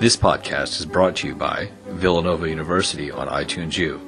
This 0.00 0.16
podcast 0.16 0.80
is 0.80 0.86
brought 0.86 1.16
to 1.16 1.26
you 1.26 1.34
by 1.34 1.68
Villanova 1.88 2.48
University 2.48 3.10
on 3.10 3.28
iTunes 3.28 3.76
U. 3.76 4.00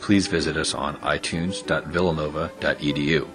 Please 0.00 0.28
visit 0.28 0.56
us 0.56 0.72
on 0.72 0.96
itunes.villanova.edu. 1.00 3.28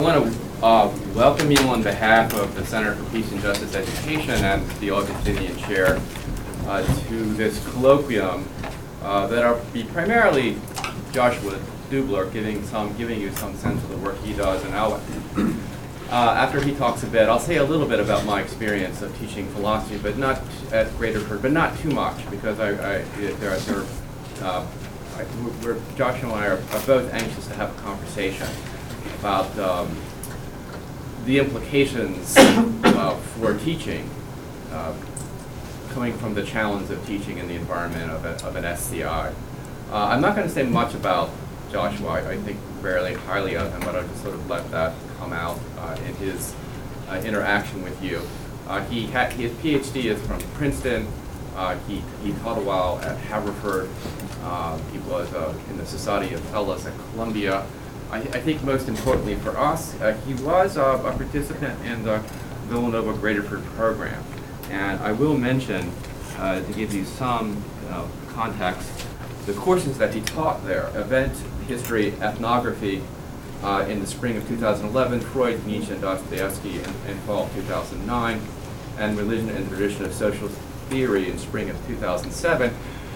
I 0.00 0.02
want 0.02 0.24
to 0.24 0.32
uh, 0.64 0.90
welcome 1.14 1.50
you 1.50 1.58
on 1.68 1.82
behalf 1.82 2.32
of 2.32 2.54
the 2.54 2.64
Center 2.64 2.94
for 2.94 3.04
Peace 3.10 3.30
and 3.30 3.42
Justice 3.42 3.74
Education 3.74 4.42
and 4.42 4.66
the 4.80 4.90
Augustinian 4.90 5.54
Chair 5.58 6.00
uh, 6.64 6.82
to 7.08 7.34
this 7.34 7.62
colloquium 7.66 8.46
uh, 9.02 9.26
that 9.26 9.54
will 9.54 9.62
be 9.74 9.84
primarily 9.84 10.56
Joshua 11.12 11.60
Dubler 11.90 12.32
giving 12.32 12.64
some 12.64 12.96
giving 12.96 13.20
you 13.20 13.30
some 13.32 13.54
sense 13.56 13.84
of 13.84 13.90
the 13.90 13.98
work 13.98 14.16
he 14.20 14.32
does, 14.32 14.64
and 14.64 14.74
I'll, 14.74 14.98
uh, 16.12 16.34
after 16.36 16.60
he 16.60 16.74
talks 16.74 17.02
a 17.02 17.06
bit, 17.06 17.26
I'll 17.26 17.38
say 17.38 17.56
a 17.56 17.64
little 17.64 17.88
bit 17.88 17.98
about 17.98 18.26
my 18.26 18.42
experience 18.42 19.00
of 19.00 19.18
teaching 19.18 19.46
philosophy, 19.48 19.96
but 19.96 20.18
not 20.18 20.42
at 20.70 20.94
Greater 20.98 21.20
Graterford, 21.20 21.40
but 21.40 21.52
not 21.52 21.78
too 21.78 21.88
much 21.88 22.30
because 22.30 22.60
I, 22.60 22.68
I 22.68 23.02
there, 23.16 23.56
there 23.56 23.86
uh, 24.42 24.66
we're, 25.62 25.80
Joshua 25.96 26.28
and 26.28 26.38
I 26.38 26.46
are, 26.48 26.58
are 26.58 26.86
both 26.86 27.10
anxious 27.14 27.46
to 27.46 27.54
have 27.54 27.74
a 27.74 27.80
conversation 27.80 28.46
about 29.20 29.58
um, 29.58 29.96
the 31.24 31.38
implications 31.38 32.34
uh, 32.38 33.16
for 33.38 33.56
teaching 33.58 34.10
uh, 34.70 34.92
coming 35.94 36.12
from 36.18 36.34
the 36.34 36.42
challenge 36.42 36.90
of 36.90 37.06
teaching 37.06 37.38
in 37.38 37.48
the 37.48 37.54
environment 37.54 38.10
of, 38.10 38.26
a, 38.26 38.46
of 38.46 38.56
an 38.56 38.66
SCI. 38.66 39.32
Uh, 39.90 39.94
I'm 39.94 40.20
not 40.20 40.36
going 40.36 40.46
to 40.46 40.52
say 40.52 40.64
much 40.64 40.94
about 40.94 41.30
Joshua. 41.72 42.10
I, 42.10 42.30
I, 42.32 42.36
think 42.36 42.58
fairly 42.82 43.14
highly 43.14 43.56
of 43.56 43.72
him, 43.72 43.80
but 43.80 43.96
I'll 43.96 44.06
just 44.06 44.22
sort 44.22 44.34
of 44.34 44.48
let 44.48 44.70
that 44.70 44.94
come 45.18 45.32
out 45.32 45.58
uh, 45.78 45.96
in 46.06 46.14
his 46.16 46.54
uh, 47.08 47.22
interaction 47.24 47.82
with 47.82 48.02
you. 48.02 48.20
Uh, 48.68 48.84
he 48.84 49.06
his 49.06 49.52
PhD 49.52 50.04
is 50.04 50.20
from 50.26 50.40
Princeton. 50.54 51.06
he, 51.88 52.02
he 52.22 52.32
taught 52.40 52.58
a 52.58 52.60
while 52.60 53.00
at 53.02 53.16
Haverford. 53.18 53.88
he 54.92 54.98
was 55.10 55.32
in 55.70 55.78
the 55.78 55.86
Society 55.86 56.34
of 56.34 56.40
Fellows 56.50 56.86
at 56.86 56.92
Columbia. 57.10 57.66
I, 58.12 58.18
I, 58.18 58.40
think 58.42 58.62
most 58.62 58.88
importantly 58.88 59.36
for 59.36 59.56
us, 59.56 59.98
uh, 60.02 60.12
he 60.26 60.34
was 60.34 60.76
uh, 60.76 61.02
a 61.02 61.16
participant 61.16 61.82
in 61.86 62.02
the 62.02 62.18
Villanova 62.66 63.14
Graterford 63.14 63.64
program. 63.74 64.22
And 64.70 65.00
I 65.00 65.12
will 65.12 65.36
mention, 65.36 65.90
uh, 66.36 66.60
to 66.60 66.72
give 66.74 66.92
you 66.92 67.06
some 67.06 67.64
context, 68.28 69.06
the 69.46 69.54
courses 69.54 69.96
that 69.96 70.14
he 70.14 70.20
taught 70.20 70.62
there, 70.66 70.88
event 70.94 71.32
history, 71.72 72.12
ethnography, 72.20 73.02
uh, 73.62 73.86
in 73.88 74.00
the 74.00 74.06
spring 74.06 74.36
of 74.36 74.46
2011, 74.48 75.20
Freud, 75.20 75.64
Nietzsche, 75.66 75.92
and 75.92 76.00
Dostoevsky 76.00 76.80
in, 76.80 76.90
in 77.08 77.18
fall 77.26 77.44
of 77.44 77.54
2009, 77.54 78.40
and 78.98 79.16
Religion 79.16 79.48
and 79.50 79.68
Tradition 79.68 80.04
of 80.04 80.12
Social 80.12 80.48
Theory 80.90 81.30
in 81.30 81.38
spring 81.38 81.70
of 81.70 81.86
2007. 81.86 82.74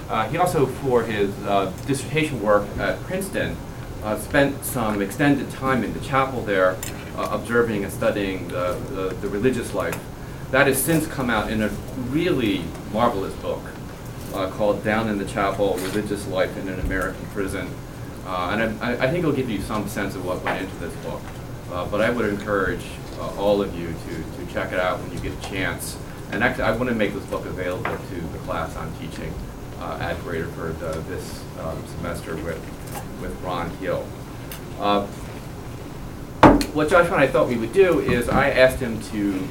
Uh, 0.09 0.29
he 0.29 0.39
also, 0.39 0.67
for 0.67 1.03
his 1.03 1.31
uh, 1.45 1.73
dissertation 1.87 2.41
work 2.41 2.67
at 2.79 2.99
Princeton, 3.03 3.57
uh, 4.05 4.17
spent 4.19 4.65
some 4.65 5.03
extended 5.03 5.51
time 5.51 5.83
in 5.83 5.93
the 5.93 6.01
chapel 6.01 6.41
there, 6.43 6.77
uh, 7.17 7.29
observing 7.33 7.83
and 7.83 7.93
studying 7.93 8.47
the, 8.49 8.81
the, 8.91 9.17
the, 9.21 9.29
religious 9.29 9.75
life. 9.75 9.99
That 10.53 10.69
has 10.69 10.81
since 10.81 11.09
come 11.09 11.29
out 11.29 11.51
in 11.51 11.61
a 11.61 11.69
really 12.11 12.62
marvelous 12.93 13.34
book 13.34 13.62
uh, 14.33 14.49
called 14.51 14.84
Down 14.84 15.09
in 15.09 15.19
the 15.19 15.25
Chapel, 15.25 15.77
Religious 15.79 16.27
Life 16.29 16.57
in 16.57 16.69
an 16.69 16.79
American 16.79 17.27
Prison. 17.27 17.69
Uh, 18.27 18.51
and 18.53 18.83
I, 18.83 18.93
I, 19.05 19.11
think 19.11 19.21
it'll 19.21 19.33
give 19.33 19.49
you 19.49 19.63
some 19.63 19.89
sense 19.89 20.17
of 20.17 20.27
what 20.27 20.43
went 20.43 20.63
into 20.63 20.77
this 20.77 20.95
book. 21.05 21.23
Uh, 21.71 21.87
but 21.87 22.01
I 22.01 22.11
would 22.11 22.27
encourage 22.27 22.85
uh, 23.19 23.41
all 23.41 23.63
of 23.63 23.79
you 23.79 23.87
to, 23.87 24.47
to 24.47 24.53
check 24.53 24.73
it 24.73 24.81
out 24.81 24.99
when 25.01 25.13
you 25.13 25.21
get 25.21 25.33
a 25.33 25.49
chance. 25.49 25.97
And 26.33 26.43
actually, 26.43 26.65
I 26.65 26.77
want 26.77 26.89
to 26.89 26.95
make 26.95 27.15
this 27.15 27.25
book 27.27 27.47
available 27.47 27.97
to 27.97 28.15
the 28.15 28.39
class 28.39 28.75
on 28.77 28.93
teaching 28.99 29.33
at 29.79 30.17
Graterford 30.19 30.81
this 31.07 31.45
um, 31.61 31.81
semester 31.87 32.35
with 32.37 32.61
with 33.21 33.41
Ron 33.43 33.71
Hill. 33.77 34.05
Uh, 34.79 35.06
what 36.77 36.91
Josh 36.91 37.06
and 37.06 37.15
I 37.15 37.27
thought 37.27 37.49
we 37.49 37.56
would 37.56 37.73
do 37.73 38.00
is 38.00 38.29
I 38.29 38.50
asked 38.50 38.81
him 38.81 39.00
to, 39.11 39.49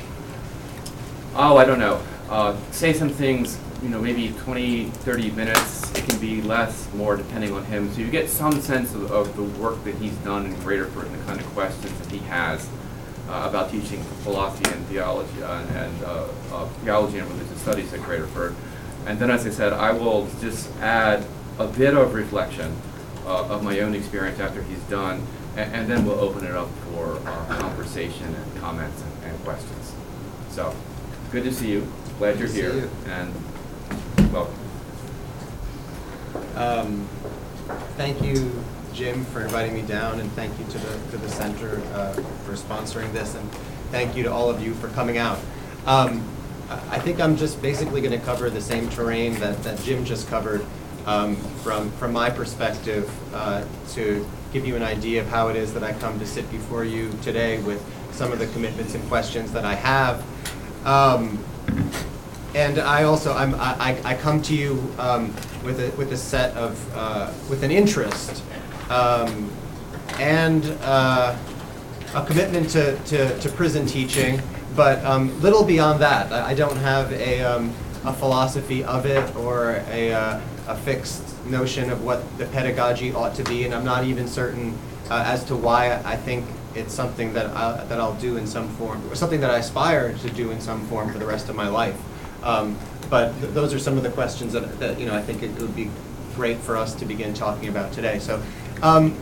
oh, 1.35 1.57
I 1.57 1.65
don't 1.65 1.79
know, 1.79 2.01
uh, 2.29 2.55
say 2.71 2.93
some 2.93 3.09
things, 3.09 3.57
you 3.81 3.89
know, 3.89 4.01
maybe 4.01 4.33
20, 4.39 4.85
30 4.85 5.31
minutes. 5.31 5.91
It 5.91 6.07
can 6.07 6.19
be 6.19 6.41
less, 6.41 6.91
more, 6.93 7.15
depending 7.15 7.53
on 7.53 7.65
him. 7.65 7.91
So 7.93 7.99
you 7.99 8.09
get 8.09 8.29
some 8.29 8.59
sense 8.61 8.93
of, 8.93 9.11
of 9.11 9.35
the 9.35 9.43
work 9.43 9.83
that 9.83 9.95
he's 9.95 10.15
done 10.17 10.45
in 10.45 10.55
Graterford 10.55 11.05
and 11.05 11.15
the 11.15 11.23
kind 11.25 11.39
of 11.39 11.45
questions 11.47 11.97
that 11.99 12.11
he 12.11 12.19
has 12.19 12.67
uh, 13.29 13.47
about 13.49 13.71
teaching 13.71 14.01
philosophy 14.23 14.71
and 14.71 14.85
theology 14.87 15.43
uh, 15.43 15.61
and 15.61 16.03
uh, 16.03 16.27
uh, 16.51 16.67
theology 16.83 17.19
and 17.19 17.29
religious 17.29 17.61
studies 17.61 17.93
at 17.93 17.99
Graterford. 18.01 18.55
And 19.05 19.19
then, 19.19 19.29
as 19.29 19.45
I 19.45 19.49
said, 19.49 19.73
I 19.73 19.91
will 19.91 20.27
just 20.41 20.71
add 20.77 21.25
a 21.59 21.67
bit 21.67 21.95
of 21.95 22.13
reflection 22.13 22.75
uh, 23.25 23.47
of 23.47 23.63
my 23.63 23.79
own 23.79 23.95
experience 23.95 24.39
after 24.39 24.61
he's 24.63 24.81
done, 24.83 25.25
and, 25.55 25.73
and 25.73 25.89
then 25.89 26.05
we'll 26.05 26.19
open 26.19 26.45
it 26.45 26.51
up 26.51 26.69
for 26.91 27.19
conversation 27.47 28.33
and 28.33 28.59
comments 28.59 29.01
and, 29.01 29.31
and, 29.31 29.43
questions. 29.43 29.93
So, 30.49 30.75
good 31.31 31.43
to 31.43 31.53
see 31.53 31.71
you. 31.71 31.87
Glad 32.17 32.39
you're 32.39 32.47
here, 32.47 32.73
you. 32.73 32.89
and 33.07 33.33
Um, 36.55 37.07
thank 37.97 38.21
you, 38.21 38.51
Jim, 38.93 39.25
for 39.25 39.41
inviting 39.41 39.73
me 39.73 39.81
down, 39.81 40.19
and 40.19 40.31
thank 40.33 40.57
you 40.59 40.65
to 40.65 40.77
the 40.77 41.11
to 41.11 41.17
the 41.17 41.29
center 41.29 41.81
uh, 41.93 42.13
for 42.45 42.53
sponsoring 42.53 43.11
this, 43.13 43.35
and 43.35 43.51
thank 43.91 44.15
you 44.15 44.23
to 44.23 44.31
all 44.31 44.49
of 44.49 44.61
you 44.61 44.73
for 44.75 44.87
coming 44.89 45.17
out. 45.17 45.39
Um, 45.85 46.23
I 46.69 46.97
think 46.97 47.19
I'm 47.19 47.37
just 47.37 47.61
basically 47.61 48.01
going 48.01 48.17
to 48.17 48.25
cover 48.25 48.49
the 48.49 48.61
same 48.61 48.89
terrain 48.89 49.35
that, 49.35 49.61
that 49.63 49.79
Jim 49.81 50.03
just 50.03 50.27
covered 50.27 50.65
um, 51.05 51.35
from, 51.61 51.91
from 51.91 52.11
my 52.11 52.29
perspective 52.29 53.07
uh, 53.35 53.63
to 53.91 54.27
give 54.51 54.65
you 54.65 54.75
an 54.75 54.81
idea 54.81 55.21
of 55.21 55.27
how 55.27 55.49
it 55.49 55.55
is 55.55 55.73
that 55.75 55.83
I 55.83 55.93
come 55.93 56.17
to 56.19 56.25
sit 56.25 56.49
before 56.51 56.83
you 56.83 57.11
today 57.21 57.61
with 57.61 57.83
some 58.11 58.31
of 58.31 58.39
the 58.39 58.47
commitments 58.47 58.95
and 58.95 59.07
questions 59.09 59.51
that 59.51 59.63
I 59.65 59.75
have. 59.75 60.23
Um, 60.87 61.43
and 62.55 62.79
I 62.79 63.03
also, 63.03 63.33
I'm, 63.33 63.53
I, 63.55 63.99
I 64.05 64.15
come 64.15 64.41
to 64.43 64.55
you 64.55 64.81
um, 64.97 65.35
with, 65.61 65.81
a, 65.81 65.93
with 65.97 66.13
a 66.13 66.17
set 66.17 66.55
of, 66.55 66.95
uh, 66.95 67.29
with 67.49 67.63
an 67.63 67.69
interest 67.69 68.41
um, 68.89 69.51
and 70.19 70.65
uh, 70.81 71.35
a 72.13 72.25
commitment 72.25 72.69
to, 72.69 72.97
to, 72.97 73.37
to, 73.39 73.49
prison 73.49 73.85
teaching, 73.85 74.41
but 74.73 75.03
um, 75.03 75.37
little 75.41 75.65
beyond 75.65 75.99
that. 75.99 76.31
I 76.31 76.53
don't 76.53 76.77
have 76.77 77.11
a, 77.11 77.41
um, 77.41 77.73
a 78.05 78.13
philosophy 78.13 78.85
of 78.85 79.05
it 79.05 79.35
or 79.35 79.83
a, 79.89 80.13
uh, 80.13 80.39
a 80.69 80.77
fixed 80.77 81.45
notion 81.47 81.89
of 81.89 82.05
what 82.05 82.37
the 82.37 82.45
pedagogy 82.45 83.11
ought 83.11 83.35
to 83.35 83.43
be, 83.43 83.65
and 83.65 83.73
I'm 83.73 83.83
not 83.83 84.05
even 84.05 84.29
certain 84.29 84.77
uh, 85.09 85.23
as 85.27 85.43
to 85.45 85.57
why 85.57 86.01
I 86.05 86.15
think 86.15 86.45
it's 86.73 86.93
something 86.93 87.33
that 87.33 87.47
I, 87.47 87.83
that 87.83 87.99
I'll 87.99 88.15
do 88.15 88.37
in 88.37 88.47
some 88.47 88.69
form, 88.77 89.05
or 89.11 89.15
something 89.15 89.41
that 89.41 89.51
I 89.51 89.57
aspire 89.57 90.13
to 90.13 90.29
do 90.29 90.51
in 90.51 90.61
some 90.61 90.87
form 90.87 91.11
for 91.11 91.19
the 91.19 91.25
rest 91.25 91.49
of 91.49 91.55
my 91.57 91.67
life. 91.67 91.99
Um, 92.45 92.77
but 93.09 93.39
th 93.41 93.53
those 93.53 93.73
are 93.73 93.79
some 93.79 93.97
of 93.97 94.03
the 94.03 94.11
questions 94.11 94.53
that, 94.53 94.79
that 94.79 94.99
you 94.99 95.05
know 95.05 95.15
I 95.15 95.21
think 95.21 95.43
it, 95.43 95.51
would 95.59 95.75
be 95.75 95.89
great 96.35 96.57
for 96.57 96.77
us 96.77 96.93
to 96.95 97.05
begin 97.05 97.33
talking 97.33 97.69
about 97.69 97.91
today. 97.91 98.19
So, 98.19 98.41
um, 98.81 99.15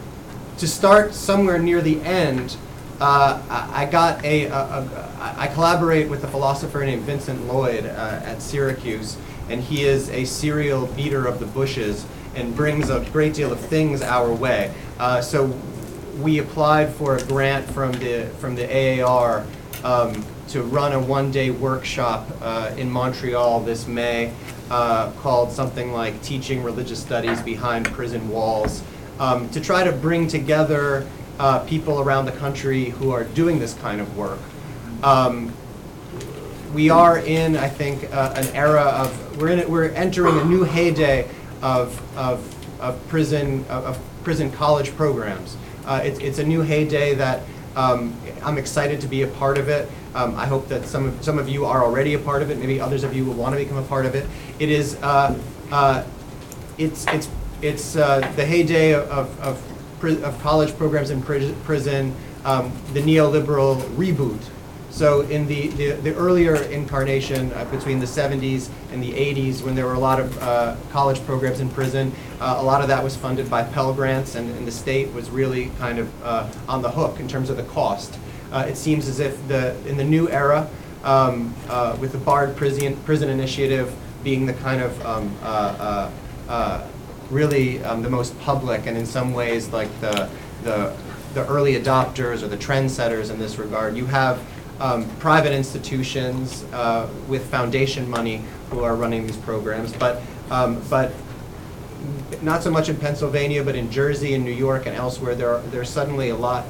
to 0.58 0.68
start 0.68 1.14
somewhere 1.14 1.58
near 1.58 1.82
the 1.82 2.02
end, 2.02 2.58
uh, 3.00 3.42
I, 3.50 3.84
I 3.84 3.86
got 3.86 4.24
a, 4.24 4.46
a, 4.46 4.58
a 4.58 5.36
I 5.38 5.48
collaborate 5.48 6.10
with 6.10 6.24
a 6.24 6.28
philosopher 6.28 6.86
named 6.86 7.04
Vincent 7.04 7.48
Lloyd 7.48 7.86
uh, 7.86 8.22
at 8.24 8.42
Syracuse 8.42 9.18
and 9.50 9.62
he 9.62 9.84
is 9.84 10.10
a 10.10 10.26
serial 10.26 10.88
beater 10.88 11.26
of 11.26 11.40
the 11.40 11.46
bushes 11.46 12.06
and 12.36 12.56
brings 12.56 12.90
a 12.90 13.02
great 13.12 13.34
deal 13.34 13.52
of 13.52 13.60
things 13.60 14.02
our 14.02 14.32
way. 14.34 14.74
Uh, 15.00 15.22
so 15.22 15.54
we 16.22 16.40
applied 16.40 16.94
for 16.94 17.18
a 17.18 17.24
grant 17.26 17.66
from 17.72 17.92
the 17.94 18.26
from 18.40 18.56
the 18.56 19.02
AAR 19.02 19.46
um, 19.84 20.26
to 20.54 20.62
run 20.62 20.94
a 20.94 21.00
one-day 21.00 21.50
workshop 21.50 22.28
uh, 22.40 22.72
in 22.78 22.88
Montreal 22.88 23.62
this 23.62 23.88
May 23.88 24.32
uh, 24.70 25.10
called 25.14 25.52
something 25.52 25.92
like 25.92 26.22
"Teaching 26.22 26.62
Religious 26.62 27.02
Studies 27.02 27.42
Behind 27.42 27.88
Prison 27.88 28.30
Walls," 28.30 28.84
um, 29.20 29.50
to 29.50 29.60
try 29.60 29.84
to 29.84 29.92
bring 29.92 30.28
together 30.28 31.08
uh, 31.40 31.60
people 31.62 32.00
around 32.02 32.26
the 32.26 32.32
country 32.34 32.92
who 32.92 33.10
are 33.10 33.24
doing 33.24 33.58
this 33.58 33.74
kind 33.74 34.00
of 34.00 34.16
work. 34.16 34.38
Um, 35.02 35.52
we 36.76 36.92
are 36.92 37.18
in, 37.18 37.58
I 37.58 37.68
think, 37.68 38.14
uh, 38.14 38.34
an 38.36 38.46
era 38.56 38.84
of 38.84 39.38
we're 39.42 39.50
in 39.50 39.68
we're 39.68 39.90
entering 39.90 40.38
a 40.38 40.46
new 40.46 40.64
heyday 40.64 41.28
of 41.64 42.00
of, 42.16 42.80
of 42.80 43.08
prison 43.08 43.66
of, 43.70 44.00
prison 44.24 44.52
college 44.52 44.96
programs. 44.96 45.58
Uh, 45.88 46.02
it's 46.04 46.20
it's 46.20 46.38
a 46.38 46.46
new 46.46 46.62
heyday 46.62 47.16
that 47.16 47.42
um, 47.76 48.16
I'm 48.44 48.60
excited 48.60 49.02
to 49.02 49.08
be 49.08 49.24
a 49.24 49.28
part 49.28 49.58
of 49.58 49.68
it. 49.68 49.90
Um, 50.16 50.36
I 50.36 50.46
hope 50.46 50.68
that 50.68 50.86
some 50.86 51.08
of 51.08 51.24
some 51.24 51.40
of 51.40 51.50
you 51.50 51.66
are 51.66 51.84
already 51.84 52.14
a 52.14 52.20
part 52.20 52.42
of 52.42 52.50
it. 52.50 52.58
Maybe 52.58 52.80
others 52.80 53.04
of 53.04 53.16
you 53.16 53.26
will 53.26 53.34
want 53.34 53.56
to 53.56 53.64
become 53.64 53.78
a 53.78 53.84
part 53.84 54.06
of 54.06 54.16
it. 54.16 54.28
It 54.60 54.70
is 54.70 54.96
uh, 55.02 55.38
uh 55.72 56.04
it's 56.78 57.06
it's 57.08 57.30
it's 57.62 57.96
uh, 57.96 58.20
the 58.36 58.46
heyday 58.46 58.94
of 58.94 59.40
of, 59.40 60.24
of 60.24 60.42
college 60.42 60.76
programs 60.78 61.10
in 61.10 61.22
prison. 61.22 62.16
Um, 62.46 62.74
the 62.92 63.02
neoliberal 63.02 63.82
reboot 63.96 64.42
So 64.94 65.22
in 65.22 65.48
the, 65.48 65.70
the, 65.70 65.92
the 65.94 66.14
earlier 66.14 66.56
incarnation 66.56 67.52
uh, 67.54 67.66
between 67.72 68.00
the 68.00 68.06
70s 68.06 68.70
and 68.92 69.02
the 69.02 69.12
80s, 69.12 69.64
when 69.64 69.74
there 69.74 69.88
were 69.88 69.96
a 69.96 70.00
lot 70.00 70.20
of 70.20 70.38
uh, 70.38 70.76
college 70.92 71.20
programs 71.26 71.62
in 71.62 71.70
prison, 71.72 72.12
uh, 72.40 72.58
a 72.60 72.64
lot 72.64 72.84
of 72.84 72.90
that 72.90 73.04
was 73.04 73.16
funded 73.16 73.50
by 73.50 73.64
Pell 73.64 73.92
Grants, 73.92 74.36
and, 74.36 74.56
and 74.56 74.68
the 74.68 74.72
state 74.72 75.12
was 75.12 75.32
really 75.32 75.72
kind 75.80 75.98
of 75.98 76.24
on 76.70 76.84
the 76.84 76.92
hook 76.92 77.20
in 77.20 77.28
terms 77.28 77.50
of 77.50 77.58
the 77.58 77.64
cost. 77.64 78.20
Uh, 78.54 78.66
it 78.70 78.78
seems 78.78 79.08
as 79.08 79.20
if 79.20 79.46
the, 79.48 79.76
in 79.88 79.98
the 79.98 80.04
new 80.04 80.30
era, 80.30 80.70
um, 81.04 81.54
uh, 81.70 81.98
with 82.00 82.12
the 82.12 82.18
Bard 82.20 82.56
Prison, 82.56 82.96
Prison 82.98 83.28
Initiative 83.28 83.94
being 84.24 84.46
the 84.46 84.54
kind 84.54 84.82
of 84.82 85.06
um, 85.06 85.36
uh, 85.42 85.46
uh, 85.46 86.12
uh, 86.48 86.88
really 87.30 87.84
um, 87.84 88.02
the 88.02 88.10
most 88.10 88.40
public 88.40 88.86
and 88.86 88.98
in 88.98 89.06
some 89.06 89.34
ways 89.34 89.70
like 89.70 89.90
the, 90.00 90.30
the, 90.64 90.96
the 91.34 91.46
early 91.48 91.74
adopters 91.74 92.44
or 92.44 92.48
the 92.48 92.58
trendsetters 92.58 93.32
in 93.32 93.40
this 93.40 93.58
regard. 93.58 93.98
You 93.98 94.06
have 94.06 94.40
um, 94.80 95.10
private 95.18 95.52
institutions 95.52 96.64
uh, 96.74 97.10
with 97.28 97.50
foundation 97.50 98.10
money 98.10 98.44
who 98.70 98.84
are 98.84 98.96
running 98.96 99.26
these 99.26 99.38
programs, 99.38 99.94
but, 99.94 100.22
um, 100.52 100.82
but 100.90 101.12
not 102.42 102.64
so 102.64 102.72
much 102.72 102.90
in 102.90 102.98
Pennsylvania, 102.98 103.64
but 103.64 103.76
in 103.76 103.90
Jersey 103.92 104.34
and 104.34 104.44
New 104.44 104.52
York 104.52 104.86
and 104.86 104.96
elsewhere, 104.96 105.36
there 105.36 105.56
are, 105.56 105.62
there's 105.72 105.90
suddenly 105.90 106.30
a 106.30 106.36
lot, 106.36 106.66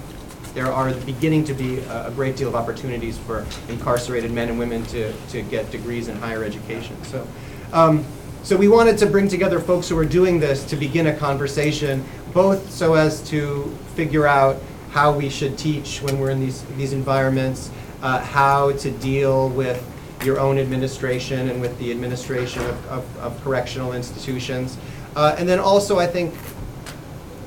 there 0.53 0.71
are 0.71 0.93
beginning 0.93 1.43
to 1.45 1.53
be 1.53 1.79
a 1.79 2.11
great 2.15 2.35
deal 2.35 2.47
of 2.47 2.55
opportunities 2.55 3.17
for 3.17 3.45
incarcerated 3.69 4.31
men 4.31 4.49
and 4.49 4.59
women 4.59 4.85
to, 4.87 5.11
to 5.29 5.41
get 5.41 5.69
degrees 5.71 6.07
in 6.07 6.15
higher 6.17 6.43
education. 6.43 7.01
So, 7.05 7.27
um, 7.71 8.05
so 8.43 8.55
we 8.57 8.67
wanted 8.67 8.97
to 8.99 9.05
bring 9.07 9.27
together 9.27 9.59
folks 9.59 9.89
who 9.89 9.97
are 9.97 10.05
doing 10.05 10.39
this 10.39 10.63
to 10.65 10.75
begin 10.75 11.07
a 11.07 11.15
conversation, 11.15 12.03
both 12.33 12.69
so 12.71 12.93
as 12.93 13.27
to 13.29 13.75
figure 13.95 14.27
out 14.27 14.57
how 14.91 15.11
we 15.11 15.29
should 15.29 15.57
teach 15.57 16.01
when 16.01 16.19
we're 16.19 16.29
in 16.29 16.39
these, 16.39 16.61
these 16.75 16.93
environments, 16.93 17.71
uh, 18.01 18.19
how 18.19 18.73
to 18.73 18.91
deal 18.91 19.49
with 19.49 19.83
your 20.23 20.39
own 20.39 20.59
administration 20.59 21.49
and 21.49 21.59
with 21.59 21.77
the 21.79 21.89
administration 21.89 22.61
of, 22.65 22.87
of, 22.87 23.17
of 23.17 23.43
correctional 23.43 23.93
institutions. 23.93 24.77
Uh, 25.15 25.35
and 25.37 25.49
then 25.49 25.59
also, 25.59 25.97
I 25.97 26.05
think, 26.05 26.33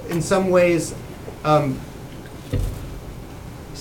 in 0.08 0.20
some 0.20 0.50
ways, 0.50 0.94
um, 1.44 1.80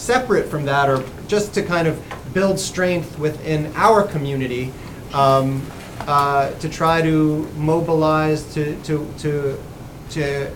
separate 0.05 0.47
from 0.47 0.65
that, 0.65 0.87
or 0.87 1.03
just 1.27 1.53
to 1.55 1.63
kind 1.63 1.87
of 1.87 2.01
build 2.33 2.59
strength 2.59 3.17
within 3.17 3.71
our 3.75 4.03
community, 4.03 4.71
um, 5.13 5.65
uh, 6.01 6.51
to 6.59 6.69
try 6.69 7.01
to 7.01 7.49
mobilize, 7.57 8.53
to, 8.53 8.79
to, 8.83 9.11
to, 9.17 9.57
to 10.11 10.51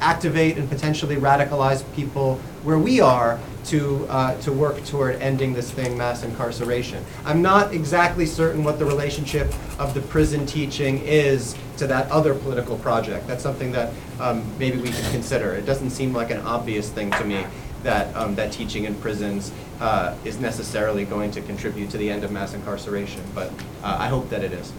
activate 0.00 0.58
and 0.58 0.68
potentially 0.68 1.16
radicalize 1.16 1.82
people 1.94 2.36
where 2.62 2.78
we 2.78 3.00
are 3.00 3.38
to, 3.64 4.06
uh, 4.08 4.38
to 4.40 4.52
work 4.52 4.84
toward 4.84 5.16
ending 5.16 5.52
this 5.52 5.70
thing, 5.70 5.96
mass 5.96 6.22
incarceration. 6.22 7.04
I'm 7.24 7.40
not 7.40 7.72
exactly 7.72 8.26
certain 8.26 8.64
what 8.64 8.78
the 8.78 8.84
relationship 8.84 9.52
of 9.78 9.94
the 9.94 10.00
prison 10.00 10.44
teaching 10.46 10.98
is 11.04 11.54
to 11.76 11.86
that 11.86 12.10
other 12.10 12.34
political 12.34 12.76
project. 12.78 13.26
That's 13.26 13.42
something 13.42 13.72
that 13.72 13.92
um, 14.18 14.44
maybe 14.58 14.78
we 14.78 14.90
could 14.90 15.10
consider. 15.10 15.54
It 15.54 15.64
doesn't 15.64 15.90
seem 15.90 16.12
like 16.12 16.30
an 16.30 16.40
obvious 16.40 16.90
thing 16.90 17.10
to 17.12 17.24
me 17.24 17.44
that, 17.82 18.14
um, 18.16 18.34
that 18.34 18.52
teaching 18.52 18.84
in 18.84 18.94
prisons 18.96 19.52
uh, 19.80 20.14
is 20.24 20.38
necessarily 20.38 21.04
going 21.04 21.30
to 21.32 21.40
contribute 21.40 21.90
to 21.90 21.98
the 21.98 22.10
end 22.10 22.24
of 22.24 22.30
mass 22.30 22.54
incarceration, 22.54 23.22
but 23.34 23.50
uh, 23.82 23.96
I 23.98 24.08
hope 24.08 24.28
that 24.30 24.44
it 24.44 24.52
is. 24.52 24.72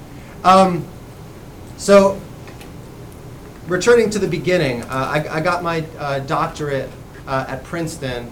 Um, 0.43 0.85
so, 1.77 2.19
returning 3.67 4.09
to 4.11 4.19
the 4.19 4.27
beginning, 4.27 4.83
uh, 4.83 4.87
I, 4.89 5.37
I 5.37 5.41
got 5.41 5.63
my 5.63 5.83
uh, 5.97 6.19
doctorate 6.19 6.89
uh, 7.27 7.45
at 7.47 7.63
Princeton, 7.63 8.31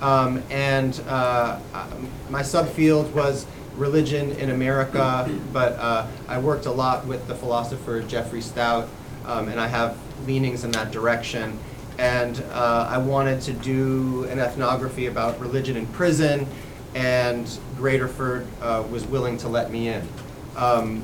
um, 0.00 0.42
and 0.50 1.00
uh, 1.08 1.58
my 2.28 2.42
subfield 2.42 3.10
was 3.12 3.46
religion 3.76 4.32
in 4.32 4.50
America, 4.50 5.30
but 5.52 5.78
I 6.28 6.38
worked 6.38 6.66
a 6.66 6.70
lot 6.70 7.06
with 7.06 7.26
the 7.26 7.34
philosopher 7.34 8.02
Jeffrey 8.02 8.42
Stout, 8.42 8.88
um, 9.24 9.48
and 9.48 9.58
I 9.60 9.66
have 9.66 9.96
leanings 10.26 10.64
in 10.64 10.70
that 10.72 10.90
direction. 10.90 11.58
And 12.00 12.42
uh, 12.52 12.88
I 12.88 12.96
wanted 12.96 13.42
to 13.42 13.52
do 13.52 14.24
an 14.30 14.38
ethnography 14.38 15.04
about 15.04 15.38
religion 15.38 15.76
in 15.76 15.86
prison, 15.88 16.46
and 16.94 17.46
Graterford 17.76 18.46
uh, 18.62 18.82
was 18.90 19.04
willing 19.04 19.36
to 19.36 19.48
let 19.48 19.70
me 19.70 19.88
in. 19.88 20.08
Um, 20.56 21.02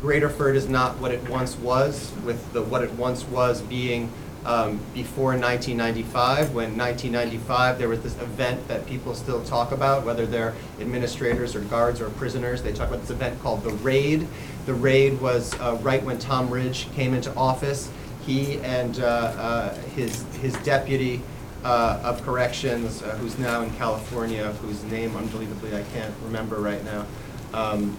Graterford 0.00 0.54
is 0.54 0.66
not 0.66 0.96
what 1.00 1.12
it 1.12 1.28
once 1.28 1.54
was, 1.58 2.12
with 2.24 2.50
the 2.54 2.62
what 2.62 2.82
it 2.82 2.90
once 2.92 3.24
was 3.24 3.60
being 3.60 4.10
um, 4.46 4.80
before 4.94 5.36
1995. 5.36 6.54
When 6.54 6.78
1995, 6.78 7.78
there 7.78 7.90
was 7.90 8.00
this 8.00 8.18
event 8.22 8.66
that 8.68 8.86
people 8.86 9.14
still 9.14 9.44
talk 9.44 9.70
about, 9.72 10.06
whether 10.06 10.24
they're 10.24 10.54
administrators 10.80 11.54
or 11.54 11.60
guards 11.60 12.00
or 12.00 12.08
prisoners. 12.08 12.62
They 12.62 12.72
talk 12.72 12.88
about 12.88 13.02
this 13.02 13.10
event 13.10 13.38
called 13.42 13.64
the 13.64 13.72
Raid. 13.72 14.26
The 14.64 14.72
Raid 14.72 15.20
was 15.20 15.52
uh, 15.60 15.76
right 15.82 16.02
when 16.02 16.18
Tom 16.18 16.48
Ridge 16.48 16.90
came 16.94 17.12
into 17.12 17.34
office. 17.34 17.90
He 18.28 18.58
and 18.58 19.00
uh, 19.00 19.06
uh, 19.06 19.74
his 19.96 20.22
his 20.42 20.52
deputy 20.56 21.22
uh, 21.64 21.98
of 22.04 22.22
corrections, 22.22 23.00
who's 23.00 23.38
now 23.38 23.62
in 23.62 23.70
California, 23.76 24.52
whose 24.60 24.84
name 24.84 25.16
unbelievably 25.16 25.74
I 25.74 25.82
can't 25.94 26.14
remember 26.22 26.56
right 26.56 26.84
now. 26.84 27.06
Um, 27.54 27.96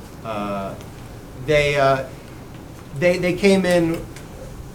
they, 1.47 2.05
they, 2.99 3.17
they 3.17 3.33
came 3.33 3.65
in 3.65 4.05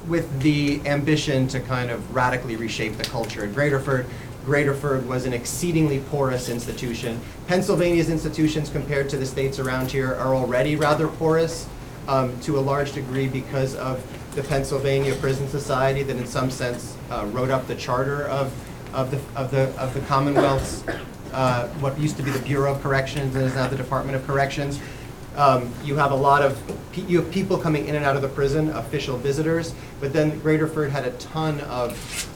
with 0.08 0.42
the 0.42 0.84
ambition 0.86 1.46
to 1.48 1.60
kind 1.60 1.90
of 1.92 2.14
radically 2.14 2.56
reshape 2.56 2.96
the 2.96 3.04
culture 3.04 3.44
at 3.44 3.52
Graterford. 3.52 4.06
Graterford 4.44 5.06
was 5.06 5.24
an 5.24 5.32
exceedingly 5.32 6.00
porous 6.10 6.48
institution. 6.48 7.20
Pennsylvania's 7.46 8.10
institutions 8.10 8.70
compared 8.70 9.08
to 9.10 9.16
the 9.16 9.24
states 9.26 9.60
around 9.60 9.92
here 9.92 10.14
are 10.16 10.34
already 10.34 10.74
rather 10.74 11.06
porous 11.06 11.68
um, 12.08 12.38
to 12.40 12.58
a 12.58 12.60
large 12.60 12.92
degree 12.92 13.28
because 13.28 13.76
of 13.76 14.04
the 14.34 14.42
Pennsylvania 14.42 15.14
Prison 15.16 15.48
Society 15.48 16.02
that 16.02 16.16
in 16.16 16.26
some 16.26 16.50
sense 16.50 16.96
uh, 17.10 17.26
wrote 17.32 17.50
up 17.50 17.66
the 17.66 17.74
charter 17.76 18.26
of, 18.28 18.52
of 18.92 19.10
the, 19.10 19.18
of 19.38 19.50
the, 19.50 19.68
of 19.80 19.94
the 19.94 20.00
Commonwealth's, 20.00 20.84
uh, 21.32 21.68
what 21.80 21.98
used 21.98 22.16
to 22.16 22.22
be 22.22 22.30
the 22.30 22.40
Bureau 22.40 22.74
of 22.74 22.82
Corrections 22.82 23.34
and 23.36 23.44
is 23.44 23.54
now 23.54 23.68
the 23.68 23.76
Department 23.76 24.16
of 24.16 24.26
Corrections. 24.26 24.80
Um, 25.36 25.72
you 25.82 25.96
have 25.96 26.12
a 26.12 26.16
lot 26.16 26.42
of, 26.42 26.60
you 26.96 27.20
have 27.20 27.30
people 27.32 27.58
coming 27.58 27.86
in 27.86 27.96
and 27.96 28.04
out 28.04 28.14
of 28.14 28.22
the 28.22 28.28
prison, 28.28 28.70
official 28.70 29.16
visitors, 29.16 29.74
but 30.00 30.12
then 30.12 30.40
Graterford 30.40 30.90
had 30.90 31.04
a 31.04 31.10
ton 31.12 31.60
of, 31.62 31.92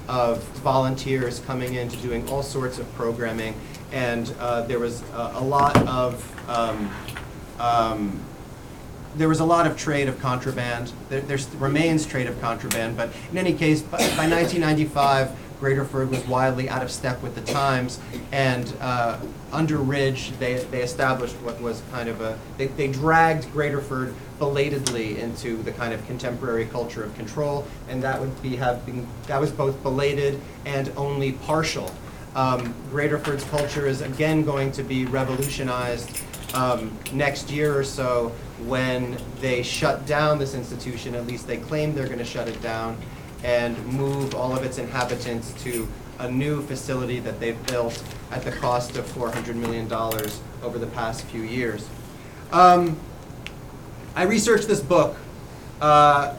of 0.09 0.43
volunteers 0.59 1.41
coming 1.41 1.75
in 1.75 1.89
to 1.89 1.97
doing 1.99 2.29
all 2.29 2.43
sorts 2.43 2.79
of 2.79 2.93
programming, 2.95 3.55
and 3.93 4.35
uh, 4.41 4.63
there 4.63 4.81
was 4.81 5.03
a, 5.13 5.33
a 5.35 5.45
lot 5.45 5.77
of, 5.87 6.49
um, 6.49 6.91
um, 7.61 8.21
there 9.19 9.29
was 9.29 9.41
a 9.41 9.45
lot 9.45 9.67
of 9.67 9.77
trade 9.77 10.09
of 10.09 10.19
contraband. 10.21 10.93
There 11.09 11.39
remains 11.59 12.07
trade 12.07 12.29
of 12.29 12.41
contraband, 12.41 12.97
but 12.97 13.11
in 13.31 13.37
any 13.37 13.53
case, 13.53 13.83
by, 13.83 13.99
by 13.99 14.29
1995, 14.29 15.37
Graterford 15.61 16.09
was 16.11 16.25
wildly 16.29 16.69
out 16.69 16.85
of 16.85 16.91
step 16.91 17.21
with 17.21 17.35
the 17.35 17.41
times, 17.41 17.99
and 18.31 18.73
uh, 18.81 19.19
under 19.51 19.79
Ridge, 19.79 20.31
they, 20.39 20.55
they 20.71 20.83
established 20.83 21.35
what 21.37 21.61
was 21.61 21.83
kind 21.91 22.09
of 22.09 22.21
a, 22.21 22.39
they, 22.59 22.69
they 22.69 22.87
dragged 22.87 23.45
Graterford 23.47 24.15
belatedly 24.39 25.19
into 25.19 25.61
the 25.65 25.73
kind 25.73 25.93
of 25.93 26.07
contemporary 26.07 26.67
culture 26.67 27.03
of 27.03 27.13
control, 27.17 27.67
and 27.89 28.01
that 28.05 28.21
would 28.21 28.41
be 28.41 28.55
have 28.55 28.87
been, 28.87 29.05
that 29.27 29.41
was 29.41 29.51
both 29.51 29.83
belated 29.83 30.41
and 30.65 30.93
only 30.97 31.33
partial. 31.33 31.93
Um, 32.37 32.73
Graterford's 32.93 33.43
culture 33.45 33.89
is 33.89 34.01
again 34.01 34.45
going 34.45 34.71
to 34.73 34.85
be 34.85 35.07
revolutionized 35.07 36.23
um, 36.55 36.97
next 37.13 37.51
year 37.51 37.77
or 37.77 37.83
so 37.83 38.33
when 38.67 39.19
they 39.41 39.63
shut 39.63 40.07
down 40.07 40.39
this 40.39 40.55
institution, 40.55 41.15
at 41.15 41.27
least 41.27 41.47
they 41.47 41.59
claim 41.59 41.95
they're 41.95 42.07
going 42.07 42.19
to 42.19 42.25
shut 42.25 42.49
it 42.49 42.61
down, 42.61 42.97
and 43.45 43.77
move 43.87 44.35
all 44.35 44.57
of 44.57 44.65
its 44.65 44.79
inhabitants 44.79 45.53
to 45.63 45.87
a 46.19 46.31
new 46.31 46.63
facility 46.63 47.21
that 47.21 47.39
they've 47.39 47.65
built 47.67 48.03
at 48.33 48.43
the 48.43 48.51
cost 48.51 48.97
of 48.97 49.07
$400 49.07 49.55
million 49.55 49.91
over 50.63 50.79
the 50.79 50.89
past 50.89 51.25
few 51.27 51.43
years. 51.43 51.89
Um, 52.51 52.99
I 54.17 54.25
researched 54.25 54.67
this 54.67 54.81
book. 54.81 55.17
Uh, 55.81 56.35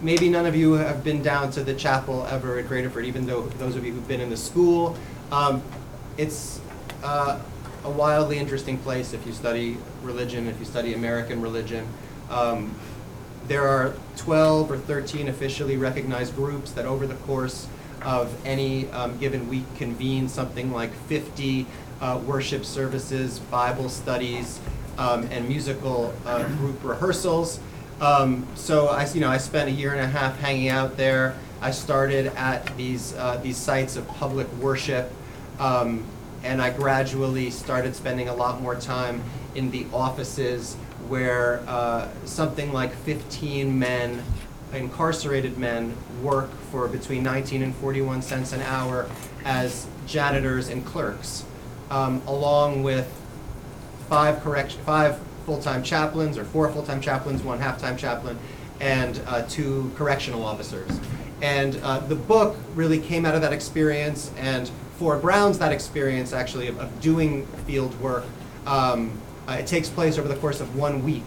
maybe 0.00 0.30
none 0.30 0.46
of 0.46 0.56
you 0.56 0.72
have 0.72 1.04
been 1.04 1.22
down 1.22 1.50
to 1.52 1.62
the 1.62 1.74
chapel 1.74 2.26
ever 2.30 2.58
at 2.58 2.66
Graterford, 2.66 3.04
even 3.04 3.26
though 3.26 3.42
those 3.42 3.76
of 3.76 3.84
you 3.84 3.92
who've 3.92 4.08
been 4.08 4.20
in 4.20 4.30
the 4.30 4.36
school. 4.36 4.96
Um, 5.30 5.62
it's 6.16 6.60
uh, 7.02 7.40
a 7.84 7.90
wildly 7.90 8.38
interesting 8.38 8.78
place 8.78 9.12
if 9.12 9.26
you 9.26 9.32
study 9.32 9.76
religion, 10.02 10.46
if 10.46 10.58
you 10.58 10.64
study 10.64 10.94
American 10.94 11.40
religion. 11.40 11.86
Um, 12.30 12.74
there 13.46 13.66
are 13.66 13.94
12 14.16 14.70
or 14.70 14.78
13 14.78 15.28
officially 15.28 15.76
recognized 15.76 16.36
groups 16.36 16.72
that 16.72 16.84
over 16.84 17.06
the 17.06 17.14
course 17.14 17.66
of 18.02 18.34
any 18.46 18.88
um, 18.90 19.18
given 19.18 19.48
week 19.48 19.64
convene 19.76 20.28
something 20.28 20.72
like 20.72 20.92
50 21.08 21.66
uh, 22.00 22.20
worship 22.26 22.64
services, 22.64 23.38
Bible 23.38 23.88
studies, 23.88 24.60
um, 24.98 25.24
and 25.30 25.48
musical 25.48 26.14
uh, 26.26 26.46
group 26.56 26.82
rehearsals. 26.82 27.60
Um, 28.00 28.46
so 28.54 28.88
I, 28.88 29.06
you 29.12 29.20
know, 29.20 29.28
I 29.28 29.38
spent 29.38 29.68
a 29.68 29.72
year 29.72 29.92
and 29.92 30.00
a 30.00 30.06
half 30.06 30.38
hanging 30.38 30.68
out 30.68 30.96
there. 30.96 31.36
I 31.60 31.70
started 31.70 32.26
at 32.36 32.74
these 32.76 33.14
uh, 33.14 33.38
these 33.42 33.58
sites 33.58 33.96
of 33.96 34.08
public 34.08 34.50
worship, 34.54 35.12
um, 35.58 36.04
and 36.42 36.60
I 36.60 36.70
gradually 36.70 37.50
started 37.50 37.94
spending 37.94 38.28
a 38.28 38.34
lot 38.34 38.60
more 38.60 38.74
time 38.74 39.22
in 39.54 39.70
the 39.70 39.86
offices 39.92 40.74
where 41.08 41.62
uh, 41.66 42.08
something 42.24 42.72
like 42.72 42.94
15 42.94 43.78
men, 43.78 44.22
incarcerated 44.72 45.58
men, 45.58 45.96
work 46.22 46.50
for 46.70 46.88
between 46.88 47.22
19 47.22 47.62
and 47.62 47.74
41 47.76 48.22
cents 48.22 48.52
an 48.52 48.62
hour 48.62 49.08
as 49.44 49.86
janitors 50.06 50.68
and 50.68 50.84
clerks, 50.86 51.44
um, 51.90 52.22
along 52.26 52.82
with 52.82 53.12
five 54.08 54.40
correction, 54.42 54.80
five 54.82 55.18
full-time 55.46 55.82
chaplains, 55.82 56.38
or 56.38 56.44
four 56.44 56.70
full-time 56.70 57.00
chaplains, 57.00 57.42
one 57.42 57.58
half-time 57.58 57.96
chaplain, 57.96 58.38
and 58.80 59.20
uh, 59.26 59.42
two 59.48 59.90
correctional 59.96 60.44
officers. 60.44 60.90
And 61.42 61.76
uh, 61.82 62.00
the 62.00 62.14
book 62.14 62.56
really 62.74 62.98
came 62.98 63.24
out 63.24 63.34
of 63.34 63.40
that 63.42 63.52
experience 63.52 64.30
and 64.36 64.70
foregrounds 65.00 65.58
that 65.58 65.72
experience, 65.72 66.34
actually, 66.34 66.66
of, 66.66 66.78
of 66.78 67.00
doing 67.00 67.46
field 67.66 67.98
work. 68.02 68.26
Um, 68.66 69.18
uh, 69.48 69.52
it 69.52 69.66
takes 69.66 69.88
place 69.88 70.18
over 70.18 70.28
the 70.28 70.36
course 70.36 70.60
of 70.60 70.76
one 70.76 71.02
week 71.02 71.24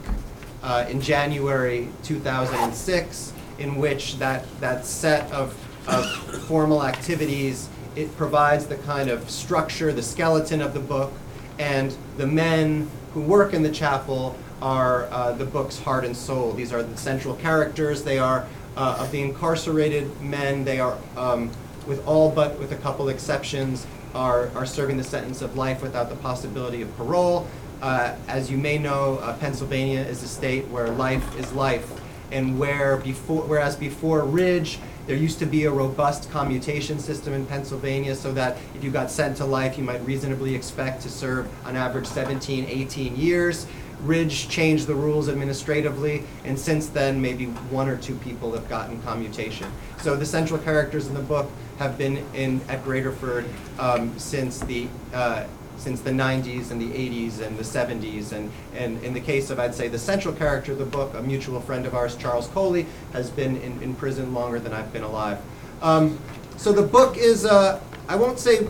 uh, 0.61 0.85
in 0.87 1.01
January 1.01 1.89
2006, 2.03 3.33
in 3.57 3.75
which 3.77 4.19
that, 4.19 4.45
that 4.59 4.85
set 4.85 5.31
of, 5.31 5.57
of 5.87 6.05
formal 6.43 6.83
activities, 6.83 7.67
it 7.95 8.15
provides 8.15 8.67
the 8.67 8.77
kind 8.77 9.09
of 9.09 9.27
structure, 9.27 9.91
the 9.91 10.03
skeleton 10.03 10.61
of 10.61 10.75
the 10.75 10.79
book, 10.79 11.11
and 11.57 11.97
the 12.17 12.27
men 12.27 12.87
who 13.15 13.21
work 13.21 13.55
in 13.55 13.63
the 13.63 13.71
chapel 13.71 14.37
are 14.61 15.05
uh, 15.05 15.31
the 15.31 15.45
book's 15.45 15.79
heart 15.79 16.05
and 16.05 16.15
soul. 16.15 16.51
These 16.51 16.71
are 16.71 16.83
the 16.83 16.95
central 16.95 17.33
characters. 17.37 18.03
They 18.03 18.19
are 18.19 18.47
uh, 18.77 18.97
of 18.99 19.11
the 19.11 19.21
incarcerated 19.21 20.21
men. 20.21 20.63
They 20.63 20.79
are, 20.79 20.95
um, 21.17 21.49
with 21.87 22.05
all 22.07 22.29
but 22.29 22.59
with 22.59 22.71
a 22.71 22.77
couple 22.77 23.09
exceptions, 23.09 23.85
are, 24.13 24.49
are 24.55 24.65
serving 24.65 24.97
the 24.97 25.03
sentence 25.03 25.41
of 25.41 25.57
life 25.57 25.81
without 25.81 26.09
the 26.09 26.15
possibility 26.17 26.81
of 26.81 26.97
parole. 26.97 27.47
Uh, 27.81 28.15
as 28.27 28.49
you 28.49 28.57
may 28.57 28.77
know, 28.77 29.17
uh, 29.17 29.35
Pennsylvania 29.37 29.99
is 29.99 30.23
a 30.23 30.27
state 30.27 30.67
where 30.67 30.89
life 30.89 31.37
is 31.37 31.51
life, 31.53 31.89
and 32.31 32.57
where 32.57 32.97
before, 32.97 33.41
whereas 33.43 33.75
before 33.75 34.23
Ridge, 34.23 34.79
there 35.05 35.17
used 35.17 35.39
to 35.39 35.45
be 35.45 35.65
a 35.65 35.71
robust 35.71 36.31
commutation 36.31 36.97
system 36.97 37.33
in 37.33 37.45
Pennsylvania 37.45 38.15
so 38.15 38.31
that 38.33 38.57
if 38.73 38.83
you 38.83 38.89
got 38.89 39.11
sent 39.11 39.35
to 39.37 39.45
life, 39.45 39.77
you 39.77 39.83
might 39.83 40.01
reasonably 40.05 40.55
expect 40.55 41.01
to 41.01 41.09
serve 41.09 41.49
on 41.65 41.75
average 41.75 42.05
17, 42.05 42.65
18 42.65 43.15
years. 43.17 43.67
Ridge 44.03 44.49
changed 44.49 44.87
the 44.87 44.95
rules 44.95 45.29
administratively, 45.29 46.23
and 46.43 46.59
since 46.59 46.87
then, 46.87 47.21
maybe 47.21 47.45
one 47.45 47.87
or 47.87 47.97
two 47.97 48.15
people 48.15 48.53
have 48.53 48.67
gotten 48.69 49.01
commutation. 49.03 49.71
So 49.99 50.15
the 50.15 50.25
central 50.25 50.59
characters 50.59 51.07
in 51.07 51.13
the 51.13 51.21
book 51.21 51.49
have 51.79 51.97
been 51.97 52.25
in 52.33 52.61
at 52.67 52.83
Graterford 52.83 53.47
um, 53.79 54.17
since 54.19 54.59
the 54.59 54.87
uh, 55.13 55.45
since 55.77 56.01
the 56.01 56.11
90s 56.11 56.71
and 56.71 56.79
the 56.79 56.89
80s 56.89 57.41
and 57.41 57.57
the 57.57 57.63
70s. 57.63 58.31
And, 58.31 58.51
and 58.75 59.03
in 59.03 59.13
the 59.13 59.19
case 59.19 59.49
of, 59.49 59.59
I'd 59.59 59.75
say, 59.75 59.87
the 59.87 59.99
central 59.99 60.33
character 60.33 60.71
of 60.71 60.77
the 60.77 60.85
book, 60.85 61.13
a 61.13 61.21
mutual 61.21 61.59
friend 61.59 61.85
of 61.85 61.93
ours, 61.93 62.15
Charles 62.15 62.47
Coley, 62.47 62.85
has 63.11 63.29
been 63.29 63.57
in, 63.57 63.81
in 63.81 63.95
prison 63.95 64.33
longer 64.33 64.59
than 64.59 64.71
I've 64.71 64.93
been 64.93 65.03
alive. 65.03 65.39
Um, 65.81 66.19
so 66.57 66.71
the 66.71 66.83
book 66.83 67.17
is, 67.17 67.45
uh, 67.45 67.81
I 68.07 68.15
won't 68.15 68.39
say 68.39 68.67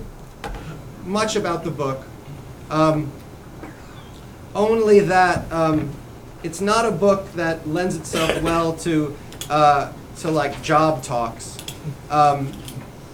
much 1.06 1.36
about 1.36 1.64
the 1.64 1.72
book, 1.72 2.04
um, 2.70 3.12
only 4.56 5.00
that 5.02 5.52
um, 5.52 5.92
it's 6.44 6.62
not 6.62 6.86
a 6.86 6.92
book 6.92 7.32
that 7.34 7.68
lends 7.68 7.96
itself 7.96 8.42
well 8.42 8.74
to, 8.78 9.16
uh, 9.50 9.92
to 10.18 10.32
like 10.32 10.62
job 10.62 11.04
talks. 11.04 11.58
Um, 12.10 12.52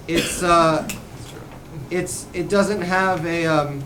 it's, 0.08 0.44
uh, 0.44 0.88
it's 1.92 2.28
it 2.34 2.50
doesn't 2.50 2.82
have 2.82 3.26
a 3.26 3.46
um, 3.46 3.84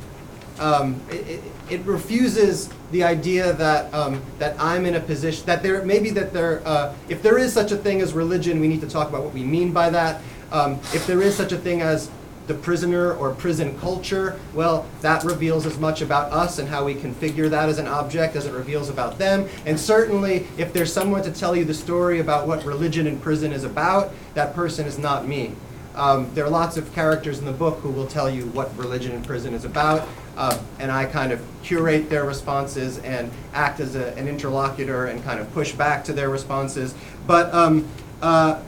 um, 0.60 1.02
it, 1.10 1.42
it, 1.70 1.82
refuses 1.86 2.70
the 2.92 3.04
idea 3.04 3.54
that 3.54 3.94
um, 3.94 4.22
that 4.40 4.60
I'm 4.60 4.86
in 4.86 4.96
a 4.96 5.00
position 5.00 5.46
that 5.46 5.64
there 5.64 5.84
maybe 5.84 6.10
that 6.12 6.34
there 6.34 6.62
uh, 6.66 6.94
if 7.10 7.22
there 7.24 7.38
is 7.38 7.54
such 7.54 7.72
a 7.72 7.78
thing 7.78 8.02
as 8.02 8.14
religion 8.14 8.60
we 8.60 8.68
need 8.68 8.82
to 8.82 8.90
talk 8.90 9.10
about 9.10 9.24
what 9.24 9.34
we 9.34 9.44
mean 9.44 9.72
by 9.72 9.90
that 9.90 10.22
um, 10.52 10.74
if 10.94 11.08
there 11.08 11.22
is 11.22 11.36
such 11.36 11.52
a 11.52 11.58
thing 11.58 11.82
as 11.82 12.10
the 12.48 12.54
prisoner 12.54 13.14
or 13.14 13.34
prison 13.34 13.78
culture 13.80 14.40
well 14.54 14.86
that 15.02 15.24
reveals 15.24 15.66
as 15.66 15.78
much 15.78 16.02
about 16.02 16.32
us 16.32 16.60
and 16.60 16.68
how 16.68 16.84
we 16.84 16.94
configure 16.94 17.50
that 17.50 17.70
as 17.70 17.78
an 17.78 17.88
object 17.88 18.36
as 18.36 18.46
it 18.46 18.54
reveals 18.54 18.90
about 18.90 19.18
them 19.18 19.48
and 19.66 19.80
certainly 19.80 20.48
if 20.58 20.74
there's 20.74 20.92
someone 20.92 21.24
to 21.24 21.32
tell 21.32 21.56
you 21.56 21.64
the 21.66 21.74
story 21.74 22.20
about 22.20 22.48
what 22.48 22.64
religion 22.66 23.08
in 23.08 23.20
prison 23.20 23.52
is 23.52 23.64
about 23.64 24.12
that 24.34 24.54
person 24.54 24.86
is 24.86 24.98
not 24.98 25.28
me 25.28 25.54
um, 25.96 26.34
there 26.34 26.46
are 26.46 26.50
lots 26.50 26.78
of 26.78 26.92
characters 26.94 27.40
in 27.40 27.46
the 27.46 27.52
book 27.52 27.80
who 27.80 27.90
will 27.90 28.08
tell 28.08 28.30
you 28.30 28.48
what 28.48 28.76
religion 28.78 29.12
in 29.12 29.24
prison 29.24 29.54
is 29.54 29.64
about, 29.64 30.08
uh, 30.38 30.58
and 30.80 30.92
I 30.92 31.06
kind 31.06 31.32
of 31.32 31.42
curate 31.62 32.10
their 32.10 32.26
responses 32.26 32.98
and 33.00 33.32
act 33.54 33.80
as 33.80 33.96
a, 33.96 34.16
an 34.18 34.28
interlocutor 34.28 35.06
and 35.06 35.24
kind 35.24 35.40
of 35.40 35.52
push 35.54 35.74
back 35.74 36.04
to 36.06 36.14
their 36.14 36.30
responses. 36.30 36.96
But 37.28 37.54
um, 37.54 37.88
uh, 38.22 38.62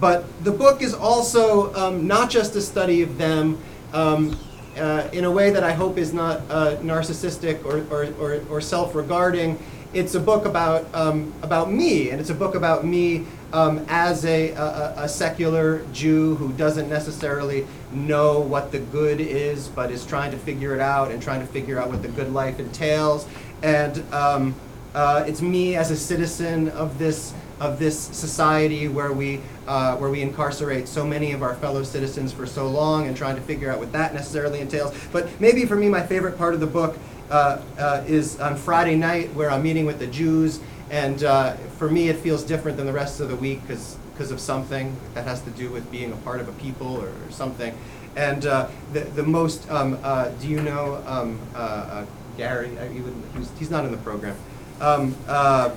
but 0.00 0.24
the 0.44 0.52
book 0.52 0.82
is 0.82 0.94
also 0.94 1.72
um, 1.74 2.06
not 2.06 2.30
just 2.30 2.56
a 2.56 2.60
study 2.60 3.02
of 3.02 3.18
them. 3.18 3.58
Um, 3.92 4.38
uh, 4.76 5.08
in 5.12 5.24
a 5.24 5.30
way 5.30 5.50
that 5.50 5.64
I 5.64 5.72
hope 5.72 5.98
is 5.98 6.12
not 6.12 6.40
uh, 6.48 6.76
narcissistic 6.76 7.64
or, 7.64 7.84
or, 7.92 8.06
or, 8.20 8.40
or 8.48 8.60
self-regarding, 8.60 9.58
it's 9.92 10.14
a 10.14 10.20
book 10.20 10.44
about 10.44 10.86
um, 10.94 11.34
about 11.42 11.72
me, 11.72 12.10
and 12.10 12.20
it's 12.20 12.30
a 12.30 12.34
book 12.34 12.54
about 12.54 12.84
me 12.84 13.26
um, 13.52 13.84
as 13.88 14.24
a, 14.24 14.52
a, 14.52 14.94
a 14.98 15.08
secular 15.08 15.84
Jew 15.92 16.36
who 16.36 16.52
doesn't 16.52 16.88
necessarily 16.88 17.66
know 17.92 18.40
what 18.40 18.70
the 18.70 18.78
good 18.78 19.20
is, 19.20 19.66
but 19.66 19.90
is 19.90 20.06
trying 20.06 20.30
to 20.30 20.38
figure 20.38 20.74
it 20.74 20.80
out 20.80 21.10
and 21.10 21.20
trying 21.20 21.40
to 21.40 21.46
figure 21.46 21.80
out 21.80 21.88
what 21.88 22.02
the 22.02 22.08
good 22.08 22.32
life 22.32 22.60
entails. 22.60 23.26
And 23.62 23.98
um, 24.14 24.54
uh, 24.94 25.24
it's 25.26 25.42
me 25.42 25.74
as 25.76 25.90
a 25.90 25.96
citizen 25.96 26.68
of 26.70 26.98
this 26.98 27.34
of 27.60 27.78
this 27.78 27.98
society 27.98 28.88
where 28.88 29.12
we 29.12 29.40
uh, 29.68 29.96
where 29.96 30.10
we 30.10 30.22
incarcerate 30.22 30.88
so 30.88 31.06
many 31.06 31.32
of 31.32 31.42
our 31.42 31.54
fellow 31.56 31.82
citizens 31.82 32.32
for 32.32 32.46
so 32.46 32.66
long 32.66 33.06
and 33.06 33.16
trying 33.16 33.36
to 33.36 33.42
figure 33.42 33.70
out 33.70 33.78
what 33.78 33.92
that 33.92 34.14
necessarily 34.14 34.60
entails. 34.60 34.94
But 35.12 35.28
maybe 35.40 35.66
for 35.66 35.76
me, 35.76 35.88
my 35.88 36.04
favorite 36.04 36.36
part 36.38 36.54
of 36.54 36.60
the 36.60 36.66
book 36.66 36.98
uh, 37.30 37.60
uh, 37.78 38.04
is 38.06 38.40
on 38.40 38.56
Friday 38.56 38.96
night 38.96 39.32
where 39.34 39.50
I'm 39.50 39.62
meeting 39.62 39.86
with 39.86 39.98
the 39.98 40.06
Jews, 40.06 40.60
and 40.90 41.22
uh, 41.22 41.52
for 41.78 41.90
me 41.90 42.08
it 42.08 42.16
feels 42.16 42.42
different 42.42 42.76
than 42.76 42.86
the 42.86 42.92
rest 42.92 43.20
of 43.20 43.28
the 43.28 43.36
week 43.36 43.60
because 43.62 43.96
because 44.12 44.32
of 44.32 44.40
something 44.40 44.94
that 45.14 45.24
has 45.24 45.40
to 45.40 45.50
do 45.50 45.70
with 45.70 45.90
being 45.90 46.12
a 46.12 46.16
part 46.16 46.40
of 46.40 46.48
a 46.48 46.52
people 46.52 46.96
or, 46.96 47.08
or 47.08 47.30
something. 47.30 47.74
And 48.16 48.44
uh, 48.44 48.68
the 48.92 49.00
the 49.00 49.22
most 49.22 49.70
um, 49.70 49.98
uh, 50.02 50.28
do 50.40 50.48
you 50.48 50.60
know 50.60 51.02
um, 51.06 51.38
uh, 51.54 51.58
uh, 51.58 52.06
Gary? 52.36 52.76
Uh, 52.78 52.88
he 52.88 53.02
he's, 53.36 53.50
he's 53.58 53.70
not 53.70 53.84
in 53.84 53.92
the 53.92 53.98
program. 53.98 54.36
Um, 54.80 55.14
uh, 55.28 55.70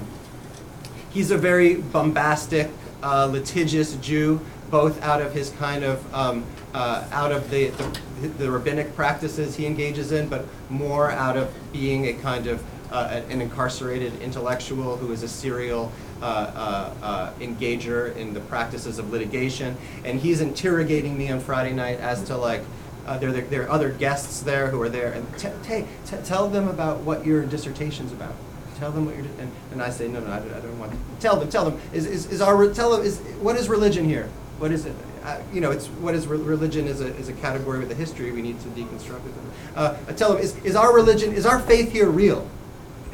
he's 1.14 1.32
a 1.32 1.38
very 1.38 1.76
bombastic, 1.76 2.70
uh, 3.02 3.26
litigious 3.26 3.96
Jew, 3.98 4.42
both 4.70 5.02
out 5.04 5.22
of 5.22 5.34
his 5.34 5.52
kind 5.52 5.84
of 5.84 6.14
um, 6.14 6.46
uh, 6.74 7.08
out 7.12 7.32
of 7.32 7.50
the, 7.50 7.68
the 7.70 8.00
the 8.38 8.50
rabbinic 8.50 8.96
practices 8.96 9.56
he 9.56 9.66
engages 9.66 10.12
in, 10.12 10.28
but 10.30 10.46
more 10.70 11.12
out 11.12 11.38
of 11.38 11.54
being 11.72 12.08
a 12.08 12.14
kind 12.14 12.48
of 12.48 12.64
uh, 12.92 13.22
an 13.30 13.42
incarcerated 13.42 14.22
intellectual 14.22 14.98
who 14.98 15.12
is 15.12 15.24
a 15.24 15.28
serial 15.28 15.92
uh, 16.22 16.26
uh, 16.26 16.94
uh, 17.04 17.34
engager 17.40 18.16
in 18.16 18.34
the 18.34 18.40
practices 18.42 18.98
of 18.98 19.12
litigation. 19.12 19.76
And 20.06 20.20
he's 20.20 20.42
interrogating 20.42 21.18
me 21.18 21.30
on 21.30 21.40
Friday 21.40 21.74
night 21.74 22.00
as 22.00 22.24
to 22.26 22.38
like. 22.38 22.62
Uh, 23.06 23.18
there, 23.18 23.34
there, 23.34 23.42
there 23.42 23.64
are 23.64 23.70
other 23.70 23.90
guests 23.92 24.40
there 24.40 24.68
who 24.68 24.82
are 24.82 24.88
there, 24.88 25.12
and 25.12 25.28
t- 25.38 25.50
t- 25.62 25.84
t- 26.06 26.18
tell 26.24 26.48
them 26.48 26.70
about 26.70 27.00
what 27.02 27.26
your 27.26 27.44
dissertation's 27.44 28.14
about. 28.14 28.34
Tell 28.84 28.92
them 28.92 29.06
what 29.06 29.16
you're, 29.16 29.24
and, 29.40 29.50
and 29.72 29.82
I 29.82 29.90
say, 29.90 30.10
no, 30.10 30.20
no, 30.20 30.30
I, 30.30 30.40
don't- 30.40 30.54
I 30.54 30.60
don't 30.60 30.78
want. 30.78 30.92
Tell 31.22 31.38
them, 31.38 31.48
tell 31.50 31.64
them. 31.64 31.80
Is, 31.94 32.06
is, 32.06 32.26
is 32.30 32.42
our 32.42 32.68
tell 32.74 32.92
them 32.92 33.06
is 33.06 33.18
what 33.40 33.56
is 33.56 33.70
religion 33.70 34.04
here? 34.04 34.28
What 34.60 34.74
is 34.74 34.86
it? 34.86 34.94
Uh, 35.24 35.40
you 35.54 35.62
know, 35.62 35.72
it's 35.72 35.88
what 35.88 36.16
is 36.16 36.28
re- 36.28 36.38
religion 36.38 36.86
is 36.86 37.00
a 37.00 37.08
is 37.16 37.30
a 37.30 37.34
category 37.34 37.80
with 37.80 37.92
a 37.92 37.96
history. 37.96 38.34
We 38.34 38.42
need 38.42 38.60
to 38.60 38.68
deconstruct 38.68 39.26
it. 39.26 39.34
Uh, 39.74 39.96
I 40.10 40.12
tell 40.12 40.34
them, 40.34 40.42
is 40.42 40.58
is 40.66 40.76
our 40.76 40.94
religion 40.94 41.32
is 41.32 41.46
our 41.46 41.60
faith 41.62 41.94
here 41.94 42.10
real? 42.10 42.46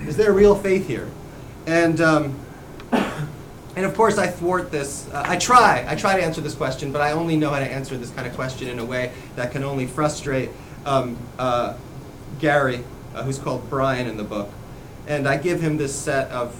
Is 0.08 0.18
there 0.18 0.34
real 0.34 0.56
faith 0.56 0.88
here? 0.88 1.08
And 1.68 2.02
um, 2.02 2.40
and 2.92 3.86
of 3.86 3.94
course, 3.94 4.18
I 4.18 4.26
thwart 4.26 4.72
this. 4.72 5.08
Uh, 5.14 5.22
I 5.24 5.38
try. 5.38 5.86
I 5.88 5.94
try 5.94 6.18
to 6.18 6.24
answer 6.24 6.42
this 6.42 6.56
question, 6.56 6.92
but 6.92 7.02
I 7.02 7.12
only 7.12 7.38
know 7.38 7.52
how 7.52 7.60
to 7.60 7.72
answer 7.72 7.96
this 7.96 8.10
kind 8.10 8.26
of 8.26 8.34
question 8.34 8.70
in 8.70 8.80
a 8.80 8.86
way 8.86 9.12
that 9.36 9.52
can 9.52 9.64
only 9.64 9.86
frustrate 9.86 10.50
um, 10.88 11.16
uh, 11.38 11.76
Gary, 12.40 12.84
uh, 13.14 13.22
who's 13.22 13.38
called 13.38 13.70
Brian 13.70 14.08
in 14.08 14.18
the 14.18 14.24
book. 14.24 14.50
And 15.10 15.28
I 15.28 15.38
give 15.38 15.60
him 15.60 15.78
this 15.78 15.94
set 15.94 16.30
of, 16.30 16.56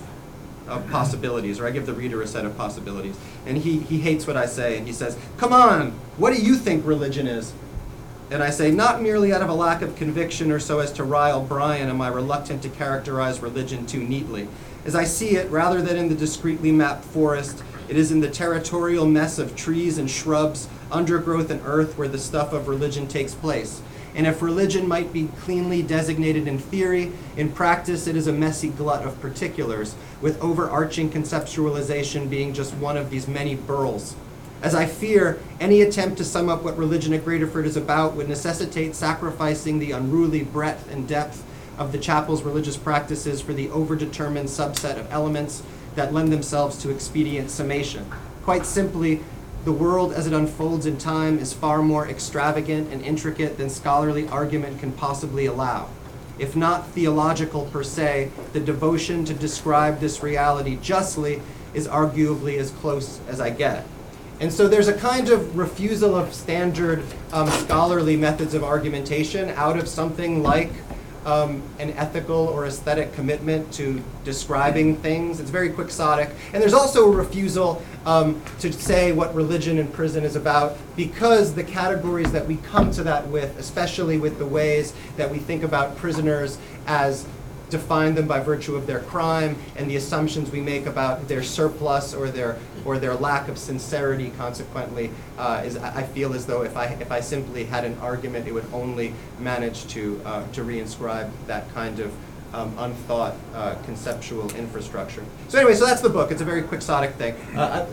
of 0.68 0.90
possibilities, 0.90 1.60
or 1.60 1.68
I 1.68 1.72
give 1.72 1.86
the 1.86 1.94
reader 1.94 2.22
a 2.22 2.28
set 2.28 2.46
of 2.46 2.58
possibilities. 2.58 3.16
And 3.46 3.58
he, 3.58 3.80
he 3.80 4.00
hates 4.00 4.26
what 4.26 4.36
I 4.36 4.48
say, 4.48 4.78
and 4.78 4.86
he 4.88 4.92
says, 4.92 5.18
Come 5.38 5.54
on, 5.54 5.92
what 6.18 6.36
do 6.36 6.42
you 6.42 6.56
think 6.56 6.86
religion 6.86 7.28
is? 7.28 7.54
And 8.32 8.44
I 8.44 8.50
say, 8.50 8.70
not 8.70 9.02
merely 9.02 9.34
out 9.34 9.42
of 9.42 9.50
a 9.50 9.54
lack 9.54 9.82
of 9.82 9.96
conviction 9.96 10.52
or 10.52 10.60
so 10.60 10.80
as 10.80 10.92
to 10.94 11.04
rile 11.04 11.42
Brian 11.42 11.90
am 11.90 12.02
I 12.02 12.10
reluctant 12.10 12.62
to 12.64 12.70
characterize 12.70 13.40
religion 13.40 13.88
too 13.88 14.04
neatly. 14.04 14.48
As 14.86 14.96
I 14.96 15.04
see 15.04 15.36
it, 15.36 15.50
rather 15.50 15.82
than 15.82 15.98
in 15.98 16.10
the 16.10 16.16
discretely 16.16 16.72
mapped 16.72 17.06
forest, 17.06 17.64
it 17.88 17.98
is 17.98 18.12
in 18.12 18.20
the 18.20 18.30
territorial 18.30 19.08
mess 19.08 19.40
of 19.40 19.56
trees 19.56 19.98
and 19.98 20.10
shrubs, 20.10 20.70
undergrowth 20.92 21.50
and 21.50 21.62
earth 21.66 21.98
where 21.98 22.08
the 22.08 22.20
stuff 22.20 22.54
of 22.54 22.68
religion 22.68 23.08
takes 23.08 23.34
place. 23.34 23.82
And 24.16 24.26
if 24.26 24.42
religion 24.42 24.88
might 24.88 25.14
be 25.14 25.30
cleanly 25.40 25.82
designated 25.82 26.48
in 26.48 26.58
theory, 26.60 27.12
in 27.38 27.52
practice 27.52 28.08
it 28.08 28.16
is 28.16 28.28
a 28.28 28.34
messy 28.34 28.70
glut 28.70 29.06
of 29.06 29.20
particulars, 29.22 29.96
with 30.22 30.42
overarching 30.42 31.10
conceptualization 31.10 32.30
being 32.30 32.54
just 32.54 32.74
one 32.76 32.98
of 32.98 33.10
these 33.10 33.28
many 33.28 33.56
burls. 33.56 34.16
As 34.62 34.76
I 34.76 34.88
fear, 34.88 35.40
any 35.60 35.82
attempt 35.82 36.18
to 36.18 36.26
sum 36.26 36.50
up 36.50 36.64
what 36.64 36.78
religion 36.78 37.14
at 37.14 37.24
Graterford 37.24 37.66
is 37.66 37.78
about 37.78 38.16
would 38.16 38.28
necessitate 38.28 38.94
sacrificing 38.94 39.80
the 39.80 39.94
unruly 39.94 40.44
breadth 40.44 40.92
and 40.92 41.08
depth 41.08 41.46
of 41.78 41.94
the 41.94 41.98
chapel's 41.98 42.44
religious 42.44 42.76
practices 42.76 43.40
for 43.40 43.54
the 43.54 43.70
overdetermined 43.70 44.50
subset 44.50 45.00
of 45.00 45.10
elements 45.14 45.64
that 45.96 46.14
lend 46.14 46.32
themselves 46.32 46.78
to 46.82 46.90
expedient 46.90 47.50
summation. 47.50 48.06
Quite 48.44 48.66
simply, 48.66 49.22
the 49.66 49.72
world 49.74 50.14
as 50.14 50.26
it 50.26 50.34
unfolds 50.34 50.86
in 50.86 50.98
time 50.98 51.38
is 51.38 51.52
far 51.52 51.82
more 51.82 52.08
extravagant 52.08 52.92
and 52.94 53.02
intricate 53.02 53.58
than 53.58 53.70
scholarly 53.70 54.28
argument 54.30 54.80
can 54.80 54.92
possibly 54.94 55.46
allow. 55.46 55.90
If 56.38 56.56
not 56.56 56.88
theological 56.88 57.66
per 57.66 57.84
se, 57.84 58.32
the 58.54 58.62
devotion 58.62 59.26
to 59.26 59.34
describe 59.34 60.00
this 60.00 60.24
reality 60.24 60.78
justly 60.82 61.42
is 61.74 61.88
arguably 61.88 62.58
as 62.58 62.72
close 62.72 63.20
as 63.28 63.42
I 63.42 63.50
get. 63.50 63.86
And 64.40 64.54
so 64.54 64.70
there's 64.70 64.88
a 64.88 64.94
kind 64.94 65.30
of 65.30 65.58
refusal 65.58 66.16
of 66.16 66.34
standard 66.34 67.04
um, 67.34 67.50
scholarly 67.50 68.16
methods 68.16 68.54
of 68.54 68.64
argumentation 68.64 69.50
out 69.50 69.78
of 69.78 69.90
something 69.90 70.42
like 70.42 70.72
um, 71.26 71.62
an 71.80 71.92
ethical 71.92 72.48
or 72.48 72.66
aesthetic 72.66 73.14
commitment 73.14 73.72
to 73.74 74.04
describing 74.24 74.96
things. 74.98 75.40
It's 75.40 75.50
very 75.50 75.70
quixotic. 75.70 76.30
And 76.54 76.62
there's 76.62 76.74
also 76.74 77.12
a 77.12 77.16
refusal 77.16 77.82
um, 78.06 78.42
to 78.60 78.72
say 78.72 79.12
what 79.12 79.34
religion 79.36 79.78
in 79.78 79.88
prison 79.88 80.24
is 80.24 80.36
about 80.36 80.78
because 80.96 81.54
the 81.54 81.64
categories 81.64 82.32
that 82.32 82.48
we 82.48 82.58
come 82.58 82.92
to 82.92 83.04
that 83.04 83.28
with, 83.28 83.58
especially 83.60 84.18
with 84.18 84.38
the 84.38 84.46
ways 84.46 84.94
that 85.18 85.30
we 85.30 85.38
think 85.38 85.64
about 85.64 85.98
prisoners 85.98 86.58
as 86.88 87.26
define 87.70 88.16
them 88.16 88.28
by 88.28 88.40
virtue 88.40 88.76
of 88.76 88.88
their 88.88 89.00
crime 89.00 89.56
and 89.76 89.90
the 89.90 89.96
assumptions 89.96 90.52
we 90.52 90.62
make 90.62 90.86
about 90.86 91.28
their 91.28 91.44
surplus 91.44 92.14
or 92.14 92.30
their 92.30 92.58
or 92.86 92.98
their 92.98 93.14
lack 93.14 93.48
of 93.48 93.58
sincerity 93.58 94.32
consequently 94.38 95.12
uh, 95.38 95.62
is 95.66 95.78
I 95.78 96.04
feel 96.04 96.34
as 96.34 96.46
though 96.46 96.64
if 96.64 96.76
I 96.78 96.86
if 96.86 97.12
I 97.12 97.20
simply 97.20 97.66
had 97.66 97.86
an 97.86 97.98
argument 98.00 98.48
it 98.48 98.54
would 98.54 98.68
only 98.74 99.14
manage 99.40 99.88
to 99.88 100.22
uh, 100.26 100.48
to 100.54 100.62
reinscribe 100.62 101.30
that 101.48 101.72
kind 101.74 102.00
of 102.00 102.12
um, 102.54 102.74
unthought 102.78 103.36
uh, 103.54 103.76
conceptual 103.86 104.54
infrastructure. 104.56 105.24
So 105.50 105.60
anyway, 105.60 105.76
so 105.76 105.86
that's 105.86 106.02
the 106.02 106.10
book. 106.10 106.32
It's 106.32 106.42
a 106.42 106.46
very 106.46 106.64
quixotic 106.64 107.14
thing. 107.14 107.36
Uh, 107.56 107.86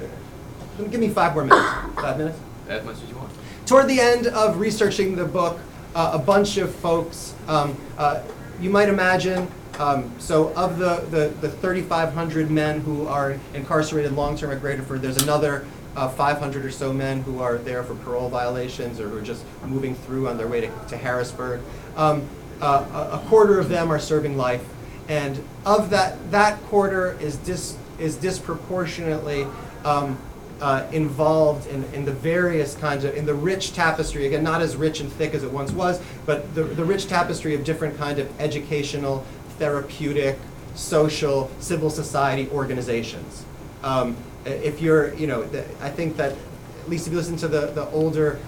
I, 0.78 0.84
give 0.84 1.00
me 1.00 1.08
five 1.08 1.34
more 1.34 1.44
minutes. 1.44 1.68
Five 1.96 2.18
minutes 2.18 2.38
As 2.68 2.84
much 2.84 2.96
as 2.96 3.08
you 3.08 3.16
want. 3.16 3.30
toward 3.66 3.88
the 3.88 4.00
end 4.00 4.28
of 4.28 4.58
researching 4.58 5.16
the 5.16 5.24
book, 5.24 5.58
uh, 5.94 6.10
a 6.14 6.18
bunch 6.18 6.56
of 6.58 6.74
folks, 6.74 7.34
um, 7.48 7.76
uh, 7.98 8.22
you 8.60 8.70
might 8.70 8.88
imagine, 8.88 9.48
um, 9.78 10.10
so 10.18 10.52
of 10.54 10.78
the, 10.78 11.06
the, 11.10 11.28
the 11.40 11.50
3,500 11.50 12.50
men 12.50 12.80
who 12.80 13.06
are 13.06 13.38
incarcerated 13.54 14.12
long-term 14.12 14.50
at 14.50 14.62
Graterford, 14.62 15.00
there's 15.00 15.22
another 15.22 15.66
uh, 15.96 16.08
500 16.08 16.64
or 16.64 16.70
so 16.70 16.92
men 16.92 17.22
who 17.22 17.40
are 17.40 17.58
there 17.58 17.82
for 17.82 17.94
parole 17.94 18.28
violations 18.28 19.00
or 19.00 19.08
who 19.08 19.18
are 19.18 19.22
just 19.22 19.44
moving 19.64 19.94
through 19.94 20.28
on 20.28 20.36
their 20.36 20.48
way 20.48 20.60
to, 20.60 20.70
to 20.88 20.96
Harrisburg. 20.96 21.60
Um, 21.96 22.28
uh, 22.60 23.20
a 23.22 23.28
quarter 23.28 23.58
of 23.58 23.68
them 23.68 23.90
are 23.90 23.98
serving 23.98 24.36
life, 24.36 24.64
and 25.08 25.42
of 25.64 25.90
that, 25.90 26.30
that 26.30 26.60
quarter 26.64 27.18
is 27.20 27.36
dis, 27.36 27.76
is 27.98 28.16
disproportionately 28.16 29.46
um, 29.84 30.18
uh, 30.60 30.86
involved 30.90 31.66
in, 31.68 31.84
in 31.92 32.04
the 32.04 32.12
various 32.12 32.74
kinds 32.76 33.04
of, 33.04 33.14
in 33.14 33.26
the 33.26 33.34
rich 33.34 33.74
tapestry, 33.74 34.26
again, 34.26 34.42
not 34.42 34.62
as 34.62 34.74
rich 34.74 35.00
and 35.00 35.12
thick 35.12 35.34
as 35.34 35.42
it 35.42 35.50
once 35.50 35.70
was, 35.72 36.00
but 36.24 36.54
the, 36.54 36.62
the 36.62 36.84
rich 36.84 37.08
tapestry 37.08 37.54
of 37.54 37.62
different 37.64 37.96
kind 37.98 38.18
of 38.18 38.40
educational, 38.40 39.24
therapeutic, 39.58 40.38
social, 40.74 41.50
civil 41.58 41.90
society 41.90 42.48
organizations. 42.50 43.44
Um, 43.82 44.16
if 44.44 44.80
you're, 44.80 45.14
you 45.14 45.26
know, 45.26 45.42
the, 45.44 45.64
I 45.80 45.90
think 45.90 46.16
that, 46.16 46.32
at 46.32 46.88
least 46.88 47.06
if 47.06 47.12
you 47.12 47.18
listen 47.18 47.36
to 47.38 47.48
the, 47.48 47.66
the 47.68 47.88
older 47.90 48.38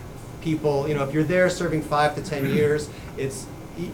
people, 0.43 0.87
you 0.89 0.95
know, 0.95 1.03
if 1.03 1.13
you're 1.13 1.25
there 1.25 1.51
serving 1.51 1.83
five 1.83 2.15
to 2.15 2.23
ten 2.23 2.49
years, 2.55 2.89
it's, 3.17 3.47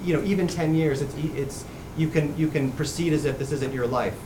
you 0.05 0.14
know, 0.14 0.22
even 0.24 0.46
ten 0.46 0.74
years, 0.74 1.00
it's, 1.00 1.14
it's, 1.35 1.64
you 1.96 2.09
can, 2.09 2.37
you 2.37 2.48
can 2.48 2.72
proceed 2.72 3.12
as 3.12 3.24
if 3.24 3.38
this 3.38 3.53
isn't 3.53 3.72
your 3.72 3.87
life. 3.87 4.16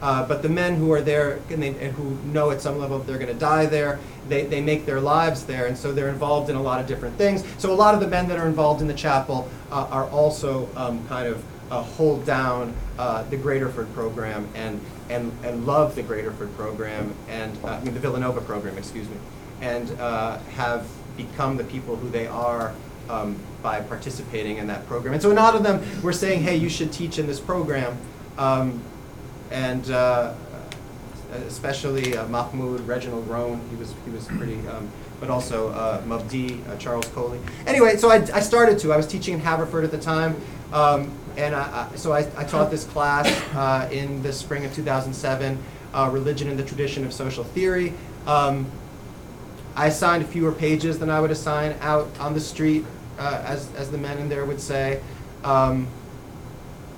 Uh, 0.00 0.26
but 0.28 0.42
the 0.42 0.48
men 0.48 0.76
who 0.76 0.92
are 0.92 1.00
there 1.00 1.40
and, 1.50 1.62
they, 1.62 1.68
and 1.68 1.92
who 1.94 2.16
know 2.32 2.50
at 2.50 2.60
some 2.60 2.78
level 2.78 2.98
they're 2.98 3.18
going 3.18 3.32
to 3.32 3.34
die 3.34 3.66
there, 3.66 3.98
they, 4.28 4.44
they 4.44 4.60
make 4.60 4.84
their 4.84 5.00
lives 5.00 5.44
there, 5.46 5.66
and 5.66 5.76
so 5.76 5.92
they're 5.92 6.10
involved 6.10 6.50
in 6.50 6.56
a 6.56 6.62
lot 6.62 6.80
of 6.80 6.86
different 6.86 7.16
things. 7.16 7.44
So 7.58 7.72
a 7.72 7.74
lot 7.74 7.94
of 7.94 8.00
the 8.00 8.08
men 8.08 8.28
that 8.28 8.38
are 8.38 8.46
involved 8.46 8.82
in 8.82 8.88
the 8.88 8.94
chapel 8.94 9.48
uh, 9.70 9.86
are 9.90 10.08
also 10.10 10.68
um, 10.76 11.06
kind 11.08 11.26
of 11.26 11.42
uh, 11.70 11.82
hold 11.82 12.24
down 12.24 12.74
uh, 12.98 13.22
the 13.24 13.36
Graterford 13.36 13.92
program 13.94 14.48
and, 14.54 14.80
and, 15.10 15.32
and 15.44 15.66
love 15.66 15.94
the 15.94 16.02
Graterford 16.02 16.54
program 16.56 17.14
and 17.28 17.56
uh, 17.64 17.68
I 17.68 17.80
mean 17.80 17.94
the 17.94 18.00
Villanova 18.00 18.40
program, 18.40 18.78
excuse 18.78 19.08
me, 19.08 19.16
and 19.60 19.90
uh, 20.00 20.38
have 20.54 20.86
become 21.16 21.56
the 21.56 21.64
people 21.64 21.96
who 21.96 22.08
they 22.10 22.26
are 22.26 22.74
um, 23.08 23.36
by 23.62 23.80
participating 23.80 24.58
in 24.58 24.66
that 24.66 24.86
program. 24.86 25.14
And 25.14 25.22
so 25.22 25.32
a 25.32 25.34
lot 25.34 25.54
of 25.54 25.62
them 25.62 25.82
were 26.02 26.12
saying, 26.12 26.42
hey, 26.42 26.56
you 26.56 26.68
should 26.68 26.92
teach 26.92 27.18
in 27.18 27.26
this 27.26 27.40
program. 27.40 27.96
Um, 28.38 28.82
and 29.50 29.90
uh, 29.90 30.34
especially 31.46 32.16
uh, 32.16 32.26
Mahmoud, 32.28 32.80
Reginald 32.86 33.26
Roan, 33.28 33.60
he 33.70 33.76
was, 33.76 33.94
he 34.04 34.10
was 34.10 34.26
pretty, 34.26 34.56
um, 34.68 34.90
but 35.20 35.30
also 35.30 35.70
uh, 35.70 36.02
Mabdi, 36.02 36.66
uh, 36.68 36.76
Charles 36.76 37.06
Coley. 37.08 37.40
Anyway, 37.66 37.96
so 37.96 38.10
I, 38.10 38.16
I 38.34 38.40
started 38.40 38.78
to. 38.80 38.92
I 38.92 38.96
was 38.96 39.06
teaching 39.06 39.34
in 39.34 39.40
Haverford 39.40 39.84
at 39.84 39.90
the 39.90 39.98
time, 39.98 40.40
um, 40.72 41.10
and 41.36 41.54
I, 41.54 41.88
I, 41.92 41.96
so 41.96 42.12
I, 42.12 42.26
I 42.36 42.44
taught 42.44 42.70
this 42.70 42.84
class 42.84 43.28
uh, 43.54 43.88
in 43.92 44.22
the 44.22 44.32
spring 44.32 44.64
of 44.64 44.74
2007, 44.74 45.58
uh, 45.92 46.10
Religion 46.12 46.48
in 46.48 46.56
the 46.56 46.64
Tradition 46.64 47.04
of 47.04 47.12
Social 47.12 47.44
Theory. 47.44 47.92
Um, 48.26 48.70
I 49.74 49.88
assigned 49.88 50.26
fewer 50.26 50.52
pages 50.52 50.98
than 50.98 51.10
I 51.10 51.20
would 51.20 51.30
assign 51.30 51.76
out 51.80 52.08
on 52.18 52.32
the 52.32 52.40
street, 52.40 52.84
uh, 53.18 53.42
as, 53.44 53.72
as 53.74 53.90
the 53.90 53.98
men 53.98 54.18
in 54.18 54.28
there 54.28 54.44
would 54.44 54.60
say. 54.60 55.00
Um, 55.44 55.86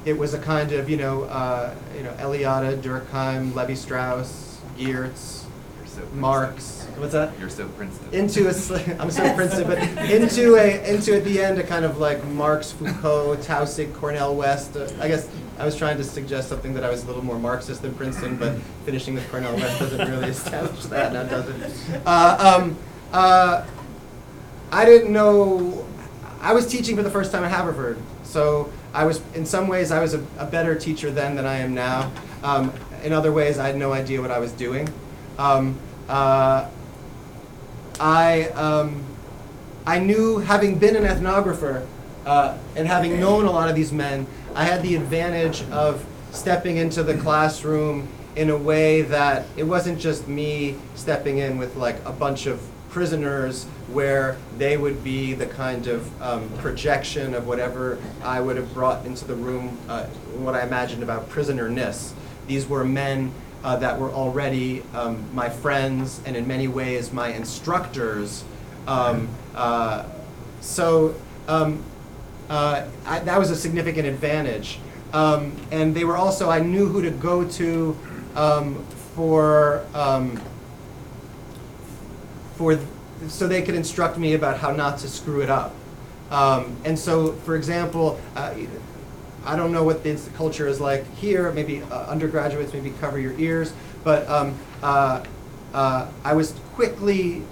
it 0.05 0.17
was 0.17 0.33
a 0.33 0.39
kind 0.39 0.73
of, 0.73 0.89
you 0.89 0.97
know, 0.97 1.25
uh, 1.25 1.75
you 1.97 2.03
know, 2.05 2.13
Eliade, 2.15 2.81
Durkheim, 2.81 3.55
Levi 3.55 3.75
Strauss, 3.75 4.61
Geertz, 4.79 5.45
so 5.87 6.03
Marx. 6.15 6.78
What's 6.99 7.13
that? 7.13 7.39
You're 7.39 7.49
so 7.49 7.69
Princeton. 7.69 8.13
Into 8.13 8.49
a, 8.49 8.53
sl- 8.53 8.75
I'm 8.99 9.11
so 9.11 9.35
Princeton, 9.35 9.67
but 9.67 9.79
into 10.11 10.57
a, 10.57 10.93
into 10.93 11.17
at 11.17 11.25
the 11.25 11.41
end 11.41 11.59
a 11.59 11.63
kind 11.63 11.85
of 11.85 11.99
like 11.99 12.25
Marx, 12.25 12.73
Foucault, 12.73 13.37
Taussig, 13.37 13.95
Cornel 13.95 14.35
West. 14.35 14.77
Uh, 14.77 14.89
I 15.01 15.09
guess 15.09 15.29
I 15.59 15.65
was 15.65 15.77
trying 15.77 15.97
to 15.99 16.05
suggest 16.05 16.49
something 16.49 16.75
that 16.75 16.85
I 16.85 16.91
was 16.91 17.05
a 17.05 17.07
little 17.07 17.25
more 17.25 17.39
Marxist 17.39 17.83
than 17.83 17.95
Princeton, 17.95 18.37
but 18.37 18.59
finishing 18.85 19.15
with 19.15 19.29
Cornel 19.31 19.55
West 19.55 19.79
doesn't 19.79 20.09
really 20.09 20.29
establish 20.31 20.85
that, 20.87 21.13
now 21.13 21.25
does 21.25 21.49
it? 21.49 22.03
Uh, 22.05 22.57
um, 22.61 22.77
uh, 23.13 23.65
I 24.73 24.85
didn't 24.85 25.13
know. 25.13 25.87
I 26.41 26.53
was 26.53 26.67
teaching 26.67 26.97
for 26.97 27.03
the 27.03 27.11
first 27.11 27.33
time 27.33 27.45
at 27.45 27.51
Haverford, 27.51 27.99
so 28.23 28.73
I 28.93 29.05
was, 29.05 29.21
in 29.35 29.47
some 29.47 29.69
ways, 29.69 29.91
I 29.91 30.01
was 30.01 30.15
a, 30.15 30.25
a 30.39 30.47
better 30.47 30.75
teacher 30.75 31.11
then 31.11 31.37
than 31.37 31.47
I 31.47 31.59
am 31.59 31.75
now. 31.75 32.13
Um, 32.43 32.73
in 33.03 33.13
other 33.13 33.33
ways, 33.33 33.59
I 33.59 33.67
had 33.67 33.77
no 33.77 33.93
idea 33.93 34.21
what 34.21 34.31
I 34.31 34.39
was 34.39 34.53
doing. 34.53 34.89
Um, 35.39 35.79
uh, 36.09 36.69
I, 38.01 38.45
um, 38.51 39.05
I 39.87 39.99
knew, 39.99 40.39
having 40.39 40.79
been 40.79 40.97
an 40.97 41.05
ethnographer 41.05 41.87
uh, 42.27 42.59
and 42.77 42.87
having 42.87 43.19
known 43.19 43.47
a 43.47 43.51
lot 43.51 43.69
of 43.69 43.75
these 43.75 43.93
men, 43.93 44.27
I 44.55 44.65
had 44.65 44.83
the 44.83 44.97
advantage 44.97 45.63
of 45.71 46.05
stepping 46.31 46.77
into 46.77 47.03
the 47.03 47.17
classroom 47.17 48.09
in 48.37 48.51
a 48.51 48.57
way 48.57 49.03
that 49.03 49.47
it 49.57 49.65
wasn't 49.65 49.99
just 49.99 50.29
me 50.29 50.77
stepping 50.95 51.39
in 51.39 51.59
with 51.59 51.75
like 51.77 51.97
a 52.05 52.13
bunch 52.13 52.47
of 52.47 52.61
prisoners 52.89 53.65
where 53.93 54.37
they 54.57 54.77
would 54.77 55.03
be 55.03 55.35
the 55.35 55.47
kind 55.47 55.87
of 55.87 56.23
um, 56.23 56.49
projection 56.59 57.35
of 57.35 57.47
whatever 57.47 57.99
I 58.23 58.41
would 58.41 58.57
have 58.57 58.73
brought 58.73 59.05
into 59.07 59.25
the 59.25 59.35
room, 59.35 59.77
uh, 59.89 60.05
what 60.37 60.55
I 60.55 60.63
imagined 60.63 61.03
about 61.03 61.29
prisonerness. 61.29 62.15
These 62.47 62.67
were 62.67 62.85
men 62.85 63.33
uh, 63.65 63.77
that 63.77 63.99
were 63.99 64.11
already 64.11 64.83
um, 64.95 65.25
my 65.35 65.49
friends 65.49 66.21
and 66.27 66.37
in 66.37 66.47
many 66.47 66.69
ways 66.69 67.13
my 67.13 67.29
instructors. 67.29 68.45
Um, 68.87 69.29
uh, 69.55 70.05
so 70.61 71.15
um, 71.49 71.83
uh, 72.49 72.85
I, 73.07 73.19
that 73.21 73.39
was 73.39 73.51
a 73.51 73.57
significant 73.57 74.07
advantage. 74.07 74.79
Um, 75.13 75.53
and 75.71 75.95
they 75.95 76.05
were 76.05 76.17
also, 76.17 76.51
I 76.51 76.61
knew 76.61 76.87
who 76.87 77.03
to 77.03 77.11
go 77.11 77.45
to 77.49 77.97
um, 78.35 78.85
for, 79.15 79.85
um, 79.95 80.41
for, 82.57 82.77
th- 82.77 82.87
so 83.29 83.49
they 83.49 83.63
could 83.63 83.75
instruct 83.75 84.19
me 84.19 84.35
about 84.35 84.59
how 84.59 84.71
not 84.71 84.99
to 84.99 85.09
screw 85.09 85.41
it 85.43 85.51
up. 85.51 85.75
And 86.85 86.99
so, 86.99 87.33
for 87.45 87.57
example, 87.57 88.21
uh, 88.37 88.55
I 89.49 89.57
don't 89.57 89.73
know 89.73 89.83
what 89.83 90.03
this 90.03 90.29
culture 90.37 90.69
is 90.69 90.79
like 90.79 91.11
here. 91.17 91.51
Maybe 91.53 91.81
uh, 91.81 92.05
undergraduates 92.05 92.75
maybe 92.75 92.93
cover 93.01 93.19
your 93.19 93.33
ears, 93.41 93.73
but 94.05 94.29
um, 94.29 94.55
uh, 94.83 95.25
uh, 95.73 96.07
I 96.23 96.35
was 96.35 96.53
quickly 96.75 97.43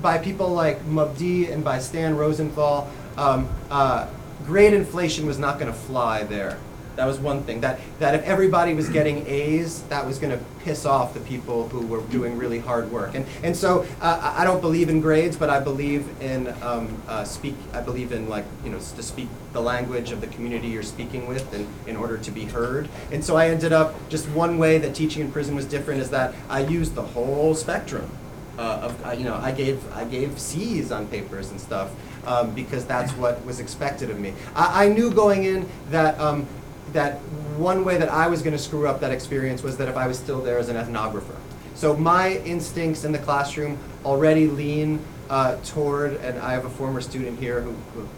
by 0.00 0.16
people 0.16 0.48
like 0.48 0.82
Mabdi 0.86 1.52
and 1.52 1.62
by 1.62 1.80
Stan 1.80 2.16
Rosenthal 2.16 2.90
um, 3.18 3.46
uh, 3.70 4.08
grade 4.46 4.72
inflation 4.72 5.26
was 5.26 5.38
not 5.38 5.58
going 5.58 5.70
to 5.70 5.78
fly 5.78 6.22
there. 6.22 6.58
That 6.98 7.06
was 7.06 7.20
one 7.20 7.44
thing. 7.44 7.60
That, 7.60 7.78
that 8.00 8.16
if 8.16 8.24
everybody 8.24 8.74
was 8.74 8.88
getting 8.88 9.24
A's, 9.28 9.82
that 9.84 10.04
was 10.04 10.18
going 10.18 10.36
to 10.36 10.44
piss 10.64 10.84
off 10.84 11.14
the 11.14 11.20
people 11.20 11.68
who 11.68 11.86
were 11.86 12.00
doing 12.08 12.36
really 12.36 12.58
hard 12.58 12.90
work. 12.90 13.14
And, 13.14 13.24
and 13.44 13.56
so 13.56 13.86
uh, 14.00 14.34
I 14.36 14.42
don't 14.42 14.60
believe 14.60 14.88
in 14.88 15.00
grades, 15.00 15.36
but 15.36 15.48
I 15.48 15.60
believe 15.60 16.08
in 16.20 16.48
um, 16.60 17.00
uh, 17.06 17.22
speak. 17.22 17.54
I 17.72 17.82
believe 17.82 18.10
in 18.10 18.28
like 18.28 18.44
you 18.64 18.70
know 18.70 18.78
to 18.78 19.02
speak 19.04 19.28
the 19.52 19.60
language 19.60 20.10
of 20.10 20.20
the 20.20 20.26
community 20.26 20.66
you're 20.66 20.82
speaking 20.82 21.28
with, 21.28 21.54
in, 21.54 21.68
in 21.86 21.94
order 21.94 22.18
to 22.18 22.32
be 22.32 22.46
heard. 22.46 22.88
And 23.12 23.24
so 23.24 23.36
I 23.36 23.48
ended 23.48 23.72
up 23.72 23.94
just 24.08 24.28
one 24.30 24.58
way 24.58 24.78
that 24.78 24.92
teaching 24.92 25.22
in 25.22 25.30
prison 25.30 25.54
was 25.54 25.66
different 25.66 26.00
is 26.00 26.10
that 26.10 26.34
I 26.48 26.60
used 26.60 26.96
the 26.96 27.02
whole 27.02 27.54
spectrum 27.54 28.10
uh, 28.58 28.80
of, 28.82 29.06
uh, 29.06 29.12
you 29.12 29.24
know, 29.24 29.36
I 29.36 29.52
gave, 29.52 29.80
I 29.92 30.04
gave 30.04 30.38
C's 30.38 30.90
on 30.90 31.06
papers 31.06 31.50
and 31.50 31.60
stuff, 31.60 31.90
um, 32.26 32.50
because 32.54 32.84
that's 32.84 33.12
what 33.12 33.44
was 33.46 33.60
expected 33.60 34.10
of 34.10 34.18
me. 34.18 34.34
I, 34.54 34.86
I 34.86 34.88
knew 34.88 35.12
going 35.12 35.44
in 35.44 35.68
that, 35.90 36.18
um, 36.18 36.46
that 36.92 37.18
one 37.58 37.84
way 37.84 37.98
that 37.98 38.08
I 38.08 38.28
was 38.28 38.42
gonna 38.42 38.58
screw 38.58 38.86
up 38.86 39.00
that 39.00 39.12
experience 39.12 39.62
was 39.62 39.76
that 39.78 39.88
if 39.88 39.96
I 39.96 40.06
was 40.06 40.18
still 40.18 40.40
there 40.40 40.58
as 40.58 40.68
an 40.68 40.76
ethnographer. 40.76 41.36
So 41.74 41.96
my 41.96 42.38
instincts 42.38 43.04
in 43.04 43.12
the 43.12 43.18
classroom 43.18 43.78
already 44.04 44.48
lean, 44.48 45.00
uh, 45.30 45.56
toward, 45.64 46.14
and 46.16 46.38
I 46.38 46.52
have 46.52 46.64
a 46.64 46.70
former 46.70 47.00
student 47.00 47.38
here 47.38 47.60
who, 47.60 47.72
who 47.94 48.08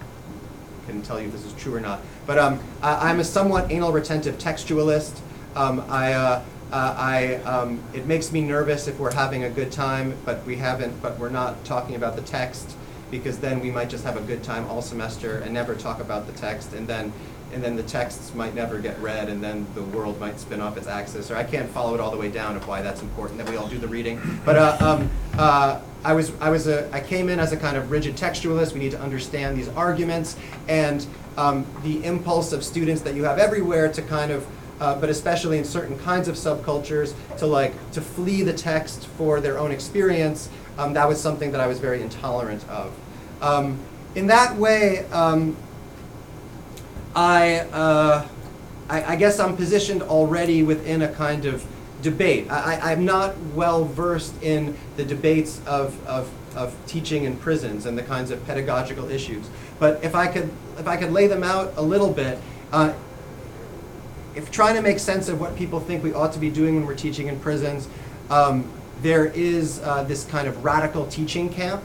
can 0.87 1.02
tell 1.02 1.20
you 1.20 1.26
if 1.26 1.33
this 1.33 1.44
is 1.44 1.52
true 1.54 1.74
or 1.74 1.80
not. 1.80 2.00
But 2.26 2.38
um, 2.38 2.61
I, 2.83 3.11
I'm 3.11 3.20
a 3.20 3.24
somewhat 3.24 3.70
anal 3.70 3.92
retentive 3.92 4.38
textualist. 4.38 5.18
Um, 5.56 5.85
I, 5.88 6.12
uh, 6.12 6.42
uh, 6.72 6.94
I, 6.96 7.35
um, 7.37 7.83
it 7.92 8.06
makes 8.06 8.30
me 8.30 8.40
nervous 8.42 8.87
if 8.87 8.98
we're 8.98 9.12
having 9.12 9.44
a 9.44 9.50
good 9.50 9.72
time, 9.72 10.16
but 10.24 10.44
we 10.46 10.56
haven't, 10.56 11.02
but 11.02 11.18
we're 11.18 11.28
not 11.28 11.64
talking 11.64 11.96
about 11.96 12.14
the 12.14 12.22
text, 12.22 12.76
because 13.11 13.38
then 13.38 13.61
we 13.61 13.70
might 13.72 13.90
just 13.90 14.04
have 14.04 14.16
a 14.16 14.20
good 14.20 14.44
time 14.44 14.64
all 14.66 14.80
semester 14.80 15.38
and 15.38 15.52
never 15.52 15.74
talk 15.74 16.00
about 16.00 16.26
the 16.26 16.33
text, 16.35 16.72
and 16.72 16.87
then, 16.87 17.12
and 17.52 17.62
then 17.62 17.76
the 17.76 17.82
texts 17.82 18.34
might 18.34 18.54
never 18.54 18.78
get 18.78 18.98
read, 19.00 19.28
and 19.28 19.42
then 19.42 19.66
the 19.74 19.82
world 19.82 20.18
might 20.20 20.38
spin 20.38 20.60
off 20.60 20.76
its 20.76 20.86
axis. 20.86 21.30
Or 21.30 21.36
I 21.36 21.44
can't 21.44 21.68
follow 21.70 21.94
it 21.94 22.00
all 22.00 22.10
the 22.10 22.16
way 22.16 22.30
down 22.30 22.56
of 22.56 22.66
why 22.66 22.82
that's 22.82 23.02
important 23.02 23.38
that 23.38 23.48
we 23.48 23.56
all 23.56 23.68
do 23.68 23.78
the 23.78 23.88
reading. 23.88 24.20
But 24.44 24.56
uh, 24.56 24.76
um, 24.80 25.10
uh, 25.36 25.80
I 26.04 26.12
was, 26.12 26.32
I 26.40 26.50
was 26.50 26.66
a, 26.66 26.90
I 26.92 27.00
came 27.00 27.28
in 27.28 27.38
as 27.38 27.52
a 27.52 27.56
kind 27.56 27.76
of 27.76 27.90
rigid 27.90 28.16
textualist. 28.16 28.72
We 28.72 28.80
need 28.80 28.92
to 28.92 29.00
understand 29.00 29.56
these 29.56 29.68
arguments 29.68 30.36
and 30.68 31.06
um, 31.36 31.66
the 31.82 32.04
impulse 32.04 32.52
of 32.52 32.64
students 32.64 33.02
that 33.02 33.14
you 33.14 33.24
have 33.24 33.38
everywhere 33.38 33.92
to 33.92 34.02
kind 34.02 34.30
of, 34.30 34.46
uh, 34.80 34.98
but 34.98 35.10
especially 35.10 35.58
in 35.58 35.64
certain 35.64 35.98
kinds 35.98 36.28
of 36.28 36.36
subcultures, 36.36 37.14
to 37.38 37.46
like 37.46 37.74
to 37.92 38.00
flee 38.00 38.42
the 38.42 38.52
text 38.52 39.06
for 39.18 39.40
their 39.40 39.58
own 39.58 39.72
experience. 39.72 40.48
Um, 40.78 40.94
that 40.94 41.06
was 41.06 41.20
something 41.20 41.52
that 41.52 41.60
I 41.60 41.66
was 41.66 41.78
very 41.78 42.00
intolerant 42.00 42.66
of. 42.68 42.92
Um, 43.42 43.78
in 44.14 44.26
that 44.28 44.56
way, 44.56 45.04
um, 45.12 45.56
I, 47.14 47.61
uh, 47.73 48.27
I, 48.88 49.12
I 49.12 49.16
guess 49.16 49.38
I'm 49.38 49.57
positioned 49.57 50.03
already 50.03 50.62
within 50.62 51.03
a 51.03 51.09
kind 51.09 51.44
of 51.44 51.64
debate. 52.03 52.51
I, 52.51 52.92
I'm 52.92 53.05
not 53.05 53.37
well 53.55 53.85
versed 53.85 54.42
in 54.42 54.77
the 54.96 55.05
debates 55.05 55.61
of, 55.66 56.07
of, 56.07 56.31
of 56.57 56.75
teaching 56.87 57.25
in 57.25 57.37
prisons 57.37 57.87
and 57.87 57.96
the 57.96 58.03
kinds 58.03 58.31
of 58.31 58.44
pedagogical 58.46 59.11
issues. 59.11 59.49
But 59.79 60.03
if 60.05 60.14
I 60.14 60.27
could, 60.27 60.51
if 60.79 60.87
I 60.87 60.96
could 60.96 61.12
lay 61.12 61.27
them 61.27 61.42
out 61.42 61.75
a 61.77 61.83
little 61.83 62.12
bit, 62.12 62.38
uh, 62.73 62.92
if 64.35 64.51
trying 64.51 64.77
to 64.77 64.83
make 64.83 64.99
sense 64.99 65.29
of 65.29 65.40
what 65.40 65.57
people 65.57 65.81
think 65.81 66.05
we 66.05 66.12
ought 66.12 66.33
to 66.33 66.38
be 66.38 66.51
doing 66.51 66.77
when 66.77 66.87
we're 66.87 66.94
teaching 66.94 67.27
in 67.27 67.38
prisons, 67.40 67.88
um, 68.31 68.70
there 69.03 69.27
is 69.27 69.81
uh, 69.81 70.05
this 70.05 70.25
kind 70.25 70.46
of 70.46 70.64
radical 70.64 71.07
teaching 71.07 71.49
camp, 71.49 71.83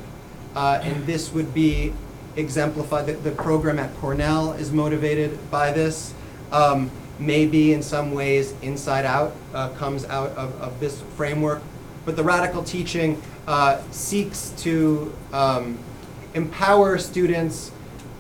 uh, 0.56 0.80
and 0.84 1.06
this 1.06 1.32
would 1.34 1.54
be 1.54 1.94
exemplified. 2.36 3.06
The, 3.08 3.14
the 3.14 3.32
program 3.32 3.80
at 3.80 3.96
Cornell 3.98 4.54
is 4.54 4.72
motivated 4.72 5.40
by 5.52 5.72
this. 5.72 6.14
Um, 6.52 6.92
maybe 7.20 7.74
in 7.74 7.82
some 7.82 8.12
ways, 8.12 8.54
Inside 8.62 9.06
Out 9.06 9.34
uh, 9.54 9.70
comes 9.70 10.06
out 10.06 10.32
of, 10.32 10.60
of 10.62 10.80
this 10.80 11.02
framework, 11.16 11.62
but 12.06 12.16
the 12.16 12.24
radical 12.24 12.64
teaching 12.64 13.22
uh, 13.48 13.82
seeks 13.92 14.50
to 14.58 15.14
um, 15.32 15.78
empower 16.34 16.98
students 16.98 17.72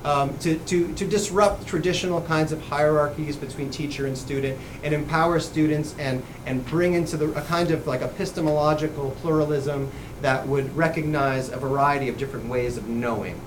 um, 0.06 0.38
to, 0.38 0.60
to, 0.60 0.94
to 0.94 1.08
disrupt 1.08 1.66
traditional 1.66 2.22
kinds 2.22 2.52
of 2.52 2.62
hierarchies 2.62 3.36
between 3.36 3.72
teacher 3.72 4.06
and 4.06 4.16
student 4.16 4.58
and 4.84 4.94
empower 4.94 5.40
students 5.40 5.96
and, 5.98 6.22
and 6.46 6.64
bring 6.68 6.94
into 6.94 7.18
the, 7.18 7.32
a 7.34 7.42
kind 7.42 7.72
of 7.72 7.88
like 7.88 8.02
epistemological 8.02 9.12
pluralism 9.22 9.92
that 10.22 10.48
would 10.48 10.74
recognize 10.78 11.50
a 11.50 11.58
variety 11.58 12.08
of 12.08 12.20
different 12.20 12.48
ways 12.48 12.78
of 12.78 12.88
knowing. 12.88 13.40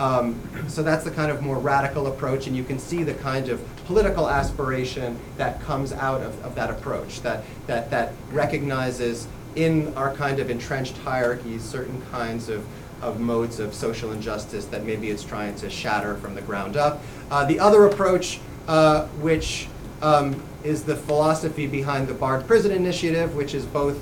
Um, 0.00 0.40
so 0.66 0.82
that's 0.82 1.04
the 1.04 1.10
kind 1.10 1.30
of 1.30 1.42
more 1.42 1.58
radical 1.58 2.06
approach, 2.06 2.46
and 2.46 2.56
you 2.56 2.64
can 2.64 2.78
see 2.78 3.02
the 3.02 3.12
kind 3.12 3.50
of 3.50 3.62
political 3.84 4.30
aspiration 4.30 5.20
that 5.36 5.60
comes 5.60 5.92
out 5.92 6.22
of, 6.22 6.42
of 6.42 6.54
that 6.54 6.70
approach, 6.70 7.20
that, 7.20 7.44
that, 7.66 7.90
that 7.90 8.14
recognizes 8.32 9.28
in 9.56 9.92
our 9.96 10.14
kind 10.14 10.38
of 10.38 10.48
entrenched 10.48 10.96
hierarchies 10.98 11.62
certain 11.62 12.00
kinds 12.10 12.48
of, 12.48 12.64
of 13.02 13.20
modes 13.20 13.60
of 13.60 13.74
social 13.74 14.12
injustice 14.12 14.64
that 14.66 14.84
maybe 14.84 15.10
it's 15.10 15.22
trying 15.22 15.54
to 15.56 15.68
shatter 15.68 16.16
from 16.16 16.34
the 16.34 16.42
ground 16.42 16.78
up. 16.78 17.02
Uh, 17.30 17.44
the 17.44 17.60
other 17.60 17.84
approach, 17.84 18.40
uh, 18.68 19.06
which 19.18 19.68
um, 20.00 20.42
is 20.64 20.82
the 20.82 20.96
philosophy 20.96 21.66
behind 21.66 22.08
the 22.08 22.14
Bard 22.14 22.46
Prison 22.46 22.70
Initiative, 22.70 23.34
which 23.34 23.54
is 23.54 23.66
both 23.66 24.00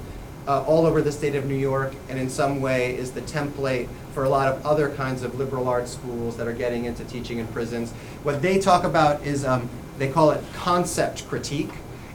uh, 0.49 0.63
all 0.63 0.87
over 0.87 1.03
the 1.03 1.13
state 1.13 1.35
of 1.35 1.45
New 1.45 1.55
York 1.55 1.93
and 2.09 2.19
in 2.19 2.31
some 2.31 2.61
way 2.61 2.97
is 2.97 3.13
the 3.13 3.21
template 3.21 3.87
for 4.15 4.25
a 4.25 4.29
lot 4.29 4.49
of 4.49 4.65
other 4.65 4.89
kinds 4.89 5.23
of 5.23 5.39
liberal 5.39 5.69
arts 5.69 5.93
schools 5.93 6.37
that 6.39 6.49
are 6.49 6.55
getting 6.55 6.87
into 6.87 7.05
teaching 7.05 7.39
in 7.39 7.47
prisons. 7.49 7.93
What 8.23 8.41
they 8.41 8.59
talk 8.59 8.85
about 8.85 9.25
is, 9.25 9.45
um, 9.45 9.69
they 9.99 10.09
call 10.09 10.31
it 10.31 10.43
concept 10.55 11.29
critique, 11.29 11.71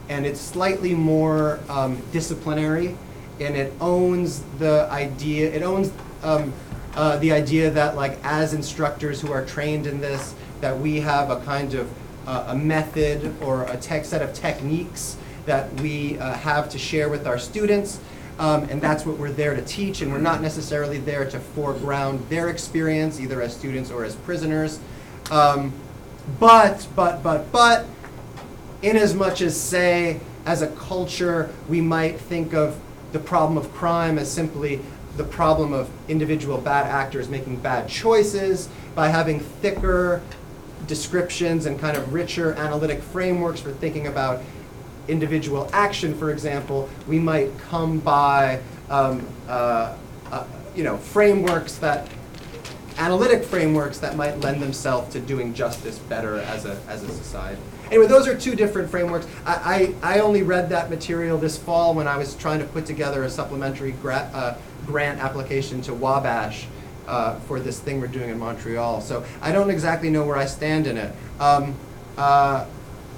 and 0.08 0.26
it's 0.26 0.40
slightly 0.40 0.94
more 0.94 1.60
um, 1.68 2.02
disciplinary, 2.12 2.96
and 3.40 3.56
it 3.56 3.72
owns 3.80 4.42
the 4.58 4.88
idea, 4.90 5.52
it 5.52 5.62
owns 5.62 5.92
um, 6.24 6.52
uh, 6.96 7.16
the 7.18 7.30
idea 7.30 7.70
that 7.70 7.94
like 7.94 8.18
as 8.24 8.52
instructors 8.52 9.20
who 9.20 9.32
are 9.32 9.44
trained 9.44 9.86
in 9.86 10.00
this, 10.00 10.34
that 10.60 10.76
we 10.76 11.00
have 11.00 11.30
a 11.30 11.40
kind 11.44 11.74
of 11.74 11.88
uh, 12.26 12.46
a 12.48 12.54
method 12.54 13.34
or 13.42 13.64
a 13.64 13.76
tech 13.76 14.04
set 14.04 14.22
of 14.22 14.32
techniques 14.32 15.16
that 15.46 15.72
we 15.80 16.18
uh, 16.18 16.32
have 16.34 16.68
to 16.70 16.78
share 16.78 17.08
with 17.08 17.26
our 17.26 17.38
students. 17.38 18.00
Um, 18.38 18.64
and 18.64 18.80
that's 18.80 19.06
what 19.06 19.16
we're 19.16 19.30
there 19.30 19.54
to 19.54 19.62
teach, 19.62 20.00
and 20.00 20.10
we're 20.10 20.18
not 20.18 20.42
necessarily 20.42 20.98
there 20.98 21.28
to 21.30 21.38
foreground 21.38 22.28
their 22.28 22.48
experience, 22.48 23.20
either 23.20 23.40
as 23.40 23.56
students 23.56 23.90
or 23.90 24.04
as 24.04 24.16
prisoners. 24.16 24.80
Um, 25.30 25.72
but, 26.40 26.86
but, 26.96 27.22
but, 27.22 27.52
but, 27.52 27.86
much 29.14 29.40
as, 29.40 29.58
say, 29.58 30.20
as 30.46 30.62
a 30.62 30.68
culture, 30.68 31.50
we 31.68 31.80
might 31.80 32.18
think 32.18 32.54
of 32.54 32.78
the 33.12 33.18
problem 33.18 33.56
of 33.56 33.72
crime 33.72 34.18
as 34.18 34.30
simply 34.30 34.80
the 35.16 35.24
problem 35.24 35.72
of 35.72 35.88
individual 36.08 36.58
bad 36.58 36.86
actors 36.86 37.28
making 37.28 37.56
bad 37.56 37.88
choices, 37.88 38.68
by 38.94 39.08
having 39.08 39.40
thicker 39.40 40.20
descriptions 40.86 41.66
and 41.66 41.78
kind 41.78 41.96
of 41.96 42.12
richer 42.12 42.52
analytic 42.54 43.00
frameworks 43.00 43.60
for 43.60 43.72
thinking 43.72 44.06
about 44.06 44.42
individual 45.08 45.68
action, 45.72 46.16
for 46.16 46.30
example, 46.30 46.88
we 47.06 47.18
might 47.18 47.56
come 47.58 47.98
by, 47.98 48.60
um, 48.90 49.26
uh, 49.48 49.96
uh, 50.30 50.46
you 50.74 50.84
know, 50.84 50.96
frameworks 50.96 51.76
that, 51.76 52.08
analytic 52.96 53.42
frameworks 53.42 53.98
that 53.98 54.16
might 54.16 54.38
lend 54.40 54.62
themselves 54.62 55.12
to 55.12 55.20
doing 55.20 55.52
justice 55.52 55.98
better 55.98 56.38
as 56.38 56.64
a, 56.64 56.78
as 56.88 57.02
a 57.02 57.08
society. 57.08 57.60
Anyway, 57.90 58.06
those 58.06 58.26
are 58.28 58.38
two 58.38 58.54
different 58.54 58.88
frameworks. 58.88 59.26
I, 59.44 59.94
I, 60.02 60.16
I 60.16 60.20
only 60.20 60.42
read 60.42 60.68
that 60.70 60.90
material 60.90 61.36
this 61.36 61.58
fall 61.58 61.94
when 61.94 62.06
I 62.06 62.16
was 62.16 62.34
trying 62.36 62.60
to 62.60 62.64
put 62.66 62.86
together 62.86 63.24
a 63.24 63.30
supplementary 63.30 63.92
gra- 63.92 64.30
uh, 64.32 64.56
grant 64.86 65.20
application 65.20 65.82
to 65.82 65.94
Wabash 65.94 66.66
uh, 67.06 67.38
for 67.40 67.60
this 67.60 67.78
thing 67.78 68.00
we're 68.00 68.06
doing 68.06 68.30
in 68.30 68.38
Montreal. 68.38 69.00
So 69.00 69.24
I 69.42 69.52
don't 69.52 69.70
exactly 69.70 70.08
know 70.08 70.24
where 70.24 70.36
I 70.36 70.46
stand 70.46 70.86
in 70.86 70.96
it. 70.96 71.12
Um, 71.40 71.74
uh, 72.16 72.66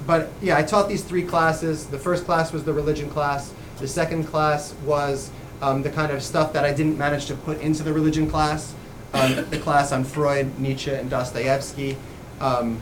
but 0.06 0.30
yeah, 0.40 0.56
I 0.56 0.62
taught 0.62 0.88
these 0.88 1.02
three 1.02 1.24
classes. 1.24 1.86
The 1.86 1.98
first 1.98 2.24
class 2.24 2.52
was 2.52 2.64
the 2.64 2.72
religion 2.72 3.10
class. 3.10 3.52
The 3.78 3.88
second 3.88 4.24
class 4.24 4.72
was 4.84 5.30
um, 5.60 5.82
the 5.82 5.90
kind 5.90 6.12
of 6.12 6.22
stuff 6.22 6.52
that 6.52 6.64
I 6.64 6.72
didn't 6.72 6.96
manage 6.96 7.26
to 7.26 7.34
put 7.34 7.60
into 7.60 7.82
the 7.82 7.92
religion 7.92 8.30
class. 8.30 8.74
Um, 9.12 9.34
the 9.50 9.58
class 9.58 9.92
on 9.92 10.04
Freud, 10.04 10.58
Nietzsche, 10.58 10.92
and 10.92 11.10
Dostoevsky. 11.10 11.96
Um, 12.40 12.80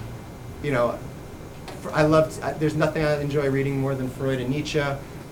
you 0.62 0.72
know, 0.72 0.98
I 1.92 2.02
loved. 2.02 2.42
I, 2.42 2.52
there's 2.52 2.76
nothing 2.76 3.04
I 3.04 3.20
enjoy 3.20 3.48
reading 3.48 3.80
more 3.80 3.94
than 3.94 4.08
Freud 4.08 4.40
and 4.40 4.50
Nietzsche. 4.50 4.82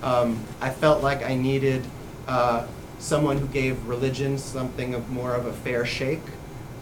Um, 0.02 0.42
I 0.60 0.70
felt 0.70 1.02
like 1.02 1.22
I 1.22 1.34
needed 1.34 1.84
uh, 2.26 2.66
someone 2.98 3.38
who 3.38 3.46
gave 3.48 3.86
religion 3.86 4.38
something 4.38 4.94
of 4.94 5.10
more 5.10 5.34
of 5.34 5.46
a 5.46 5.52
fair 5.52 5.84
shake. 5.84 6.22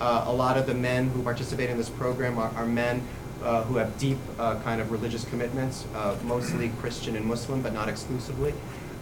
Uh, 0.00 0.24
a 0.26 0.32
lot 0.32 0.56
of 0.56 0.66
the 0.66 0.74
men 0.74 1.08
who 1.10 1.22
participate 1.22 1.68
in 1.68 1.76
this 1.76 1.90
program 1.90 2.38
are, 2.38 2.50
are 2.56 2.64
men 2.64 3.02
uh, 3.42 3.64
who 3.64 3.76
have 3.76 3.98
deep 3.98 4.18
uh, 4.38 4.56
kind 4.60 4.80
of 4.80 4.90
religious 4.90 5.24
commitments, 5.24 5.86
uh, 5.94 6.16
mostly 6.24 6.70
Christian 6.80 7.16
and 7.16 7.24
Muslim, 7.26 7.62
but 7.62 7.72
not 7.72 7.88
exclusively. 7.88 8.54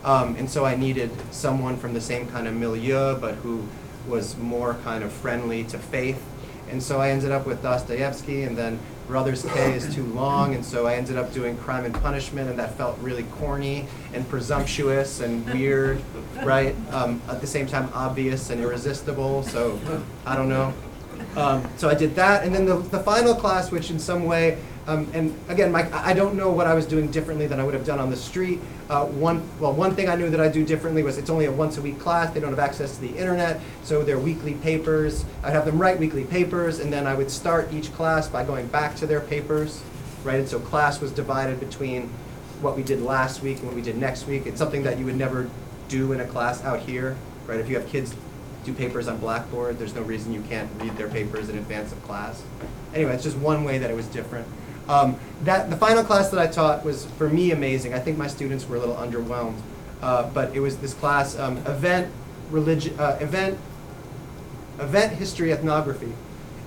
Um, 0.05 0.37
and 0.37 0.49
so 0.49 0.65
I 0.65 0.77
needed 0.77 1.11
someone 1.33 1.77
from 1.77 1.95
the 1.95 2.01
same 2.01 2.29
kind 2.29 2.47
of 2.47 2.55
milieu, 2.55 3.17
but 3.17 3.35
who 3.37 3.67
was 4.07 4.37
more 4.37 4.75
kind 4.85 5.03
of 5.05 5.13
friendly 5.13 5.65
to 5.65 5.79
faith. 5.79 6.23
And 6.71 6.83
so 6.83 7.01
I 7.01 7.11
ended 7.11 7.33
up 7.33 7.47
with 7.47 7.63
Dostoevsky, 7.63 8.43
and 8.43 8.57
then 8.57 8.79
Brothers 9.07 9.43
K 9.43 9.73
is 9.73 9.93
too 9.95 10.05
long, 10.05 10.55
and 10.55 10.63
so 10.63 10.87
I 10.87 10.95
ended 10.95 11.17
up 11.17 11.33
doing 11.33 11.57
Crime 11.57 11.87
and 11.87 11.95
Punishment, 11.95 12.51
and 12.51 12.59
that 12.59 12.77
felt 12.77 12.99
really 12.99 13.23
corny 13.23 13.87
and 14.13 14.29
presumptuous 14.29 15.21
and 15.21 15.47
weird, 15.51 15.99
right? 16.45 16.77
Um, 16.91 17.23
at 17.27 17.41
the 17.41 17.47
same 17.47 17.67
time, 17.67 17.89
obvious 17.95 18.51
and 18.51 18.61
irresistible. 18.61 19.43
So 19.45 19.81
I 20.27 20.37
don't 20.37 20.51
know. 20.51 20.75
Um, 21.39 21.69
so 21.77 21.89
I 21.89 21.95
did 21.95 22.17
that, 22.17 22.45
and 22.45 22.53
then 22.53 22.67
the, 22.67 22.79
the 22.79 22.99
final 22.99 23.33
class, 23.33 23.71
which 23.71 23.93
in 23.93 23.99
some 24.01 24.25
way, 24.25 24.59
um, 24.89 25.09
and 25.13 25.39
again, 25.49 25.71
Mike, 25.71 25.93
I 25.93 26.13
don't 26.13 26.35
know 26.35 26.51
what 26.51 26.67
I 26.67 26.75
was 26.75 26.85
doing 26.85 27.13
differently 27.13 27.47
than 27.47 27.61
I 27.61 27.65
would 27.65 27.75
have 27.75 27.85
done 27.85 28.01
on 28.01 28.11
the 28.11 28.17
street. 28.17 28.59
Uh, 28.91 29.05
one, 29.05 29.49
well, 29.61 29.73
one 29.73 29.95
thing 29.95 30.09
I 30.09 30.17
knew 30.17 30.31
that 30.31 30.41
I 30.41 30.49
do 30.49 30.65
differently 30.65 31.05
was 31.05 31.17
it's 31.17 31.31
only 31.31 31.45
a 31.45 31.53
once 31.53 31.77
a 31.77 31.83
week 31.83 32.01
class. 32.01 32.35
They 32.35 32.41
don't 32.41 32.51
have 32.51 32.59
access 32.59 32.97
to 32.97 33.03
the 33.03 33.17
internet, 33.17 33.61
so 33.85 34.03
they're 34.03 34.19
weekly 34.19 34.55
papers. 34.55 35.25
I'd 35.45 35.53
have 35.53 35.65
them 35.65 35.79
write 35.79 36.01
weekly 36.01 36.25
papers, 36.25 36.81
and 36.81 36.93
then 36.93 37.07
I 37.07 37.15
would 37.15 37.31
start 37.31 37.73
each 37.73 37.93
class 37.93 38.27
by 38.27 38.45
going 38.45 38.67
back 38.67 38.97
to 38.97 39.07
their 39.07 39.21
papers, 39.21 39.81
right? 40.25 40.41
And 40.41 40.49
so 40.49 40.59
class 40.59 41.01
was 41.01 41.13
divided 41.13 41.61
between 41.61 42.11
what 42.63 42.77
we 42.77 42.83
did 42.83 43.01
last 43.01 43.43
week 43.43 43.59
and 43.59 43.67
what 43.67 43.77
we 43.77 43.83
did 43.83 43.97
next 43.97 44.27
week. 44.27 44.47
It's 44.47 44.59
something 44.59 44.83
that 44.83 44.99
you 44.99 45.05
would 45.05 45.17
never 45.17 45.49
do 45.89 46.13
in 46.13 46.21
a 46.21 46.27
class 46.27 46.65
out 46.65 46.81
here, 46.81 47.17
right? 47.47 47.61
If 47.61 47.69
you 47.69 47.77
have 47.77 47.87
kids 47.87 48.17
do 48.69 48.75
papers 48.75 49.09
on 49.09 49.19
Blackboard, 49.19 49.79
there's 49.79 49.95
no 49.95 50.03
reason 50.03 50.33
you 50.33 50.43
can't 50.43 50.71
read 50.81 50.97
their 50.97 51.09
papers 51.09 51.49
in 51.49 51.59
advance 51.59 51.93
of 51.93 52.03
class. 52.05 52.43
Anyway, 52.95 53.13
it's 53.15 53.25
just 53.25 53.37
one 53.39 53.65
way 53.65 53.79
that 53.79 53.91
it 53.91 53.95
was 53.95 54.07
different. 54.07 54.47
Um, 54.89 55.19
that 55.45 55.71
the 55.71 55.77
final 55.77 56.05
class 56.05 56.31
that 56.31 56.41
I 56.41 56.47
taught 56.47 56.85
was 56.85 57.07
for 57.17 57.29
me 57.29 57.51
amazing. 57.51 57.95
I 57.95 57.99
think 57.99 58.17
my 58.17 58.27
students 58.27 58.69
were 58.69 58.77
a 58.77 58.81
little 58.81 58.95
underwhelmed, 58.95 59.61
uh, 60.01 60.31
but 60.31 60.55
it 60.55 60.61
was 60.61 60.79
this 60.79 60.95
class 60.95 61.39
um, 61.39 61.59
event 61.59 62.11
religion 62.51 62.99
uh, 62.99 63.19
event 63.21 63.59
event 64.79 65.13
history 65.13 65.53
ethnography, 65.53 66.13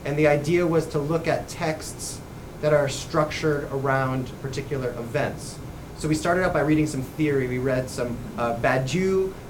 and 0.05 0.17
the 0.17 0.27
idea 0.27 0.67
was 0.67 0.85
to 0.87 0.99
look 0.99 1.27
at 1.27 1.47
texts 1.47 2.19
that 2.61 2.73
are 2.73 2.87
structured 2.87 3.63
around 3.71 4.29
particular 4.41 4.89
events. 4.91 5.57
So 6.01 6.07
we 6.07 6.15
started 6.15 6.43
out 6.43 6.51
by 6.51 6.61
reading 6.61 6.87
some 6.87 7.03
theory. 7.03 7.47
We 7.47 7.59
read 7.59 7.87
some 7.87 8.17
uh, 8.35 8.57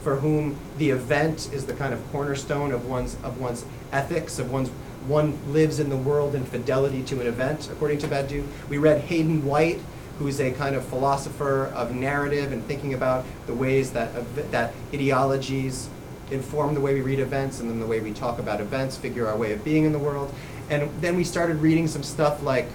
for 0.03 0.17
whom 0.17 0.57
the 0.79 0.89
event 0.89 1.49
is 1.53 1.65
the 1.65 1.73
kind 1.73 1.93
of 1.93 2.11
cornerstone 2.11 2.73
of 2.73 2.87
one's 2.87 3.15
of 3.23 3.39
one's 3.39 3.63
ethics, 3.93 4.37
of 4.37 4.51
one's 4.51 4.67
one 5.07 5.39
lives 5.53 5.79
in 5.79 5.87
the 5.87 5.95
world 5.95 6.35
in 6.35 6.43
fidelity 6.43 7.03
to 7.03 7.21
an 7.21 7.27
event, 7.27 7.69
according 7.71 7.99
to 7.99 8.07
Badiou. 8.09 8.45
We 8.67 8.79
read 8.79 8.99
Hayden 8.99 9.45
White, 9.45 9.79
who's 10.19 10.41
a 10.41 10.51
kind 10.51 10.75
of 10.75 10.83
philosopher 10.83 11.67
of 11.67 11.95
narrative 11.95 12.51
and 12.51 12.61
thinking 12.65 12.95
about 12.95 13.23
the 13.47 13.53
ways 13.53 13.91
that 13.91 14.11
that 14.51 14.73
ideologies 14.93 15.87
inform 16.31 16.73
the 16.73 16.81
way 16.81 16.95
we 16.95 17.01
read 17.01 17.19
events 17.19 17.61
and 17.61 17.69
then 17.69 17.79
the 17.79 17.87
way 17.87 18.01
we 18.01 18.11
talk 18.11 18.39
about 18.39 18.59
events, 18.59 18.97
figure 18.97 19.25
our 19.25 19.37
way 19.37 19.53
of 19.53 19.63
being 19.63 19.85
in 19.85 19.93
the 19.93 19.99
world. 19.99 20.33
And 20.69 20.89
then 20.99 21.15
we 21.15 21.23
started 21.23 21.61
reading 21.61 21.87
some 21.87 22.03
stuff 22.03 22.43
like 22.43 22.67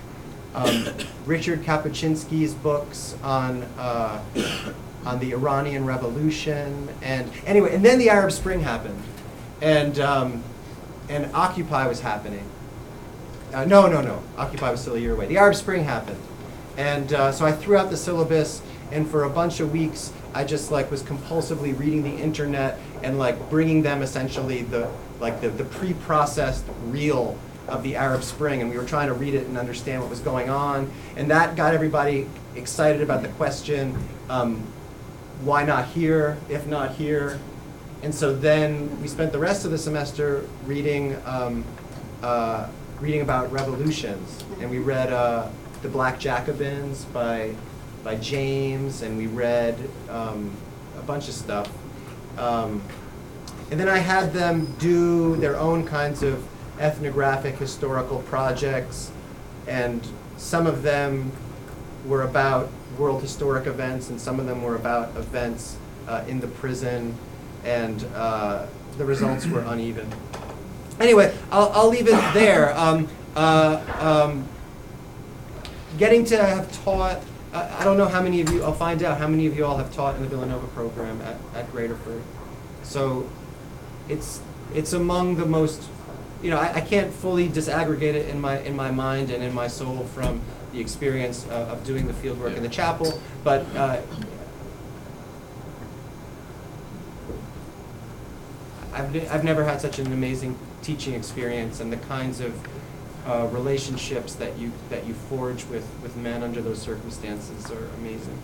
um, 0.56 0.86
Richard 1.26 1.62
Kapuscinski's 1.62 2.54
books 2.54 3.14
on 3.22 3.62
uh, 3.78 4.22
on 5.04 5.20
the 5.20 5.32
Iranian 5.32 5.84
Revolution, 5.84 6.88
and 7.02 7.30
anyway, 7.44 7.74
and 7.74 7.84
then 7.84 7.98
the 7.98 8.10
Arab 8.10 8.32
Spring 8.32 8.60
happened, 8.60 9.00
and 9.60 10.00
um, 10.00 10.42
and 11.08 11.30
Occupy 11.34 11.86
was 11.86 12.00
happening. 12.00 12.44
Uh, 13.52 13.64
no, 13.64 13.86
no, 13.86 14.00
no. 14.00 14.22
Occupy 14.36 14.70
was 14.70 14.80
still 14.80 14.94
a 14.94 14.98
year 14.98 15.12
away. 15.12 15.26
The 15.26 15.38
Arab 15.38 15.54
Spring 15.54 15.84
happened, 15.84 16.20
and 16.76 17.12
uh, 17.12 17.30
so 17.32 17.44
I 17.44 17.52
threw 17.52 17.76
out 17.76 17.90
the 17.90 17.96
syllabus, 17.96 18.62
and 18.90 19.08
for 19.08 19.24
a 19.24 19.30
bunch 19.30 19.60
of 19.60 19.72
weeks, 19.72 20.12
I 20.34 20.44
just 20.44 20.72
like 20.72 20.90
was 20.90 21.02
compulsively 21.02 21.78
reading 21.78 22.02
the 22.02 22.16
internet 22.16 22.80
and 23.02 23.18
like 23.18 23.50
bringing 23.50 23.82
them 23.82 24.02
essentially 24.02 24.62
the 24.62 24.90
like 25.20 25.42
the, 25.42 25.50
the 25.50 25.64
pre-processed 25.64 26.64
reel 26.86 27.38
of 27.68 27.82
the 27.82 27.96
Arab 27.96 28.22
Spring, 28.22 28.60
and 28.60 28.70
we 28.70 28.76
were 28.76 28.84
trying 28.84 29.08
to 29.08 29.14
read 29.14 29.34
it 29.34 29.46
and 29.46 29.58
understand 29.58 30.00
what 30.00 30.10
was 30.10 30.20
going 30.20 30.48
on, 30.50 30.90
and 31.16 31.30
that 31.30 31.56
got 31.56 31.74
everybody 31.74 32.28
excited 32.54 33.02
about 33.02 33.22
the 33.22 33.28
question, 33.30 33.96
um, 34.28 34.64
why 35.42 35.64
not 35.64 35.86
here, 35.88 36.38
if 36.48 36.66
not 36.66 36.94
here? 36.94 37.38
And 38.02 38.14
so 38.14 38.34
then 38.34 39.00
we 39.00 39.08
spent 39.08 39.32
the 39.32 39.38
rest 39.38 39.64
of 39.64 39.70
the 39.70 39.78
semester 39.78 40.46
reading, 40.64 41.16
um, 41.24 41.64
uh, 42.22 42.68
reading 43.00 43.20
about 43.20 43.50
revolutions, 43.52 44.44
and 44.60 44.70
we 44.70 44.78
read 44.78 45.12
uh, 45.12 45.48
the 45.82 45.88
Black 45.88 46.18
Jacobins 46.18 47.04
by 47.06 47.54
by 48.04 48.14
James, 48.14 49.02
and 49.02 49.18
we 49.18 49.26
read 49.26 49.76
um, 50.08 50.52
a 50.96 51.02
bunch 51.02 51.26
of 51.26 51.34
stuff. 51.34 51.68
Um, 52.38 52.80
and 53.72 53.80
then 53.80 53.88
I 53.88 53.98
had 53.98 54.32
them 54.32 54.72
do 54.78 55.34
their 55.36 55.58
own 55.58 55.84
kinds 55.84 56.22
of 56.22 56.46
ethnographic 56.80 57.56
historical 57.56 58.20
projects, 58.22 59.10
and 59.66 60.06
some 60.36 60.66
of 60.66 60.82
them 60.82 61.32
were 62.06 62.22
about 62.22 62.70
world 62.98 63.22
historic 63.22 63.66
events, 63.66 64.10
and 64.10 64.20
some 64.20 64.38
of 64.40 64.46
them 64.46 64.62
were 64.62 64.76
about 64.76 65.16
events 65.16 65.76
uh, 66.08 66.24
in 66.28 66.40
the 66.40 66.48
prison, 66.48 67.14
and 67.64 68.04
uh, 68.14 68.66
the 68.98 69.04
results 69.04 69.46
were 69.46 69.60
uneven. 69.66 70.10
Anyway, 71.00 71.34
I'll, 71.50 71.70
I'll 71.72 71.88
leave 71.88 72.08
it 72.08 72.34
there. 72.34 72.76
Um, 72.76 73.08
uh, 73.34 73.82
um, 74.00 74.48
getting 75.98 76.24
to 76.26 76.38
have 76.38 76.72
taught, 76.84 77.20
I 77.52 77.80
I 77.80 77.84
don't 77.84 77.98
know 77.98 78.08
how 78.08 78.22
many 78.22 78.40
of 78.40 78.50
you, 78.50 78.62
I'll 78.62 78.72
find 78.72 79.02
out 79.02 79.18
how 79.18 79.28
many 79.28 79.46
of 79.46 79.56
you 79.56 79.66
all 79.66 79.76
have 79.76 79.94
taught 79.94 80.16
in 80.16 80.22
the 80.22 80.28
Villanova 80.28 80.66
program 80.68 81.20
at, 81.22 81.36
at 81.54 81.70
Graterford. 81.72 82.22
So 82.82 83.28
it's, 84.08 84.40
it's 84.74 84.92
among 84.92 85.36
the 85.36 85.44
most, 85.44 85.82
you 86.46 86.52
know, 86.52 86.58
I, 86.60 86.74
I 86.74 86.80
can't 86.80 87.12
fully 87.12 87.48
disaggregate 87.48 88.14
it 88.14 88.28
in 88.28 88.40
my, 88.40 88.60
in 88.60 88.76
my 88.76 88.92
mind 88.92 89.30
and 89.32 89.42
in 89.42 89.52
my 89.52 89.66
soul 89.66 90.04
from 90.14 90.40
the 90.72 90.78
experience 90.78 91.44
uh, 91.50 91.70
of 91.72 91.84
doing 91.84 92.06
the 92.06 92.12
field 92.12 92.38
work 92.38 92.56
in 92.56 92.62
the 92.62 92.68
chapel, 92.68 93.20
but 93.42 93.66
uh, 93.74 94.00
I've, 98.92 99.32
I've 99.32 99.42
never 99.42 99.64
had 99.64 99.80
such 99.80 99.98
an 99.98 100.12
amazing 100.12 100.56
teaching 100.82 101.14
experience 101.14 101.80
and 101.80 101.92
the 101.92 101.96
kinds 101.96 102.38
of 102.38 102.54
uh, 103.26 103.48
relationships 103.50 104.36
that 104.36 104.56
you 104.56 104.70
that 104.88 105.04
you 105.04 105.14
forge 105.14 105.64
with, 105.64 105.84
with 106.00 106.14
men 106.16 106.44
under 106.44 106.62
those 106.62 106.80
circumstances 106.80 107.68
are 107.72 107.86
amazing. 107.98 108.38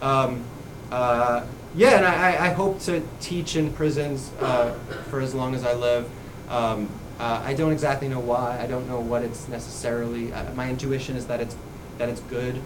Um, 0.00 0.42
uh, 0.90 1.44
yeah, 1.74 1.96
and 1.98 2.06
I, 2.06 2.32
I- 2.32 2.46
I 2.46 2.48
hope 2.54 2.80
to 2.80 3.02
teach 3.20 3.56
in 3.56 3.74
prisons 3.74 4.30
uh, 4.40 4.72
for 5.10 5.20
as 5.20 5.34
long 5.34 5.54
as 5.54 5.66
I 5.66 5.74
live. 5.74 6.08
Um, 6.48 6.88
uh, 7.22 7.40
I 7.44 7.54
don't 7.54 7.70
exactly 7.70 8.08
know 8.08 8.18
why. 8.18 8.58
I 8.60 8.66
don't 8.66 8.88
know 8.88 8.98
what 8.98 9.22
it's 9.22 9.46
necessarily. 9.46 10.32
Uh, 10.32 10.52
my 10.54 10.68
intuition 10.68 11.16
is 11.16 11.26
that 11.28 11.40
it's 11.40 11.56
that 11.98 12.08
it's 12.08 12.20
good. 12.22 12.60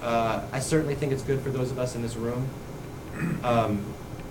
Uh, 0.00 0.42
I 0.52 0.60
certainly 0.60 0.94
think 0.94 1.10
it's 1.12 1.22
good 1.22 1.40
for 1.40 1.50
those 1.50 1.72
of 1.72 1.78
us 1.78 1.96
in 1.96 2.02
this 2.02 2.14
room 2.14 2.48
um, 3.42 3.84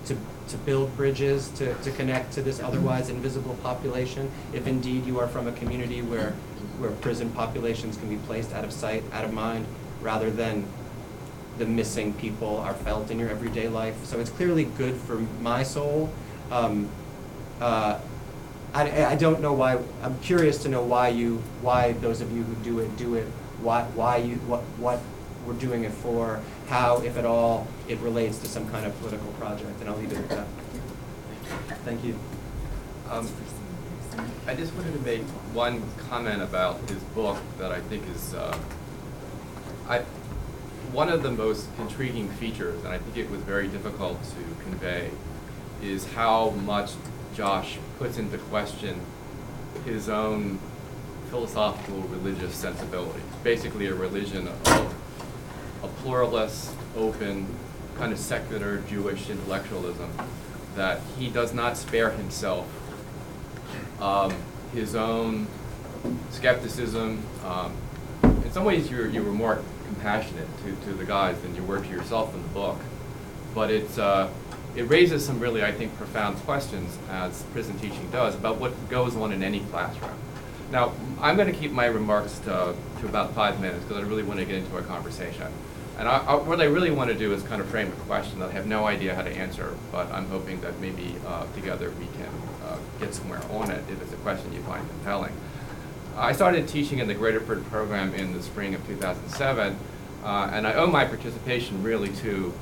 to, 0.05 0.15
to 0.47 0.57
build 0.57 0.95
bridges, 0.95 1.49
to, 1.49 1.73
to 1.75 1.91
connect 1.91 2.31
to 2.33 2.41
this 2.41 2.61
otherwise 2.61 3.09
invisible 3.09 3.55
population, 3.55 4.31
if 4.53 4.65
indeed 4.65 5.05
you 5.05 5.19
are 5.19 5.27
from 5.27 5.45
a 5.45 5.51
community 5.51 6.01
where, 6.01 6.31
where 6.79 6.91
prison 6.91 7.29
populations 7.31 7.97
can 7.97 8.07
be 8.07 8.15
placed 8.27 8.53
out 8.53 8.63
of 8.63 8.71
sight, 8.71 9.03
out 9.11 9.25
of 9.25 9.33
mind, 9.33 9.65
rather 10.01 10.31
than 10.31 10.65
the 11.57 11.65
missing 11.65 12.13
people 12.13 12.57
are 12.57 12.73
felt 12.73 13.11
in 13.11 13.19
your 13.19 13.29
everyday 13.29 13.67
life. 13.67 14.05
So 14.05 14.21
it's 14.21 14.29
clearly 14.29 14.65
good 14.77 14.95
for 14.95 15.15
my 15.41 15.63
soul. 15.63 16.13
Um, 16.49 16.87
uh, 17.59 17.99
I, 18.77 19.13
I 19.13 19.15
don't 19.15 19.41
know 19.41 19.53
why, 19.53 19.79
I'm 20.03 20.19
curious 20.19 20.61
to 20.61 20.69
know 20.69 20.83
why 20.83 21.07
you, 21.07 21.41
why 21.63 21.93
those 21.93 22.21
of 22.21 22.31
you 22.31 22.43
who 22.43 22.53
do 22.63 22.79
it, 22.79 22.95
do 22.95 23.15
it, 23.15 23.25
why, 23.59 23.83
why 23.95 24.17
you, 24.17 24.35
what, 24.45 24.61
what 24.77 24.99
we're 25.47 25.53
doing 25.53 25.83
it 25.83 25.91
for, 25.91 26.41
how, 26.67 27.01
if 27.01 27.17
at 27.17 27.25
all, 27.25 27.67
it 27.87 27.97
relates 27.99 28.37
to 28.37 28.47
some 28.47 28.69
kind 28.69 28.85
of 28.85 28.95
political 28.99 29.31
project, 29.33 29.81
and 29.81 29.89
I'll 29.89 29.97
leave 29.97 30.11
it 30.11 30.19
at 30.19 30.29
that. 30.29 30.47
Thank 31.85 32.03
you. 32.03 32.19
Um, 33.09 33.27
I 34.45 34.53
just 34.53 34.75
wanted 34.75 34.93
to 34.93 34.99
make 34.99 35.23
one 35.53 35.81
comment 36.09 36.43
about 36.43 36.79
his 36.87 37.01
book 37.15 37.39
that 37.57 37.71
I 37.71 37.79
think 37.79 38.03
is, 38.15 38.35
uh, 38.35 38.55
I, 39.89 40.01
one 40.91 41.09
of 41.09 41.23
the 41.23 41.31
most 41.31 41.67
intriguing 41.79 42.29
features, 42.29 42.83
and 42.83 42.93
I 42.93 42.99
think 42.99 43.17
it 43.17 43.31
was 43.31 43.41
very 43.41 43.69
difficult 43.69 44.21
to 44.23 44.63
convey, 44.63 45.09
is 45.81 46.05
how 46.13 46.51
much 46.51 46.91
Josh 47.37 47.77
puts 47.99 48.17
into 48.17 48.39
question 48.39 48.99
his 49.85 50.09
own 50.09 50.57
philosophical 51.29 51.99
religious 52.01 52.55
sensibilities. 52.55 53.21
Basically, 53.43 53.85
a 53.85 53.93
religion 53.93 54.47
of 54.47 54.95
a 55.83 55.87
pluralist, 56.01 56.71
open, 56.95 57.45
kind 57.95 58.11
of 58.11 58.17
secular 58.17 58.79
Jewish 58.89 59.29
intellectualism 59.29 60.09
that 60.75 60.99
he 61.19 61.29
does 61.29 61.53
not 61.53 61.77
spare 61.77 62.09
himself 62.09 62.67
um, 64.01 64.33
his 64.73 64.95
own 64.95 65.45
skepticism. 66.31 67.23
Um, 67.45 67.77
in 68.23 68.51
some 68.51 68.65
ways, 68.65 68.89
you 68.89 69.05
you 69.09 69.21
were 69.21 69.31
more 69.31 69.61
compassionate 69.85 70.47
to, 70.63 70.75
to 70.87 70.93
the 70.93 71.05
guys 71.05 71.39
than 71.41 71.55
you 71.55 71.63
were 71.63 71.81
to 71.81 71.89
yourself 71.89 72.33
in 72.33 72.41
the 72.41 72.49
book. 72.49 72.79
But 73.53 73.69
it's, 73.69 73.99
uh, 73.99 74.29
it 74.77 74.83
raises 74.83 75.25
some 75.25 75.39
really, 75.39 75.63
I 75.63 75.71
think, 75.71 75.97
profound 75.97 76.37
questions, 76.37 76.99
as 77.09 77.41
prison 77.51 77.77
teaching 77.79 78.07
does, 78.11 78.35
about 78.35 78.57
what 78.57 78.89
goes 78.89 79.15
on 79.15 79.31
in 79.31 79.41
any 79.41 79.61
classroom. 79.71 80.11
Now, 80.71 80.93
I'm 81.19 81.35
going 81.35 81.51
to 81.51 81.57
keep 81.57 81.71
my 81.71 81.85
remarks 81.85 82.37
to, 82.39 82.75
to 82.99 83.05
about 83.05 83.33
five 83.33 83.59
minutes 83.59 83.83
because 83.85 84.03
I 84.03 84.07
really 84.07 84.21
want 84.21 84.39
to 84.39 84.45
get 84.45 84.55
into 84.55 84.77
a 84.77 84.83
conversation. 84.83 85.47
And 85.97 86.07
I, 86.07 86.17
I, 86.17 86.35
what 86.35 86.61
I 86.61 86.65
really 86.65 86.91
want 86.91 87.09
to 87.09 87.17
do 87.17 87.33
is 87.33 87.41
kind 87.41 87.59
of 87.59 87.67
frame 87.69 87.87
a 87.87 88.01
question 88.05 88.37
that 88.39 88.49
I 88.49 88.51
have 88.51 88.67
no 88.67 88.85
idea 88.85 89.15
how 89.15 89.23
to 89.23 89.31
answer, 89.31 89.75
but 89.91 90.11
I'm 90.11 90.27
hoping 90.27 90.61
that 90.61 90.79
maybe 90.79 91.15
uh, 91.25 91.47
together 91.55 91.89
we 91.99 92.05
can 92.05 92.29
uh, 92.63 92.77
get 92.99 93.15
somewhere 93.15 93.41
on 93.49 93.71
it 93.71 93.83
if 93.89 93.99
it's 93.99 94.13
a 94.13 94.17
question 94.17 94.53
you 94.53 94.61
find 94.61 94.87
compelling. 94.87 95.33
I 96.15 96.33
started 96.33 96.67
teaching 96.67 96.99
in 96.99 97.07
the 97.07 97.15
Graterford 97.15 97.65
program 97.71 98.13
in 98.13 98.33
the 98.33 98.43
spring 98.43 98.75
of 98.75 98.85
2007, 98.85 99.75
uh, 100.23 100.49
and 100.53 100.67
I 100.67 100.73
owe 100.73 100.87
my 100.87 101.05
participation 101.05 101.81
really 101.81 102.09
to 102.17 102.53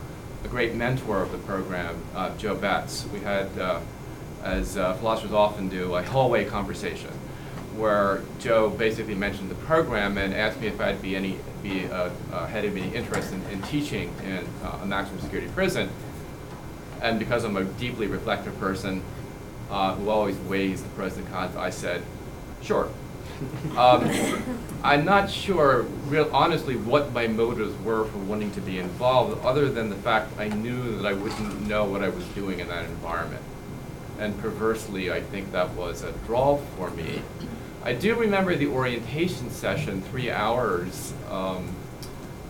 a 0.45 0.47
great 0.47 0.75
mentor 0.75 1.23
of 1.23 1.31
the 1.31 1.39
program, 1.39 1.99
uh, 2.13 2.29
Joe 2.37 2.53
Betz. 2.53 3.07
We 3.11 3.19
had, 3.19 3.47
uh, 3.57 3.79
as 4.43 4.77
uh, 4.77 4.93
philosophers 4.93 5.33
often 5.33 5.69
do, 5.69 5.95
a 5.95 6.03
hallway 6.03 6.45
conversation 6.45 7.09
where 7.75 8.21
Joe 8.39 8.69
basically 8.69 9.15
mentioned 9.15 9.49
the 9.49 9.55
program 9.55 10.19
and 10.19 10.35
asked 10.35 10.61
me 10.61 10.67
if 10.67 10.79
I'd 10.79 11.01
be 11.01 11.15
any, 11.15 11.39
be, 11.63 11.87
uh, 11.87 12.11
uh, 12.31 12.45
had 12.45 12.63
any 12.63 12.93
interest 12.93 13.33
in, 13.33 13.41
in 13.51 13.61
teaching 13.63 14.13
in 14.23 14.45
uh, 14.63 14.81
a 14.83 14.85
maximum 14.85 15.19
security 15.21 15.51
prison. 15.51 15.89
And 17.01 17.17
because 17.17 17.43
I'm 17.43 17.57
a 17.57 17.63
deeply 17.63 18.05
reflective 18.05 18.57
person 18.59 19.01
who 19.67 20.09
always 20.09 20.37
weighs 20.37 20.83
the 20.83 20.89
pros 20.89 21.17
and 21.17 21.27
cons, 21.31 21.55
I 21.55 21.71
said, 21.71 22.03
sure. 22.61 22.87
Um, 23.77 24.09
I'm 24.83 25.03
not 25.03 25.29
sure, 25.29 25.83
real 26.07 26.29
honestly, 26.31 26.75
what 26.75 27.11
my 27.11 27.27
motives 27.27 27.75
were 27.83 28.05
for 28.05 28.17
wanting 28.19 28.51
to 28.51 28.61
be 28.61 28.79
involved, 28.79 29.43
other 29.45 29.69
than 29.69 29.89
the 29.89 29.95
fact 29.95 30.31
I 30.39 30.47
knew 30.47 30.97
that 30.97 31.05
I 31.05 31.13
wouldn't 31.13 31.67
know 31.67 31.85
what 31.85 32.01
I 32.01 32.09
was 32.09 32.23
doing 32.27 32.59
in 32.59 32.67
that 32.69 32.85
environment. 32.85 33.43
And 34.19 34.39
perversely, 34.39 35.11
I 35.11 35.21
think 35.21 35.51
that 35.51 35.71
was 35.71 36.03
a 36.03 36.11
draw 36.25 36.57
for 36.77 36.89
me. 36.91 37.21
I 37.83 37.93
do 37.93 38.15
remember 38.15 38.55
the 38.55 38.67
orientation 38.67 39.49
session, 39.49 40.01
three 40.03 40.31
hours 40.31 41.13
um, 41.29 41.75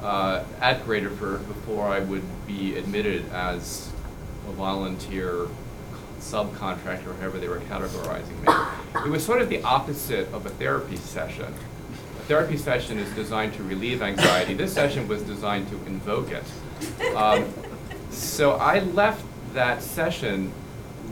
uh, 0.02 0.44
at 0.62 0.86
Graterford 0.86 1.48
before 1.48 1.88
I 1.88 2.00
would 2.00 2.24
be 2.46 2.78
admitted 2.78 3.30
as 3.32 3.90
a 4.48 4.52
volunteer 4.52 5.48
subcontractor, 6.32 7.08
or 7.08 7.14
however 7.16 7.38
they 7.38 7.48
were 7.48 7.60
categorizing 7.62 8.38
me. 8.42 9.06
It 9.06 9.10
was 9.10 9.26
sort 9.26 9.42
of 9.42 9.50
the 9.50 9.62
opposite 9.64 10.32
of 10.34 10.46
a 10.46 10.50
therapy 10.50 10.98
session. 10.98 11.54
A 12.20 12.24
therapy 12.28 12.58
session 12.58 12.98
is 12.98 13.14
designed 13.14 13.54
to 13.54 13.64
relieve 13.64 14.02
anxiety. 14.02 14.56
This 14.56 14.74
session 14.74 15.08
was 15.08 15.22
designed 15.22 15.70
to 15.70 15.76
invoke 15.86 16.32
it. 16.32 16.44
Um, 17.16 17.46
so 18.10 18.54
I 18.54 18.80
left 18.80 19.24
that 19.54 19.84
session 19.84 20.52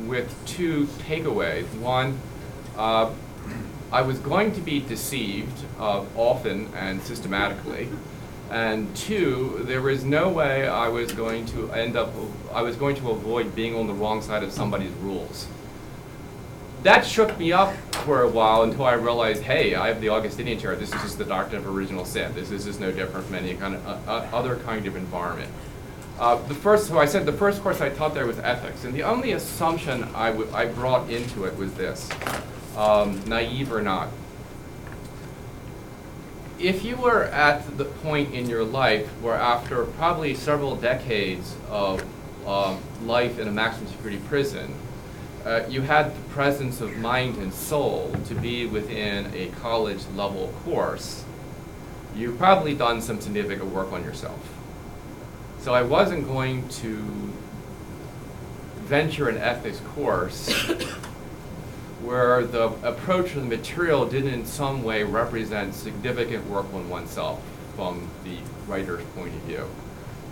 with 0.07 0.33
two 0.45 0.85
takeaways. 1.07 1.65
One, 1.79 2.19
uh, 2.77 3.11
I 3.91 4.01
was 4.01 4.17
going 4.17 4.53
to 4.53 4.61
be 4.61 4.79
deceived 4.79 5.65
uh, 5.79 6.03
often 6.15 6.73
and 6.75 7.01
systematically. 7.03 7.89
And 8.53 8.95
two, 8.95 9.63
there 9.63 9.81
was 9.81 10.03
no 10.03 10.29
way 10.29 10.67
I 10.67 10.87
was 10.87 11.11
going 11.11 11.47
to 11.47 11.71
end 11.71 11.95
up, 11.95 12.13
I 12.53 12.61
was 12.61 12.75
going 12.75 12.95
to 12.97 13.09
avoid 13.09 13.55
being 13.55 13.73
on 13.75 13.87
the 13.87 13.95
wrong 13.95 14.21
side 14.21 14.43
of 14.43 14.51
somebody's 14.51 14.91
rules. 15.01 15.47
That 16.83 17.03
shook 17.03 17.35
me 17.39 17.51
up 17.51 17.75
for 18.05 18.21
a 18.21 18.29
while 18.29 18.61
until 18.61 18.85
I 18.85 18.93
realized, 18.93 19.41
hey, 19.41 19.73
I 19.73 19.87
have 19.87 20.01
the 20.01 20.09
Augustinian 20.09 20.59
chair. 20.59 20.75
This 20.75 20.93
is 20.93 21.01
just 21.01 21.17
the 21.17 21.25
doctrine 21.25 21.61
of 21.61 21.67
original 21.67 22.05
sin. 22.05 22.31
This 22.35 22.51
is 22.51 22.65
just 22.65 22.79
no 22.79 22.91
different 22.91 23.25
from 23.25 23.37
any 23.37 23.55
kind 23.55 23.73
of 23.73 23.87
uh, 23.87 24.11
uh, 24.11 24.29
other 24.31 24.57
kind 24.57 24.85
of 24.85 24.95
environment. 24.95 25.51
Uh, 26.19 26.35
the 26.47 26.53
first, 26.53 26.89
so 26.89 26.99
I 26.99 27.05
said 27.05 27.25
the 27.25 27.33
first 27.33 27.63
course 27.63 27.81
I 27.81 27.89
taught 27.89 28.13
there 28.13 28.27
was 28.27 28.37
ethics, 28.37 28.83
and 28.83 28.93
the 28.93 29.01
only 29.01 29.31
assumption 29.31 30.03
I, 30.13 30.27
I 30.53 30.67
brought 30.67 31.09
into 31.09 31.45
it 31.45 31.57
was 31.57 31.73
this, 31.73 32.07
um, 32.77 33.19
naive 33.25 33.73
or 33.73 33.81
not 33.81 34.09
if 36.63 36.85
you 36.85 36.95
were 36.95 37.25
at 37.25 37.77
the 37.77 37.83
point 37.83 38.33
in 38.33 38.49
your 38.49 38.63
life 38.63 39.05
where 39.21 39.35
after 39.35 39.83
probably 39.83 40.33
several 40.33 40.77
decades 40.77 41.57
of 41.69 42.01
um, 42.47 42.79
life 43.05 43.37
in 43.37 43.49
a 43.49 43.51
maximum 43.51 43.91
security 43.91 44.17
prison, 44.29 44.73
uh, 45.45 45.63
you 45.67 45.81
had 45.81 46.15
the 46.15 46.29
presence 46.29 46.79
of 46.79 46.95
mind 46.97 47.35
and 47.37 47.53
soul 47.53 48.15
to 48.27 48.33
be 48.35 48.65
within 48.65 49.29
a 49.35 49.49
college 49.59 50.05
level 50.15 50.53
course, 50.63 51.25
you've 52.15 52.37
probably 52.37 52.73
done 52.73 53.01
some 53.01 53.19
significant 53.19 53.69
work 53.69 53.91
on 53.91 54.01
yourself. 54.05 54.39
So 55.59 55.73
I 55.73 55.81
wasn't 55.81 56.25
going 56.27 56.69
to 56.69 56.97
venture 58.85 59.27
an 59.27 59.37
ethics 59.37 59.81
course 59.95 60.49
where 62.03 62.45
the 62.45 62.65
approach 62.87 63.31
to 63.31 63.39
the 63.39 63.45
material 63.45 64.05
didn't 64.05 64.33
in 64.33 64.45
some 64.45 64.83
way 64.83 65.03
represent 65.03 65.73
significant 65.73 66.45
work 66.47 66.65
on 66.73 66.89
oneself 66.89 67.41
from 67.75 68.07
the 68.23 68.37
writer's 68.67 69.03
point 69.15 69.33
of 69.33 69.41
view. 69.41 69.65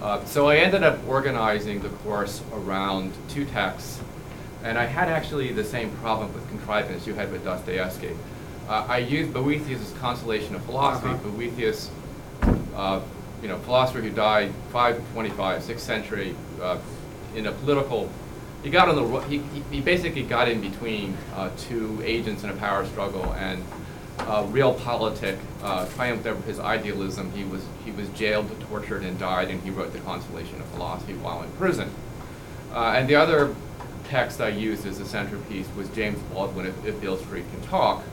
Uh, 0.01 0.23
so 0.25 0.47
I 0.47 0.57
ended 0.57 0.83
up 0.83 0.99
organizing 1.07 1.81
the 1.81 1.89
course 1.89 2.41
around 2.53 3.13
two 3.29 3.45
texts, 3.45 4.01
and 4.63 4.77
I 4.77 4.85
had 4.85 5.09
actually 5.09 5.51
the 5.51 5.63
same 5.63 5.91
problem 5.97 6.33
with 6.33 6.47
contrivance 6.49 7.05
you 7.05 7.13
had 7.13 7.31
with 7.31 7.43
Dostoevsky. 7.43 8.15
Uh, 8.67 8.85
I 8.87 8.97
used 8.99 9.33
Boethius' 9.33 9.93
Consolation 9.99 10.55
of 10.55 10.63
Philosophy. 10.65 11.09
Uh-huh. 11.09 11.29
Boethius, 11.29 11.91
uh, 12.75 13.01
you 13.41 13.47
know, 13.47 13.57
philosopher 13.59 14.01
who 14.01 14.09
died 14.09 14.51
525, 14.71 15.61
6th 15.61 15.79
century, 15.79 16.35
uh, 16.61 16.77
in 17.35 17.47
a 17.47 17.51
political 17.51 18.09
he 18.63 18.69
got 18.69 18.89
on 18.89 18.95
the 18.95 19.19
he, 19.21 19.39
he 19.71 19.81
basically 19.81 20.23
got 20.23 20.47
in 20.47 20.61
between 20.61 21.17
uh, 21.35 21.49
two 21.57 22.01
agents 22.03 22.43
in 22.43 22.49
a 22.49 22.53
power 22.53 22.85
struggle 22.85 23.33
and 23.33 23.63
uh, 24.19 24.43
realpolitik 24.43 25.37
uh, 25.63 25.85
triumphed 25.87 26.27
over 26.27 26.41
his 26.43 26.59
idealism. 26.59 27.31
He 27.31 27.43
was 27.43 27.65
he 27.83 27.91
was 27.91 28.07
jailed, 28.09 28.49
tortured, 28.69 29.03
and 29.03 29.17
died, 29.17 29.49
and 29.49 29.61
he 29.63 29.71
wrote 29.71 29.93
the 29.93 29.99
Consolation 29.99 30.59
of 30.59 30.67
Philosophy 30.67 31.13
while 31.13 31.41
in 31.41 31.51
prison. 31.53 31.89
Uh, 32.71 32.93
and 32.95 33.07
the 33.07 33.15
other 33.15 33.55
text 34.05 34.41
I 34.41 34.49
used 34.49 34.85
as 34.85 34.99
a 34.99 35.05
centerpiece 35.05 35.67
was 35.75 35.89
James 35.89 36.19
Baldwin, 36.33 36.65
If, 36.67 36.85
if 36.85 37.01
Beale 37.01 37.17
Street 37.17 37.45
Can 37.51 37.61
Talk, 37.67 38.03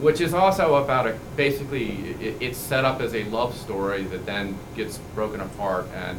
which 0.00 0.20
is 0.20 0.34
also 0.34 0.74
about 0.76 1.06
a 1.06 1.18
basically 1.36 2.14
it, 2.20 2.36
it's 2.40 2.58
set 2.58 2.84
up 2.84 3.00
as 3.00 3.14
a 3.14 3.24
love 3.24 3.56
story 3.56 4.02
that 4.04 4.26
then 4.26 4.58
gets 4.76 4.98
broken 5.14 5.40
apart 5.40 5.86
and 5.94 6.18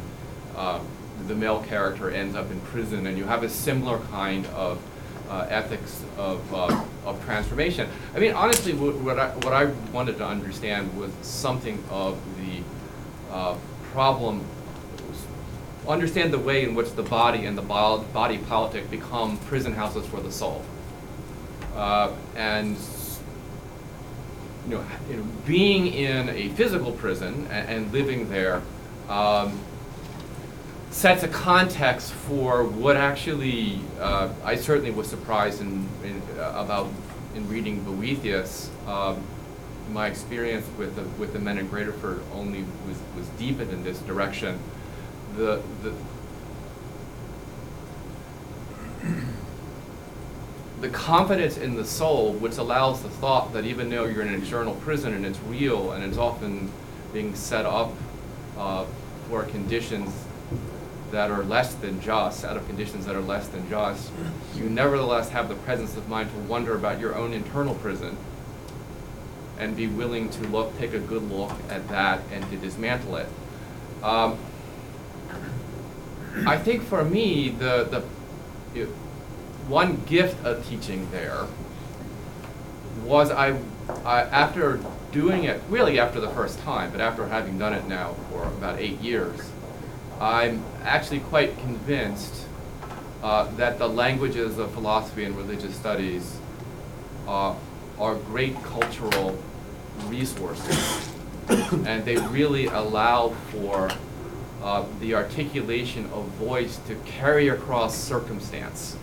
uh, 0.56 0.80
the 1.26 1.34
male 1.34 1.62
character 1.62 2.10
ends 2.10 2.34
up 2.34 2.50
in 2.50 2.60
prison, 2.60 3.06
and 3.06 3.16
you 3.16 3.24
have 3.24 3.42
a 3.42 3.48
similar 3.48 3.98
kind 4.10 4.46
of 4.46 4.80
uh, 5.28 5.46
ethics 5.48 6.02
of, 6.18 6.52
uh, 6.52 6.84
of 7.04 7.24
transformation. 7.24 7.88
I 8.14 8.18
mean, 8.18 8.32
honestly, 8.32 8.72
what, 8.74 9.18
I, 9.18 9.28
what 9.28 9.52
I 9.52 9.66
wanted 9.92 10.18
to 10.18 10.26
understand 10.26 10.96
was 10.98 11.12
something 11.22 11.82
of 11.88 12.18
the 12.38 12.62
uh, 13.32 13.56
problem, 13.92 14.44
understand 15.86 16.32
the 16.32 16.38
way 16.38 16.64
in 16.64 16.74
which 16.74 16.92
the 16.92 17.02
body 17.02 17.46
and 17.46 17.56
the 17.56 17.62
body 17.62 18.38
politic 18.38 18.90
become 18.90 19.38
prison 19.38 19.72
houses 19.72 20.06
for 20.06 20.20
the 20.20 20.32
soul. 20.32 20.64
Uh, 21.74 22.12
and 22.34 22.76
you 24.68 24.76
know, 24.76 25.24
being 25.46 25.86
in 25.86 26.28
a 26.28 26.48
physical 26.50 26.92
prison 26.92 27.46
and, 27.50 27.68
and 27.68 27.92
living 27.92 28.28
there, 28.30 28.62
um, 29.08 29.58
sets 30.90 31.22
a 31.22 31.28
context 31.28 32.12
for 32.12 32.64
what 32.64 32.96
actually 32.96 33.78
uh, 34.00 34.28
I 34.44 34.56
certainly 34.56 34.90
was 34.90 35.08
surprised 35.08 35.60
in, 35.60 35.88
in 36.04 36.20
uh, 36.38 36.52
about 36.56 36.88
in 37.34 37.48
reading 37.48 37.82
Boethius. 37.84 38.70
Um, 38.86 39.22
my 39.92 40.08
experience 40.08 40.66
with 40.76 40.96
the, 40.96 41.02
with 41.20 41.32
the 41.32 41.38
men 41.38 41.58
in 41.58 41.68
Graterford 41.68 42.20
only 42.32 42.64
was, 42.86 42.98
was 43.16 43.28
deepened 43.38 43.72
in 43.72 43.84
this 43.84 43.98
direction. 44.00 44.58
The, 45.36 45.62
the, 45.82 45.94
the 50.80 50.88
confidence 50.90 51.56
in 51.56 51.76
the 51.76 51.84
soul, 51.84 52.32
which 52.34 52.58
allows 52.58 53.02
the 53.02 53.08
thought 53.08 53.52
that 53.52 53.64
even 53.64 53.90
though 53.90 54.06
you're 54.06 54.22
in 54.22 54.28
an 54.28 54.40
external 54.40 54.74
prison 54.76 55.14
and 55.14 55.24
it's 55.24 55.38
real 55.40 55.92
and 55.92 56.04
it's 56.04 56.18
often 56.18 56.70
being 57.12 57.34
set 57.34 57.64
up 57.64 57.92
uh, 58.58 58.84
for 59.28 59.44
conditions 59.44 60.12
that 61.10 61.30
are 61.30 61.42
less 61.42 61.74
than 61.74 62.00
just, 62.00 62.44
out 62.44 62.56
of 62.56 62.66
conditions 62.66 63.06
that 63.06 63.16
are 63.16 63.20
less 63.20 63.48
than 63.48 63.68
just, 63.68 64.10
you 64.54 64.64
nevertheless 64.64 65.30
have 65.30 65.48
the 65.48 65.54
presence 65.56 65.96
of 65.96 66.08
mind 66.08 66.30
to 66.30 66.38
wonder 66.40 66.74
about 66.74 67.00
your 67.00 67.14
own 67.14 67.32
internal 67.32 67.74
prison 67.76 68.16
and 69.58 69.76
be 69.76 69.86
willing 69.86 70.30
to 70.30 70.42
look, 70.44 70.76
take 70.78 70.94
a 70.94 70.98
good 70.98 71.22
look 71.30 71.52
at 71.68 71.86
that 71.88 72.20
and 72.32 72.48
to 72.50 72.56
dismantle 72.56 73.16
it. 73.16 73.26
Um, 74.02 74.38
I 76.46 76.56
think 76.56 76.82
for 76.82 77.04
me, 77.04 77.50
the, 77.50 77.84
the 78.72 78.86
one 79.68 80.02
gift 80.06 80.44
of 80.44 80.66
teaching 80.68 81.10
there 81.10 81.46
was 83.04 83.30
I, 83.30 83.58
I, 84.04 84.22
after 84.22 84.80
doing 85.12 85.44
it, 85.44 85.60
really 85.68 85.98
after 85.98 86.20
the 86.20 86.30
first 86.30 86.58
time, 86.60 86.90
but 86.90 87.00
after 87.00 87.26
having 87.26 87.58
done 87.58 87.72
it 87.72 87.86
now 87.86 88.14
for 88.30 88.44
about 88.44 88.78
eight 88.78 89.00
years, 89.00 89.49
I'm 90.20 90.62
actually 90.82 91.20
quite 91.20 91.56
convinced 91.58 92.44
uh, 93.22 93.50
that 93.52 93.78
the 93.78 93.88
languages 93.88 94.58
of 94.58 94.70
philosophy 94.72 95.24
and 95.24 95.34
religious 95.34 95.74
studies 95.74 96.38
uh, 97.26 97.54
are 97.98 98.14
great 98.16 98.54
cultural 98.62 99.42
resources. 100.06 101.08
And 101.48 102.04
they 102.04 102.16
really 102.16 102.66
allow 102.66 103.30
for 103.50 103.90
uh, 104.62 104.84
the 105.00 105.14
articulation 105.14 106.04
of 106.12 106.26
voice 106.32 106.78
to 106.86 106.96
carry 107.06 107.48
across 107.48 107.96
circumstance 107.96 108.98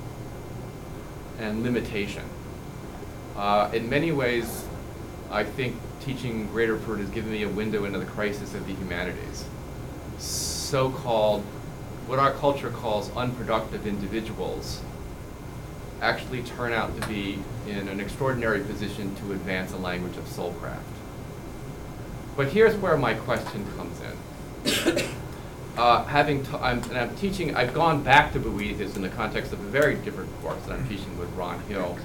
and 1.39 1.63
limitation. 1.63 2.23
Uh, 3.35 3.69
in 3.73 3.89
many 3.89 4.11
ways, 4.11 4.65
I 5.31 5.43
think 5.43 5.75
teaching 5.99 6.47
Graterford 6.49 6.99
has 6.99 7.09
given 7.09 7.31
me 7.31 7.41
a 7.43 7.49
window 7.49 7.85
into 7.85 7.97
the 7.97 8.05
crisis 8.05 8.53
of 8.53 8.65
the 8.67 8.73
humanities. 8.73 9.45
So-called, 10.67 11.43
what 12.07 12.19
our 12.19 12.33
culture 12.33 12.69
calls 12.69 13.09
unproductive 13.15 13.87
individuals, 13.87 14.81
actually 16.01 16.43
turn 16.43 16.73
out 16.73 16.99
to 16.99 17.07
be 17.07 17.39
in 17.65 17.87
an 17.87 18.01
extraordinary 18.01 18.59
position 18.59 19.15
to 19.15 19.31
advance 19.31 19.71
a 19.71 19.77
language 19.77 20.17
of 20.17 20.25
soulcraft. 20.25 20.81
But 22.35 22.49
here's 22.49 22.75
where 22.75 22.97
my 22.97 23.13
question 23.13 23.65
comes 23.77 24.01
in. 24.01 25.03
Uh, 25.77 26.03
having, 26.05 26.43
t- 26.43 26.57
I'm, 26.59 26.81
and 26.85 26.97
I'm 26.97 27.15
teaching, 27.17 27.55
I've 27.55 27.71
gone 27.71 28.01
back 28.01 28.33
to 28.33 28.39
Boethius 28.39 28.95
in 28.95 29.03
the 29.03 29.09
context 29.09 29.53
of 29.53 29.59
a 29.59 29.69
very 29.69 29.93
different 29.93 30.35
course 30.41 30.59
that 30.63 30.71
I'm 30.71 30.89
teaching 30.89 31.15
with 31.19 31.31
Ron 31.33 31.59
Hill, 31.65 31.99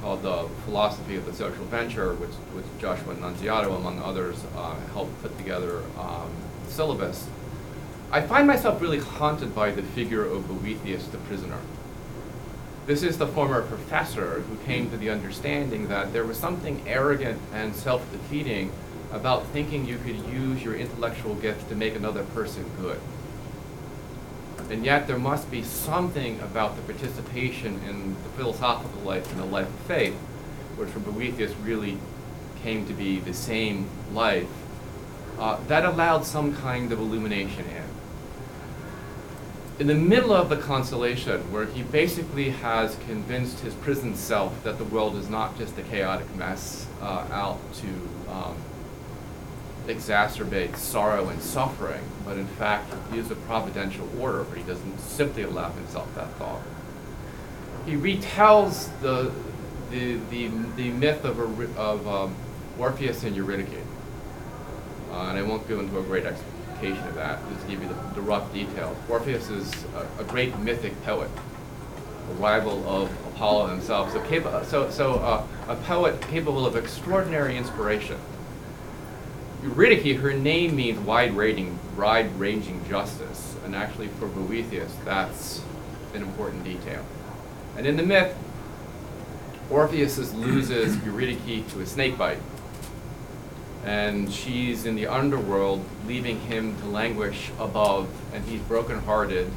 called 0.00 0.22
the 0.22 0.48
Philosophy 0.64 1.14
of 1.14 1.24
the 1.24 1.32
Social 1.32 1.64
Venture, 1.66 2.14
which, 2.14 2.32
which 2.56 2.64
Joshua 2.80 3.14
Nunziato, 3.14 3.76
among 3.76 4.02
others, 4.02 4.42
uh, 4.56 4.74
helped 4.94 5.22
put 5.22 5.38
together 5.38 5.84
um, 5.96 6.28
syllabus. 6.66 7.28
I 8.14 8.20
find 8.20 8.46
myself 8.46 8.80
really 8.80 9.00
haunted 9.00 9.56
by 9.56 9.72
the 9.72 9.82
figure 9.82 10.24
of 10.24 10.46
Boethius 10.46 11.08
the 11.08 11.18
prisoner. 11.18 11.58
This 12.86 13.02
is 13.02 13.18
the 13.18 13.26
former 13.26 13.62
professor 13.62 14.42
who 14.42 14.56
came 14.58 14.88
to 14.90 14.96
the 14.96 15.10
understanding 15.10 15.88
that 15.88 16.12
there 16.12 16.22
was 16.22 16.38
something 16.38 16.80
arrogant 16.86 17.40
and 17.52 17.74
self-defeating 17.74 18.70
about 19.10 19.46
thinking 19.48 19.84
you 19.84 19.98
could 19.98 20.14
use 20.32 20.62
your 20.62 20.76
intellectual 20.76 21.34
gift 21.34 21.68
to 21.70 21.74
make 21.74 21.96
another 21.96 22.22
person 22.22 22.70
good. 22.80 23.00
And 24.70 24.84
yet 24.84 25.08
there 25.08 25.18
must 25.18 25.50
be 25.50 25.64
something 25.64 26.38
about 26.38 26.76
the 26.76 26.82
participation 26.82 27.80
in 27.88 28.14
the 28.14 28.28
philosophical 28.36 29.02
life 29.02 29.28
and 29.32 29.40
the 29.40 29.44
life 29.44 29.66
of 29.66 29.86
faith, 29.88 30.14
which 30.76 30.90
for 30.90 31.00
Boethius 31.00 31.52
really 31.64 31.98
came 32.62 32.86
to 32.86 32.92
be 32.92 33.18
the 33.18 33.34
same 33.34 33.88
life, 34.12 34.46
uh, 35.36 35.58
that 35.66 35.84
allowed 35.84 36.24
some 36.24 36.54
kind 36.54 36.92
of 36.92 37.00
illumination 37.00 37.64
in 37.70 37.83
in 39.78 39.88
the 39.88 39.94
middle 39.94 40.32
of 40.32 40.48
the 40.48 40.56
consolation, 40.56 41.40
where 41.52 41.66
he 41.66 41.82
basically 41.82 42.50
has 42.50 42.96
convinced 43.06 43.60
his 43.60 43.74
prison 43.74 44.14
self 44.14 44.62
that 44.62 44.78
the 44.78 44.84
world 44.84 45.16
is 45.16 45.28
not 45.28 45.58
just 45.58 45.76
a 45.78 45.82
chaotic 45.82 46.32
mess 46.36 46.86
uh, 47.02 47.26
out 47.32 47.58
to 47.74 47.86
um, 48.30 48.56
exacerbate 49.88 50.76
sorrow 50.76 51.28
and 51.28 51.42
suffering, 51.42 52.02
but 52.24 52.38
in 52.38 52.46
fact 52.46 52.94
is 53.14 53.30
a 53.30 53.34
providential 53.34 54.08
order, 54.20 54.44
but 54.44 54.56
he 54.56 54.64
doesn't 54.64 54.98
simply 55.00 55.42
allow 55.42 55.70
himself 55.72 56.12
that 56.14 56.30
thought. 56.34 56.62
He 57.84 57.94
retells 57.94 58.88
the, 59.00 59.32
the, 59.90 60.16
the, 60.30 60.48
the 60.76 60.90
myth 60.90 61.24
of, 61.24 61.38
of 61.76 62.08
um, 62.08 62.34
Orpheus 62.78 63.24
and 63.24 63.36
Eurydice. 63.36 63.84
Uh, 65.10 65.28
and 65.28 65.38
I 65.38 65.42
won't 65.42 65.68
go 65.68 65.80
into 65.80 65.98
a 65.98 66.02
great 66.02 66.26
of 66.92 67.14
that, 67.14 67.38
just 67.52 67.68
give 67.68 67.82
you 67.82 67.88
the, 67.88 67.94
the 68.14 68.20
rough 68.20 68.52
details. 68.52 68.96
Orpheus 69.08 69.48
is 69.50 69.72
a, 69.94 70.22
a 70.22 70.24
great 70.24 70.58
mythic 70.58 71.02
poet, 71.04 71.30
a 72.30 72.34
rival 72.34 72.86
of 72.88 73.10
Apollo 73.34 73.68
himself. 73.68 74.12
So, 74.12 74.20
capa- 74.20 74.64
so, 74.66 74.90
so 74.90 75.14
uh, 75.14 75.46
a 75.68 75.76
poet 75.76 76.20
capable 76.22 76.66
of 76.66 76.76
extraordinary 76.76 77.56
inspiration. 77.56 78.18
Eurydice, 79.62 80.20
her 80.20 80.34
name 80.34 80.76
means 80.76 80.98
wide-ranging, 80.98 81.78
wide-ranging 81.96 82.86
justice, 82.88 83.56
and 83.64 83.74
actually 83.74 84.08
for 84.08 84.28
Boethius, 84.28 84.94
that's 85.04 85.62
an 86.12 86.22
important 86.22 86.64
detail. 86.64 87.02
And 87.76 87.86
in 87.86 87.96
the 87.96 88.02
myth, 88.02 88.36
Orpheus 89.70 90.18
loses 90.34 91.02
Eurydice 91.04 91.72
to 91.72 91.80
a 91.80 91.86
snake 91.86 92.18
bite, 92.18 92.38
and 93.84 94.32
she's 94.32 94.86
in 94.86 94.96
the 94.96 95.06
underworld, 95.06 95.84
leaving 96.06 96.40
him 96.40 96.76
to 96.80 96.86
languish 96.86 97.50
above, 97.58 98.08
and 98.32 98.44
he's 98.44 98.60
brokenhearted, 98.62 99.50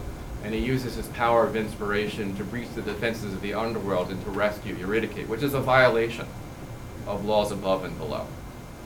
and 0.44 0.54
he 0.54 0.60
uses 0.60 0.96
his 0.96 1.08
power 1.08 1.46
of 1.46 1.56
inspiration 1.56 2.36
to 2.36 2.44
breach 2.44 2.70
the 2.76 2.82
defenses 2.82 3.34
of 3.34 3.42
the 3.42 3.54
underworld 3.54 4.10
and 4.10 4.24
to 4.26 4.30
rescue 4.30 4.76
Eurydice, 4.76 5.28
which 5.28 5.44
is 5.44 5.54
a 5.54 5.62
violation 5.62 6.28
of 7.06 7.26
laws 7.26 7.52
above 7.52 7.86
and 7.86 7.98
below. 7.98 8.28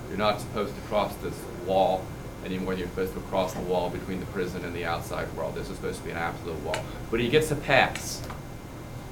You're 0.09 0.17
not 0.17 0.39
supposed 0.39 0.75
to 0.75 0.81
cross 0.81 1.15
this 1.17 1.39
wall 1.65 2.05
any 2.45 2.57
more 2.57 2.73
than 2.73 2.79
you're 2.79 2.89
supposed 2.89 3.13
to 3.13 3.19
cross 3.21 3.53
the 3.53 3.61
wall 3.61 3.89
between 3.89 4.19
the 4.19 4.25
prison 4.27 4.63
and 4.65 4.75
the 4.75 4.85
outside 4.85 5.31
world. 5.33 5.55
This 5.55 5.69
is 5.69 5.75
supposed 5.75 5.99
to 5.99 6.05
be 6.05 6.11
an 6.11 6.17
absolute 6.17 6.59
wall. 6.61 6.83
But 7.09 7.19
he 7.19 7.29
gets 7.29 7.51
a 7.51 7.55
pass. 7.55 8.21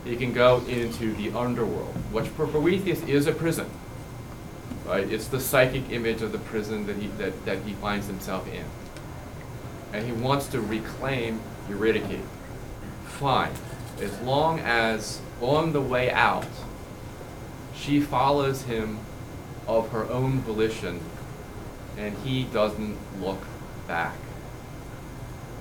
He 0.03 0.15
can 0.15 0.33
go 0.33 0.63
into 0.67 1.13
the 1.13 1.31
underworld, 1.31 1.93
which 2.11 2.27
for 2.27 2.47
Prometheus 2.47 3.01
is 3.03 3.27
a 3.27 3.31
prison. 3.31 3.69
Right? 4.89 5.07
It's 5.07 5.27
the 5.27 5.39
psychic 5.39 5.91
image 5.91 6.23
of 6.23 6.31
the 6.31 6.39
prison 6.39 6.87
that 6.87 6.95
he, 6.95 7.07
that, 7.19 7.45
that 7.45 7.59
he 7.61 7.73
finds 7.73 8.07
himself 8.07 8.51
in. 8.51 8.65
And 9.93 10.03
he 10.03 10.11
wants 10.11 10.47
to 10.47 10.59
reclaim 10.59 11.41
Eurydice. 11.69 12.25
Fine. 13.05 13.53
As 14.01 14.19
long 14.21 14.59
as 14.59 15.21
on 15.41 15.73
the 15.73 15.81
way 15.81 16.09
out, 16.09 16.47
she 17.75 18.01
follows 18.01 18.63
him 18.63 18.97
of 19.67 19.89
her 19.89 20.09
own 20.09 20.39
volition, 20.39 21.01
and 21.95 22.17
he 22.25 22.45
doesn't 22.45 22.97
look 23.21 23.43
back. 23.87 24.15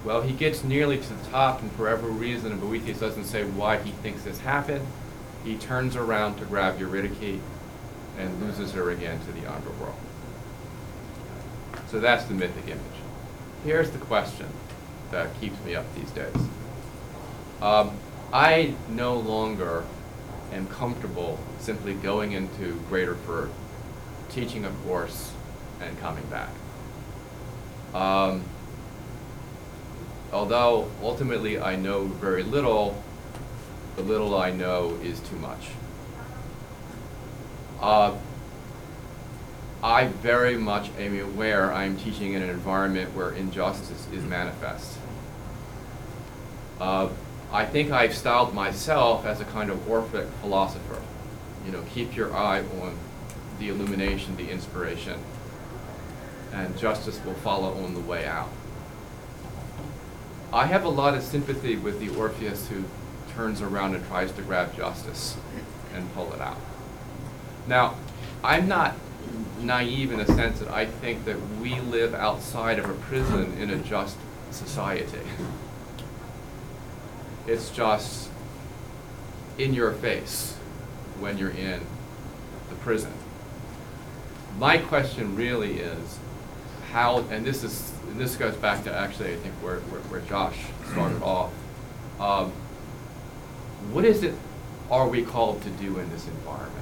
Well, 0.06 0.22
he 0.22 0.32
gets 0.32 0.64
nearly 0.64 0.96
to 0.96 1.12
the 1.12 1.30
top, 1.30 1.60
and 1.60 1.70
for 1.72 1.86
every 1.86 2.12
reason, 2.12 2.52
and 2.52 2.60
Boethius 2.62 3.00
doesn't 3.00 3.24
say 3.24 3.44
why 3.44 3.76
he 3.76 3.90
thinks 3.90 4.22
this 4.22 4.40
happened, 4.40 4.86
he 5.44 5.58
turns 5.58 5.96
around 5.96 6.36
to 6.36 6.46
grab 6.46 6.80
Eurydice 6.80 7.40
and 8.18 8.40
loses 8.42 8.72
her 8.72 8.90
again 8.90 9.18
to 9.20 9.32
the 9.32 9.50
underworld. 9.50 9.94
So 11.88 12.00
that's 12.00 12.24
the 12.24 12.34
mythic 12.34 12.66
image. 12.66 12.82
Here's 13.64 13.90
the 13.90 13.98
question 13.98 14.48
that 15.10 15.40
keeps 15.40 15.62
me 15.64 15.74
up 15.74 15.86
these 15.94 16.10
days. 16.10 16.36
Um, 17.62 17.92
I 18.32 18.74
no 18.88 19.14
longer 19.14 19.84
am 20.52 20.66
comfortable 20.66 21.38
simply 21.58 21.94
going 21.94 22.32
into 22.32 22.74
Graterford, 22.90 23.50
teaching 24.28 24.64
a 24.64 24.70
course, 24.86 25.32
and 25.80 25.98
coming 26.00 26.24
back. 26.26 26.50
Um, 27.94 28.42
although 30.32 30.90
ultimately 31.02 31.58
I 31.58 31.76
know 31.76 32.04
very 32.04 32.42
little, 32.42 33.02
the 33.96 34.02
little 34.02 34.36
I 34.36 34.50
know 34.50 34.98
is 35.02 35.20
too 35.20 35.36
much. 35.36 35.70
Uh, 37.80 38.16
I 39.82 40.06
very 40.06 40.56
much 40.56 40.90
am 40.98 41.18
aware 41.20 41.72
I 41.72 41.84
am 41.84 41.96
teaching 41.96 42.32
in 42.32 42.42
an 42.42 42.50
environment 42.50 43.14
where 43.14 43.30
injustice 43.30 44.08
is 44.12 44.24
manifest. 44.24 44.98
Uh, 46.80 47.08
I 47.52 47.64
think 47.64 47.90
I've 47.92 48.14
styled 48.14 48.54
myself 48.54 49.24
as 49.24 49.40
a 49.40 49.44
kind 49.44 49.70
of 49.70 49.88
Orphic 49.88 50.26
philosopher. 50.40 51.00
You 51.64 51.72
know, 51.72 51.82
keep 51.94 52.16
your 52.16 52.34
eye 52.34 52.60
on 52.60 52.98
the 53.58 53.68
illumination, 53.68 54.36
the 54.36 54.50
inspiration, 54.50 55.18
and 56.52 56.76
justice 56.76 57.20
will 57.24 57.34
follow 57.34 57.72
on 57.84 57.94
the 57.94 58.00
way 58.00 58.26
out. 58.26 58.50
I 60.52 60.66
have 60.66 60.84
a 60.84 60.88
lot 60.88 61.14
of 61.14 61.22
sympathy 61.22 61.76
with 61.76 62.00
the 62.00 62.08
Orpheus 62.10 62.68
who 62.68 62.84
turns 63.34 63.60
around 63.60 63.94
and 63.94 64.06
tries 64.06 64.32
to 64.32 64.42
grab 64.42 64.76
justice 64.76 65.36
and 65.94 66.12
pull 66.14 66.32
it 66.32 66.40
out. 66.40 66.58
Now, 67.68 67.96
I'm 68.42 68.66
not 68.66 68.94
naive 69.60 70.10
in 70.10 70.18
the 70.18 70.26
sense 70.26 70.58
that 70.60 70.68
I 70.68 70.86
think 70.86 71.26
that 71.26 71.36
we 71.60 71.80
live 71.80 72.14
outside 72.14 72.78
of 72.78 72.88
a 72.88 72.94
prison 72.94 73.58
in 73.58 73.70
a 73.70 73.76
just 73.76 74.16
society. 74.50 75.20
It's 77.46 77.70
just 77.70 78.30
in 79.58 79.74
your 79.74 79.92
face 79.92 80.56
when 81.20 81.36
you're 81.36 81.50
in 81.50 81.80
the 82.70 82.74
prison. 82.76 83.12
My 84.56 84.78
question 84.78 85.36
really 85.36 85.80
is 85.80 86.18
how, 86.92 87.18
and 87.30 87.44
this 87.44 87.62
is, 87.62 87.92
and 88.08 88.18
this 88.18 88.36
goes 88.36 88.56
back 88.56 88.84
to 88.84 88.94
actually, 88.94 89.34
I 89.34 89.36
think, 89.36 89.54
where, 89.56 89.80
where, 89.80 90.00
where 90.02 90.20
Josh 90.22 90.56
started 90.90 91.22
off. 91.22 91.52
Um, 92.18 92.50
what 93.92 94.04
is 94.04 94.22
it 94.22 94.34
are 94.90 95.06
we 95.06 95.22
called 95.22 95.62
to 95.62 95.70
do 95.70 95.98
in 95.98 96.10
this 96.10 96.26
environment? 96.26 96.77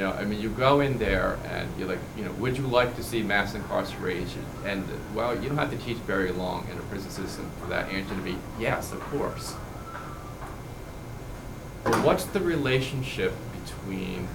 You 0.00 0.06
know, 0.06 0.12
I 0.12 0.24
mean, 0.24 0.40
you 0.40 0.48
go 0.48 0.80
in 0.80 0.96
there 0.96 1.38
and 1.44 1.68
you're 1.78 1.86
like, 1.86 1.98
you 2.16 2.24
know, 2.24 2.32
would 2.38 2.56
you 2.56 2.66
like 2.66 2.96
to 2.96 3.02
see 3.02 3.22
mass 3.22 3.54
incarceration 3.54 4.42
ended? 4.64 4.98
Well, 5.14 5.34
you 5.34 5.50
don't 5.50 5.58
have 5.58 5.70
to 5.72 5.76
teach 5.76 5.98
very 5.98 6.32
long 6.32 6.66
in 6.72 6.78
a 6.78 6.80
prison 6.84 7.10
system 7.10 7.50
for 7.60 7.66
that 7.66 7.90
answer 7.90 8.14
to 8.14 8.22
be 8.22 8.38
yes, 8.58 8.92
of 8.94 9.00
course. 9.00 9.52
But 11.84 12.02
what's 12.02 12.24
the 12.24 12.40
relationship 12.40 13.34
between 13.62 14.26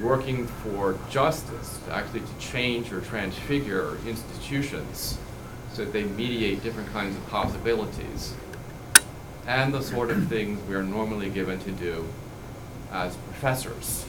working 0.00 0.46
for 0.46 0.96
justice, 1.10 1.80
actually 1.90 2.20
to 2.20 2.38
change 2.38 2.92
or 2.92 3.00
transfigure 3.00 3.96
institutions 4.06 5.18
so 5.72 5.84
that 5.84 5.92
they 5.92 6.04
mediate 6.04 6.62
different 6.62 6.92
kinds 6.92 7.16
of 7.16 7.26
possibilities, 7.26 8.32
and 9.48 9.74
the 9.74 9.82
sort 9.82 10.12
of 10.12 10.28
things 10.28 10.62
we 10.68 10.76
are 10.76 10.84
normally 10.84 11.30
given 11.30 11.58
to 11.58 11.72
do 11.72 12.06
as 12.92 13.16
professors. 13.16 14.04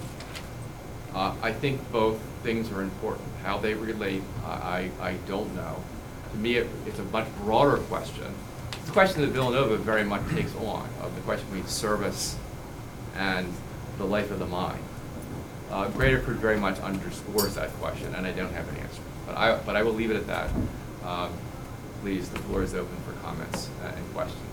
Uh, 1.13 1.35
I 1.41 1.51
think 1.51 1.91
both 1.91 2.19
things 2.43 2.71
are 2.71 2.81
important. 2.81 3.27
How 3.43 3.57
they 3.57 3.73
relate, 3.73 4.23
I, 4.45 4.89
I 4.99 5.13
don't 5.27 5.53
know. 5.55 5.83
To 6.31 6.37
me, 6.37 6.55
it, 6.55 6.67
it's 6.85 6.99
a 6.99 7.03
much 7.05 7.27
broader 7.43 7.77
question. 7.77 8.33
It's 8.79 8.89
a 8.89 8.93
question 8.93 9.21
that 9.21 9.27
Villanova 9.27 9.77
very 9.77 10.03
much 10.03 10.27
takes 10.29 10.55
on, 10.55 10.87
of 11.01 11.13
the 11.15 11.21
question 11.21 11.45
between 11.47 11.67
service 11.67 12.37
and 13.15 13.53
the 13.97 14.05
life 14.05 14.31
of 14.31 14.39
the 14.39 14.45
mind. 14.45 14.83
Uh, 15.69 15.89
Graterford 15.89 16.35
very 16.35 16.57
much 16.57 16.79
underscores 16.79 17.55
that 17.55 17.69
question, 17.73 18.13
and 18.15 18.25
I 18.25 18.31
don't 18.31 18.53
have 18.53 18.67
an 18.69 18.77
answer. 18.77 19.01
But 19.25 19.37
I, 19.37 19.57
but 19.65 19.75
I 19.75 19.83
will 19.83 19.93
leave 19.93 20.11
it 20.11 20.17
at 20.17 20.27
that. 20.27 20.49
Um, 21.05 21.31
Please, 22.01 22.29
the 22.29 22.39
floor 22.39 22.63
is 22.63 22.73
open 22.73 22.97
for 23.05 23.13
comments 23.21 23.69
uh, 23.83 23.93
and 23.95 24.13
questions. 24.15 24.50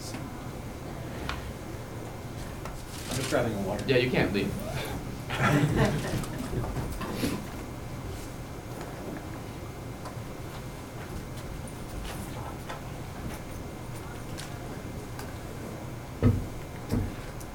I'm 3.11 3.17
just 3.17 3.31
grabbing 3.31 3.55
a 3.55 3.61
water. 3.63 3.85
Yeah, 3.87 3.97
you 3.97 4.11
can't 4.11 4.33
leave. 4.33 4.51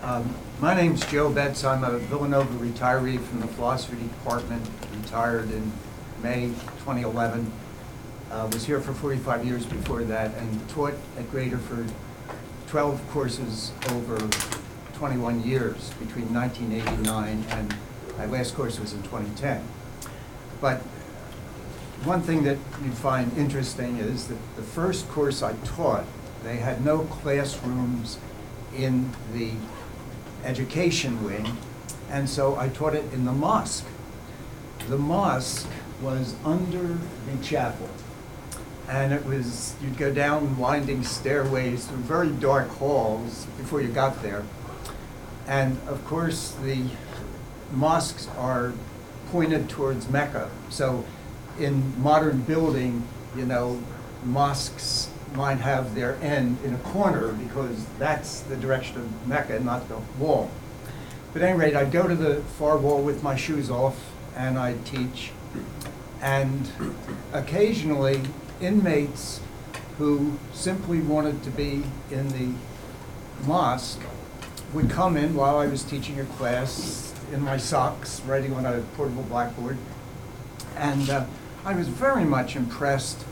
Um, 0.01 0.35
My 0.59 0.73
name's 0.73 1.05
Joe 1.05 1.29
Betz. 1.31 1.63
I'm 1.63 1.83
a 1.83 1.97
Villanova 1.97 2.53
retiree 2.63 3.19
from 3.21 3.39
the 3.41 3.47
philosophy 3.47 3.97
department, 3.97 4.65
retired 5.01 5.51
in 5.51 5.71
May 6.21 6.47
2011. 6.85 7.51
Uh, 8.31 8.49
Was 8.51 8.65
here 8.65 8.81
for 8.81 8.93
45 8.93 9.45
years 9.45 9.65
before 9.65 10.03
that 10.03 10.33
and 10.35 10.69
taught 10.69 10.93
at 11.17 11.25
Graterford 11.31 11.91
12 12.67 13.09
courses 13.11 13.71
over 13.91 14.17
21 15.03 15.43
years, 15.43 15.89
between 15.99 16.33
1989 16.33 17.43
and 17.49 17.75
my 18.17 18.25
last 18.25 18.55
course 18.55 18.79
was 18.79 18.93
in 18.93 19.03
2010. 19.03 19.61
But 20.61 20.77
one 22.05 22.21
thing 22.21 22.45
that 22.45 22.57
you 22.81 22.91
find 22.91 23.37
interesting 23.37 23.97
is 23.97 24.29
that 24.29 24.37
the 24.55 24.61
first 24.61 25.09
course 25.09 25.43
I 25.43 25.55
taught, 25.65 26.05
they 26.45 26.55
had 26.55 26.85
no 26.85 26.99
classrooms 26.99 28.17
in 28.73 29.11
the 29.33 29.51
education 30.45 31.21
wing, 31.21 31.57
and 32.09 32.29
so 32.29 32.55
I 32.55 32.69
taught 32.69 32.95
it 32.95 33.03
in 33.11 33.25
the 33.25 33.33
mosque. 33.33 33.85
The 34.87 34.97
mosque 34.97 35.67
was 36.01 36.33
under 36.45 36.97
the 37.27 37.43
chapel, 37.43 37.89
and 38.87 39.11
it 39.11 39.25
was, 39.25 39.75
you'd 39.83 39.97
go 39.97 40.13
down 40.13 40.57
winding 40.57 41.03
stairways 41.03 41.87
through 41.87 41.97
very 41.97 42.29
dark 42.29 42.69
halls 42.69 43.47
before 43.57 43.81
you 43.81 43.89
got 43.89 44.23
there. 44.23 44.45
And 45.47 45.77
of 45.87 46.03
course, 46.05 46.51
the 46.63 46.83
mosques 47.71 48.27
are 48.37 48.73
pointed 49.31 49.69
towards 49.69 50.09
Mecca. 50.09 50.49
So 50.69 51.05
in 51.59 52.01
modern 52.01 52.41
building, 52.41 53.07
you 53.35 53.45
know, 53.45 53.81
mosques 54.23 55.09
might 55.35 55.57
have 55.57 55.95
their 55.95 56.15
end 56.21 56.57
in 56.63 56.73
a 56.73 56.77
corner 56.77 57.33
because 57.33 57.85
that's 57.97 58.41
the 58.41 58.55
direction 58.55 58.97
of 58.97 59.27
Mecca, 59.27 59.59
not 59.59 59.89
the 59.89 59.97
wall. 60.19 60.51
But 61.33 61.41
at 61.41 61.49
any 61.49 61.59
rate, 61.59 61.75
I'd 61.75 61.91
go 61.91 62.07
to 62.07 62.15
the 62.15 62.41
far 62.41 62.77
wall 62.77 63.01
with 63.01 63.23
my 63.23 63.35
shoes 63.35 63.71
off 63.71 63.97
and 64.35 64.57
I'd 64.57 64.85
teach. 64.85 65.31
And 66.21 66.71
occasionally, 67.33 68.21
inmates 68.61 69.41
who 69.97 70.37
simply 70.53 70.99
wanted 70.99 71.43
to 71.43 71.49
be 71.49 71.83
in 72.11 72.29
the 72.29 72.53
mosque 73.45 74.01
would 74.73 74.89
come 74.89 75.17
in 75.17 75.35
while 75.35 75.57
I 75.57 75.67
was 75.67 75.83
teaching 75.83 76.19
a 76.19 76.25
class 76.25 77.13
in 77.31 77.41
my 77.41 77.57
socks, 77.57 78.21
writing 78.21 78.53
on 78.53 78.65
a 78.65 78.81
portable 78.95 79.23
blackboard. 79.23 79.77
And 80.75 81.09
uh, 81.09 81.25
I 81.63 81.73
was 81.75 81.87
very 81.87 82.25
much 82.25 82.55
impressed 82.55 83.23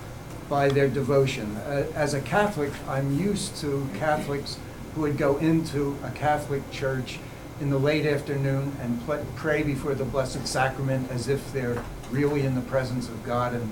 by 0.50 0.70
their 0.70 0.88
devotion. 0.88 1.56
Uh, 1.58 1.86
As 1.96 2.14
a 2.14 2.22
Catholic, 2.22 2.72
I'm 2.88 3.20
used 3.20 3.56
to 3.58 3.88
Catholics 3.98 4.58
who 4.94 5.02
would 5.02 5.18
go 5.18 5.38
into 5.38 5.98
a 6.04 6.12
Catholic 6.12 6.70
church 6.72 7.20
in 7.60 7.70
the 7.70 7.78
late 7.80 8.06
afternoon 8.06 8.76
and 8.82 9.04
pl- 9.06 9.26
pray 9.36 9.64
before 9.64 9.96
the 9.96 10.06
Blessed 10.06 10.46
Sacrament 10.46 11.10
as 11.12 11.28
if 11.28 11.52
they're 11.54 11.84
really 12.10 12.42
in 12.42 12.56
the 12.56 12.62
presence 12.62 13.08
of 13.08 13.24
God. 13.24 13.54
And 13.54 13.72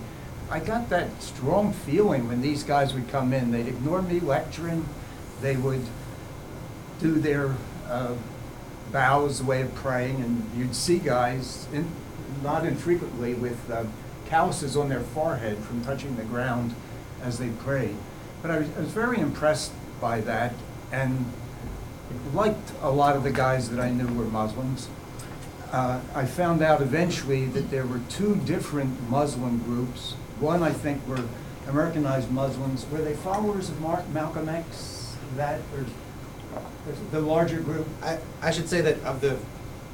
I 0.49 0.59
got 0.59 0.89
that 0.89 1.21
strong 1.21 1.73
feeling 1.73 2.27
when 2.27 2.41
these 2.41 2.63
guys 2.63 2.93
would 2.93 3.09
come 3.09 3.33
in. 3.33 3.51
They'd 3.51 3.67
ignore 3.67 4.01
me 4.01 4.19
lecturing. 4.19 4.85
They 5.41 5.55
would 5.57 5.85
do 6.99 7.19
their 7.19 7.55
uh, 7.87 8.13
bows, 8.91 9.41
way 9.41 9.61
of 9.61 9.73
praying, 9.75 10.21
and 10.21 10.49
you'd 10.55 10.75
see 10.75 10.99
guys, 10.99 11.67
in, 11.73 11.89
not 12.43 12.65
infrequently, 12.65 13.33
with 13.33 13.69
uh, 13.71 13.85
calluses 14.27 14.77
on 14.77 14.89
their 14.89 15.01
forehead 15.01 15.57
from 15.59 15.83
touching 15.83 16.15
the 16.15 16.23
ground 16.23 16.75
as 17.23 17.39
they 17.39 17.49
prayed. 17.49 17.95
But 18.41 18.51
I 18.51 18.59
was, 18.59 18.69
I 18.77 18.79
was 18.81 18.89
very 18.89 19.19
impressed 19.19 19.71
by 19.99 20.21
that, 20.21 20.53
and 20.91 21.25
liked 22.33 22.71
a 22.81 22.89
lot 22.89 23.15
of 23.15 23.23
the 23.23 23.31
guys 23.31 23.69
that 23.69 23.79
I 23.79 23.91
knew 23.91 24.07
were 24.13 24.25
Muslims. 24.25 24.87
Uh, 25.71 26.01
I 26.15 26.25
found 26.25 26.61
out 26.61 26.81
eventually 26.81 27.45
that 27.45 27.69
there 27.69 27.85
were 27.85 28.01
two 28.09 28.35
different 28.37 29.09
Muslim 29.09 29.59
groups. 29.59 30.13
One, 30.39 30.63
I 30.63 30.71
think, 30.71 31.05
were 31.07 31.23
Americanized 31.67 32.31
Muslims. 32.31 32.87
Were 32.89 32.99
they 32.99 33.13
followers 33.13 33.69
of 33.69 33.79
Mar- 33.79 34.05
Malcolm 34.11 34.49
X? 34.49 35.15
That 35.35 35.59
or 35.75 35.85
the 37.11 37.19
larger 37.21 37.59
group? 37.61 37.87
I, 38.03 38.17
I 38.41 38.51
should 38.51 38.67
say 38.69 38.81
that 38.81 39.01
of 39.03 39.21
the, 39.21 39.37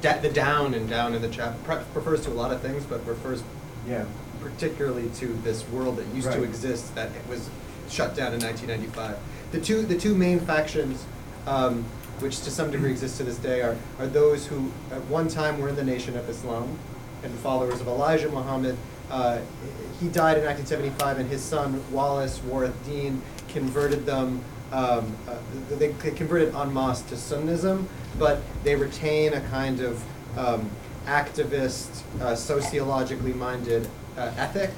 da- 0.00 0.18
the 0.20 0.30
down 0.30 0.74
and 0.74 0.88
down 0.88 1.14
in 1.14 1.22
the 1.22 1.28
chapel 1.28 1.58
pre- 1.64 1.78
refers 1.94 2.22
to 2.24 2.30
a 2.30 2.34
lot 2.34 2.52
of 2.52 2.60
things, 2.60 2.84
but 2.84 3.04
refers 3.06 3.42
Yeah. 3.86 4.04
particularly 4.42 5.08
to 5.16 5.26
this 5.44 5.66
world 5.68 5.96
that 5.96 6.06
used 6.14 6.30
to 6.32 6.38
Right. 6.38 6.44
exist 6.48 6.94
that 6.94 7.08
it 7.08 7.28
was 7.28 7.48
shut 7.88 8.14
down 8.16 8.32
in 8.34 8.40
1995. 8.40 9.16
The 9.52 9.60
two, 9.60 9.82
the 9.82 9.96
two 9.98 10.14
main 10.14 10.40
factions, 10.40 11.04
um, 11.46 11.84
which 12.20 12.40
to 12.42 12.50
some 12.50 12.70
degree 12.70 12.90
exist 12.90 13.18
to 13.18 13.24
this 13.24 13.36
day, 13.36 13.60
are, 13.62 13.76
are 13.98 14.06
those 14.06 14.46
who 14.46 14.70
at 14.90 15.02
one 15.04 15.28
time 15.28 15.58
were 15.60 15.68
in 15.68 15.76
the 15.76 15.84
Nation 15.84 16.16
of 16.16 16.28
Islam 16.28 16.78
and 17.22 17.32
followers 17.40 17.80
of 17.80 17.86
Elijah 17.86 18.28
Muhammad. 18.30 18.76
Uh, 19.10 19.38
he 20.00 20.08
died 20.08 20.36
in 20.38 20.44
1975, 20.44 21.18
and 21.20 21.30
his 21.30 21.40
son 21.42 21.82
Wallace 21.92 22.40
Warith 22.40 22.72
Deen 22.84 23.22
converted 23.48 24.04
them. 24.06 24.40
Um, 24.76 25.16
uh, 25.26 25.38
they, 25.70 25.88
they 25.88 26.10
converted 26.10 26.54
en 26.54 26.74
masse 26.74 27.00
to 27.02 27.14
Sunnism, 27.14 27.86
but 28.18 28.42
they 28.62 28.76
retain 28.76 29.32
a 29.32 29.40
kind 29.48 29.80
of 29.80 30.04
um, 30.36 30.70
activist, 31.06 32.02
uh, 32.20 32.36
sociologically 32.36 33.32
minded 33.32 33.88
uh, 34.18 34.32
ethic, 34.36 34.70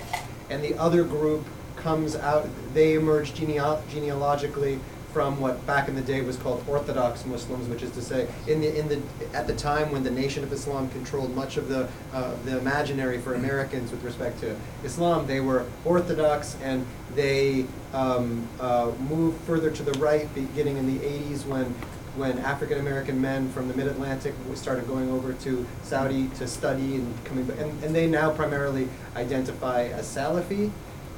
and 0.51 0.62
the 0.62 0.78
other 0.78 1.03
group 1.03 1.44
comes 1.74 2.14
out. 2.14 2.49
They 2.74 2.94
emerge 2.94 3.34
genealogically 3.34 4.78
from 5.12 5.40
what 5.40 5.66
back 5.66 5.88
in 5.88 5.96
the 5.96 6.03
day 6.03 6.20
was 6.20 6.36
called 6.36 6.62
Orthodox 6.68 7.24
Muslims, 7.26 7.66
which 7.68 7.82
is 7.82 7.90
to 7.92 8.03
say, 8.03 8.28
in 8.46 8.61
the 8.61 8.78
in 8.78 8.88
the 8.88 9.01
at 9.34 9.49
the 9.49 9.57
time 9.57 9.90
when 9.90 10.05
the 10.05 10.12
Nation 10.12 10.44
of 10.44 10.53
Islam 10.53 10.88
controlled 10.90 11.34
much 11.34 11.57
of 11.57 11.68
the 11.68 11.88
uh, 12.12 12.34
the 12.44 12.57
imaginary 12.59 13.18
for 13.18 13.34
Americans 13.34 13.90
with 13.90 14.05
respect 14.05 14.38
to 14.40 14.55
Islam, 14.84 15.26
they 15.26 15.40
were 15.40 15.64
Orthodox 15.84 16.57
and 16.62 16.86
they 17.19 17.66
um, 17.93 18.47
uh, 18.61 18.93
moved 19.01 19.41
further 19.45 19.73
to 19.73 19.83
the 19.83 19.99
right, 19.99 20.33
beginning 20.37 20.77
in 20.77 20.87
the 20.87 21.05
80s 21.05 21.45
when 21.47 21.75
when 22.14 22.39
African 22.39 22.79
American 22.79 23.21
men 23.21 23.51
from 23.51 23.66
the 23.69 23.75
Mid 23.75 23.89
Atlantic 23.89 24.35
started 24.55 24.87
going 24.87 25.11
over 25.11 25.33
to 25.33 25.66
Saudi 25.83 26.29
to 26.39 26.47
study 26.47 26.97
and 26.97 27.25
coming, 27.25 27.51
and, 27.59 27.83
and 27.83 27.95
they 27.95 28.07
now 28.07 28.31
primarily 28.31 28.89
identify 29.16 29.85
as 29.85 30.07
Salafi, 30.07 30.71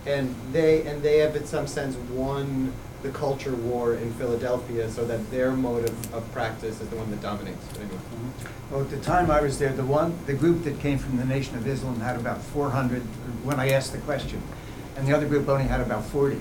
and 0.06 0.34
they 0.52 0.86
and 0.86 1.02
they 1.02 1.18
have 1.18 1.36
in 1.36 1.44
some 1.44 1.66
sense 1.66 1.96
won 2.12 2.72
the 3.02 3.10
culture 3.10 3.54
war 3.54 3.94
in 3.94 4.10
Philadelphia, 4.14 4.88
so 4.88 5.04
that 5.04 5.30
their 5.30 5.52
mode 5.52 5.86
of, 5.86 6.14
of 6.14 6.32
practice 6.32 6.80
is 6.80 6.88
the 6.88 6.96
one 6.96 7.10
that 7.10 7.20
dominates. 7.20 7.64
Anyway. 7.78 7.98
Well, 8.70 8.82
at 8.82 8.90
the 8.90 9.00
time 9.00 9.30
I 9.30 9.40
was 9.40 9.58
there, 9.58 9.72
the 9.72 9.84
one, 9.84 10.18
the 10.26 10.34
group 10.34 10.64
that 10.64 10.80
came 10.80 10.98
from 10.98 11.18
the 11.18 11.24
Nation 11.26 11.56
of 11.56 11.66
Islam 11.66 12.00
had 12.00 12.16
about 12.16 12.40
400 12.40 13.02
when 13.44 13.58
I 13.58 13.70
asked 13.70 13.92
the 13.92 13.98
question, 13.98 14.42
and 14.96 15.06
the 15.06 15.16
other 15.16 15.26
group 15.26 15.48
only 15.48 15.64
had 15.64 15.80
about 15.80 16.04
40. 16.04 16.40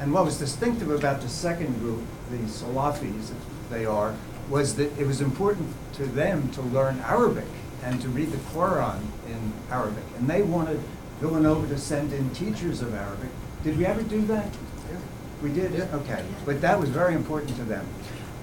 And 0.00 0.12
what 0.12 0.24
was 0.24 0.38
distinctive 0.38 0.90
about 0.90 1.20
the 1.20 1.28
second 1.28 1.78
group, 1.80 2.02
the 2.30 2.38
Salafis, 2.38 3.32
they 3.70 3.84
are, 3.84 4.14
was 4.48 4.76
that 4.76 4.96
it 4.98 5.06
was 5.06 5.20
important 5.20 5.74
to 5.94 6.06
them 6.06 6.50
to 6.52 6.62
learn 6.62 7.00
Arabic 7.00 7.44
and 7.82 8.00
to 8.00 8.08
read 8.08 8.30
the 8.30 8.38
Quran 8.38 9.00
in 9.26 9.52
Arabic. 9.70 10.04
And 10.18 10.28
they 10.28 10.42
wanted 10.42 10.80
Villanova 11.20 11.68
to 11.68 11.78
send 11.78 12.12
in 12.12 12.30
teachers 12.30 12.80
of 12.80 12.94
Arabic. 12.94 13.30
Did 13.64 13.76
we 13.76 13.86
ever 13.86 14.02
do 14.02 14.24
that? 14.26 14.46
Yeah. 14.90 14.98
We 15.42 15.52
did? 15.52 15.72
Yeah. 15.72 15.88
Okay. 15.94 16.24
But 16.46 16.60
that 16.60 16.78
was 16.78 16.90
very 16.90 17.14
important 17.14 17.56
to 17.56 17.64
them. 17.64 17.86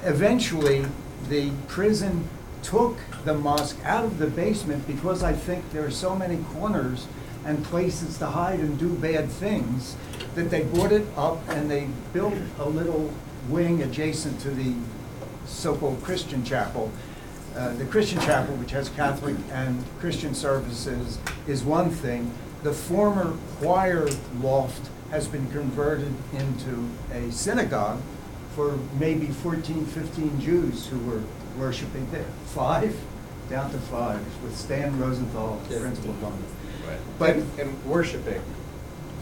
Eventually, 0.04 0.86
the 1.30 1.52
prison 1.68 2.28
took 2.62 2.98
the 3.24 3.34
mosque 3.34 3.78
out 3.84 4.04
of 4.04 4.18
the 4.18 4.28
basement 4.28 4.86
because 4.88 5.24
I 5.24 5.34
think 5.34 5.72
there 5.72 5.86
are 5.86 5.92
so 5.92 6.16
many 6.16 6.38
corners 6.54 7.08
and 7.46 7.64
places 7.66 8.18
to 8.18 8.26
hide 8.26 8.60
and 8.60 8.78
do 8.78 8.90
bad 8.90 9.30
things 9.30 9.96
that 10.34 10.50
they 10.50 10.64
brought 10.64 10.92
it 10.92 11.06
up 11.16 11.38
and 11.50 11.70
they 11.70 11.88
built 12.12 12.34
a 12.60 12.68
little 12.68 13.12
wing 13.50 13.82
adjacent 13.84 14.40
to 14.42 14.50
the 14.50 14.74
so-called 15.46 16.02
Christian 16.04 16.44
chapel. 16.44 16.92
Uh, 17.56 17.74
The 17.76 17.86
Christian 17.86 18.20
chapel, 18.20 18.56
which 18.56 18.72
has 18.72 18.90
Catholic 18.90 19.36
and 19.52 19.84
Christian 20.00 20.34
services, 20.34 21.20
is 21.48 21.64
one 21.64 21.90
thing. 21.90 22.32
The 22.64 22.74
former 22.74 23.38
choir 23.60 24.08
loft 24.42 24.90
has 25.12 25.28
been 25.28 25.50
converted 25.52 26.14
into 26.34 26.90
a 27.14 27.32
synagogue 27.32 28.02
for 28.56 28.78
maybe 29.00 29.28
14, 29.28 29.86
15 29.86 30.42
Jews 30.42 30.88
who 30.88 30.98
were 31.00 31.22
worshiping 31.60 32.10
there. 32.12 32.26
Five, 32.48 32.98
down 33.50 33.72
to 33.72 33.78
five, 33.78 34.20
with 34.44 34.58
Stan 34.58 35.00
Rosenthal, 35.00 35.62
principal 35.68 36.12
of 36.12 36.22
them. 36.22 36.32
Right. 36.34 36.55
But- 37.20 37.30
And, 37.36 37.60
and 37.60 37.86
worshiping. 37.86 38.42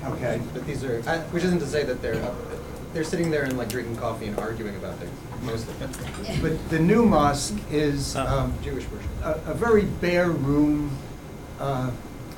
Okay. 0.05 0.41
But 0.53 0.65
these 0.65 0.83
are, 0.83 1.01
I- 1.07 1.19
which 1.31 1.43
isn't 1.43 1.59
to 1.59 1.67
say 1.67 1.83
that 1.83 2.01
they're, 2.01 2.21
they're 2.93 3.03
sitting 3.03 3.31
there 3.31 3.43
and 3.43 3.57
like 3.57 3.69
drinking 3.69 3.95
coffee 3.97 4.27
and 4.27 4.37
arguing 4.37 4.75
about 4.75 4.97
things, 4.97 5.11
most 5.43 5.67
of 5.67 5.79
them. 5.79 5.91
But 6.41 6.69
the 6.69 6.79
new 6.79 7.05
mosque 7.05 7.55
is 7.71 8.15
um, 8.15 8.53
Jewish 8.63 8.85
worship. 8.89 9.09
a, 9.23 9.51
a 9.51 9.53
very 9.53 9.83
bare 9.85 10.29
room 10.29 10.95
uh, 11.59 11.91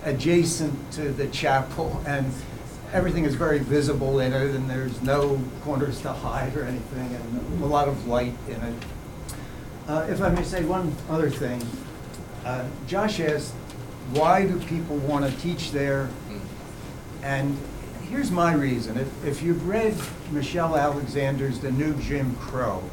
adjacent 0.04 0.92
to 0.94 1.12
the 1.12 1.28
chapel, 1.28 2.02
and 2.06 2.32
everything 2.94 3.26
is 3.26 3.34
very 3.36 3.60
visible 3.60 4.20
in 4.20 4.32
it, 4.34 4.56
and 4.56 4.70
there's 4.70 5.02
no 5.02 5.42
corners 5.64 6.00
to 6.02 6.12
hide 6.14 6.56
or 6.56 6.64
anything, 6.64 7.16
and 7.16 7.64
a 7.64 7.66
lot 7.66 7.88
of 7.88 8.08
light 8.08 8.34
in 8.48 8.62
it. 8.62 8.76
Uh, 9.88 10.06
If 10.10 10.22
I 10.22 10.30
may 10.30 10.44
say 10.44 10.64
one 10.64 10.96
other 11.10 11.30
thing, 11.30 11.62
uh, 12.46 12.64
Josh 12.88 13.20
asked, 13.20 13.54
why 14.12 14.46
do 14.46 14.60
people 14.62 14.98
want 14.98 15.26
to 15.26 15.42
teach 15.42 15.72
there? 15.72 16.06
Mm-hmm. 16.30 17.24
And 17.24 17.58
here's 18.10 18.32
my 18.32 18.54
reason. 18.54 18.98
If, 18.98 19.26
if 19.26 19.42
you've 19.42 19.68
read 19.68 19.96
Michelle 20.32 20.76
Alexander's 20.76 21.60
The 21.60 21.72
New 21.72 21.96
Jim 21.96 22.36
Crow, 22.36 22.84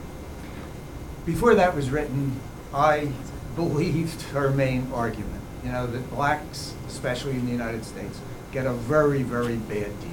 before 1.24 1.54
that 1.54 1.74
was 1.74 1.90
written, 1.90 2.40
I 2.74 3.12
believed 3.56 4.22
her 4.32 4.50
main 4.50 4.90
argument, 4.92 5.42
you 5.62 5.70
know, 5.70 5.86
that 5.86 6.10
blacks, 6.10 6.74
especially 6.88 7.32
in 7.32 7.44
the 7.44 7.52
United 7.52 7.84
States, 7.84 8.20
get 8.50 8.66
a 8.66 8.72
very, 8.72 9.22
very 9.22 9.56
bad 9.56 10.00
deal. 10.00 10.10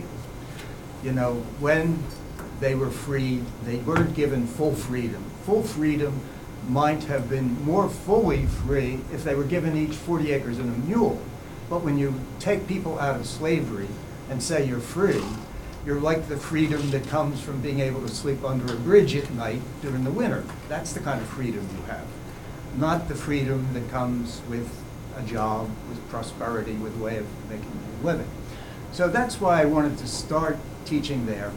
You 1.03 1.13
know, 1.13 1.35
when 1.59 2.03
they 2.59 2.75
were 2.75 2.89
freed, 2.89 3.45
they 3.63 3.77
weren't 3.77 4.13
given 4.15 4.45
full 4.45 4.75
freedom. 4.75 5.23
Full 5.45 5.63
freedom 5.63 6.19
might 6.69 7.03
have 7.05 7.27
been 7.29 7.61
more 7.63 7.89
fully 7.89 8.45
free 8.45 8.99
if 9.11 9.23
they 9.23 9.33
were 9.33 9.43
given 9.43 9.75
each 9.75 9.95
40 9.95 10.31
acres 10.31 10.59
and 10.59 10.73
a 10.73 10.87
mule. 10.87 11.19
But 11.69 11.83
when 11.83 11.97
you 11.97 12.13
take 12.39 12.67
people 12.67 12.99
out 12.99 13.15
of 13.15 13.25
slavery 13.25 13.87
and 14.29 14.41
say 14.41 14.65
you're 14.65 14.79
free, 14.79 15.23
you're 15.85 15.99
like 15.99 16.27
the 16.27 16.37
freedom 16.37 16.91
that 16.91 17.07
comes 17.07 17.41
from 17.41 17.61
being 17.61 17.79
able 17.79 18.01
to 18.01 18.07
sleep 18.07 18.43
under 18.43 18.71
a 18.71 18.77
bridge 18.77 19.15
at 19.15 19.31
night 19.31 19.61
during 19.81 20.03
the 20.03 20.11
winter. 20.11 20.43
That's 20.67 20.93
the 20.93 20.99
kind 20.99 21.21
of 21.21 21.27
freedom 21.27 21.67
you 21.75 21.83
have. 21.91 22.05
Not 22.77 23.07
the 23.07 23.15
freedom 23.15 23.73
that 23.73 23.89
comes 23.89 24.41
with 24.47 24.69
a 25.17 25.23
job, 25.23 25.69
with 25.89 26.07
prosperity, 26.09 26.73
with 26.73 26.95
a 26.99 27.03
way 27.03 27.17
of 27.17 27.25
making 27.49 27.71
a 28.01 28.05
living. 28.05 28.27
So 28.91 29.07
that's 29.07 29.41
why 29.41 29.61
I 29.61 29.65
wanted 29.65 29.97
to 29.99 30.07
start 30.07 30.57
teaching 30.85 31.25
there. 31.25 31.51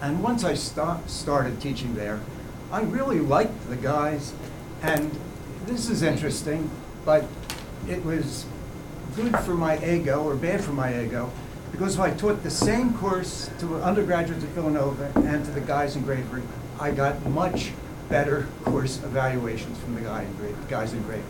And 0.00 0.22
once 0.22 0.44
I 0.44 0.54
sta- 0.54 1.00
started 1.06 1.60
teaching 1.60 1.94
there, 1.94 2.20
I 2.72 2.80
really 2.82 3.20
liked 3.20 3.68
the 3.68 3.76
guys. 3.76 4.32
And 4.82 5.16
this 5.66 5.88
is 5.88 6.02
interesting, 6.02 6.70
but 7.04 7.26
it 7.88 8.04
was 8.04 8.46
good 9.14 9.38
for 9.40 9.54
my 9.54 9.76
ego 9.84 10.24
or 10.24 10.34
bad 10.34 10.64
for 10.64 10.72
my 10.72 11.02
ego 11.02 11.30
because 11.70 11.94
if 11.94 12.00
I 12.00 12.10
taught 12.10 12.42
the 12.42 12.50
same 12.50 12.94
course 12.94 13.50
to 13.60 13.76
undergraduates 13.76 14.44
at 14.44 14.50
Villanova 14.50 15.10
and 15.16 15.44
to 15.44 15.50
the 15.50 15.60
guys 15.60 15.96
in 15.96 16.02
Graterford, 16.02 16.42
I 16.78 16.90
got 16.90 17.24
much 17.26 17.72
better 18.08 18.46
course 18.64 19.02
evaluations 19.02 19.78
from 19.78 19.94
the 19.94 20.02
guy 20.02 20.22
in 20.22 20.34
Gra- 20.34 20.54
guys 20.68 20.92
in 20.92 21.02
Graterford. 21.04 21.22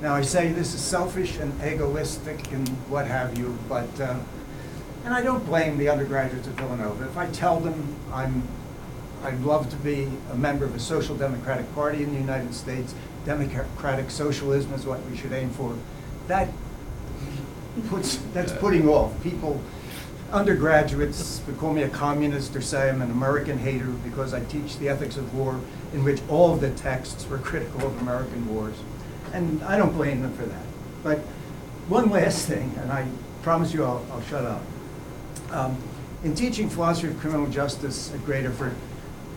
Now, 0.00 0.14
I 0.14 0.22
say 0.22 0.52
this 0.52 0.74
is 0.74 0.80
selfish 0.80 1.38
and 1.38 1.52
egoistic 1.62 2.50
and 2.52 2.68
what 2.88 3.06
have 3.06 3.38
you, 3.38 3.58
but, 3.68 4.00
uh, 4.00 4.16
and 5.04 5.12
I 5.12 5.22
don't 5.22 5.44
blame 5.44 5.76
the 5.76 5.88
undergraduates 5.90 6.48
at 6.48 6.54
Villanova. 6.54 7.04
If 7.04 7.16
I 7.16 7.26
tell 7.26 7.60
them 7.60 7.96
I'm, 8.12 8.42
I'd 9.22 9.40
love 9.40 9.68
to 9.70 9.76
be 9.76 10.08
a 10.30 10.36
member 10.36 10.64
of 10.64 10.74
a 10.74 10.78
social 10.78 11.16
democratic 11.16 11.72
party 11.74 12.02
in 12.02 12.12
the 12.12 12.20
United 12.20 12.54
States, 12.54 12.94
democratic 13.24 14.10
socialism 14.10 14.72
is 14.74 14.86
what 14.86 15.04
we 15.06 15.16
should 15.16 15.32
aim 15.32 15.50
for, 15.50 15.76
that 16.28 16.48
puts, 17.88 18.16
that's 18.32 18.52
putting 18.52 18.88
off. 18.88 19.12
People, 19.22 19.60
undergraduates 20.32 21.40
would 21.46 21.58
call 21.58 21.72
me 21.72 21.82
a 21.82 21.88
communist 21.88 22.54
or 22.54 22.60
say 22.60 22.90
I'm 22.90 23.00
an 23.00 23.10
American 23.10 23.58
hater 23.58 23.86
because 24.04 24.34
I 24.34 24.44
teach 24.44 24.78
the 24.78 24.88
ethics 24.88 25.16
of 25.16 25.34
war 25.34 25.58
in 25.94 26.04
which 26.04 26.20
all 26.28 26.52
of 26.52 26.60
the 26.60 26.70
texts 26.70 27.26
were 27.28 27.38
critical 27.38 27.86
of 27.86 28.00
American 28.02 28.46
wars. 28.54 28.76
And 29.32 29.62
I 29.62 29.78
don't 29.78 29.92
blame 29.92 30.20
them 30.20 30.34
for 30.34 30.44
that. 30.44 30.64
But 31.02 31.18
one 31.88 32.10
last 32.10 32.46
thing, 32.46 32.74
and 32.78 32.92
I 32.92 33.08
promise 33.42 33.72
you 33.72 33.84
I'll, 33.84 34.04
I'll 34.10 34.22
shut 34.22 34.44
up. 34.44 34.62
Um, 35.50 35.76
In 36.24 36.34
teaching 36.34 36.68
philosophy 36.68 37.08
of 37.08 37.18
criminal 37.20 37.46
justice 37.46 38.12
at 38.12 38.24
Greater, 38.26 38.50
for, 38.50 38.74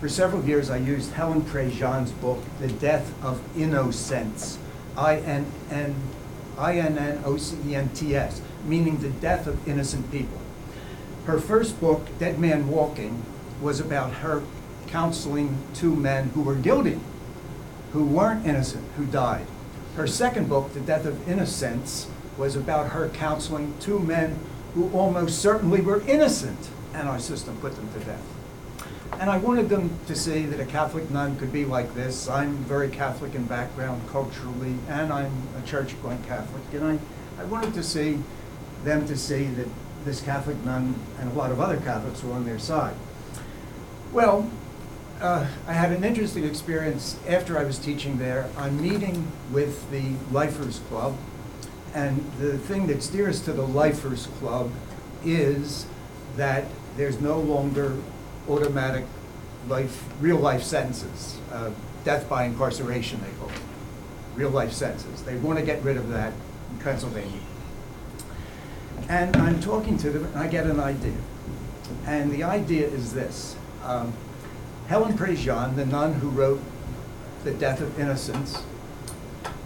for 0.02 0.10
several 0.10 0.43
years, 0.43 0.72
I 0.72 0.78
used 0.78 1.14
Helen 1.14 1.43
Prejean's 1.43 2.12
book, 2.12 2.39
The 2.60 2.70
Death 2.70 3.14
of 3.24 3.39
Innocents, 3.56 4.58
I-N-N, 4.97 5.95
I-N-N-O-C-E-N-T-S, 6.58 8.41
meaning 8.66 8.97
the 8.97 9.12
death 9.12 9.45
of 9.45 9.68
innocent 9.68 10.12
people. 10.12 10.41
Her 11.26 11.39
first 11.39 11.80
book, 11.80 12.08
Dead 12.18 12.39
Man 12.39 12.68
Walking, 12.68 13.22
was 13.62 13.80
about 13.80 14.14
her 14.14 14.41
counseling 14.88 15.60
two 15.76 15.95
men 15.95 16.30
who 16.30 16.41
were 16.41 16.56
guilty, 16.56 16.99
who 17.93 18.04
weren't 18.04 18.43
innocent, 18.43 18.84
who 18.97 19.06
died. 19.06 19.45
Her 19.95 20.08
second 20.08 20.49
book, 20.49 20.74
The 20.74 20.80
Death 20.80 21.06
of 21.06 21.30
Innocents, 21.30 22.08
was 22.39 22.56
about 22.56 22.89
her 22.89 23.08
counseling 23.10 23.76
two 23.80 23.99
men 23.99 24.39
who 24.74 24.89
almost 24.93 25.39
certainly 25.39 25.80
were 25.80 26.02
innocent, 26.08 26.72
and 26.91 27.08
our 27.08 27.20
system 27.20 27.56
put 27.58 27.76
them 27.76 27.88
to 27.93 27.99
death. 27.99 28.41
And 29.20 29.30
I 29.30 29.38
wanted 29.38 29.70
them 29.70 29.99
to 30.07 30.16
see 30.16 30.45
that 30.45 30.59
a 30.59 30.66
Catholic 30.66 31.12
nun 31.12 31.38
could 31.38 31.53
be 31.53 31.64
like 31.64 31.93
this. 31.93 32.28
I'm 32.28 32.57
very 32.64 32.89
Catholic 32.89 33.36
in 33.36 33.45
background 33.45 34.01
culturally, 34.09 34.76
and 34.88 35.14
I'm 35.14 35.32
a 35.62 35.68
church-going 35.68 36.24
Catholic. 36.24 36.64
And 36.74 36.84
I, 36.84 37.41
I 37.41 37.45
wanted 37.45 37.74
to 37.76 37.84
see 37.84 38.20
them 38.84 39.07
to 39.07 39.16
see 39.16 39.45
that 39.45 39.68
this 40.05 40.22
Catholic 40.22 40.57
nun 40.66 40.95
and 41.20 41.32
a 41.32 41.34
lot 41.36 41.51
of 41.51 41.62
other 41.62 41.78
Catholics 41.78 42.24
were 42.24 42.34
on 42.34 42.45
their 42.45 42.57
side. 42.57 42.95
Well, 44.12 44.49
uh, 45.22 45.47
I 45.68 45.74
had 45.74 45.91
an 45.91 46.03
interesting 46.03 46.43
experience 46.43 47.20
after 47.28 47.59
I 47.59 47.64
was 47.64 47.78
teaching 47.78 48.18
there. 48.18 48.49
I'm 48.57 48.82
meeting 48.82 49.32
with 49.51 49.91
the 49.91 50.14
Lifers 50.32 50.80
Club, 50.89 51.16
and 51.93 52.26
the 52.39 52.57
thing 52.57 52.88
that's 52.88 53.05
steers 53.05 53.39
to 53.41 53.53
the 53.53 53.68
Lifers 53.68 54.26
Club 54.39 54.72
is 55.24 55.86
that 56.38 56.66
there's 56.97 57.22
no 57.22 57.39
longer 57.39 57.97
automatic 58.52 59.06
life, 59.68 60.04
real-life 60.20 60.64
sentences, 60.64 61.38
uh, 61.52 61.72
death 62.04 62.28
by 62.28 62.43
incarceration, 62.45 63.22
they 63.22 63.32
call 63.39 63.49
it, 63.49 63.62
real-life 64.36 64.72
sentences. 64.72 65.24
They 65.24 65.36
want 65.38 65.60
to 65.60 65.66
get 65.66 65.82
rid 65.84 65.97
of 65.97 66.10
that 66.10 66.34
in 66.72 66.78
Pennsylvania. 66.80 67.39
And 69.10 69.36
I'm 69.38 69.60
talking 69.60 69.97
to 69.97 70.10
them, 70.10 70.26
and 70.26 70.38
I 70.38 70.47
get 70.47 70.66
an 70.66 70.80
idea. 70.80 71.18
And 72.06 72.32
the 72.32 72.43
idea 72.43 72.88
is 72.88 73.14
this. 73.14 73.56
Um, 73.84 74.14
Helen 74.88 75.18
Prejean, 75.18 75.76
the 75.76 75.86
nun 75.86 76.14
who 76.16 76.30
wrote 76.30 76.62
The 77.43 77.52
Death 77.52 77.82
of 77.82 77.99
Innocents, 77.99 78.64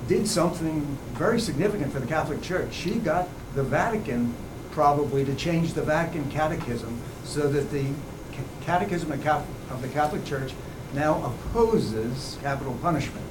did 0.07 0.27
something 0.27 0.97
very 1.13 1.39
significant 1.39 1.91
for 1.91 1.99
the 1.99 2.07
Catholic 2.07 2.41
Church. 2.41 2.73
She 2.73 2.95
got 2.95 3.27
the 3.55 3.63
Vatican 3.63 4.33
probably 4.71 5.23
to 5.25 5.33
change 5.35 5.73
the 5.73 5.81
Vatican 5.81 6.29
Catechism 6.29 7.01
so 7.23 7.49
that 7.49 7.71
the 7.71 7.87
Catechism 8.65 9.11
of 9.11 9.81
the 9.81 9.87
Catholic 9.89 10.25
Church 10.25 10.53
now 10.93 11.23
opposes 11.23 12.37
capital 12.41 12.73
punishment. 12.81 13.25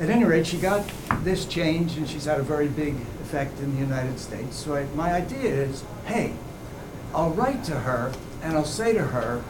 At 0.00 0.08
any 0.08 0.24
rate, 0.24 0.46
she 0.46 0.56
got 0.56 0.90
this 1.22 1.44
change, 1.44 1.96
and 1.96 2.08
she's 2.08 2.24
had 2.24 2.40
a 2.40 2.42
very 2.42 2.66
big 2.66 2.94
effect 3.22 3.60
in 3.60 3.74
the 3.74 3.80
United 3.80 4.18
States. 4.18 4.56
So 4.56 4.74
I, 4.74 4.84
my 4.94 5.12
idea 5.12 5.50
is, 5.50 5.84
hey, 6.06 6.32
I'll 7.14 7.30
write 7.30 7.62
to 7.64 7.80
her 7.80 8.12
and 8.42 8.56
I'll 8.56 8.64
say 8.64 8.92
to 8.94 9.02
her, 9.02 9.44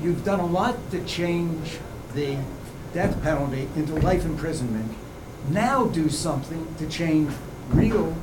you've 0.00 0.24
done 0.24 0.40
a 0.40 0.46
lot 0.46 0.76
to 0.90 1.04
change 1.04 1.78
the 2.14 2.38
death 2.92 3.22
penalty 3.22 3.68
into 3.76 3.94
life 3.94 4.24
imprisonment. 4.24 4.92
Now 5.48 5.86
do 5.86 6.08
something 6.10 6.74
to 6.78 6.88
change 6.88 7.32
real 7.70 8.16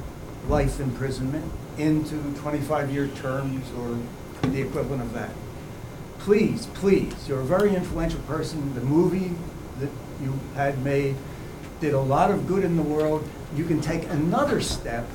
life 0.47 0.79
imprisonment 0.79 1.51
into 1.77 2.15
25-year 2.15 3.07
terms 3.09 3.65
or 3.77 3.97
the 4.41 4.61
equivalent 4.61 5.01
of 5.01 5.13
that. 5.13 5.31
Please, 6.19 6.65
please, 6.73 7.27
you're 7.27 7.39
a 7.39 7.45
very 7.45 7.75
influential 7.75 8.19
person. 8.21 8.73
The 8.75 8.81
movie 8.81 9.31
that 9.79 9.89
you 10.21 10.39
had 10.55 10.83
made 10.83 11.15
did 11.79 11.93
a 11.93 11.99
lot 11.99 12.31
of 12.31 12.47
good 12.47 12.63
in 12.63 12.75
the 12.75 12.83
world. 12.83 13.27
You 13.55 13.65
can 13.65 13.81
take 13.81 14.03
another 14.09 14.61
step. 14.61 15.05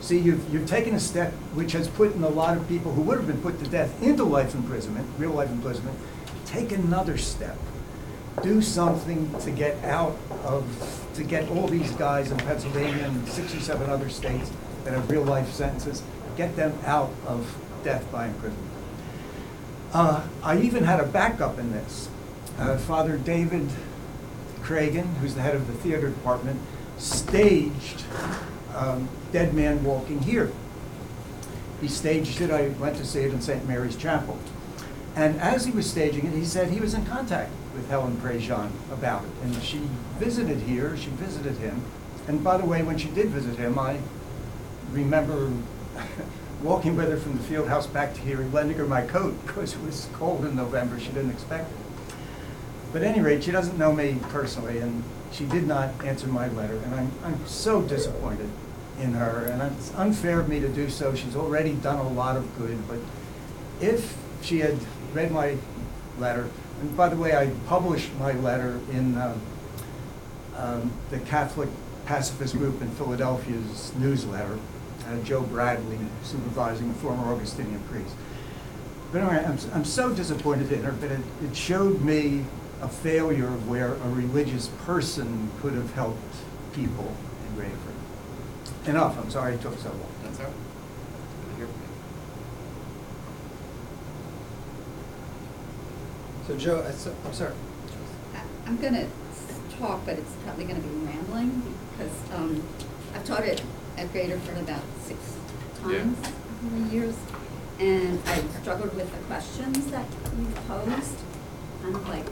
See, 0.00 0.18
you've, 0.18 0.52
you've 0.52 0.68
taken 0.68 0.94
a 0.94 1.00
step 1.00 1.32
which 1.54 1.72
has 1.72 1.88
put 1.88 2.14
in 2.14 2.22
a 2.22 2.28
lot 2.28 2.56
of 2.56 2.66
people 2.68 2.92
who 2.92 3.02
would 3.02 3.18
have 3.18 3.26
been 3.26 3.40
put 3.40 3.58
to 3.62 3.70
death 3.70 4.02
into 4.02 4.24
life 4.24 4.54
imprisonment, 4.54 5.08
real 5.18 5.32
life 5.32 5.50
imprisonment. 5.50 5.98
Take 6.46 6.72
another 6.72 7.18
step. 7.18 7.56
Do 8.42 8.62
something 8.62 9.38
to 9.40 9.50
get 9.50 9.82
out 9.84 10.16
of, 10.44 10.64
to 11.14 11.24
get 11.24 11.48
all 11.50 11.66
these 11.66 11.90
guys 11.92 12.30
in 12.30 12.38
Pennsylvania 12.38 13.04
and 13.04 13.28
67 13.28 13.90
other 13.90 14.08
states 14.08 14.50
that 14.84 14.94
have 14.94 15.10
real 15.10 15.24
life 15.24 15.50
sentences, 15.50 16.02
get 16.36 16.56
them 16.56 16.72
out 16.86 17.10
of 17.26 17.46
death 17.84 18.10
by 18.12 18.26
imprisonment. 18.26 18.72
Uh, 19.92 20.26
I 20.42 20.60
even 20.60 20.84
had 20.84 21.00
a 21.00 21.06
backup 21.06 21.58
in 21.58 21.72
this. 21.72 22.08
Uh, 22.58 22.76
Father 22.76 23.16
David 23.16 23.68
Cregan, 24.62 25.06
who's 25.16 25.34
the 25.34 25.40
head 25.40 25.54
of 25.54 25.66
the 25.66 25.72
theater 25.72 26.08
department, 26.10 26.60
staged 26.98 28.04
um, 28.74 29.08
Dead 29.32 29.54
Man 29.54 29.82
Walking 29.82 30.20
Here. 30.20 30.52
He 31.80 31.88
staged 31.88 32.40
it, 32.40 32.50
I 32.50 32.68
went 32.68 32.96
to 32.96 33.04
see 33.04 33.20
it 33.20 33.32
in 33.32 33.40
St. 33.40 33.66
Mary's 33.66 33.96
Chapel. 33.96 34.38
And 35.14 35.40
as 35.40 35.64
he 35.64 35.72
was 35.72 35.88
staging 35.88 36.26
it, 36.26 36.32
he 36.32 36.44
said 36.44 36.70
he 36.70 36.80
was 36.80 36.94
in 36.94 37.06
contact 37.06 37.50
with 37.74 37.88
Helen 37.88 38.16
Prejean 38.16 38.70
about 38.92 39.24
it. 39.24 39.30
And 39.42 39.62
she 39.62 39.80
visited 40.18 40.58
here, 40.58 40.96
she 40.96 41.10
visited 41.10 41.56
him. 41.58 41.82
And 42.26 42.44
by 42.44 42.56
the 42.56 42.66
way, 42.66 42.82
when 42.82 42.98
she 42.98 43.08
did 43.08 43.28
visit 43.28 43.56
him, 43.56 43.78
I 43.78 43.98
remember 44.92 45.52
walking 46.62 46.96
with 46.96 47.08
her 47.08 47.16
from 47.16 47.36
the 47.36 47.42
field 47.44 47.68
house 47.68 47.86
back 47.86 48.14
to 48.14 48.20
here 48.20 48.40
and 48.40 48.52
lending 48.52 48.76
her 48.78 48.86
my 48.86 49.02
coat 49.02 49.34
because 49.46 49.74
it 49.74 49.82
was 49.82 50.08
cold 50.14 50.44
in 50.44 50.56
November. 50.56 50.98
She 50.98 51.08
didn't 51.08 51.30
expect 51.30 51.70
it. 51.70 52.14
But 52.92 53.02
at 53.02 53.08
any 53.08 53.20
rate, 53.20 53.44
she 53.44 53.50
doesn't 53.50 53.76
know 53.76 53.92
me 53.92 54.18
personally, 54.30 54.78
and 54.78 55.04
she 55.30 55.44
did 55.44 55.66
not 55.66 55.90
answer 56.04 56.26
my 56.26 56.48
letter, 56.48 56.76
and 56.78 56.94
I'm, 56.94 57.12
I'm 57.22 57.46
so 57.46 57.82
disappointed 57.82 58.50
in 58.98 59.12
her, 59.12 59.44
and 59.44 59.62
it's 59.72 59.94
unfair 59.94 60.40
of 60.40 60.48
me 60.48 60.58
to 60.60 60.68
do 60.68 60.88
so. 60.88 61.14
She's 61.14 61.36
already 61.36 61.74
done 61.74 61.98
a 61.98 62.08
lot 62.08 62.36
of 62.36 62.58
good, 62.58 62.88
but 62.88 62.98
if 63.80 64.16
she 64.40 64.60
had 64.60 64.78
read 65.12 65.30
my 65.30 65.56
letter, 66.18 66.48
and 66.80 66.96
by 66.96 67.08
the 67.08 67.16
way, 67.16 67.36
I 67.36 67.50
published 67.66 68.14
my 68.18 68.32
letter 68.32 68.80
in 68.90 69.18
um, 69.18 69.40
um, 70.56 70.92
the 71.10 71.18
Catholic 71.20 71.68
Pacifist 72.06 72.56
Group 72.56 72.80
in 72.80 72.90
Philadelphia's 72.92 73.92
newsletter, 73.96 74.58
uh, 75.08 75.16
Joe 75.24 75.42
Bradley 75.42 75.98
supervising 76.22 76.90
a 76.90 76.94
former 76.94 77.32
Augustinian 77.32 77.80
priest. 77.90 78.14
But 79.12 79.22
anyway, 79.22 79.44
I'm, 79.44 79.58
I'm 79.72 79.84
so 79.84 80.12
disappointed 80.12 80.70
in 80.70 80.82
her, 80.82 80.92
but 80.92 81.10
it, 81.10 81.20
it 81.42 81.56
showed 81.56 82.02
me 82.02 82.44
a 82.82 82.88
failure 82.88 83.46
of 83.48 83.68
where 83.68 83.94
a 83.94 84.08
religious 84.10 84.68
person 84.84 85.50
could 85.60 85.72
have 85.74 85.92
helped 85.94 86.34
people 86.74 87.12
in 87.48 87.62
Rayford. 87.62 88.88
Enough, 88.88 89.18
I'm 89.18 89.30
sorry 89.30 89.54
it 89.54 89.62
took 89.62 89.78
so 89.78 89.88
long. 89.88 90.00
That's 90.22 90.38
all 90.40 90.44
right. 90.46 90.54
Good 90.54 91.50
to 91.50 91.56
hear 91.56 91.66
from 91.66 91.80
you. 91.82 91.88
So 96.46 96.56
Joe, 96.56 96.84
I 96.86 96.90
so- 96.92 97.14
I'm 97.24 97.32
sorry. 97.32 97.54
I- 98.34 98.68
I'm 98.68 98.76
gonna 98.76 99.08
talk, 99.78 100.04
but 100.04 100.18
it's 100.18 100.32
probably 100.44 100.64
gonna 100.66 100.80
be 100.80 100.88
rambling, 101.06 101.62
because 101.96 102.12
um, 102.34 102.62
I've 103.14 103.24
taught 103.24 103.44
it 103.44 103.62
at 103.98 104.12
Graterford 104.12 104.60
about 104.60 104.82
six 105.04 105.18
Yeah. 105.86 105.98
times 105.98 106.18
over 106.66 106.84
the 106.88 106.94
years, 106.94 107.14
and 107.78 108.18
I've 108.26 108.50
struggled 108.62 108.94
with 108.94 109.10
the 109.12 109.18
questions 109.26 109.86
that 109.90 110.06
you 110.38 110.46
posed. 110.66 111.18
I'm 111.84 111.92
like, 112.08 112.28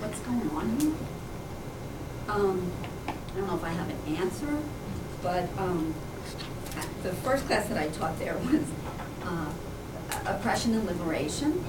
what's 0.00 0.18
going 0.20 0.50
on 0.50 0.80
here? 0.80 0.92
Um, 2.28 2.70
I 3.08 3.12
don't 3.36 3.46
know 3.46 3.56
if 3.56 3.64
I 3.64 3.68
have 3.70 3.88
an 3.88 4.16
answer, 4.16 4.58
but 5.22 5.48
um, 5.58 5.94
I- 6.76 6.84
the 7.02 7.12
first 7.12 7.46
class 7.46 7.66
that 7.68 7.78
I 7.78 7.88
taught 7.88 8.18
there 8.18 8.34
was 8.36 8.62
uh, 9.24 9.52
oppression 10.26 10.74
and 10.74 10.86
liberation. 10.86 11.64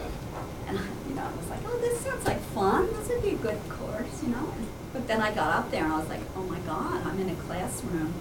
And, 0.67 0.79
you 1.09 1.15
know, 1.15 1.23
I 1.23 1.37
was 1.37 1.49
like, 1.49 1.59
oh, 1.67 1.77
this 1.79 1.99
sounds 2.01 2.25
like 2.25 2.39
fun, 2.53 2.87
this 2.93 3.09
would 3.09 3.21
be 3.21 3.29
a 3.31 3.35
good 3.35 3.59
course, 3.69 4.23
you 4.23 4.29
know? 4.29 4.53
But 4.93 5.07
then 5.07 5.21
I 5.21 5.33
got 5.33 5.53
up 5.55 5.71
there 5.71 5.83
and 5.83 5.93
I 5.93 5.99
was 5.99 6.07
like, 6.09 6.21
oh 6.37 6.43
my 6.43 6.59
God, 6.59 7.05
I'm 7.05 7.19
in 7.19 7.29
a 7.29 7.35
classroom 7.35 8.13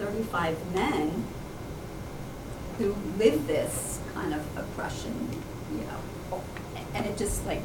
of 0.00 0.06
thirty-five 0.08 0.74
men 0.74 1.24
who 2.78 2.94
live 3.18 3.46
this 3.46 4.00
kind 4.14 4.34
of 4.34 4.56
oppression, 4.56 5.28
you 5.72 5.78
know? 5.78 6.42
And 6.94 7.06
it 7.06 7.16
just 7.16 7.46
like 7.46 7.62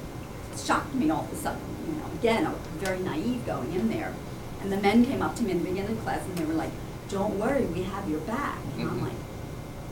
shocked 0.57 0.93
me 0.95 1.09
all 1.09 1.23
of 1.25 1.33
a 1.33 1.35
sudden, 1.35 1.61
you 1.87 1.93
know? 1.95 2.05
Again, 2.19 2.45
I 2.45 2.49
was 2.49 2.59
very 2.77 2.99
naive 2.99 3.45
going 3.45 3.73
in 3.73 3.89
there. 3.89 4.13
And 4.61 4.71
the 4.71 4.77
men 4.77 5.05
came 5.05 5.21
up 5.21 5.35
to 5.37 5.43
me 5.43 5.51
in 5.51 5.57
the 5.59 5.63
beginning 5.69 5.91
of 5.91 5.97
the 5.97 6.03
class 6.03 6.23
and 6.25 6.37
they 6.37 6.45
were 6.45 6.53
like, 6.53 6.69
don't 7.09 7.37
worry, 7.39 7.65
we 7.65 7.83
have 7.83 8.07
your 8.09 8.19
back. 8.21 8.57
And 8.77 8.89
I'm 8.89 8.99
Mhm. 8.99 9.03
like, 9.03 9.17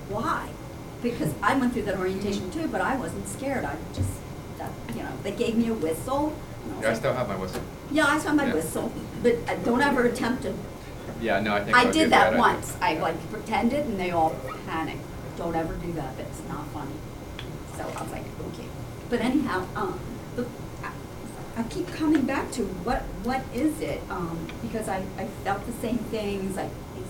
why? 0.09 0.49
Because 1.01 1.33
I 1.41 1.55
went 1.57 1.73
through 1.73 1.83
that 1.83 1.97
orientation 1.97 2.49
too, 2.51 2.67
but 2.67 2.81
I 2.81 2.95
wasn't 2.95 3.27
scared. 3.27 3.65
I 3.65 3.75
just, 3.93 4.09
that, 4.57 4.71
you 4.95 5.01
know, 5.03 5.09
they 5.23 5.31
gave 5.31 5.55
me 5.57 5.67
a 5.69 5.73
whistle. 5.73 6.33
was 6.75 6.83
Yeah, 6.83 6.91
I 6.91 6.93
still 6.93 7.13
have 7.13 7.27
my 7.27 7.35
whistle. 7.35 7.61
Yeah, 7.91 8.05
I 8.05 8.19
still 8.19 8.29
have 8.29 8.37
my 8.37 8.45
Yeah. 8.47 8.53
whistle, 8.53 8.91
but 9.23 9.35
uh, 9.49 9.55
don't 9.65 9.81
ever 9.81 10.03
attempt 10.05 10.43
to. 10.43 10.53
Yeah, 11.21 11.39
no, 11.41 11.53
I 11.55 11.63
think 11.63 11.75
I 11.75 11.85
would 11.85 11.93
be 11.93 11.99
a 11.99 12.03
did 12.03 12.11
bad 12.11 12.19
that 12.21 12.27
idea. 12.29 12.39
once. 12.39 12.77
I 12.81 12.93
like 12.95 13.31
pretended 13.31 13.85
and 13.85 13.99
they 13.99 14.11
all 14.11 14.35
panicked. 14.67 15.03
Don't 15.37 15.55
ever 15.55 15.73
do 15.75 15.91
that. 15.93 16.13
It's 16.19 16.41
not 16.47 16.65
funny. 16.67 16.91
So 17.75 17.83
I 17.83 18.03
was 18.03 18.11
like, 18.11 18.25
okay. 18.53 18.65
But 19.09 19.21
anyhow, 19.21 19.65
um, 19.75 19.99
the, 20.35 20.45
I, 20.83 20.91
I 21.57 21.63
keep 21.63 21.87
coming 21.93 22.23
back 22.23 22.51
to 22.53 22.63
what, 22.63 23.01
what 23.23 23.41
is 23.53 23.79
it? 23.81 24.01
Um, 24.09 24.47
because 24.61 24.87
I, 24.87 25.03
I 25.17 25.25
felt 25.43 25.65
the 25.65 25.73
same 25.73 25.97
things. 25.97 26.57
I, 26.57 26.69
these, 26.95 27.05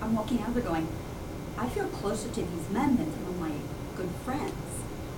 I'm 0.00 0.14
walking 0.14 0.40
out 0.42 0.54
there 0.54 0.62
going, 0.62 0.88
I 1.58 1.68
feel 1.68 1.86
closer 1.88 2.28
to 2.28 2.40
these 2.42 2.70
men 2.70 2.96
than 2.96 3.12
some 3.12 3.26
of 3.26 3.40
my 3.40 3.52
good 3.96 4.10
friends. 4.24 4.54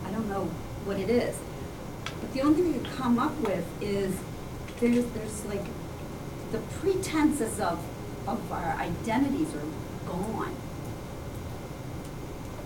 I 0.07 0.11
don't 0.11 0.29
know 0.29 0.45
what 0.85 0.99
it 0.99 1.09
is. 1.09 1.39
But 2.21 2.33
the 2.33 2.43
only 2.43 2.63
thing 2.63 2.75
you 2.75 2.91
come 2.97 3.19
up 3.19 3.37
with 3.41 3.65
is 3.81 4.17
there's, 4.81 5.05
there's 5.07 5.45
like, 5.47 5.65
the 6.53 6.59
pretenses 6.59 7.59
of, 7.61 7.79
of 8.27 8.51
our 8.53 8.75
identities 8.79 9.49
are 9.55 10.09
gone. 10.11 10.55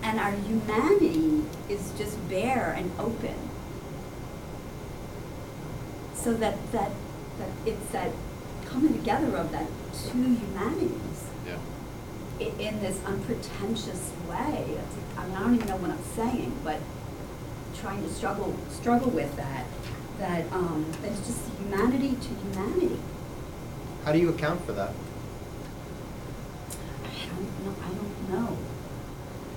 And 0.02 0.18
our 0.20 0.32
humanity 0.32 1.44
is 1.68 1.92
just 1.98 2.16
bare 2.28 2.72
and 2.76 2.90
open. 2.98 3.34
So 6.14 6.34
that, 6.34 6.56
that, 6.72 6.90
that 7.38 7.48
it's 7.66 7.86
that 7.92 8.10
coming 8.66 8.92
together 8.92 9.36
of 9.36 9.50
that 9.52 9.66
two 9.94 10.34
humanities 10.34 11.24
Yeah. 11.46 11.56
i- 12.40 12.60
in 12.60 12.80
this 12.80 12.98
unpretentious 13.04 14.10
way. 14.28 14.78
I 15.16 15.26
mean, 15.26 15.36
I 15.36 15.40
don't 15.40 15.54
even 15.54 15.68
know 15.68 15.76
what 15.76 15.90
I'm 15.90 16.04
saying, 16.16 16.52
but 16.64 16.78
trying 17.74 18.02
to 18.02 18.12
struggle, 18.12 18.54
struggle 18.70 19.10
with 19.10 19.34
that, 19.36 19.64
that, 20.18 20.44
um, 20.52 20.84
that 21.02 21.12
it's 21.12 21.26
just 21.26 21.40
humanity 21.58 22.16
to 22.20 22.28
humanity. 22.58 22.98
How 24.04 24.12
do 24.12 24.18
you 24.18 24.28
account 24.30 24.64
for 24.66 24.72
that? 24.72 24.92
I 27.38 27.40
don't 27.40 27.64
know, 27.64 27.74
I 27.84 27.88
don't 27.88 28.30
know. 28.30 28.58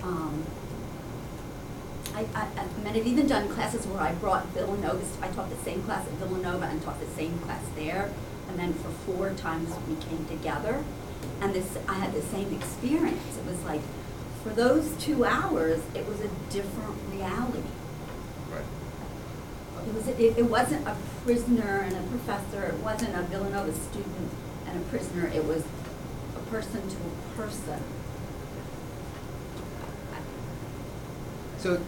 Um, 0.03 0.45
I, 2.13 2.25
I, 2.35 2.47
I 2.57 2.83
mean, 2.83 2.95
I've 2.95 3.07
even 3.07 3.27
done 3.27 3.49
classes 3.49 3.87
where 3.87 4.01
I 4.01 4.13
brought 4.13 4.47
Villanova, 4.47 5.03
I 5.21 5.29
taught 5.29 5.49
the 5.49 5.63
same 5.63 5.81
class 5.83 6.05
at 6.05 6.13
Villanova 6.13 6.65
and 6.65 6.81
taught 6.81 6.99
the 6.99 7.07
same 7.15 7.39
class 7.39 7.63
there. 7.75 8.11
And 8.49 8.59
then 8.59 8.73
for 8.73 8.89
four 8.89 9.33
times 9.33 9.73
we 9.87 9.95
came 9.95 10.25
together 10.25 10.83
and 11.41 11.53
this, 11.53 11.77
I 11.87 11.95
had 11.95 12.13
the 12.13 12.21
same 12.21 12.53
experience. 12.53 13.37
It 13.37 13.45
was 13.45 13.63
like, 13.63 13.81
for 14.43 14.49
those 14.49 14.91
two 14.97 15.23
hours, 15.23 15.81
it 15.95 16.07
was 16.07 16.19
a 16.21 16.29
different 16.49 16.97
reality. 17.11 17.63
Right. 18.51 18.65
It 19.87 19.93
was, 19.93 20.07
it, 20.07 20.19
it 20.19 20.45
wasn't 20.45 20.87
a 20.87 20.95
prisoner 21.23 21.79
and 21.85 21.95
a 21.95 22.01
professor, 22.09 22.63
it 22.65 22.79
wasn't 22.79 23.15
a 23.15 23.21
Villanova 23.23 23.73
student 23.73 24.31
and 24.67 24.81
a 24.81 24.85
prisoner, 24.89 25.27
it 25.27 25.45
was 25.45 25.63
person 26.51 26.81
to 26.81 26.95
a 26.97 27.41
person. 27.41 27.81
So, 31.57 31.81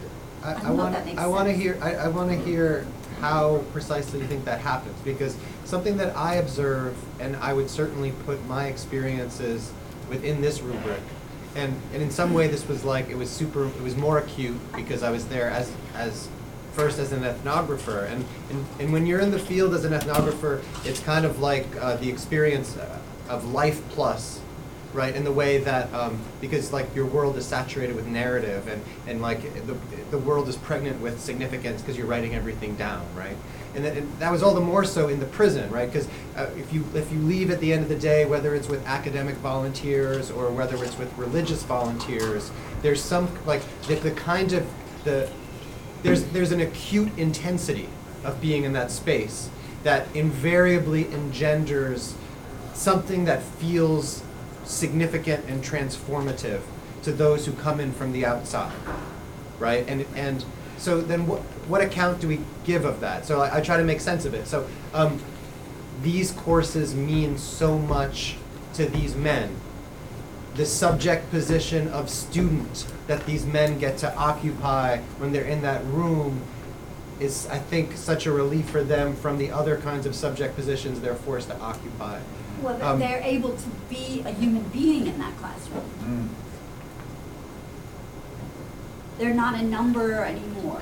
I, 0.44 0.48
I 0.48 0.52
I 0.52 0.54
don't 0.54 0.64
know 0.64 0.72
if 0.72 0.78
want, 0.78 0.94
that 0.94 1.06
makes 1.06 1.20
I 1.20 1.28
want 1.28 1.48
to 1.48 1.52
sense. 1.54 1.64
hear, 1.64 1.80
I, 1.82 1.96
I 1.96 2.08
want 2.08 2.30
to 2.32 2.38
hear 2.38 2.86
how 3.20 3.64
precisely 3.72 4.20
you 4.20 4.28
think 4.28 4.46
that 4.46 4.60
happens, 4.60 5.00
because 5.04 5.36
something 5.66 5.98
that 5.98 6.16
I 6.16 6.36
observe, 6.36 6.96
and 7.20 7.36
I 7.38 7.54
would 7.54 7.70
certainly 7.70 8.12
put 8.26 8.46
my 8.48 8.68
experiences 8.68 9.72
within 10.10 10.42
this 10.42 10.62
rubric, 10.62 11.00
and, 11.56 11.80
and 11.94 12.02
in 12.02 12.12
some 12.12 12.34
way, 12.34 12.48
this 12.48 12.68
was 12.68 12.84
like, 12.84 13.10
it 13.10 13.16
was 13.16 13.30
super, 13.30 13.68
it 13.68 13.82
was 13.82 13.96
more 13.96 14.18
acute, 14.18 14.58
because 14.76 15.04
I 15.04 15.12
was 15.12 15.28
there 15.28 15.50
as, 15.50 15.72
as, 15.96 16.28
first 16.74 17.00
as 17.00 17.12
an 17.12 17.22
ethnographer, 17.22 18.12
and, 18.12 18.26
and, 18.50 18.66
and 18.80 18.92
when 18.94 19.06
you're 19.06 19.20
in 19.20 19.32
the 19.32 19.40
field 19.40 19.74
as 19.74 19.86
an 19.86 19.94
ethnographer, 19.94 20.62
it's 20.84 21.00
kind 21.00 21.26
of 21.26 21.40
like, 21.40 21.68
uh, 21.80 21.96
the 21.98 22.10
experience 22.10 22.76
uh, 22.78 23.00
of 23.30 23.46
life 23.52 23.82
plus 23.90 24.42
right? 24.94 25.16
In 25.16 25.24
the 25.24 25.32
way 25.32 25.58
that, 25.60 25.92
um, 25.94 26.20
because 26.40 26.72
like 26.72 26.94
your 26.96 27.06
world 27.06 27.38
is 27.38 27.46
saturated 27.46 27.96
with 27.96 28.08
narrative 28.08 28.68
and, 28.68 28.82
and 29.08 29.22
like 29.22 29.42
the, 29.66 29.76
the 30.12 30.18
world 30.18 30.48
is 30.48 30.56
pregnant 30.56 31.02
with 31.02 31.20
significance 31.20 31.82
because 31.82 31.98
you're 31.98 32.08
writing 32.08 32.36
everything 32.36 32.76
down, 32.76 33.06
right? 33.16 33.36
And 33.76 33.84
that, 33.84 33.98
and 33.98 34.20
that 34.20 34.32
was 34.32 34.44
all 34.44 34.54
the 34.54 34.62
more 34.62 34.86
so 34.86 35.08
in 35.08 35.20
the 35.20 35.26
prison, 35.26 35.70
right? 35.72 35.92
Because 35.92 36.08
uh, 36.36 36.50
if 36.56 36.72
you 36.72 36.86
if 36.94 37.12
you 37.12 37.18
leave 37.20 37.50
at 37.50 37.60
the 37.60 37.74
end 37.74 37.82
of 37.82 37.90
the 37.90 37.98
day, 37.98 38.26
whether 38.26 38.54
it's 38.54 38.70
with 38.70 38.86
academic 38.86 39.36
volunteers 39.38 40.30
or 40.30 40.52
whether 40.52 40.84
it's 40.84 40.98
with 40.98 41.12
religious 41.18 41.64
volunteers, 41.64 42.52
there's 42.84 43.02
some 43.02 43.28
like 43.48 43.64
the, 43.88 43.96
the 43.96 44.12
kind 44.12 44.54
of 44.54 44.68
the 45.06 45.28
there's 46.04 46.24
there's 46.26 46.52
an 46.52 46.62
acute 46.62 47.18
intensity 47.18 47.90
of 48.24 48.40
being 48.40 48.64
in 48.64 48.74
that 48.74 48.92
space 48.92 49.50
that 49.82 50.08
invariably 50.16 51.12
engenders 51.12 52.16
something 52.74 53.26
that 53.26 53.42
feels 53.42 54.23
significant 54.66 55.46
and 55.46 55.64
transformative 55.64 56.62
to 57.04 57.12
those 57.12 57.46
who 57.46 57.54
come 57.54 57.80
in 57.80 57.92
from 57.92 58.12
the 58.12 58.26
outside 58.26 58.74
right? 59.64 59.88
And 59.88 60.06
and 60.16 60.46
so 60.78 61.02
then 61.02 61.26
what 61.26 61.40
what 61.68 61.82
account 61.82 62.20
do 62.20 62.28
we 62.28 62.42
give 62.66 62.86
of 62.86 63.00
that? 63.00 63.26
So 63.26 63.42
i, 63.42 63.58
I 63.58 63.62
try 63.62 63.78
to 63.78 63.84
make 63.84 64.02
sense 64.02 64.26
of 64.26 64.34
it. 64.34 64.46
So 64.48 64.68
um, 64.94 65.20
these 66.02 66.32
courses 66.32 66.94
mean 66.94 67.38
so 67.38 67.80
much 67.80 68.36
to 68.74 68.86
these 68.86 69.16
men. 69.16 69.56
The 70.56 70.66
subject 70.66 71.32
position 71.32 71.88
of 71.88 72.10
student 72.10 72.86
that 73.08 73.26
these 73.26 73.46
men 73.46 73.80
get 73.80 73.98
to 74.00 74.16
occupy 74.16 74.98
when 75.18 75.32
they're 75.32 75.46
in 75.46 75.62
that 75.64 75.84
room 75.86 76.42
is, 77.20 77.48
I 77.48 77.58
think, 77.58 77.96
such 77.96 78.28
a 78.28 78.32
relief 78.32 78.70
for 78.70 78.84
them 78.84 79.16
from 79.16 79.38
the 79.38 79.50
other 79.50 79.78
kinds 79.78 80.06
of 80.06 80.14
subject 80.14 80.56
positions 80.56 81.00
they're 81.00 81.16
forced 81.16 81.48
to 81.50 81.58
occupy. 81.60 82.20
Well, 82.64 82.82
Um, 82.82 83.00
they're 83.00 83.22
able 83.22 83.56
to 83.58 83.70
be 83.90 84.24
a 84.26 84.32
human 84.32 84.64
being 84.70 85.06
in 85.08 85.20
that 85.20 85.38
classroom. 85.38 85.84
Mm. 86.02 86.30
They're 89.20 89.34
not 89.34 89.56
a 89.56 89.64
number 89.64 90.24
anymore. 90.24 90.82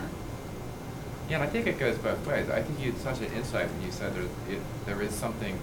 Yeah, 1.27 1.35
and 1.37 1.43
I 1.43 1.47
think 1.47 1.65
it 1.65 1.79
goes 1.79 1.97
both 1.97 2.25
ways. 2.27 2.49
I 2.49 2.61
think 2.61 2.79
you 2.79 2.91
had 2.91 3.01
such 3.01 3.19
an 3.19 3.33
insight 3.33 3.69
when 3.71 3.81
you 3.83 3.91
said 3.91 4.13
there, 4.13 4.23
it, 4.49 4.61
there 4.85 5.01
is 5.01 5.13
something 5.13 5.59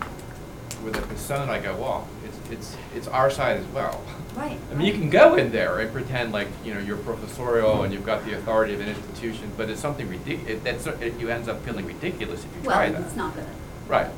with 0.82 0.96
a 0.96 1.02
persona 1.02 1.50
I 1.52 1.60
go, 1.60 1.76
well, 1.76 2.08
it's, 2.24 2.50
it's, 2.50 2.76
it's 2.94 3.08
our 3.08 3.30
side 3.30 3.58
as 3.58 3.66
well. 3.66 4.02
Right. 4.34 4.58
I 4.70 4.74
mean, 4.74 4.86
you 4.86 4.92
can 4.92 5.10
go 5.10 5.34
in 5.36 5.50
there 5.52 5.78
and 5.80 5.92
pretend 5.92 6.32
like, 6.32 6.48
you 6.64 6.72
know, 6.74 6.80
you're 6.80 6.96
professorial 6.96 7.82
and 7.82 7.92
you've 7.92 8.06
got 8.06 8.24
the 8.24 8.34
authority 8.34 8.74
of 8.74 8.80
an 8.80 8.88
institution, 8.88 9.50
but 9.56 9.68
it's 9.70 9.80
something 9.80 10.08
ridiculous, 10.08 10.62
that's, 10.62 10.86
it, 10.86 11.18
you 11.18 11.28
ends 11.30 11.48
up 11.48 11.64
feeling 11.64 11.86
ridiculous 11.86 12.44
if 12.44 12.56
you 12.56 12.62
try 12.62 12.88
that. 12.90 12.98
Well, 12.98 13.06
it's 13.08 13.16
not 13.16 13.34
gonna. 13.34 13.48
Right. 13.88 14.08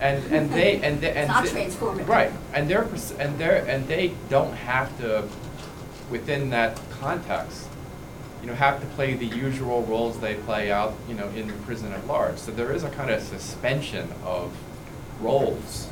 And, 0.00 0.24
and 0.32 0.50
they, 0.52 0.80
and 0.80 1.00
they, 1.00 1.10
and. 1.10 1.18
It's 1.18 1.28
not 1.28 1.44
they- 1.44 1.66
transformative. 1.66 2.08
Right, 2.08 2.32
and 2.54 2.68
they're, 2.68 2.84
pers- 2.84 3.12
and 3.12 3.38
they're, 3.38 3.64
and 3.66 3.86
they 3.88 4.14
don't 4.28 4.52
have 4.54 4.96
to, 4.98 5.28
within 6.10 6.50
that 6.50 6.78
context, 7.00 7.68
you 8.42 8.48
know, 8.48 8.54
have 8.54 8.80
to 8.80 8.86
play 8.88 9.14
the 9.14 9.26
usual 9.26 9.82
roles 9.84 10.20
they 10.20 10.34
play 10.34 10.70
out, 10.70 10.94
you 11.08 11.14
know, 11.14 11.28
in 11.30 11.46
the 11.48 11.52
prison 11.64 11.92
at 11.92 12.06
large. 12.06 12.38
So 12.38 12.52
there 12.52 12.72
is 12.72 12.84
a 12.84 12.90
kind 12.90 13.10
of 13.10 13.22
suspension 13.22 14.08
of 14.24 14.54
roles, 15.20 15.88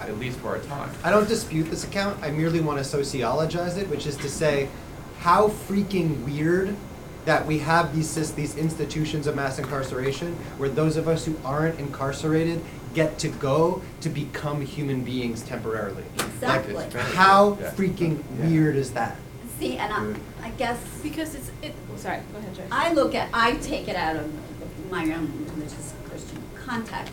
at 0.00 0.16
least 0.18 0.38
for 0.38 0.56
a 0.56 0.60
time. 0.64 0.90
I 1.04 1.10
don't 1.10 1.28
dispute 1.28 1.64
this 1.64 1.84
account. 1.84 2.22
I 2.22 2.30
merely 2.30 2.60
want 2.60 2.78
to 2.78 2.84
sociologize 2.84 3.76
it, 3.76 3.88
which 3.90 4.06
is 4.06 4.16
to 4.18 4.30
say, 4.30 4.68
how 5.18 5.48
freaking 5.48 6.24
weird 6.24 6.74
that 7.24 7.46
we 7.46 7.58
have 7.58 7.94
these 7.94 8.32
these 8.32 8.56
institutions 8.56 9.26
of 9.26 9.36
mass 9.36 9.58
incarceration 9.58 10.34
where 10.58 10.68
those 10.68 10.96
of 10.96 11.06
us 11.08 11.24
who 11.26 11.36
aren't 11.44 11.78
incarcerated 11.78 12.62
get 12.94 13.18
to 13.18 13.28
go 13.28 13.82
to 14.00 14.08
become 14.08 14.60
human 14.62 15.04
beings 15.04 15.42
temporarily. 15.42 16.02
Exactly. 16.14 16.74
It's 16.74 16.92
very 16.92 17.04
How 17.14 17.56
yeah. 17.60 17.70
freaking 17.70 18.22
Yeah. 18.38 18.46
weird 18.46 18.76
is 18.76 18.92
that? 18.92 19.16
See, 19.58 19.76
and 19.76 19.92
I, 19.92 20.46
I 20.46 20.50
guess, 20.52 20.78
Because 21.02 21.34
it's, 21.34 21.50
it, 21.62 21.74
oh, 21.92 21.96
sorry, 21.96 22.20
go 22.32 22.38
ahead, 22.38 22.54
Joyce. 22.54 22.66
I 22.72 22.92
look 22.94 23.14
at, 23.14 23.28
I 23.32 23.56
take 23.56 23.88
it 23.88 23.94
out 23.96 24.16
of 24.16 24.90
my 24.90 25.04
own 25.12 25.46
religious 25.54 25.92
Christian 26.08 26.42
context 26.64 27.12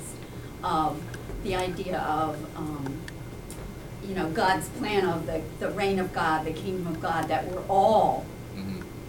of 0.63 0.99
the 1.43 1.55
idea 1.55 1.99
of, 1.99 2.37
um, 2.57 2.97
you 4.07 4.15
know, 4.15 4.29
God's 4.29 4.69
plan 4.69 5.05
of 5.05 5.25
the, 5.25 5.41
the 5.59 5.69
reign 5.71 5.99
of 5.99 6.13
God, 6.13 6.45
the 6.45 6.53
kingdom 6.53 6.87
of 6.87 7.01
God, 7.01 7.27
that 7.27 7.45
we're 7.51 7.61
all. 7.69 8.25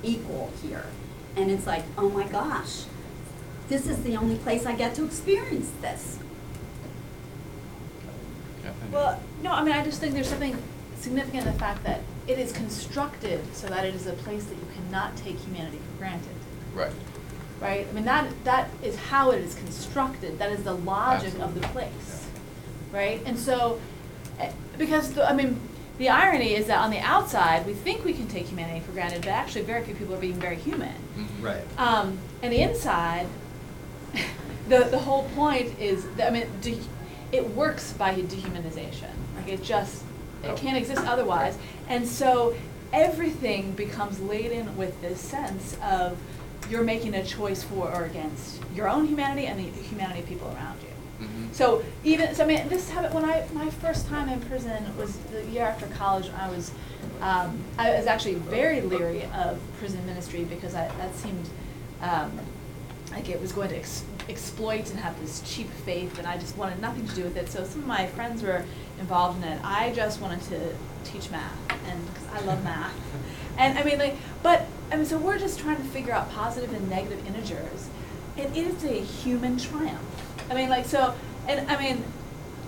Equal 0.03 0.53
here. 0.63 0.87
And 1.37 1.51
it's 1.51 1.67
like, 1.67 1.85
oh 1.97 2.09
my 2.09 2.27
gosh, 2.27 2.85
this 3.69 3.87
is 3.87 4.03
the 4.03 4.17
only 4.17 4.37
place 4.37 4.67
I 4.67 4.75
get 4.75 4.95
to 4.97 5.05
experience 5.05 5.71
this. 5.81 6.19
Kathleen? 8.63 8.91
Well, 8.93 9.23
no, 9.43 9.53
I 9.53 9.63
mean, 9.63 9.75
I 9.75 9.85
just 9.85 10.01
think 10.01 10.15
there's 10.15 10.29
something 10.29 10.57
significant 10.99 11.47
in 11.47 11.53
the 11.53 11.59
fact 11.59 11.85
that 11.85 12.01
it 12.27 12.39
is 12.39 12.53
constructed 12.53 13.41
so 13.55 13.69
that 13.69 13.85
it 13.85 13.95
is 13.95 14.07
a 14.07 14.13
place 14.13 14.45
that 14.45 14.55
you 14.57 14.67
cannot 14.75 15.17
take 15.17 15.39
humanity 15.39 15.79
for 15.79 15.99
granted, 15.99 16.35
Right. 16.75 16.93
right? 17.61 17.87
I 17.89 17.93
mean, 17.93 18.05
that, 18.05 18.27
that 18.45 18.69
is 18.83 18.97
how 18.97 19.31
it 19.31 19.41
is 19.41 19.55
constructed, 19.55 20.39
that 20.39 20.51
is 20.51 20.65
the 20.65 20.75
logic 20.75 21.35
of 21.39 21.55
the 21.55 21.65
Absolutely. 21.65 21.71
place, 21.73 22.27
right? 22.93 23.23
And 23.25 23.39
so, 23.39 23.81
eh, 24.41 24.51
because, 24.77 25.13
the- 25.13 25.29
I 25.29 25.33
mean, 25.33 25.59
the 25.99 26.09
irony 26.09 26.55
is 26.55 26.67
that 26.67 26.79
on 26.79 26.91
the 26.91 26.99
outside, 27.01 27.67
we 27.67 27.75
think 27.75 28.05
we 28.05 28.13
can 28.15 28.27
take 28.29 28.47
humanity 28.47 28.81
for 28.81 28.93
granted, 28.93 29.21
but 29.23 29.31
actually 29.31 29.63
very 29.63 29.83
few 29.85 29.95
people 29.95 30.15
are 30.15 30.21
being 30.21 30.35
very 30.41 30.57
human. 30.57 30.95
Mhm. 31.17 31.27
Right. 31.43 31.63
Um, 31.77 32.19
and 32.43 32.53
the 32.53 32.61
inside, 32.61 33.27
the 34.69 34.85
the 34.85 34.99
whole 34.99 35.25
point 35.31 35.79
is, 35.79 36.05
that, 36.17 36.29
I 36.29 36.31
mean, 36.31 36.47
de- 36.61 36.81
it 37.33 37.49
works 37.51 37.93
by 37.93 38.15
dehumanization. 38.15 39.11
Like 39.37 39.49
it 39.49 39.63
just, 39.63 40.03
Oh. 40.45 40.53
it 40.53 40.57
can't 40.57 40.77
exist 40.77 41.03
otherwise. 41.05 41.59
And 41.89 42.07
so 42.07 42.55
everything 42.93 43.73
becomes 43.73 44.21
laden 44.21 44.77
with 44.77 45.01
this 45.03 45.21
sense 45.21 45.77
of 45.83 46.17
you're 46.71 46.85
making 46.85 47.15
a 47.15 47.25
choice 47.25 47.63
for 47.63 47.91
or 47.93 48.05
against 48.05 48.61
your 48.75 48.89
own 48.89 49.07
humanity 49.07 49.47
and 49.47 49.59
the 49.59 49.65
humanity 49.83 50.21
of 50.21 50.27
people 50.27 50.49
around 50.55 50.79
you. 50.83 50.88
So 51.53 51.85
even 52.05 52.35
so, 52.35 52.45
I 52.45 52.47
mean, 52.47 52.69
this 52.69 52.91
happened 52.91 53.15
when 53.15 53.25
I 53.25 53.47
my 53.53 53.71
first 53.71 54.07
time 54.09 54.29
in 54.29 54.41
prison 54.41 54.97
was 54.97 55.17
the 55.33 55.45
year 55.47 55.65
after 55.65 55.87
college. 55.87 56.31
I 56.39 56.49
was 56.51 56.71
um, 57.21 57.59
I 57.79 57.91
was 57.91 58.07
actually 58.07 58.35
very 58.35 58.81
leery 58.81 59.25
of 59.35 59.59
prison 59.79 60.05
ministry 60.07 60.45
because 60.45 60.75
I, 60.75 60.89
that 60.99 61.15
seemed 61.17 61.49
um, 62.01 62.39
like 63.11 63.29
it 63.29 63.41
was 63.41 63.53
going 63.53 63.71
to 63.71 63.77
ex- 63.77 64.05
exploit 64.29 64.91
and 64.91 65.01
have 65.01 65.19
this 65.21 65.43
cheap 65.45 65.71
faith, 65.71 66.19
and 66.19 66.27
I 66.27 66.39
just 66.39 66.57
wanted 66.57 66.81
nothing 66.81 67.07
to 67.09 67.15
do 67.15 67.25
with 67.25 67.37
it. 67.37 67.49
So 67.49 67.65
some 67.65 67.81
of 67.81 67.87
my 67.87 68.07
friends 68.07 68.43
were 68.43 68.65
involved 69.01 69.43
in 69.43 69.49
it. 69.49 69.61
I 69.65 69.93
just 69.93 70.21
wanted 70.21 70.43
to 70.43 70.75
teach 71.05 71.31
math, 71.31 71.57
and 71.89 72.07
because 72.07 72.29
I 72.29 72.41
love 72.47 72.63
math, 72.63 72.95
and 73.57 73.79
I 73.79 73.83
mean 73.83 73.99
like, 73.99 74.17
but 74.43 74.67
I 74.93 74.97
mean, 74.97 75.07
so 75.07 75.19
we're 75.19 75.39
just 75.39 75.59
trying 75.59 75.77
to 75.77 75.85
figure 75.85 76.13
out 76.13 76.31
positive 76.31 76.73
and 76.73 76.89
negative 76.89 77.27
integers. 77.27 77.89
And 78.37 78.57
it 78.57 78.67
is 78.69 78.85
a 78.85 78.93
human 78.93 79.59
triumph. 79.59 79.99
I 80.49 80.55
mean, 80.55 80.69
like 80.69 80.87
so, 80.87 81.15
and 81.49 81.69
I 81.71 81.83
mean, 81.83 82.05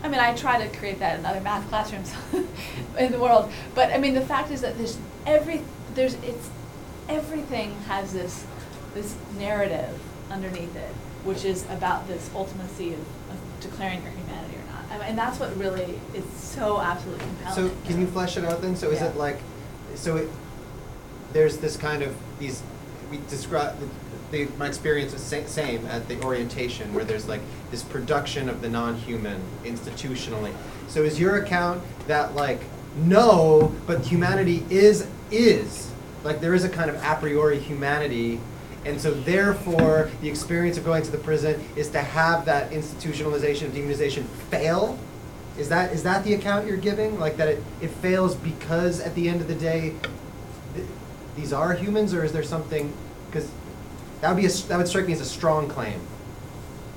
I 0.03 0.09
mean, 0.09 0.19
I 0.19 0.35
try 0.35 0.67
to 0.67 0.77
create 0.79 0.99
that 1.01 1.19
in 1.19 1.27
other 1.27 1.41
math 1.41 1.69
classrooms 1.69 2.13
in 2.99 3.13
the 3.13 3.21
world. 3.21 3.53
But 3.75 3.93
I 3.93 3.99
mean, 3.99 4.15
the 4.15 4.23
fact 4.23 4.51
is 4.51 4.63
that 4.63 4.77
there's 4.79 4.99
every 5.27 5.63
there's 5.95 6.15
it's 6.15 6.49
everything 7.09 7.75
has 7.87 8.13
this 8.13 8.45
this 8.95 9.15
narrative 9.39 10.01
underneath 10.31 10.75
it, 10.75 10.95
which 11.25 11.45
is 11.45 11.65
about 11.71 12.09
this 12.09 12.29
ultimacy 12.31 12.95
of, 12.95 13.01
of 13.01 13.39
declaring 13.61 14.03
your 14.03 14.13
humanity 14.13 14.57
or 14.57 14.73
not. 14.73 14.85
I 14.91 14.99
mean, 14.99 15.09
and 15.11 15.19
that's 15.19 15.39
what 15.39 15.55
really 15.57 16.01
is 16.15 16.25
so 16.33 16.81
absolutely 16.81 17.25
compelling. 17.27 17.71
So 17.71 17.77
can 17.85 18.01
you 18.01 18.07
flesh 18.07 18.37
it 18.37 18.45
out 18.45 18.63
then? 18.63 18.75
So 18.77 18.91
is 18.91 19.01
Yeah. 19.01 19.09
it 19.09 19.17
like, 19.17 19.39
so 19.95 20.17
it, 20.17 20.29
there's 21.33 21.59
this 21.59 21.77
kind 21.77 22.03
of, 22.03 22.17
these, 22.39 22.63
we 23.11 23.21
describe, 23.29 23.77
the, 24.31 24.49
my 24.59 24.67
experience 24.67 25.13
is 25.13 25.23
sa- 25.23 25.47
same 25.47 25.87
at 25.87 26.09
the 26.09 26.23
orientation, 26.23 26.95
where 26.95 27.05
there's 27.05 27.29
like 27.29 27.41
this 27.71 27.83
production 27.83 28.49
of 28.49 28.63
the 28.63 28.69
non-human 28.69 29.41
institutionally. 29.65 30.53
So 30.89 31.03
is 31.03 31.19
your 31.19 31.37
account 31.43 31.83
that 32.07 32.35
like, 32.35 32.61
no, 32.97 33.75
but 33.87 34.05
humanity 34.07 34.65
is, 34.71 35.07
is, 35.31 35.91
like 36.25 36.41
there 36.41 36.55
is 36.55 36.65
a 36.65 36.69
kind 36.69 36.91
of 36.91 36.97
a 36.97 37.17
priori 37.17 37.59
humanity, 37.59 38.41
and 38.85 39.01
so 39.01 39.13
therefore, 39.13 40.11
the 40.23 40.29
experience 40.29 40.79
of 40.79 40.85
going 40.85 41.03
to 41.03 41.11
the 41.11 41.19
prison 41.19 41.63
is 41.77 41.91
to 41.91 42.01
have 42.01 42.47
that 42.47 42.71
institutionalization, 42.71 43.67
of 43.67 43.73
demonization 43.73 44.25
fail? 44.51 44.99
Is 45.59 45.69
that, 45.69 45.93
is 45.93 46.03
that 46.05 46.25
the 46.25 46.33
account 46.33 46.67
you're 46.67 46.79
giving? 46.79 47.21
Like 47.21 47.37
that 47.37 47.49
it, 47.49 47.63
it 47.83 47.91
fails 47.91 48.35
because 48.35 49.01
at 49.01 49.15
the 49.15 49.29
end 49.29 49.43
of 49.43 49.49
the 49.49 49.55
day, 49.55 49.95
th- 50.75 50.87
these 51.37 51.53
are 51.53 51.75
humans, 51.75 52.15
or 52.15 52.25
is 52.25 52.33
there 52.33 52.43
something, 52.43 52.93
because 53.27 53.51
that 54.21 54.29
would 54.31 54.37
be, 54.41 54.45
a 54.47 54.51
s 54.51 54.63
that 54.63 54.77
would 54.79 54.89
strike 54.89 55.07
me 55.07 55.13
as 55.13 55.21
a 55.21 55.25
strong 55.25 55.69
claim. 55.69 56.01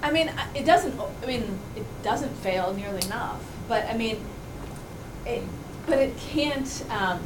I 0.02 0.12
mean, 0.12 0.32
it 0.54 0.66
doesn't. 0.66 1.00
I 1.24 1.26
mean, 1.26 1.58
it 1.76 1.86
doesn't 2.04 2.34
fail 2.38 2.74
nearly 2.74 3.02
enough. 3.06 3.42
But 3.68 3.86
I 3.90 3.96
mean, 3.96 4.18
it. 5.26 5.44
But 5.86 6.00
it 6.00 6.18
can't. 6.18 6.86
Um, 6.90 7.20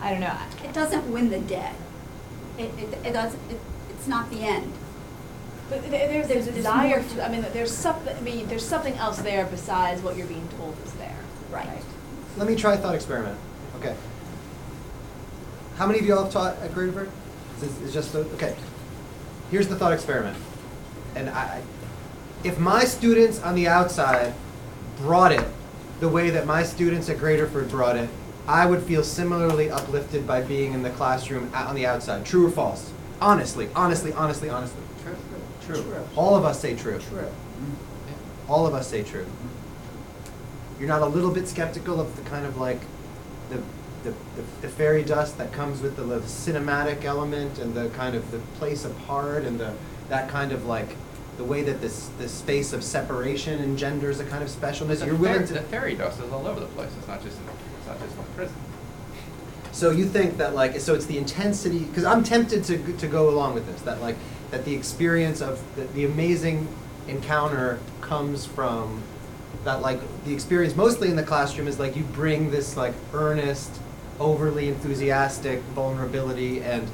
I 0.00 0.10
don't 0.10 0.20
know. 0.20 0.36
It 0.64 0.72
doesn't 0.72 1.10
win 1.12 1.28
the 1.30 1.40
day. 1.40 1.72
It, 2.58 2.70
it, 2.78 2.98
it 3.06 3.12
doesn't, 3.12 3.40
it, 3.50 3.60
it's 3.90 4.06
not 4.06 4.30
the 4.30 4.40
end. 4.40 4.72
But 5.68 5.80
th- 5.82 5.90
there's 5.90 6.24
a 6.24 6.28
There's- 6.28 6.44
there's 6.46 6.56
desire. 6.56 6.88
more 6.88 7.02
For, 7.02 7.14
to 7.16 7.24
I 7.26 7.28
mean, 7.28 7.44
there's 7.52 7.74
something. 7.74 8.16
I 8.16 8.20
mean, 8.20 8.46
there's 8.48 8.64
something 8.66 8.94
else 8.94 9.18
there 9.20 9.44
besides 9.46 10.00
what 10.02 10.16
you're 10.16 10.26
being 10.26 10.48
told 10.58 10.74
is 10.86 10.92
there. 10.94 11.16
Right. 11.50 11.82
let 12.38 12.46
me 12.48 12.54
try 12.56 12.74
a 12.74 12.76
thought 12.78 12.94
experiment. 12.94 13.36
Okay. 13.76 13.94
How 15.76 15.86
many 15.86 15.98
of 15.98 16.06
you 16.06 16.14
all 16.16 16.24
have 16.24 16.32
taught 16.32 16.56
at 16.58 16.70
Graterford? 16.72 17.10
Is 17.62 17.78
this 17.78 17.88
is 17.88 17.94
just 17.94 18.12
the, 18.12 18.20
okay. 18.34 18.54
Here's 19.50 19.68
the 19.68 19.76
thought 19.76 19.92
experiment. 19.92 20.36
And 21.14 21.28
I, 21.30 21.40
I- 21.42 21.62
if 22.42 22.58
my 22.58 22.84
students 22.84 23.42
on 23.42 23.54
the 23.54 23.68
outside 23.68 24.32
brought 24.96 25.32
it 25.32 25.44
the 26.00 26.08
way 26.08 26.30
that 26.30 26.46
my 26.46 26.62
students 26.62 27.10
at 27.10 27.18
Graterford 27.18 27.68
brought 27.68 27.96
it, 27.96 28.08
I 28.48 28.64
would 28.64 28.82
feel 28.82 29.04
similarly 29.04 29.70
uplifted 29.70 30.26
by 30.26 30.40
being 30.40 30.72
in 30.72 30.82
the 30.82 30.88
classroom 30.90 31.50
on 31.54 31.74
the 31.74 31.84
outside. 31.84 32.24
True 32.24 32.46
or 32.46 32.50
false? 32.50 32.90
Honestly, 33.20 33.68
honestly, 33.76 34.12
honestly, 34.14 34.48
honestly. 34.48 34.80
True. 35.66 35.82
True. 35.84 36.04
All 36.16 36.34
of 36.34 36.46
us 36.46 36.58
say 36.60 36.74
true. 36.74 36.98
True. 36.98 37.28
All 38.48 38.66
of 38.66 38.72
us 38.72 38.88
say 38.88 39.02
true. 39.02 39.26
You're 40.78 40.88
not 40.88 41.02
a 41.02 41.06
little 41.06 41.30
bit 41.30 41.46
skeptical 41.46 42.00
of 42.00 42.16
the 42.16 42.22
kind 42.22 42.46
of 42.46 42.56
like 42.56 42.80
the 44.02 44.10
the, 44.10 44.16
the, 44.36 44.42
the 44.62 44.68
fairy 44.68 45.02
dust 45.02 45.38
that 45.38 45.52
comes 45.52 45.80
with 45.80 45.96
the, 45.96 46.02
the 46.02 46.20
cinematic 46.20 47.04
element 47.04 47.58
and 47.58 47.74
the 47.74 47.88
kind 47.90 48.14
of 48.14 48.30
the 48.30 48.38
place 48.58 48.84
apart 48.84 49.44
and 49.44 49.58
the 49.58 49.74
that 50.08 50.28
kind 50.28 50.52
of 50.52 50.66
like 50.66 50.96
the 51.36 51.44
way 51.44 51.62
that 51.62 51.80
this 51.80 52.10
this 52.18 52.32
space 52.32 52.72
of 52.72 52.84
separation 52.84 53.62
engenders 53.62 54.20
a 54.20 54.24
kind 54.24 54.42
of 54.42 54.50
specialness. 54.50 55.00
The 55.00 55.06
You're 55.06 55.14
willing 55.16 55.46
The 55.46 55.54
to 55.54 55.60
fairy 55.62 55.94
dust 55.94 56.20
is 56.20 56.30
all 56.30 56.46
over 56.46 56.60
the 56.60 56.66
place, 56.66 56.90
it's 56.98 57.08
not 57.08 57.22
just 57.22 57.38
in, 57.38 57.44
it's 57.78 57.86
not 57.86 57.98
just 58.00 58.16
in 58.16 58.24
prison. 58.36 58.56
So 59.72 59.90
you 59.90 60.04
think 60.04 60.36
that 60.38 60.54
like 60.54 60.78
so 60.80 60.94
it's 60.94 61.06
the 61.06 61.16
intensity 61.16 61.80
because 61.80 62.04
I'm 62.04 62.22
tempted 62.22 62.64
to 62.64 62.92
to 62.98 63.06
go 63.06 63.30
along 63.30 63.54
with 63.54 63.66
this 63.66 63.80
that 63.82 64.00
like 64.00 64.16
that 64.50 64.64
the 64.64 64.74
experience 64.74 65.40
of 65.40 65.62
the, 65.76 65.84
the 65.84 66.04
amazing 66.04 66.68
encounter 67.06 67.78
comes 68.00 68.44
from 68.44 69.02
that 69.64 69.80
like 69.80 70.00
the 70.24 70.34
experience 70.34 70.76
mostly 70.76 71.08
in 71.08 71.16
the 71.16 71.22
classroom 71.22 71.68
is 71.68 71.78
like 71.78 71.96
you 71.96 72.02
bring 72.02 72.50
this 72.50 72.76
like 72.76 72.94
earnest 73.12 73.70
overly 74.20 74.68
enthusiastic 74.68 75.60
vulnerability 75.74 76.62
and 76.62 76.86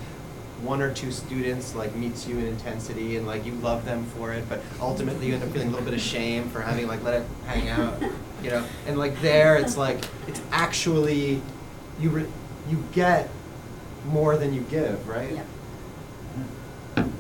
one 0.63 0.81
or 0.81 0.93
two 0.95 1.11
students 1.11 1.75
like 1.75 1.95
meets 1.97 2.27
you 2.27 2.39
in 2.39 2.47
intensity 2.47 3.17
and 3.17 3.27
like 3.27 3.45
you 3.45 3.53
love 3.55 3.85
them 3.85 4.05
for 4.17 4.33
it 4.33 4.49
but 4.49 4.61
ultimately 4.81 5.27
you 5.27 5.35
end 5.35 5.43
up 5.43 5.51
feeling 5.51 5.69
a 5.69 5.71
little 5.71 5.85
bit 5.85 5.93
of 5.93 6.01
shame 6.01 6.49
for 6.49 6.63
having 6.63 6.87
like 6.87 7.03
let 7.03 7.21
it 7.21 7.27
hang 7.47 7.69
out 7.69 8.01
you 8.43 8.51
know? 8.51 8.65
And 8.87 8.97
like 8.99 9.21
there 9.21 9.57
it's 9.57 9.77
like 9.77 10.05
it's 10.29 10.41
actually 10.53 11.43
you 12.01 12.11
re- 12.11 12.27
you 12.71 12.83
get 12.93 13.29
more 14.07 14.37
than 14.37 14.55
you 14.55 14.61
give 14.63 15.07
right? 15.09 15.33
Yep. 15.33 15.47
Hmm. 16.97 17.11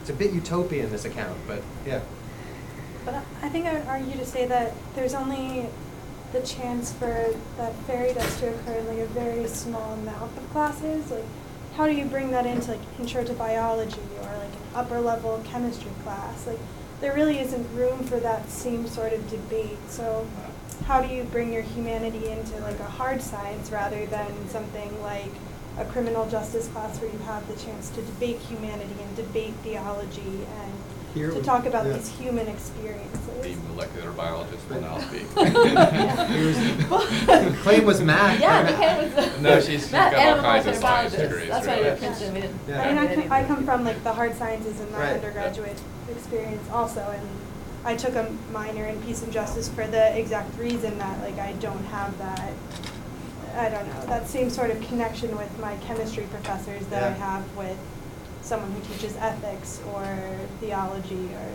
it's 0.00 0.10
a 0.10 0.14
bit 0.14 0.32
utopian 0.32 0.90
this 0.90 1.04
account 1.04 1.38
but 1.46 1.62
yeah. 1.86 2.00
But 3.04 3.14
I- 3.14 3.22
I 3.42 3.48
think 3.50 3.66
I 3.66 3.74
would 3.74 3.86
argue 3.86 4.16
to 4.16 4.26
say 4.26 4.46
that 4.46 4.72
there's 4.96 5.14
only 5.14 5.66
the 6.32 6.40
chance 6.40 6.92
for 6.92 7.34
that 7.56 7.74
fairy 7.86 8.12
dust 8.12 8.40
to 8.40 8.48
occur 8.48 8.74
in 8.74 8.86
like 8.86 8.98
a 8.98 9.06
very 9.06 9.46
small 9.46 9.94
amount 9.94 10.36
of 10.36 10.50
classes. 10.50 11.10
Like, 11.10 11.24
how 11.74 11.86
do 11.86 11.92
you 11.92 12.04
bring 12.04 12.30
that 12.32 12.44
into 12.44 12.72
like 12.72 12.80
intro 12.98 13.24
to 13.24 13.32
biology 13.32 14.00
or 14.20 14.36
like 14.36 14.52
an 14.52 14.74
upper 14.74 15.00
level 15.00 15.42
chemistry 15.44 15.90
class? 16.02 16.46
Like, 16.46 16.58
there 17.00 17.14
really 17.14 17.38
isn't 17.38 17.74
room 17.74 18.02
for 18.04 18.18
that 18.20 18.48
same 18.50 18.86
sort 18.86 19.12
of 19.12 19.30
debate. 19.30 19.78
So, 19.88 20.26
how 20.84 21.00
do 21.00 21.14
you 21.14 21.24
bring 21.24 21.52
your 21.52 21.62
humanity 21.62 22.28
into 22.28 22.58
like 22.60 22.80
a 22.80 22.84
hard 22.84 23.22
science 23.22 23.70
rather 23.70 24.06
than 24.06 24.48
something 24.48 25.02
like 25.02 25.30
a 25.78 25.84
criminal 25.84 26.28
justice 26.28 26.66
class 26.68 27.00
where 27.00 27.10
you 27.10 27.18
have 27.20 27.46
the 27.46 27.54
chance 27.54 27.88
to 27.90 28.02
debate 28.02 28.38
humanity 28.38 28.96
and 29.00 29.16
debate 29.16 29.54
theology 29.62 30.46
and 30.60 30.72
Here 31.18 31.30
to 31.32 31.42
talk 31.42 31.66
about 31.66 31.84
yeah. 31.86 31.94
these 31.94 32.08
human 32.16 32.46
experiences. 32.48 33.18
The 33.38 33.54
molecular 33.72 34.10
biologist 34.12 34.68
will 34.68 34.80
now 34.80 34.98
speak. 34.98 35.26
claim 37.62 37.84
was 37.84 38.00
math 38.02 38.40
Yeah, 38.40 38.62
right? 38.62 38.72
McKenna 38.72 39.02
was. 39.30 39.40
No, 39.40 39.60
she's- 39.60 39.82
she's 39.84 39.92
Matt 39.92 40.12
got 40.12 40.20
all 40.26 40.32
and 40.34 40.40
kinds 40.42 40.66
of 40.66 40.74
molecular 40.74 40.80
science 40.80 41.14
biologist. 41.14 41.18
degrees, 41.30 41.48
That's 41.48 41.66
why 41.66 41.72
I 41.72 41.76
right? 41.76 41.84
did 41.84 41.98
Princeton, 41.98 42.34
we 42.34 42.40
didn't. 42.40 42.60
Yeah. 42.68 42.82
I 42.82 42.88
mean, 42.88 42.98
I 42.98 43.06
we 43.06 43.22
come, 43.22 43.32
I 43.32 43.44
come 43.44 43.64
from 43.64 43.84
like 43.84 44.02
the 44.04 44.12
hard 44.12 44.34
sciences 44.36 44.80
in 44.80 44.92
my 44.92 44.98
Right. 44.98 45.12
undergraduate 45.14 45.80
experience 46.10 46.68
also, 46.72 47.00
and 47.00 47.28
I 47.84 47.94
took 47.96 48.14
a 48.16 48.30
minor 48.52 48.84
in 48.86 49.00
peace 49.02 49.22
and 49.22 49.32
justice 49.32 49.68
for 49.68 49.86
the 49.86 50.18
exact 50.18 50.58
reason 50.58 50.98
that 50.98 51.20
like 51.22 51.38
I 51.38 51.52
don't 51.54 51.84
have 51.86 52.18
that, 52.18 52.52
I 53.56 53.68
don't 53.70 53.86
know, 53.94 54.06
that 54.06 54.28
same 54.28 54.50
sort 54.50 54.70
of 54.70 54.80
connection 54.82 55.36
with 55.38 55.56
my 55.60 55.76
chemistry 55.76 56.24
professors 56.30 56.84
that 56.86 57.02
I 57.04 57.08
Yeah. 57.10 57.14
have 57.14 57.56
with 57.56 57.78
someone 58.48 58.72
who 58.72 58.80
teaches 58.92 59.14
ethics 59.16 59.80
or 59.92 60.06
theology 60.60 61.28
or 61.34 61.48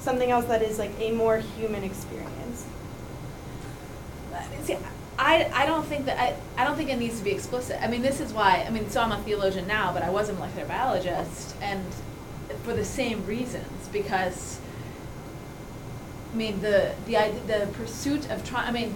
something 0.00 0.30
else 0.30 0.46
that 0.46 0.62
is 0.62 0.78
like 0.78 0.92
a 0.98 1.12
more 1.12 1.38
human 1.38 1.84
experience. 1.84 2.66
See, 4.64 4.78
I, 5.18 5.50
I 5.52 5.66
don't 5.66 5.84
think 5.84 6.06
that, 6.06 6.18
I, 6.18 6.34
I 6.56 6.64
don't 6.64 6.76
think 6.76 6.88
it 6.88 6.98
needs 6.98 7.18
to 7.18 7.24
be 7.24 7.30
explicit. 7.30 7.76
I 7.82 7.88
mean, 7.88 8.00
this 8.00 8.20
is 8.20 8.32
why, 8.32 8.64
I 8.66 8.70
mean, 8.70 8.88
so 8.88 9.02
I'm 9.02 9.12
a 9.12 9.18
theologian 9.18 9.66
now, 9.66 9.92
but 9.92 10.02
I 10.02 10.08
was 10.08 10.30
a 10.30 10.32
molecular 10.32 10.66
biologist, 10.66 11.54
and 11.60 11.84
for 12.62 12.72
the 12.72 12.84
same 12.86 13.26
reasons, 13.26 13.88
because, 13.92 14.58
I 16.32 16.36
mean, 16.36 16.62
the, 16.62 16.94
the, 17.04 17.32
the 17.46 17.68
pursuit 17.74 18.30
of 18.30 18.48
trying, 18.48 18.66
I 18.66 18.72
mean, 18.72 18.94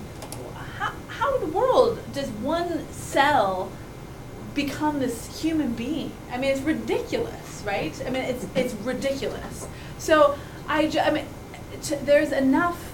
how, 0.78 0.92
how 1.08 1.34
in 1.34 1.40
the 1.42 1.58
world 1.58 1.98
does 2.14 2.30
one 2.30 2.90
cell 2.90 3.70
become 4.54 5.00
this 5.00 5.40
human 5.40 5.72
being? 5.72 6.12
I 6.30 6.38
mean, 6.38 6.50
it's 6.50 6.60
ridiculous, 6.60 7.62
right? 7.66 8.00
I 8.06 8.10
mean, 8.10 8.22
it's, 8.22 8.46
it's 8.54 8.74
ridiculous. 8.74 9.66
So, 9.98 10.36
I 10.68 10.88
ju- 10.88 11.00
I 11.00 11.10
mean, 11.10 11.26
t- 11.82 11.96
there's 11.96 12.32
enough 12.32 12.90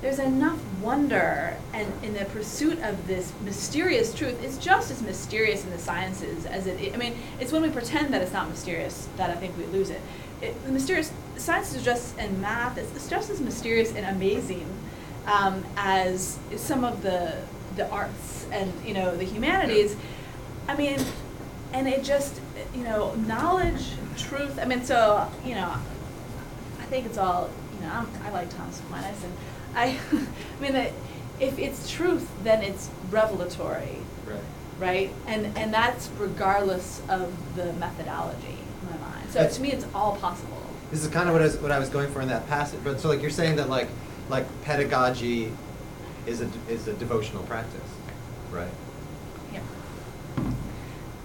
there's 0.00 0.18
enough 0.18 0.58
wonder 0.80 1.54
and 1.74 1.92
in 2.02 2.14
the 2.14 2.24
pursuit 2.26 2.78
of 2.82 3.06
this 3.06 3.30
mysterious 3.44 4.14
truth 4.14 4.42
it's 4.42 4.56
just 4.56 4.90
as 4.90 5.02
mysterious 5.02 5.64
in 5.64 5.70
the 5.70 5.78
sciences 5.78 6.46
as 6.46 6.66
it 6.66 6.94
i 6.94 6.96
mean 6.96 7.14
it's 7.38 7.52
when 7.52 7.60
we 7.62 7.68
pretend 7.68 8.12
that 8.12 8.22
it's 8.22 8.32
not 8.32 8.48
mysterious 8.48 9.06
that 9.16 9.30
i 9.30 9.34
think 9.34 9.56
we 9.58 9.64
lose 9.66 9.90
it, 9.90 10.00
it 10.40 10.64
the 10.64 10.72
mysterious 10.72 11.12
science 11.36 11.74
is 11.74 11.84
just 11.84 12.16
and 12.18 12.40
math 12.40 12.78
it's, 12.78 12.90
it's 12.96 13.08
just 13.08 13.28
as 13.30 13.40
mysterious 13.40 13.94
and 13.94 14.06
amazing 14.06 14.66
um, 15.26 15.62
as 15.76 16.38
some 16.56 16.84
of 16.84 17.02
the 17.02 17.36
the 17.76 17.88
arts 17.90 18.46
and 18.50 18.72
you 18.84 18.94
know 18.94 19.14
the 19.16 19.24
humanities 19.24 19.94
i 20.68 20.76
mean 20.76 20.98
and 21.72 21.88
it 21.88 22.02
just 22.04 22.40
you 22.74 22.82
know 22.82 23.14
knowledge 23.14 23.86
truth 24.16 24.58
i 24.60 24.64
mean 24.64 24.84
so 24.84 25.28
you 25.44 25.54
know 25.54 25.74
I 26.80 26.84
think 26.94 27.06
it's 27.06 27.16
all, 27.16 27.48
you 27.74 27.86
know, 27.86 27.90
I'm, 27.90 28.06
I 28.22 28.30
like 28.32 28.50
Thomas 28.50 28.78
Aquinas, 28.80 29.24
and 29.24 29.32
I, 29.74 29.98
I 30.12 30.62
mean, 30.62 30.74
that 30.74 30.92
if 31.40 31.58
it's 31.58 31.90
truth, 31.90 32.28
then 32.44 32.62
it's 32.62 32.90
revelatory, 33.10 33.96
right 34.26 34.40
right? 34.78 35.10
And 35.26 35.56
and 35.56 35.72
that's 35.72 36.10
regardless 36.18 37.00
of 37.08 37.32
the 37.56 37.72
methodology 37.74 38.58
in 38.82 38.90
my 38.90 38.96
mind. 38.98 39.26
So 39.28 39.38
That's- 39.38 39.56
to 39.56 39.62
me, 39.62 39.72
it's 39.72 39.86
all 39.94 40.16
possible. 40.16 40.58
This 40.90 41.02
is 41.02 41.08
kind 41.08 41.28
of 41.28 41.32
what 41.32 41.40
I 41.40 41.46
was, 41.46 41.56
what 41.56 41.72
I 41.72 41.78
was 41.78 41.88
going 41.88 42.12
for 42.12 42.20
in 42.20 42.28
that 42.28 42.46
passage. 42.48 42.80
But 42.84 43.00
so 43.00 43.08
like 43.08 43.22
you're 43.22 43.30
saying 43.30 43.56
that 43.56 43.70
like 43.70 43.88
like 44.28 44.44
pedagogy 44.62 45.50
is 46.26 46.42
a 46.42 46.50
is 46.68 46.86
a 46.88 46.92
devotional 46.94 47.42
practice, 47.44 47.80
right? 48.50 48.68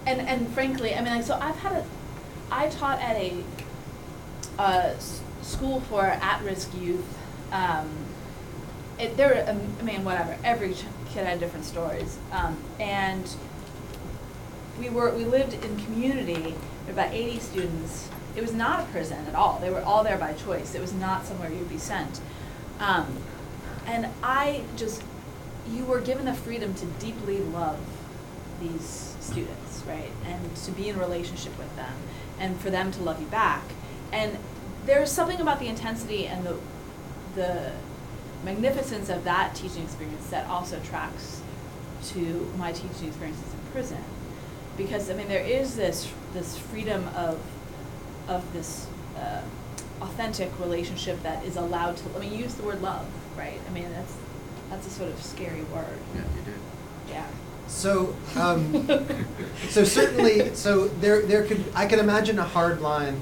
And 0.08 0.20
and 0.22 0.48
frankly, 0.56 0.94
I 0.94 1.02
mean, 1.02 1.14
like, 1.16 1.24
so 1.24 1.34
I've 1.34 1.56
had 1.56 1.72
a, 1.72 1.84
I 2.50 2.62
taught 2.70 2.98
at 3.00 3.16
a, 3.16 3.44
uh, 4.58 4.96
school 5.42 5.80
for 5.82 6.04
at-risk 6.04 6.70
youth. 6.80 7.08
Um, 7.52 7.88
it, 8.98 9.16
there, 9.18 9.44
um, 9.48 9.60
I 9.80 9.82
mean, 9.82 10.04
whatever. 10.04 10.32
Every 10.42 10.72
ch- 10.72 10.86
kid 11.10 11.26
had 11.26 11.38
different 11.40 11.66
stories, 11.66 12.16
um, 12.32 12.56
and 12.80 13.26
we 14.80 14.88
were 14.88 15.10
we 15.14 15.24
lived 15.24 15.52
in 15.52 15.72
community. 15.84 16.54
There 16.86 16.94
were 16.94 17.02
about 17.02 17.12
eighty 17.12 17.38
students. 17.38 18.08
It 18.34 18.40
was 18.40 18.54
not 18.54 18.80
a 18.80 18.86
prison 18.94 19.20
at 19.26 19.34
all. 19.34 19.58
They 19.60 19.70
were 19.76 19.84
all 19.90 20.02
there 20.08 20.18
by 20.26 20.32
choice. 20.46 20.74
It 20.74 20.80
was 20.80 20.94
not 20.94 21.26
somewhere 21.26 21.50
you'd 21.50 21.68
be 21.68 21.82
sent. 21.92 22.20
Um, 22.78 23.06
and 23.84 24.08
I 24.22 24.62
just, 24.76 25.02
you 25.68 25.84
were 25.84 26.00
given 26.00 26.24
the 26.24 26.34
freedom 26.34 26.72
to 26.74 26.86
deeply 27.04 27.38
love 27.40 27.80
these 28.60 29.16
students, 29.20 29.67
right? 29.88 30.10
And 30.26 30.54
to 30.56 30.70
be 30.72 30.88
in 30.88 30.96
a 30.96 30.98
relationship 30.98 31.56
with 31.58 31.74
them, 31.76 31.94
and 32.38 32.58
for 32.60 32.70
them 32.70 32.92
to 32.92 33.02
love 33.02 33.20
you 33.20 33.26
back. 33.26 33.62
And 34.12 34.36
there's 34.86 35.10
something 35.10 35.40
about 35.40 35.58
the 35.60 35.66
intensity 35.68 36.26
and 36.26 36.44
the 36.44 36.56
the 37.34 37.72
magnificence 38.44 39.08
of 39.08 39.24
that 39.24 39.54
teaching 39.54 39.82
experience 39.82 40.28
that 40.30 40.46
also 40.46 40.78
tracks 40.80 41.40
to 42.06 42.50
my 42.56 42.70
teaching 42.72 43.08
experiences 43.08 43.52
in 43.52 43.72
prison 43.72 44.02
because 44.76 45.10
I 45.10 45.14
mean 45.14 45.28
there 45.28 45.44
is 45.44 45.74
this 45.76 46.10
this 46.32 46.56
freedom 46.56 47.06
of 47.16 47.38
of 48.28 48.50
this 48.52 48.86
uh, 49.16 49.42
authentic 50.00 50.50
relationship 50.60 51.20
that 51.24 51.44
is 51.44 51.56
allowed 51.56 51.96
to 51.98 52.04
I 52.16 52.20
mean 52.20 52.32
use 52.38 52.54
the 52.54 52.62
word 52.62 52.80
love 52.80 53.06
right 53.36 53.60
I 53.68 53.72
mean 53.72 53.90
that's 53.92 54.14
that's 54.70 54.86
a 54.86 54.90
sort 54.90 55.10
of 55.10 55.20
scary 55.22 55.62
word 55.64 55.98
Yeah, 56.14 56.20
you 56.36 56.42
do. 56.44 56.52
yeah 57.10 57.26
So, 57.68 58.16
um, 58.36 58.88
so 59.68 59.84
certainly, 59.84 60.54
so 60.54 60.88
there, 60.88 61.22
there 61.22 61.44
could, 61.44 61.64
I 61.74 61.86
could 61.86 61.98
imagine 61.98 62.38
a 62.38 62.44
hard 62.44 62.80
line, 62.80 63.20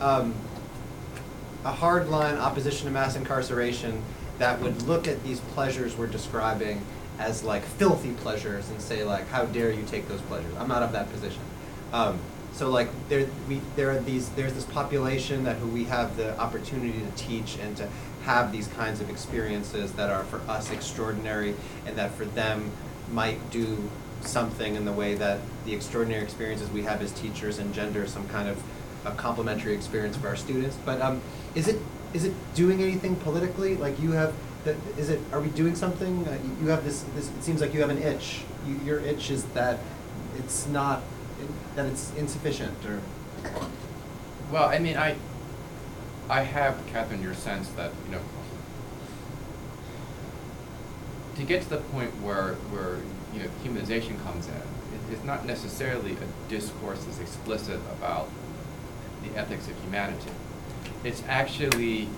um, 0.00 0.34
a 1.64 1.72
hard 1.72 2.08
line 2.08 2.36
opposition 2.36 2.86
to 2.86 2.92
mass 2.92 3.16
incarceration 3.16 4.02
that 4.38 4.60
would 4.60 4.82
look 4.82 5.08
at 5.08 5.24
these 5.24 5.40
pleasures 5.40 5.96
we're 5.96 6.06
describing 6.06 6.80
as 7.18 7.42
like 7.42 7.64
filthy 7.64 8.12
pleasures 8.12 8.68
and 8.70 8.80
say 8.80 9.02
like, 9.02 9.28
how 9.28 9.44
dare 9.46 9.72
you 9.72 9.84
take 9.84 10.06
those 10.06 10.20
pleasures? 10.22 10.54
I'm 10.58 10.68
not 10.68 10.82
of 10.82 10.92
that 10.92 11.10
position. 11.10 11.42
Um, 11.92 12.20
so 12.52 12.70
like 12.70 12.88
there 13.08 13.28
we 13.48 13.60
there 13.76 13.90
are 13.90 14.00
these 14.00 14.30
there's 14.30 14.54
this 14.54 14.64
population 14.64 15.44
that 15.44 15.56
who 15.56 15.68
we 15.68 15.84
have 15.84 16.16
the 16.16 16.36
opportunity 16.40 16.98
to 16.98 17.10
teach 17.12 17.56
and 17.58 17.76
to 17.76 17.88
have 18.24 18.50
these 18.50 18.66
kinds 18.68 19.00
of 19.00 19.08
experiences 19.10 19.92
that 19.92 20.10
are 20.10 20.24
for 20.24 20.40
us 20.50 20.70
extraordinary 20.72 21.54
and 21.86 21.96
that 21.96 22.10
for 22.12 22.24
them 22.24 22.72
might 23.12 23.50
do 23.50 23.90
something 24.22 24.74
in 24.74 24.84
the 24.84 24.92
way 24.92 25.14
that 25.14 25.40
the 25.64 25.74
extraordinary 25.74 26.22
experiences 26.22 26.68
we 26.70 26.82
have 26.82 27.00
as 27.02 27.12
teachers 27.12 27.58
engender 27.58 28.06
some 28.06 28.26
kind 28.28 28.48
of 28.48 28.60
a 29.04 29.12
complementary 29.12 29.74
experience 29.74 30.16
for 30.16 30.28
our 30.28 30.36
students. 30.36 30.76
But 30.84 31.00
um, 31.00 31.20
is 31.54 31.68
it 31.68 31.80
is 32.14 32.24
it 32.24 32.32
doing 32.54 32.82
anything 32.82 33.16
politically? 33.16 33.76
Like 33.76 34.00
you 34.00 34.12
have, 34.12 34.34
that 34.64 34.76
is 34.96 35.08
it? 35.10 35.20
Are 35.32 35.40
we 35.40 35.48
doing 35.50 35.74
something? 35.74 36.26
Uh, 36.26 36.32
you- 36.42 36.64
you 36.64 36.68
have 36.70 36.84
this. 36.84 37.04
This 37.14 37.28
it 37.28 37.42
seems 37.44 37.60
like 37.60 37.72
you 37.74 37.80
have 37.80 37.90
an 37.90 37.98
itch. 38.02 38.40
You, 38.66 38.74
your 38.84 39.00
itch 39.00 39.30
is 39.30 39.44
that 39.54 39.78
it's 40.36 40.66
not 40.66 41.02
that 41.76 41.86
it's 41.86 42.12
insufficient 42.16 42.74
or. 42.86 43.00
Well, 44.50 44.64
I 44.68 44.78
mean, 44.78 44.96
I, 44.96 45.14
I 46.30 46.40
have, 46.42 46.78
Catherine, 46.86 47.22
your 47.22 47.34
sense 47.34 47.68
that, 47.70 47.92
you 48.06 48.12
know, 48.12 48.20
to 51.38 51.44
get 51.44 51.62
to 51.62 51.68
the 51.70 51.76
point 51.76 52.10
where, 52.20 52.54
where, 52.72 52.96
you 53.32 53.40
know, 53.40 53.48
humanization 53.64 54.20
comes 54.24 54.48
in, 54.48 54.54
it, 54.54 55.12
it's 55.12 55.22
not 55.22 55.46
necessarily 55.46 56.12
a 56.12 56.50
discourse 56.50 57.04
that's 57.04 57.20
explicit 57.20 57.80
about 57.92 58.28
the 59.22 59.38
ethics 59.38 59.68
of 59.68 59.80
humanity. 59.82 60.32
It's 61.04 61.22
actually 61.28 62.08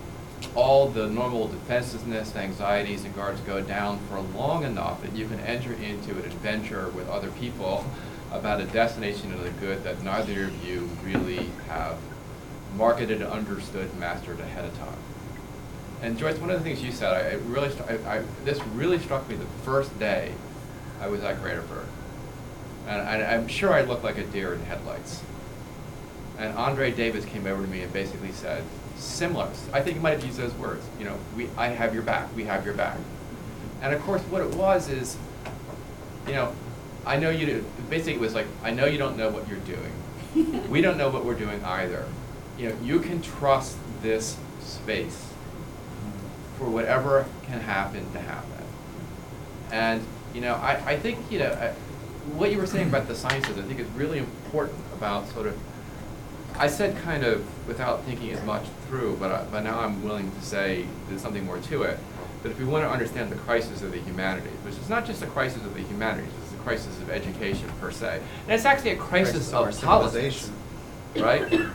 all 0.55 0.89
the 0.89 1.07
normal 1.07 1.49
defensiveness, 1.49 2.35
anxieties, 2.35 3.05
and 3.05 3.15
guards 3.15 3.43
go 3.43 3.61
down 3.61 3.99
for 4.09 4.21
long 4.21 4.65
enough 4.65 5.03
that 5.03 5.15
you 5.15 5.27
can 5.27 5.39
enter 5.41 5.75
into 5.75 6.13
an 6.13 6.25
adventure 6.25 6.89
with 6.89 7.07
other 7.11 7.31
people 7.33 7.85
about 8.33 8.59
a 8.63 8.65
destination 8.65 9.35
of 9.35 9.45
the 9.45 9.51
good 9.51 9.85
that 9.85 10.03
neither 10.03 10.45
of 10.45 10.65
you 10.65 10.89
really 11.05 11.51
have 11.69 11.99
marketed, 12.75 13.21
understood, 13.21 13.95
mastered 13.99 14.41
ahead 14.41 14.65
of 14.65 14.79
time. 14.79 14.97
And 16.03 16.19
Joyce, 16.19 16.39
one 16.39 16.51
of 16.51 16.59
the 16.59 16.65
things 16.65 16.83
you 16.83 16.93
said, 16.93 17.13
I, 17.13 17.21
it 17.29 17.41
really, 17.43 17.71
I, 17.89 18.19
I, 18.19 18.23
this 18.45 18.61
really 18.75 18.99
struck 18.99 19.29
me 19.29 19.37
the 19.37 19.45
first 19.65 19.97
day 19.99 20.33
I 21.01 21.09
was 21.09 21.23
at 21.23 21.43
Graterford. 21.43 21.85
And 22.87 23.03
I, 23.03 23.35
I'm 23.35 23.49
sure 23.49 23.73
I 23.73 23.83
looked 23.83 24.03
like 24.03 24.17
a 24.17 24.25
deer 24.25 24.55
in 24.55 24.63
headlights. 24.63 25.23
And 26.39 26.57
Andre 26.57 26.91
Davis 26.91 27.27
came 27.27 27.47
over 27.47 27.63
to 27.63 27.69
me 27.69 27.83
and 27.83 27.93
basically 27.93 28.33
said, 28.33 28.65
similar, 28.97 29.51
I 29.73 29.83
think 29.83 29.97
he 29.97 30.03
might 30.03 30.13
have 30.13 30.25
used 30.25 30.39
those 30.39 30.55
words, 30.55 30.85
you 30.99 31.05
know, 31.05 31.19
we, 31.37 31.49
I 31.57 31.69
have 31.69 31.93
your 31.93 32.03
back, 32.03 32.35
we 32.35 32.45
have 32.45 32.65
your 32.65 32.75
back. 32.75 32.99
And 33.83 33.95
of 33.95 34.01
course, 34.03 34.23
what 34.23 34.41
it 34.41 34.55
was 34.55 34.89
is, 34.89 35.17
you 36.27 36.33
know, 36.33 36.55
I 37.05 37.17
know 37.17 37.31
you, 37.31 37.47
do- 37.47 37.65
basically 37.91 38.15
it 38.15 38.21
was 38.21 38.35
like, 38.35 38.47
I 38.63 38.71
know 38.71 38.87
you 38.87 38.99
don't 38.99 39.17
know 39.17 39.29
what 39.31 39.49
you're 39.49 39.59
doing. 39.61 39.93
We 40.71 40.81
don't 40.81 40.97
know 40.97 41.09
what 41.09 41.25
we're 41.25 41.35
doing 41.35 41.63
either. 41.65 42.07
You 42.57 42.69
know, 42.69 42.77
you 42.85 43.01
can 43.01 43.21
trust 43.21 43.77
this 44.01 44.37
space 44.61 45.30
for 46.61 46.69
whatever 46.69 47.27
can 47.47 47.59
happen 47.59 48.13
to 48.13 48.21
happen. 48.21 48.65
And, 49.73 50.05
you 50.35 50.43
know, 50.43 50.55
I, 50.55 50.93
I 50.93 50.99
think, 50.99 51.19
you 51.31 51.39
know, 51.39 51.51
I, 51.53 51.73
what 52.37 52.53
you 52.53 52.59
were 52.59 52.67
saying 52.67 52.89
about 52.89 53.09
the 53.09 53.15
sciences, 53.15 53.57
I 53.57 53.63
think 53.63 53.81
is 53.81 53.89
really 53.97 54.19
important 54.19 54.79
about 54.93 55.27
sort 55.31 55.47
of, 55.47 55.59
I 56.57 56.67
said 56.67 56.99
kind 56.99 57.25
of 57.25 57.47
without 57.67 58.05
thinking 58.05 58.31
as 58.33 58.45
much 58.45 58.65
through, 58.87 59.17
but, 59.17 59.33
I, 59.33 59.45
but 59.51 59.63
now 59.63 59.81
I'm 59.81 60.05
willing 60.05 60.31
to 60.31 60.43
say 60.43 60.85
there's 61.09 61.23
something 61.23 61.47
more 61.47 61.59
to 61.59 61.83
it. 61.85 61.99
That 62.43 62.51
if 62.51 62.59
we 62.59 62.67
want 62.67 62.85
to 62.85 62.91
understand 62.91 63.33
the 63.33 63.37
crisis 63.37 63.81
of 63.81 63.93
the 63.93 63.99
humanities, 63.99 64.53
which 64.63 64.75
is 64.75 64.89
not 64.91 65.07
just 65.07 65.23
a 65.23 65.27
crisis 65.27 65.65
of 65.65 65.75
the 65.75 65.83
humanities, 65.83 66.31
it's 66.43 66.53
a 66.53 66.63
crisis 66.63 66.99
of 67.01 67.09
education 67.11 67.71
per 67.81 67.91
se. 67.91 68.21
And 68.45 68.53
it's 68.53 68.67
actually 68.67 68.91
a 68.91 68.97
crisis, 68.97 69.53
our 69.55 69.69
of 69.69 69.81
politics 69.81 70.51
civilization. 71.15 71.61
right? 71.61 71.71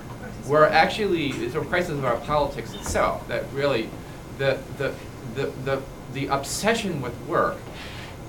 We're 0.47 0.65
actually, 0.65 1.29
it's 1.29 1.55
a 1.55 1.61
crisis 1.61 1.91
of 1.91 2.05
our 2.05 2.17
politics 2.17 2.73
itself, 2.73 3.27
that 3.27 3.51
really, 3.51 3.89
the, 4.37 4.57
the, 4.77 4.93
the, 5.35 5.45
the, 5.63 5.81
the 6.13 6.27
obsession 6.27 7.01
with 7.01 7.17
work, 7.27 7.57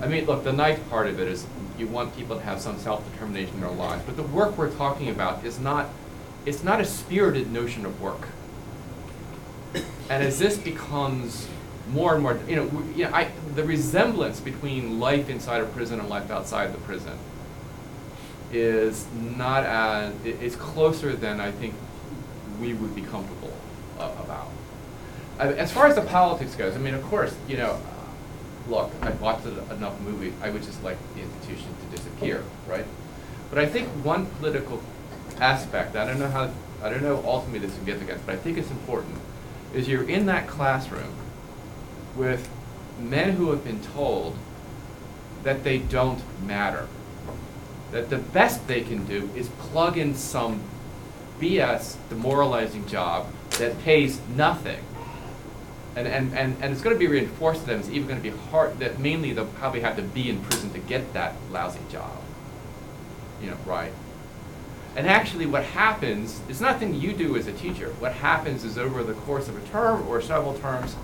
I 0.01 0.07
mean, 0.07 0.25
look, 0.25 0.43
the 0.43 0.53
nice 0.53 0.79
part 0.89 1.07
of 1.07 1.19
it 1.19 1.27
is 1.27 1.45
you 1.77 1.87
want 1.87 2.15
people 2.15 2.35
to 2.37 2.41
have 2.43 2.59
some 2.61 2.77
self-determination 2.79 3.55
in 3.55 3.61
their 3.61 3.69
lives, 3.71 4.03
but 4.05 4.15
the 4.15 4.23
work 4.23 4.57
we're 4.57 4.71
talking 4.71 5.09
about 5.09 5.43
is 5.45 5.59
not, 5.59 5.89
it's 6.45 6.63
not 6.63 6.79
a 6.81 6.85
spirited 6.85 7.51
notion 7.51 7.85
of 7.85 7.99
work. 8.01 8.27
And 10.09 10.23
as 10.23 10.39
this 10.39 10.57
becomes 10.57 11.47
more 11.91 12.13
and 12.13 12.23
more, 12.23 12.39
you 12.47 12.55
know, 12.55 12.63
we- 12.65 12.93
you 12.93 13.05
know, 13.05 13.13
I, 13.13 13.29
the 13.55 13.63
resemblance 13.63 14.39
between 14.39 14.99
life 14.99 15.29
inside 15.29 15.61
a 15.61 15.65
prison 15.65 15.99
and 15.99 16.09
life 16.09 16.29
outside 16.31 16.73
the 16.73 16.77
prison 16.79 17.17
is 18.51 19.05
not 19.37 19.63
as, 19.65 20.13
it- 20.25 20.37
it's 20.41 20.55
closer 20.55 21.15
than 21.15 21.39
I 21.39 21.51
think 21.51 21.73
we 22.61 22.73
would 22.73 22.95
be 22.95 23.01
comfortable 23.01 23.53
a- 23.99 24.03
about. 24.23 24.49
I- 25.39 25.53
As 25.53 25.71
far 25.71 25.87
as 25.87 25.95
the 25.95 26.01
politics 26.01 26.55
goes, 26.55 26.75
I 26.75 26.79
mean, 26.79 26.93
of 26.93 27.03
course, 27.03 27.33
you 27.47 27.57
know, 27.57 27.77
look, 28.67 28.91
I've 29.01 29.21
watched 29.21 29.45
enough 29.45 29.99
movies, 30.01 30.33
I 30.41 30.49
would 30.49 30.63
just 30.63 30.83
like 30.83 30.97
the 31.15 31.21
institution 31.21 31.67
to 31.81 31.95
disappear, 31.97 32.43
right? 32.67 32.85
But 33.49 33.59
I 33.59 33.65
think 33.65 33.87
one 34.03 34.25
political 34.39 34.81
aspect, 35.39 35.95
I 35.95 36.05
don't 36.05 36.19
know 36.19 36.29
how, 36.29 36.49
I 36.83 36.89
don't 36.89 37.03
know 37.03 37.23
ultimately 37.25 37.65
the 37.67 37.73
significance, 37.73 38.21
but 38.25 38.35
I 38.35 38.37
think 38.37 38.57
it's 38.57 38.71
important, 38.71 39.15
is 39.73 39.87
you're 39.87 40.07
in 40.09 40.25
that 40.25 40.47
classroom 40.47 41.13
with 42.15 42.49
men 42.99 43.33
who 43.33 43.51
have 43.51 43.63
been 43.63 43.79
told 43.81 44.35
that 45.43 45.63
they 45.63 45.77
don't 45.77 46.21
matter. 46.45 46.87
That 47.91 48.09
the 48.09 48.17
best 48.17 48.67
they 48.67 48.81
can 48.81 49.05
do 49.05 49.29
is 49.35 49.47
plug 49.49 49.97
in 49.97 50.13
some 50.15 50.61
BS 51.39 51.95
demoralizing 52.09 52.85
job 52.87 53.27
that 53.51 53.79
pays 53.83 54.19
nothing. 54.35 54.79
And, 55.97 56.07
and, 56.07 56.37
and, 56.37 56.55
and 56.61 56.71
it's 56.71 56.81
going 56.83 56.95
to 56.95 56.99
be 56.99 57.07
reinforced 57.07 57.61
to 57.61 57.65
them, 57.65 57.79
it's 57.79 57.89
even 57.89 58.07
going 58.07 58.21
to 58.21 58.29
be 58.29 58.37
hard, 58.51 58.77
that 58.77 58.99
mainly 58.99 59.33
they'll 59.33 59.47
probably 59.47 59.81
have 59.81 59.95
to 59.95 60.03
be 60.03 60.29
in 60.29 60.39
prison 60.43 60.71
to 60.73 60.79
get 60.79 61.13
that 61.13 61.33
lousy 61.49 61.79
job. 61.89 62.21
You 63.41 63.49
know, 63.49 63.57
right? 63.65 63.91
And 64.95 65.07
actually 65.07 65.47
what 65.47 65.63
happens, 65.63 66.39
it's 66.47 66.61
nothing 66.61 66.93
you 66.93 67.13
do 67.13 67.35
as 67.35 67.47
a 67.47 67.51
teacher. 67.51 67.89
What 67.97 68.13
happens 68.13 68.63
is 68.63 68.77
over 68.77 69.03
the 69.03 69.13
course 69.13 69.47
of 69.47 69.57
a 69.57 69.67
term 69.69 70.07
or 70.07 70.21
several 70.21 70.53
terms, 70.59 70.95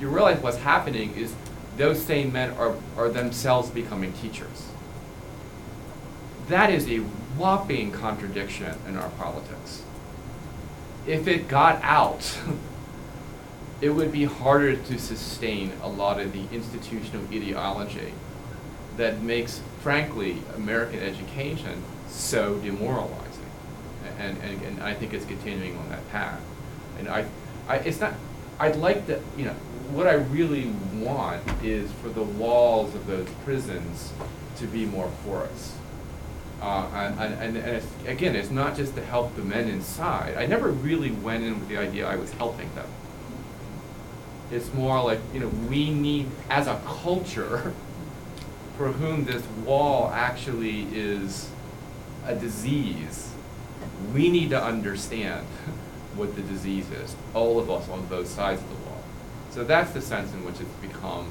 you 0.00 0.08
realize 0.08 0.42
what's 0.42 0.58
happening 0.58 1.14
is 1.14 1.32
those 1.76 2.02
same 2.02 2.32
men 2.32 2.50
are, 2.54 2.74
are 2.96 3.08
themselves 3.08 3.70
becoming 3.70 4.12
teachers. 4.14 4.68
That 6.48 6.70
is 6.70 6.88
a 6.88 6.98
whopping 7.38 7.92
contradiction 7.92 8.74
in 8.88 8.96
our 8.96 9.10
politics. 9.10 9.84
If 11.06 11.28
it 11.28 11.46
got 11.46 11.80
out, 11.84 12.36
it 13.80 13.90
would 13.90 14.12
be 14.12 14.24
harder 14.24 14.76
to 14.76 14.98
sustain 14.98 15.72
a 15.82 15.88
lot 15.88 16.20
of 16.20 16.32
the 16.32 16.44
institutional 16.54 17.24
ideology 17.26 18.12
that 18.96 19.22
makes, 19.22 19.60
frankly, 19.82 20.36
American 20.54 20.98
education 21.00 21.82
so 22.08 22.58
demoralizing. 22.58 23.26
And, 24.18 24.36
and, 24.42 24.62
and 24.62 24.82
I 24.82 24.92
think 24.92 25.14
it's 25.14 25.24
continuing 25.24 25.78
on 25.78 25.88
that 25.88 26.06
path. 26.10 26.40
And 26.98 27.08
I, 27.08 27.24
I, 27.68 27.76
it's 27.76 28.00
not, 28.00 28.14
I'd 28.58 28.76
like 28.76 29.06
to, 29.06 29.20
you 29.38 29.46
know, 29.46 29.54
what 29.92 30.06
I 30.06 30.14
really 30.14 30.70
want 30.94 31.42
is 31.64 31.90
for 31.92 32.10
the 32.10 32.22
walls 32.22 32.94
of 32.94 33.06
those 33.06 33.28
prisons 33.44 34.12
to 34.58 34.66
be 34.66 34.84
more 34.84 35.10
porous. 35.24 35.74
Uh, 36.60 36.86
and, 36.92 37.34
and, 37.40 37.56
and 37.56 37.76
it's, 37.76 37.86
again, 38.06 38.36
it's 38.36 38.50
not 38.50 38.76
just 38.76 38.94
to 38.96 39.04
help 39.04 39.34
the 39.36 39.42
men 39.42 39.68
inside. 39.68 40.36
I 40.36 40.44
never 40.44 40.68
really 40.68 41.10
went 41.10 41.42
in 41.42 41.58
with 41.58 41.68
the 41.68 41.78
idea 41.78 42.06
I 42.06 42.16
was 42.16 42.30
helping 42.32 42.72
them. 42.74 42.86
It's 44.50 44.72
more 44.74 45.02
like, 45.02 45.20
you 45.32 45.40
know, 45.40 45.48
we 45.68 45.90
need, 45.90 46.28
as 46.48 46.66
a 46.66 46.80
culture, 46.84 47.72
for 48.76 48.92
whom 48.92 49.24
this 49.24 49.42
wall 49.64 50.10
actually 50.12 50.86
is 50.92 51.50
a 52.26 52.34
disease, 52.34 53.32
we 54.12 54.28
need 54.30 54.50
to 54.50 54.62
understand 54.62 55.46
what 56.16 56.34
the 56.34 56.42
disease 56.42 56.90
is, 56.90 57.14
all 57.34 57.58
of 57.58 57.70
us 57.70 57.88
on 57.88 58.06
both 58.06 58.26
sides 58.26 58.60
of 58.60 58.68
the 58.68 58.74
wall. 58.74 59.02
So 59.50 59.64
that's 59.64 59.92
the 59.92 60.00
sense 60.00 60.32
in 60.32 60.44
which 60.44 60.60
it's 60.60 60.70
become, 60.80 61.28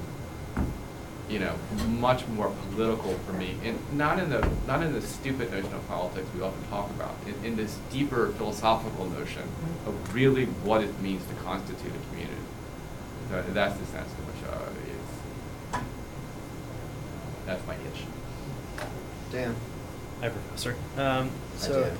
you 1.28 1.38
know, 1.38 1.54
much 1.88 2.26
more 2.28 2.52
political 2.70 3.14
for 3.26 3.32
me, 3.32 3.56
and 3.64 3.78
not 3.92 4.18
in 4.18 4.30
the 4.30 4.48
not 4.66 4.82
in 4.82 4.92
the 4.92 5.00
stupid 5.00 5.50
notion 5.50 5.72
of 5.72 5.86
politics 5.88 6.26
we 6.34 6.42
often 6.42 6.62
talk 6.68 6.90
about, 6.90 7.14
in, 7.26 7.44
in 7.44 7.56
this 7.56 7.78
deeper 7.90 8.28
philosophical 8.32 9.06
notion 9.06 9.42
of 9.86 10.14
really 10.14 10.44
what 10.44 10.82
it 10.82 11.00
means 11.00 11.24
to 11.26 11.34
constitute 11.42 11.92
a 11.92 12.10
community. 12.10 12.39
So 13.30 13.42
that's 13.52 13.78
the 13.78 13.86
sense 13.86 14.08
in 14.18 14.26
which 14.26 14.50
uh, 14.50 14.68
it's, 15.72 15.84
that's 17.46 17.64
my 17.66 17.74
itch. 17.74 18.04
Dan. 19.30 19.54
Hi, 20.20 20.28
Professor. 20.30 20.74
Um, 20.96 21.30
so, 21.56 21.84
Dan. 21.84 21.96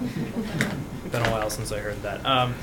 been 1.12 1.22
a 1.24 1.30
while 1.30 1.50
since 1.50 1.70
I 1.70 1.78
heard 1.78 2.02
that. 2.02 2.26
Um, 2.26 2.54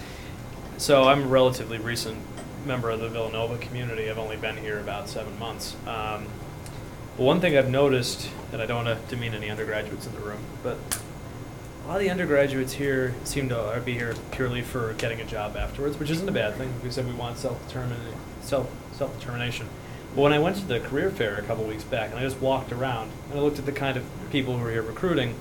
so 0.77 1.07
I'm 1.07 1.23
a 1.23 1.27
relatively 1.27 1.77
recent 1.77 2.19
member 2.65 2.89
of 2.89 2.99
the 2.99 3.07
Villanova 3.07 3.57
community. 3.57 4.09
I've 4.09 4.17
only 4.17 4.37
been 4.37 4.57
here 4.57 4.79
about 4.79 5.07
seven 5.07 5.39
months. 5.39 5.75
Um, 5.87 6.27
But 7.15 7.23
one 7.23 7.39
thing 7.39 7.57
I've 7.57 7.69
noticed, 7.69 8.29
and 8.51 8.61
I 8.61 8.65
don't 8.65 8.85
want 8.85 8.99
to 9.01 9.15
demean 9.15 9.33
any 9.33 9.49
undergraduates 9.49 10.07
in 10.07 10.13
the 10.13 10.19
room, 10.19 10.39
but 10.61 10.77
a 11.83 11.87
lot 11.87 11.97
of 11.97 12.01
the 12.01 12.09
undergraduates 12.09 12.73
here 12.73 13.13
seem 13.25 13.49
to 13.49 13.81
be 13.83 13.93
here 13.93 14.15
purely 14.31 14.61
for 14.61 14.93
getting 14.93 15.19
a 15.19 15.25
job 15.25 15.57
afterwards, 15.57 15.99
which 15.99 16.09
isn't 16.09 16.29
a 16.29 16.31
bad 16.31 16.55
thing. 16.55 16.73
We 16.81 16.89
said 16.89 17.05
we 17.05 17.13
want 17.13 17.37
self-determination. 17.37 18.15
Self 18.41 18.71
self-determination. 18.93 19.67
But 20.15 20.21
when 20.21 20.33
I 20.33 20.39
went 20.39 20.57
to 20.57 20.65
the 20.65 20.79
career 20.79 21.11
fair 21.11 21.35
a 21.35 21.41
couple 21.41 21.65
weeks 21.65 21.83
back, 21.83 22.11
and 22.11 22.19
I 22.19 22.23
just 22.23 22.39
walked 22.39 22.71
around 22.71 23.11
and 23.29 23.39
I 23.39 23.41
looked 23.41 23.59
at 23.59 23.65
the 23.65 23.71
kind 23.71 23.97
of 23.97 24.05
people 24.31 24.57
who 24.57 24.65
are 24.65 24.71
here 24.71 24.81
recruiting, 24.81 25.35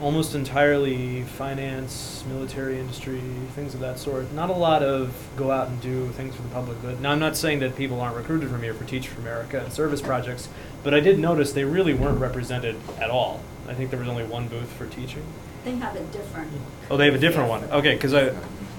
almost 0.00 0.34
entirely 0.34 1.24
finance, 1.24 2.24
military 2.26 2.78
industry, 2.78 3.20
things 3.54 3.74
of 3.74 3.80
that 3.80 3.98
sort. 3.98 4.32
Not 4.32 4.48
a 4.48 4.54
lot 4.54 4.82
of 4.82 5.28
go 5.36 5.50
out 5.50 5.68
and 5.68 5.78
do 5.82 6.08
things 6.10 6.34
for 6.34 6.42
the 6.42 6.48
public 6.48 6.80
good. 6.80 7.02
Now, 7.02 7.10
I'm 7.10 7.18
not 7.18 7.36
saying 7.36 7.58
that 7.58 7.76
people 7.76 8.00
aren't 8.00 8.16
recruited 8.16 8.48
from 8.48 8.62
here 8.62 8.72
for 8.72 8.84
Teach 8.84 9.08
for 9.08 9.20
America 9.20 9.60
and 9.60 9.70
service 9.70 10.00
projects, 10.00 10.48
but 10.82 10.94
I 10.94 11.00
did 11.00 11.18
notice 11.18 11.52
they 11.52 11.64
really 11.64 11.92
weren't 11.92 12.20
represented 12.20 12.76
at 12.98 13.10
all. 13.10 13.42
I 13.70 13.74
think 13.74 13.90
there 13.90 14.00
was 14.00 14.08
only 14.08 14.24
one 14.24 14.48
booth 14.48 14.72
for 14.72 14.86
teaching. 14.86 15.22
They 15.64 15.76
have 15.76 15.94
a 15.94 16.00
different. 16.00 16.50
Oh, 16.90 16.96
they 16.96 17.06
have 17.06 17.14
a 17.14 17.18
different 17.18 17.48
one. 17.48 17.64
Okay, 17.64 17.94
because 17.94 18.12
I. 18.12 18.34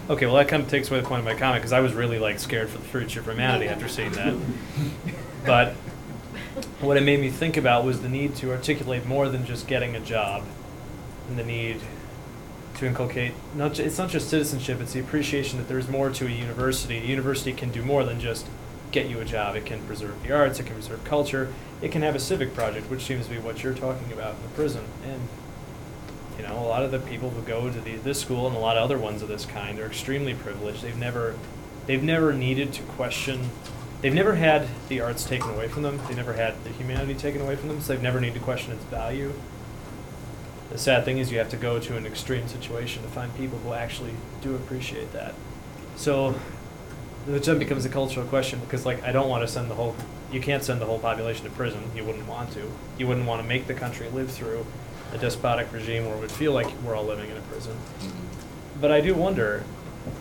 Okay, 0.10 0.26
well 0.26 0.36
that 0.36 0.50
kind 0.50 0.62
of 0.62 0.70
takes 0.70 0.92
away 0.92 1.00
the 1.00 1.08
point 1.08 1.20
of 1.20 1.26
my 1.26 1.34
comment 1.36 1.62
because 1.62 1.72
I 1.72 1.80
was 1.80 1.94
really 1.94 2.20
like 2.20 2.40
scared 2.40 2.70
for 2.70 2.78
the 2.78 2.84
future 2.84 3.22
of 3.22 3.28
humanity 3.28 3.68
after 3.68 3.88
seeing 3.88 4.12
that. 4.14 4.36
But 5.46 5.74
what 6.82 6.98
it 6.98 7.02
made 7.04 7.22
me 7.22 7.30
think 7.30 7.56
about 7.56 7.86
was 7.86 8.02
the 8.02 8.10
need 8.10 8.36
to 8.38 8.52
articulate 8.52 9.06
more 9.06 9.30
than 9.30 9.46
just 9.46 9.68
getting 9.68 9.96
a 9.96 10.02
job, 10.02 10.44
and 11.30 11.40
the 11.40 11.46
need 11.46 11.80
to 12.76 12.86
inculcate 12.86 13.34
not 13.56 13.76
ju- 13.76 13.84
it's 13.84 13.98
not 13.98 14.10
just 14.10 14.30
citizenship; 14.30 14.82
it's 14.82 14.92
the 14.92 15.00
appreciation 15.00 15.58
that 15.60 15.70
there's 15.70 15.88
more 15.88 16.10
to 16.10 16.26
a 16.26 16.30
university. 16.30 16.98
A 16.98 17.02
university 17.02 17.54
can 17.54 17.72
do 17.72 17.82
more 17.82 18.04
than 18.04 18.20
just 18.20 18.46
get 18.92 19.08
you 19.08 19.20
a 19.20 19.26
job. 19.26 19.56
It 19.56 19.66
can 19.66 19.82
preserve 19.86 20.22
the 20.24 20.32
arts. 20.34 20.60
It 20.60 20.66
can 20.66 20.76
preserve 20.76 21.04
culture. 21.04 21.54
It 21.82 21.92
can 21.92 22.02
have 22.02 22.16
a 22.16 22.20
civic 22.20 22.54
project, 22.54 22.90
which 22.90 23.04
seems 23.04 23.26
to 23.26 23.32
be 23.32 23.40
what 23.40 23.64
you're 23.64 23.74
talking 23.74 24.12
about 24.12 24.36
in 24.36 24.42
the 24.44 24.50
prison. 24.50 24.86
And 25.06 25.28
you 26.38 26.48
know, 26.48 26.58
a 26.58 26.68
lot 26.68 26.84
of 26.84 26.92
the 26.92 27.00
people 27.00 27.30
who 27.30 27.42
go 27.42 27.72
to 27.72 27.82
the, 27.82 27.96
this 27.98 28.20
school 28.20 28.48
and 28.48 28.56
a 28.56 28.60
lot 28.60 28.78
of 28.78 28.84
other 28.84 28.98
ones 28.98 29.22
of 29.22 29.28
this 29.28 29.46
kind 29.46 29.80
are 29.80 29.86
extremely 29.86 30.34
privileged. 30.34 30.82
They've 30.82 30.98
never, 30.98 31.36
they've 31.86 32.04
never 32.04 32.34
needed 32.34 32.74
to 32.74 32.84
question. 32.84 33.50
They've 34.02 34.14
never 34.14 34.36
had 34.36 34.68
the 34.88 35.02
arts 35.02 35.24
taken 35.24 35.50
away 35.52 35.68
from 35.68 35.84
them. 35.84 36.00
They 36.08 36.16
never 36.16 36.34
had 36.34 36.64
the 36.64 36.72
humanity 36.72 37.14
taken 37.14 37.42
away 37.42 37.56
from 37.56 37.70
them. 37.70 37.82
So 37.82 37.94
they've 37.94 38.02
never 38.02 38.20
needed 38.20 38.36
to 38.36 38.40
question 38.40 38.74
its 38.74 38.84
value. 38.86 39.34
The 40.72 40.78
sad 40.78 41.04
thing 41.04 41.18
is, 41.18 41.32
you 41.32 41.38
have 41.38 41.50
to 41.50 41.58
go 41.58 41.80
to 41.80 41.98
an 41.98 42.06
extreme 42.06 42.48
situation 42.48 43.04
to 43.04 43.10
find 43.10 43.36
people 43.36 43.60
who 43.60 43.74
actually 43.74 44.14
do 44.42 44.56
appreciate 44.56 45.12
that. 45.12 45.36
So, 45.98 46.36
which 47.26 47.46
then 47.46 47.60
becomes 47.60 47.86
a 47.86 47.90
cultural 47.90 48.26
question 48.26 48.60
because, 48.60 48.86
like, 48.86 49.04
I 49.04 49.12
don't 49.12 49.30
want 49.30 49.46
to 49.46 49.48
send 49.48 49.70
the 49.70 49.76
whole. 49.76 49.96
You 50.32 50.42
can't 50.42 50.64
send 50.64 50.80
the 50.82 50.86
whole 50.86 51.00
population 51.00 51.46
to 51.46 51.52
prison. 51.52 51.84
You 51.96 52.04
wouldn't 52.04 52.28
want 52.28 52.52
to. 52.54 52.72
You 52.98 53.08
wouldn't 53.08 53.28
want 53.28 53.42
to 53.42 53.48
make 53.48 53.68
the 53.68 53.74
country 53.74 54.10
live 54.10 54.32
through 54.32 54.66
a 55.14 55.18
despotic 55.18 55.72
regime 55.74 56.06
where 56.06 56.16
it 56.16 56.20
would 56.20 56.32
feel 56.32 56.54
like 56.54 56.68
we're 56.84 56.96
all 56.96 57.04
living 57.04 57.30
in 57.30 57.38
a 57.38 57.42
prison. 57.42 57.78
But 58.80 58.92
I 58.92 59.02
do 59.02 59.14
wonder, 59.14 59.64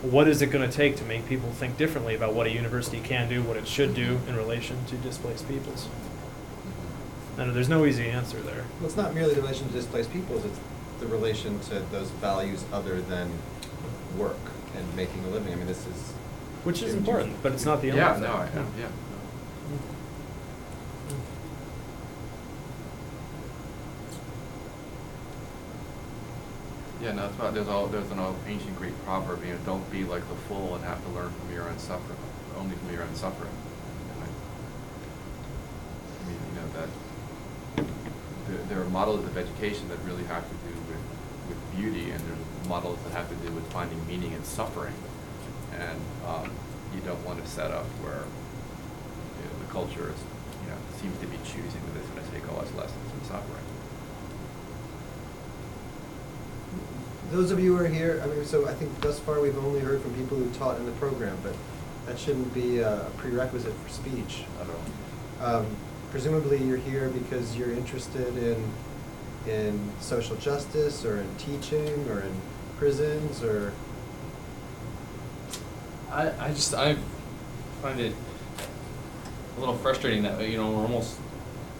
what 0.02 0.28
is 0.28 0.42
it 0.42 0.46
going 0.46 0.68
to 0.68 0.76
take 0.76 0.96
to 0.96 1.04
make 1.04 1.26
people 1.26 1.50
think 1.50 1.76
differently 1.76 2.14
about 2.14 2.34
what 2.34 2.46
a 2.46 2.50
university 2.50 3.00
can 3.00 3.28
do, 3.28 3.42
what 3.42 3.56
it 3.56 3.68
should 3.68 3.94
do 3.94 4.20
in 4.28 4.36
relation 4.36 4.84
to 4.86 4.96
displaced 4.96 5.48
peoples? 5.48 5.88
And 7.38 7.54
there's 7.54 7.68
no 7.68 7.86
easy 7.86 8.08
answer 8.08 8.38
there. 8.40 8.64
Well, 8.78 8.86
it's 8.86 8.96
not 8.96 9.14
merely 9.14 9.34
the 9.34 9.40
relation 9.40 9.68
to 9.68 9.72
displaced 9.72 10.12
peoples, 10.12 10.44
it's 10.44 10.58
the 10.98 11.06
relation 11.06 11.58
to 11.60 11.80
those 11.90 12.10
values 12.10 12.64
other 12.72 13.00
than 13.00 13.30
work 14.18 14.36
and 14.76 14.94
making 14.94 15.24
a 15.24 15.28
living. 15.28 15.52
I 15.52 15.56
mean, 15.56 15.66
this 15.66 15.86
is. 15.86 16.12
Which 16.64 16.82
is 16.82 16.94
important, 16.94 17.42
but 17.42 17.52
it's 17.52 17.64
not 17.64 17.80
the 17.80 17.88
only 17.90 18.00
Yeah, 18.02 18.12
thing. 18.14 18.22
no, 18.22 18.32
I 18.32 18.44
know, 18.54 18.66
yeah. 18.78 18.88
Yeah, 27.02 27.12
no, 27.12 27.22
that's 27.22 27.38
why 27.38 27.50
there's 27.50 27.68
all, 27.68 27.86
there's 27.86 28.10
an 28.10 28.18
old 28.18 28.36
ancient 28.46 28.76
Greek 28.76 28.92
proverb, 29.04 29.42
you 29.44 29.52
know, 29.52 29.58
don't 29.64 29.90
be 29.90 30.04
like 30.04 30.28
the 30.28 30.34
fool 30.34 30.74
and 30.74 30.84
have 30.84 31.02
to 31.04 31.10
learn 31.12 31.30
from 31.30 31.54
your 31.54 31.66
own 31.66 31.78
suffering, 31.78 32.18
only 32.58 32.76
from 32.76 32.92
your 32.92 33.02
own 33.04 33.14
suffering. 33.14 33.50
And 34.14 34.24
I 34.24 34.26
I 36.20 36.28
mean, 36.28 36.38
you 36.52 36.60
know, 36.60 36.68
that, 36.76 36.88
there, 38.48 38.58
there 38.68 38.80
are 38.84 38.90
models 38.90 39.24
of 39.24 39.38
education 39.38 39.88
that 39.88 39.98
really 40.04 40.24
have 40.24 40.44
to 40.46 40.54
do 40.68 40.74
with, 40.88 41.00
with 41.48 41.76
beauty, 41.76 42.10
and 42.10 42.20
there's 42.20 42.68
models 42.68 42.98
that 43.04 43.12
have 43.16 43.28
to 43.30 43.34
do 43.46 43.50
with 43.54 43.64
finding 43.72 44.06
meaning 44.06 44.32
in 44.32 44.44
suffering. 44.44 44.94
And, 45.78 46.00
um, 46.26 46.50
you 46.94 47.00
don't 47.02 47.24
want 47.24 47.42
to 47.42 47.48
set 47.48 47.70
up 47.70 47.86
where, 48.02 48.24
you 49.38 49.44
know, 49.46 49.66
the 49.66 49.72
culture 49.72 50.10
is, 50.10 50.20
you 50.64 50.70
know, 50.70 50.76
seems 51.00 51.18
to 51.20 51.26
be 51.26 51.36
choosing 51.44 51.80
that 51.92 52.00
it's 52.00 52.08
gonna 52.08 52.26
take 52.32 52.50
all 52.52 52.60
its 52.60 52.74
lessons 52.74 53.10
from 53.10 53.22
suffering. 53.24 53.64
Those 57.30 57.52
of 57.52 57.60
you 57.60 57.76
who 57.76 57.84
are 57.84 57.88
here, 57.88 58.20
I 58.24 58.26
mean, 58.26 58.44
so 58.44 58.66
I 58.66 58.74
think 58.74 59.00
thus 59.00 59.20
far 59.20 59.40
we've 59.40 59.56
only 59.58 59.80
heard 59.80 60.02
from 60.02 60.12
people 60.14 60.36
who 60.36 60.50
taught 60.50 60.78
in 60.78 60.86
the 60.86 60.92
program, 60.92 61.36
but 61.44 61.54
that 62.06 62.18
shouldn't 62.18 62.52
be 62.52 62.80
a 62.80 63.06
prerequisite 63.18 63.72
for 63.72 63.88
speech 63.88 64.42
at 64.60 64.66
all. 64.68 65.46
Um, 65.46 65.66
presumably 66.10 66.58
you're 66.58 66.76
here 66.76 67.08
because 67.08 67.56
you're 67.56 67.70
interested 67.70 68.36
in, 68.36 68.68
in 69.48 69.92
social 70.00 70.34
justice 70.36 71.04
or 71.04 71.18
in 71.18 71.36
teaching 71.36 72.08
or 72.08 72.20
in 72.22 72.34
prisons 72.78 73.44
or, 73.44 73.72
I, 76.12 76.46
I 76.46 76.48
just 76.48 76.74
I 76.74 76.96
find 77.82 78.00
it 78.00 78.14
a 79.56 79.60
little 79.60 79.76
frustrating 79.76 80.22
that 80.24 80.48
you 80.48 80.56
know 80.56 80.70
we're 80.70 80.82
almost 80.82 81.18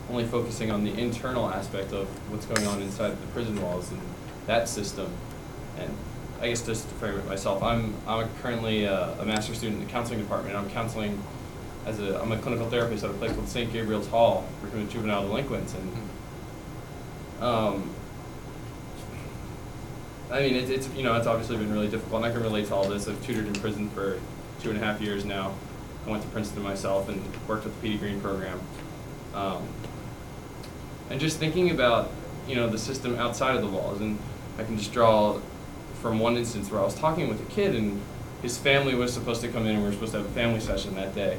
only 0.09 0.25
focusing 0.25 0.71
on 0.71 0.85
the 0.85 0.93
internal 0.93 1.49
aspect 1.49 1.93
of 1.93 2.09
what's 2.31 2.47
going 2.47 2.67
on 2.67 2.81
inside 2.83 3.11
the 3.11 3.27
prison 3.29 3.61
walls 3.63 3.91
and 3.91 4.01
that 4.47 4.69
system. 4.69 5.11
And 5.79 5.95
I 6.41 6.49
guess 6.49 6.63
just 6.63 6.89
to 6.89 6.95
frame 6.97 7.19
it 7.19 7.27
myself, 7.27 7.63
I'm 7.63 7.95
I'm 8.07 8.29
currently 8.43 8.85
a, 8.85 9.21
a 9.21 9.25
master's 9.25 9.59
student 9.59 9.81
in 9.81 9.87
the 9.87 9.93
counseling 9.93 10.21
department. 10.21 10.57
I'm 10.57 10.71
counseling 10.71 11.23
as 11.87 11.99
a 12.01 12.21
I'm 12.21 12.33
a 12.33 12.39
clinical 12.39 12.69
therapist 12.69 13.05
at 13.05 13.11
a 13.11 13.15
place 13.15 13.33
called 13.33 13.49
St. 13.49 13.73
Gabriel's 13.73 14.09
Hall 14.09 14.47
working 14.63 14.81
with 14.81 14.91
juvenile 14.91 15.27
delinquents 15.27 15.75
and 15.75 15.93
um, 17.43 17.91
I 20.31 20.43
mean, 20.43 20.55
it's, 20.55 20.71
it's, 20.71 20.89
you 20.95 21.03
know, 21.03 21.17
it's 21.17 21.27
obviously 21.27 21.57
been 21.57 21.73
really 21.73 21.89
difficult, 21.89 22.23
and 22.23 22.31
I 22.31 22.35
can 22.35 22.43
relate 22.43 22.67
to 22.69 22.75
all 22.75 22.89
this. 22.89 23.09
I've 23.09 23.25
tutored 23.25 23.47
in 23.47 23.55
prison 23.55 23.91
for 23.91 24.21
two 24.61 24.71
and 24.71 24.81
a 24.81 24.85
half 24.85 25.01
years 25.01 25.25
now. 25.25 25.55
I 26.07 26.11
went 26.11 26.23
to 26.23 26.29
Princeton 26.29 26.63
myself 26.63 27.09
and 27.09 27.21
worked 27.49 27.65
with 27.65 27.75
the 27.75 27.81
Petey 27.83 27.99
Greene 27.99 28.21
program. 28.21 28.61
Um, 29.35 29.63
and 31.11 31.21
just 31.21 31.39
thinking 31.39 31.71
about, 31.71 32.11
you 32.47 32.55
know, 32.55 32.69
the 32.69 32.79
system 32.79 33.19
outside 33.19 33.57
of 33.57 33.63
the 33.63 33.69
walls, 33.69 34.01
and 34.01 34.19
I 34.59 34.65
can 34.65 34.79
just 34.79 34.93
draw 34.93 35.41
from 36.01 36.19
one 36.19 36.37
instance 36.37 36.71
where 36.71 36.81
I 36.81 36.85
was 36.85 36.95
talking 36.95 37.29
with 37.29 37.41
a 37.41 37.51
kid, 37.51 37.75
and 37.75 38.01
his 38.43 38.57
family 38.57 38.95
was 38.95 39.13
supposed 39.13 39.41
to 39.43 39.49
come 39.49 39.67
in, 39.67 39.75
and 39.75 39.81
we 39.81 39.87
were 39.87 39.93
supposed 39.93 40.13
to 40.13 40.19
have 40.19 40.27
a 40.27 40.33
family 40.33 40.61
session 40.61 40.95
that 40.95 41.15
day, 41.15 41.39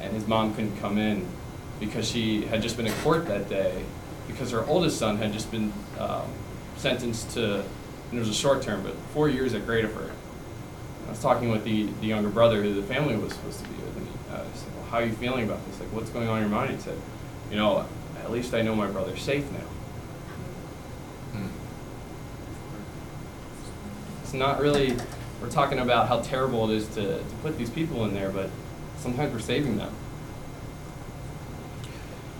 and 0.00 0.14
his 0.14 0.26
mom 0.26 0.54
couldn't 0.54 0.76
come 0.80 0.98
in 0.98 1.26
because 1.78 2.08
she 2.08 2.46
had 2.46 2.62
just 2.62 2.76
been 2.76 2.86
in 2.86 2.92
court 3.02 3.26
that 3.26 3.48
day 3.48 3.84
because 4.26 4.50
her 4.50 4.64
oldest 4.66 4.98
son 4.98 5.18
had 5.18 5.32
just 5.32 5.50
been 5.50 5.72
um, 5.98 6.26
sentenced 6.76 7.30
to, 7.32 7.64
and 8.14 8.20
it 8.20 8.28
was 8.28 8.36
a 8.36 8.40
short 8.40 8.62
term, 8.62 8.80
but 8.84 8.94
four 9.12 9.28
years 9.28 9.54
at 9.54 9.62
Graterford. 9.62 10.12
I 11.08 11.10
was 11.10 11.20
talking 11.20 11.50
with 11.50 11.64
the, 11.64 11.86
the 12.00 12.06
younger 12.06 12.28
brother 12.28 12.62
who 12.62 12.72
the 12.72 12.82
family 12.84 13.16
was 13.16 13.32
supposed 13.32 13.58
to 13.58 13.68
be 13.68 13.74
with, 13.74 13.96
and 13.96 14.06
he, 14.06 14.12
uh, 14.32 14.36
I 14.36 14.56
said, 14.56 14.72
well, 14.76 14.84
how 14.84 14.98
are 14.98 15.04
you 15.04 15.12
feeling 15.14 15.42
about 15.42 15.66
this? 15.66 15.80
Like, 15.80 15.92
what's 15.92 16.10
going 16.10 16.28
on 16.28 16.36
in 16.36 16.48
your 16.48 16.56
mind? 16.56 16.76
He 16.76 16.80
said, 16.80 16.96
you 17.50 17.56
know, 17.56 17.84
at 18.22 18.30
least 18.30 18.54
I 18.54 18.62
know 18.62 18.76
my 18.76 18.86
brother's 18.86 19.20
safe 19.20 19.50
now. 19.50 19.58
It's 24.22 24.32
not 24.32 24.60
really, 24.60 24.96
we're 25.42 25.50
talking 25.50 25.80
about 25.80 26.06
how 26.06 26.20
terrible 26.20 26.70
it 26.70 26.76
is 26.76 26.86
to, 26.90 27.18
to 27.18 27.34
put 27.42 27.58
these 27.58 27.70
people 27.70 28.04
in 28.04 28.14
there, 28.14 28.30
but 28.30 28.48
sometimes 28.96 29.32
we're 29.32 29.40
saving 29.40 29.76
them. 29.76 29.92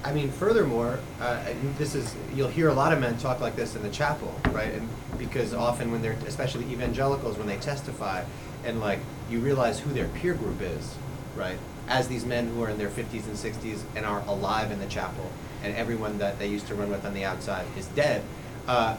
I 0.05 0.13
mean, 0.13 0.31
furthermore, 0.31 1.01
uh, 1.19 1.43
this 1.79 1.95
is, 1.95 2.15
you'll 2.35 2.49
hear 2.49 2.69
a 2.69 2.75
lot 2.75 2.93
of 2.93 3.01
men 3.01 3.17
talk 3.17 3.41
like 3.41 3.57
this 3.57 3.75
in 3.75 3.83
the 3.83 3.89
chapel, 3.89 4.39
right? 4.53 4.71
And 4.73 4.87
because 5.19 5.55
often 5.55 5.91
when 5.91 6.03
they're, 6.03 6.17
especially 6.27 6.65
evangelicals, 6.71 7.39
when 7.39 7.47
they 7.47 7.57
testify, 7.57 8.25
and 8.67 8.81
like, 8.81 8.99
you 9.31 9.41
realize 9.41 9.81
who 9.81 9.93
their 9.95 10.09
peer 10.09 10.35
group 10.35 10.61
is, 10.61 10.95
right? 11.35 11.59
As 11.89 12.07
these 12.09 12.27
men 12.27 12.49
who 12.49 12.63
are 12.63 12.69
in 12.69 12.77
their 12.77 12.91
fifties 12.91 13.27
and 13.27 13.37
sixties 13.37 13.83
and 13.97 14.05
are 14.05 14.23
alive 14.27 14.71
in 14.71 14.79
the 14.79 14.87
chapel, 14.87 15.31
and 15.63 15.75
everyone 15.75 16.19
that 16.19 16.39
they 16.39 16.49
used 16.49 16.67
to 16.67 16.75
run 16.75 16.91
with 16.91 17.07
on 17.07 17.15
the 17.15 17.25
outside 17.25 17.67
is 17.79 17.87
dead. 17.89 18.23
Uh, 18.69 18.99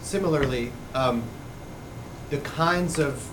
similarly, 0.00 0.72
um, 0.94 1.22
the 2.30 2.38
kinds 2.38 2.98
of 2.98 3.28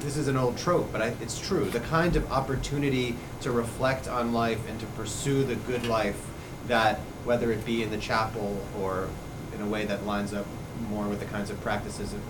this 0.00 0.16
is 0.16 0.28
an 0.28 0.36
old 0.36 0.56
trope, 0.56 0.90
but 0.92 1.02
I, 1.02 1.08
it's 1.20 1.38
true. 1.40 1.64
The 1.64 1.80
kind 1.80 2.16
of 2.16 2.30
opportunity 2.30 3.16
to 3.40 3.50
reflect 3.50 4.08
on 4.08 4.32
life 4.32 4.68
and 4.68 4.78
to 4.80 4.86
pursue 4.86 5.44
the 5.44 5.56
good 5.56 5.86
life 5.86 6.20
that, 6.66 6.98
whether 7.24 7.50
it 7.52 7.64
be 7.64 7.82
in 7.82 7.90
the 7.90 7.98
chapel 7.98 8.64
or 8.80 9.08
in 9.54 9.60
a 9.60 9.66
way 9.66 9.84
that 9.86 10.06
lines 10.06 10.32
up 10.32 10.46
more 10.88 11.08
with 11.08 11.20
the 11.20 11.26
kinds 11.26 11.50
of 11.50 11.60
practices 11.60 12.12
of, 12.12 12.20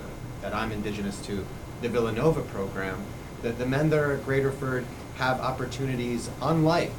that 0.40 0.54
I'm 0.54 0.72
indigenous 0.72 1.20
to, 1.26 1.44
the 1.82 1.88
Villanova 1.88 2.42
program, 2.42 3.04
that 3.42 3.58
the 3.58 3.66
men 3.66 3.90
that 3.90 3.98
are 3.98 4.12
at 4.12 4.22
Graterford 4.22 4.84
have 5.16 5.40
opportunities 5.40 6.30
unlike 6.40 6.92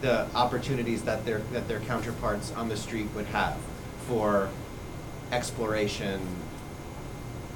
the 0.00 0.26
opportunities 0.34 1.02
that 1.02 1.24
their, 1.24 1.38
that 1.52 1.68
their 1.68 1.80
counterparts 1.80 2.52
on 2.52 2.68
the 2.68 2.76
street 2.76 3.06
would 3.14 3.26
have 3.26 3.56
for 4.06 4.50
exploration, 5.30 6.20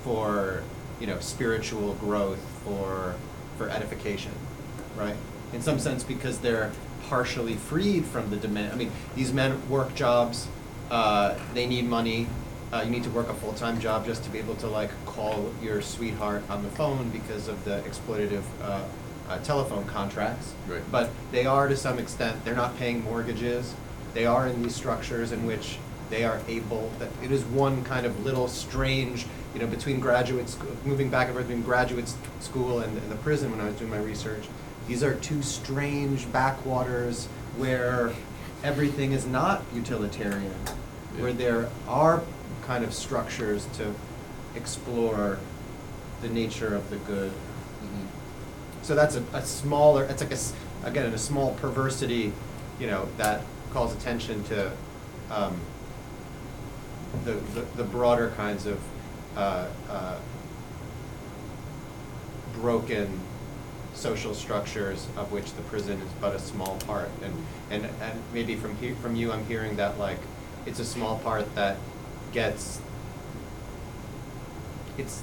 for, 0.02 0.62
you 1.00 1.06
know, 1.06 1.18
spiritual 1.20 1.94
growth, 1.94 2.38
for, 2.66 3.14
for 3.56 3.70
edification, 3.70 4.32
right? 4.96 5.16
In 5.52 5.62
some 5.62 5.78
sense, 5.78 6.02
because 6.02 6.38
they're 6.38 6.72
partially 7.08 7.54
freed 7.54 8.04
from 8.04 8.30
the 8.30 8.36
demand, 8.36 8.72
I 8.72 8.76
mean, 8.76 8.90
these 9.14 9.32
men 9.32 9.68
work 9.68 9.94
jobs, 9.94 10.48
uh, 10.90 11.36
they 11.54 11.66
need 11.66 11.86
money, 11.86 12.26
uh, 12.72 12.82
you 12.84 12.90
need 12.90 13.04
to 13.04 13.10
work 13.10 13.28
a 13.28 13.34
full-time 13.34 13.78
job 13.80 14.04
just 14.04 14.24
to 14.24 14.30
be 14.30 14.38
able 14.38 14.56
to 14.56 14.66
like 14.66 14.90
call 15.06 15.52
your 15.62 15.80
sweetheart 15.80 16.42
on 16.50 16.64
the 16.64 16.70
phone 16.70 17.10
because 17.10 17.46
of 17.46 17.64
the 17.64 17.80
exploitative, 17.82 18.42
uh, 18.60 18.82
uh, 19.28 19.38
telephone 19.38 19.84
contracts. 19.86 20.52
Right. 20.66 20.82
But 20.90 21.10
they 21.32 21.46
are 21.46 21.68
to 21.68 21.76
some 21.76 21.98
extent, 21.98 22.44
they're 22.44 22.56
not 22.56 22.76
paying 22.78 23.04
mortgages, 23.04 23.74
they 24.14 24.26
are 24.26 24.48
in 24.48 24.62
these 24.62 24.74
structures 24.74 25.30
in 25.30 25.46
which 25.46 25.78
they 26.10 26.24
are 26.24 26.40
able, 26.48 26.90
that 26.98 27.08
it 27.22 27.30
is 27.30 27.44
one 27.44 27.84
kind 27.84 28.06
of 28.06 28.24
little 28.24 28.48
strange, 28.48 29.26
you 29.56 29.62
know, 29.62 29.68
between 29.68 30.00
graduate, 30.00 30.50
sc- 30.50 30.60
moving 30.84 31.08
back 31.08 31.28
and 31.28 31.34
forth 31.34 31.48
between 31.48 31.64
graduate 31.64 32.12
school 32.40 32.80
and, 32.80 32.98
and 32.98 33.10
the 33.10 33.16
prison 33.16 33.50
when 33.50 33.58
I 33.58 33.64
was 33.64 33.76
doing 33.76 33.90
my 33.90 33.96
research. 33.96 34.44
These 34.86 35.02
are 35.02 35.14
two 35.14 35.40
strange 35.40 36.30
backwaters 36.30 37.24
where 37.56 38.12
everything 38.62 39.12
is 39.12 39.24
not 39.24 39.62
utilitarian, 39.72 40.52
where 41.16 41.32
there 41.32 41.70
are 41.88 42.22
kind 42.66 42.84
of 42.84 42.92
structures 42.92 43.66
to 43.78 43.94
explore 44.54 45.38
the 46.20 46.28
nature 46.28 46.74
of 46.74 46.90
the 46.90 46.96
good. 46.96 47.32
So 48.82 48.94
that's 48.94 49.16
a, 49.16 49.24
a 49.32 49.42
smaller, 49.42 50.04
it's 50.04 50.22
like 50.22 50.32
a, 50.32 50.86
again, 50.86 51.06
a 51.14 51.18
small 51.18 51.54
perversity, 51.54 52.30
you 52.78 52.88
know, 52.88 53.08
that 53.16 53.40
calls 53.72 53.94
attention 53.94 54.44
to, 54.44 54.70
um, 55.30 55.58
the, 57.24 57.32
the, 57.32 57.62
the 57.76 57.84
broader 57.84 58.34
kinds 58.36 58.66
of, 58.66 58.78
uh, 59.36 59.68
uh, 59.90 60.18
broken 62.54 63.20
social 63.94 64.34
structures 64.34 65.06
of 65.16 65.32
which 65.32 65.52
the 65.54 65.62
prison 65.62 66.00
is 66.00 66.08
but 66.20 66.34
a 66.34 66.38
small 66.38 66.76
part. 66.86 67.10
And, 67.22 67.34
and, 67.70 67.84
and 68.00 68.22
maybe 68.32 68.56
from 68.56 68.76
he, 68.76 68.92
from 68.92 69.16
you, 69.16 69.32
I'm 69.32 69.44
hearing 69.46 69.76
that 69.76 69.98
like, 69.98 70.18
it's 70.66 70.80
a 70.80 70.84
small 70.84 71.18
part 71.18 71.54
that 71.54 71.76
gets, 72.32 72.80
it's, 74.98 75.22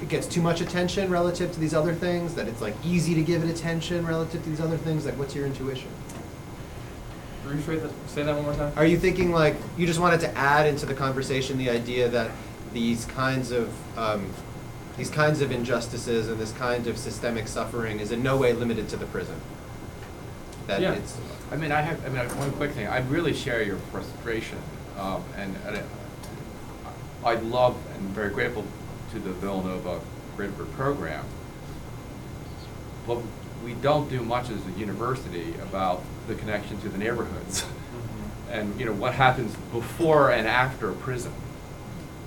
it 0.00 0.08
gets 0.08 0.26
too 0.26 0.42
much 0.42 0.60
attention 0.60 1.10
relative 1.10 1.52
to 1.52 1.60
these 1.60 1.74
other 1.74 1.94
things, 1.94 2.34
that 2.34 2.48
it's 2.48 2.60
like 2.60 2.74
easy 2.84 3.14
to 3.14 3.22
give 3.22 3.42
it 3.42 3.50
attention 3.50 4.06
relative 4.06 4.42
to 4.42 4.50
these 4.50 4.60
other 4.60 4.76
things, 4.76 5.06
like 5.06 5.18
what's 5.18 5.34
your 5.34 5.46
intuition? 5.46 5.88
Rephrase 7.46 7.82
that, 7.82 7.90
say 8.06 8.22
that 8.22 8.34
one 8.34 8.44
more 8.44 8.54
time? 8.54 8.72
Are 8.76 8.86
you 8.86 8.98
thinking 8.98 9.32
like, 9.32 9.56
you 9.76 9.86
just 9.86 9.98
wanted 9.98 10.20
to 10.20 10.36
add 10.36 10.66
into 10.66 10.86
the 10.86 10.94
conversation 10.94 11.58
the 11.58 11.70
idea 11.70 12.08
that 12.08 12.30
these 12.72 13.04
kinds 13.06 13.50
of, 13.50 13.72
um, 13.98 14.30
these 14.96 15.10
kinds 15.10 15.40
of 15.40 15.50
injustices 15.50 16.28
and 16.28 16.38
this 16.38 16.52
kind 16.52 16.86
of 16.86 16.98
systemic 16.98 17.48
suffering 17.48 18.00
is 18.00 18.12
in 18.12 18.22
no 18.22 18.36
way 18.36 18.52
limited 18.52 18.88
to 18.90 18.96
the 18.96 19.06
prison? 19.06 19.36
That 20.66 20.80
Yeah. 20.80 20.92
it's, 20.92 21.16
I 21.50 21.56
mean, 21.56 21.72
I 21.72 21.80
have, 21.80 22.04
I 22.04 22.08
mean, 22.08 22.28
one 22.38 22.52
quick 22.52 22.72
thing, 22.72 22.86
I 22.86 22.98
really 22.98 23.34
share 23.34 23.62
your 23.62 23.76
frustration, 23.92 24.58
um, 24.98 25.22
and, 25.36 25.56
and 25.66 25.76
it- 25.76 25.86
I 27.24 27.34
love 27.34 27.76
and 27.96 28.08
very 28.10 28.30
grateful 28.30 28.64
to 29.12 29.18
the 29.18 29.30
Villanova 29.32 30.00
Graterford 30.36 30.72
program. 30.72 31.24
But 33.06 33.18
we 33.64 33.74
don't 33.74 34.08
do 34.08 34.22
much 34.22 34.48
as 34.48 34.58
a 34.66 34.78
university 34.78 35.54
about 35.62 36.02
the 36.28 36.34
connection 36.34 36.80
to 36.80 36.88
the 36.88 36.96
neighborhoods. 36.96 37.64
And, 38.50 38.78
you 38.80 38.86
know, 38.86 38.92
what 38.92 39.14
happens 39.14 39.54
before 39.72 40.30
and 40.30 40.48
after 40.48 40.92
prison. 40.92 41.32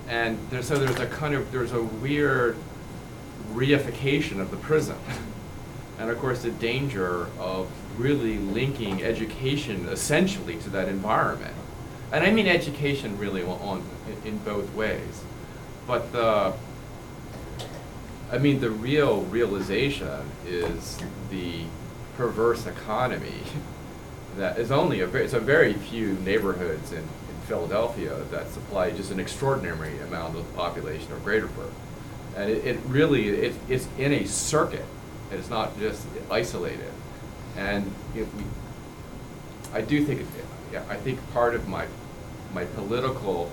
And 0.08 0.38
so 0.62 0.76
there's 0.76 0.98
a 0.98 1.06
kind 1.06 1.34
of, 1.34 1.50
there's 1.50 1.72
a 1.72 1.82
weird 1.82 2.56
reification 3.52 4.40
of 4.40 4.50
the 4.50 4.56
prison. 4.56 4.96
And 5.96 6.10
of 6.10 6.18
course, 6.18 6.42
the 6.42 6.50
danger 6.50 7.28
of 7.38 7.70
really 7.96 8.38
linking 8.38 9.04
education 9.04 9.88
essentially 9.88 10.56
to 10.58 10.70
that 10.70 10.88
environment. 10.88 11.54
And 12.12 12.24
I 12.24 12.32
mean 12.32 12.48
education 12.48 13.16
really 13.16 13.44
on, 13.44 13.84
in 14.24 14.38
both 14.38 14.74
ways. 14.74 15.22
But 15.86 16.12
the, 16.12 16.54
I 18.32 18.38
mean, 18.38 18.60
the 18.60 18.70
real 18.70 19.22
realization 19.22 20.30
is 20.46 20.98
the 21.30 21.62
perverse 22.16 22.66
economy 22.66 23.42
that 24.36 24.58
is 24.58 24.72
only 24.72 25.00
a 25.00 25.06
very, 25.06 25.24
it's 25.24 25.34
a 25.34 25.40
very 25.40 25.74
few 25.74 26.14
neighborhoods 26.14 26.92
in 26.92 27.06
Philadelphia 27.46 28.16
that 28.30 28.50
supply 28.50 28.90
just 28.90 29.10
an 29.10 29.20
extraordinary 29.20 29.98
amount 30.00 30.36
of 30.36 30.46
the 30.46 30.52
population 30.54 31.12
of 31.12 31.24
Graterford. 31.24 31.72
And 32.36 32.50
it, 32.50 32.64
it 32.64 32.80
really, 32.86 33.28
it, 33.28 33.54
it's 33.68 33.88
in 33.98 34.12
a 34.12 34.24
circuit, 34.26 34.84
it's 35.30 35.50
not 35.50 35.78
just 35.78 36.06
isolated. 36.30 36.90
And 37.56 37.92
if 38.14 38.32
we, 38.34 38.44
I 39.72 39.80
do 39.80 40.04
think, 40.04 40.26
yeah, 40.72 40.82
I 40.88 40.96
think 40.96 41.18
part 41.32 41.54
of 41.54 41.68
my, 41.68 41.86
my 42.52 42.64
political 42.64 43.52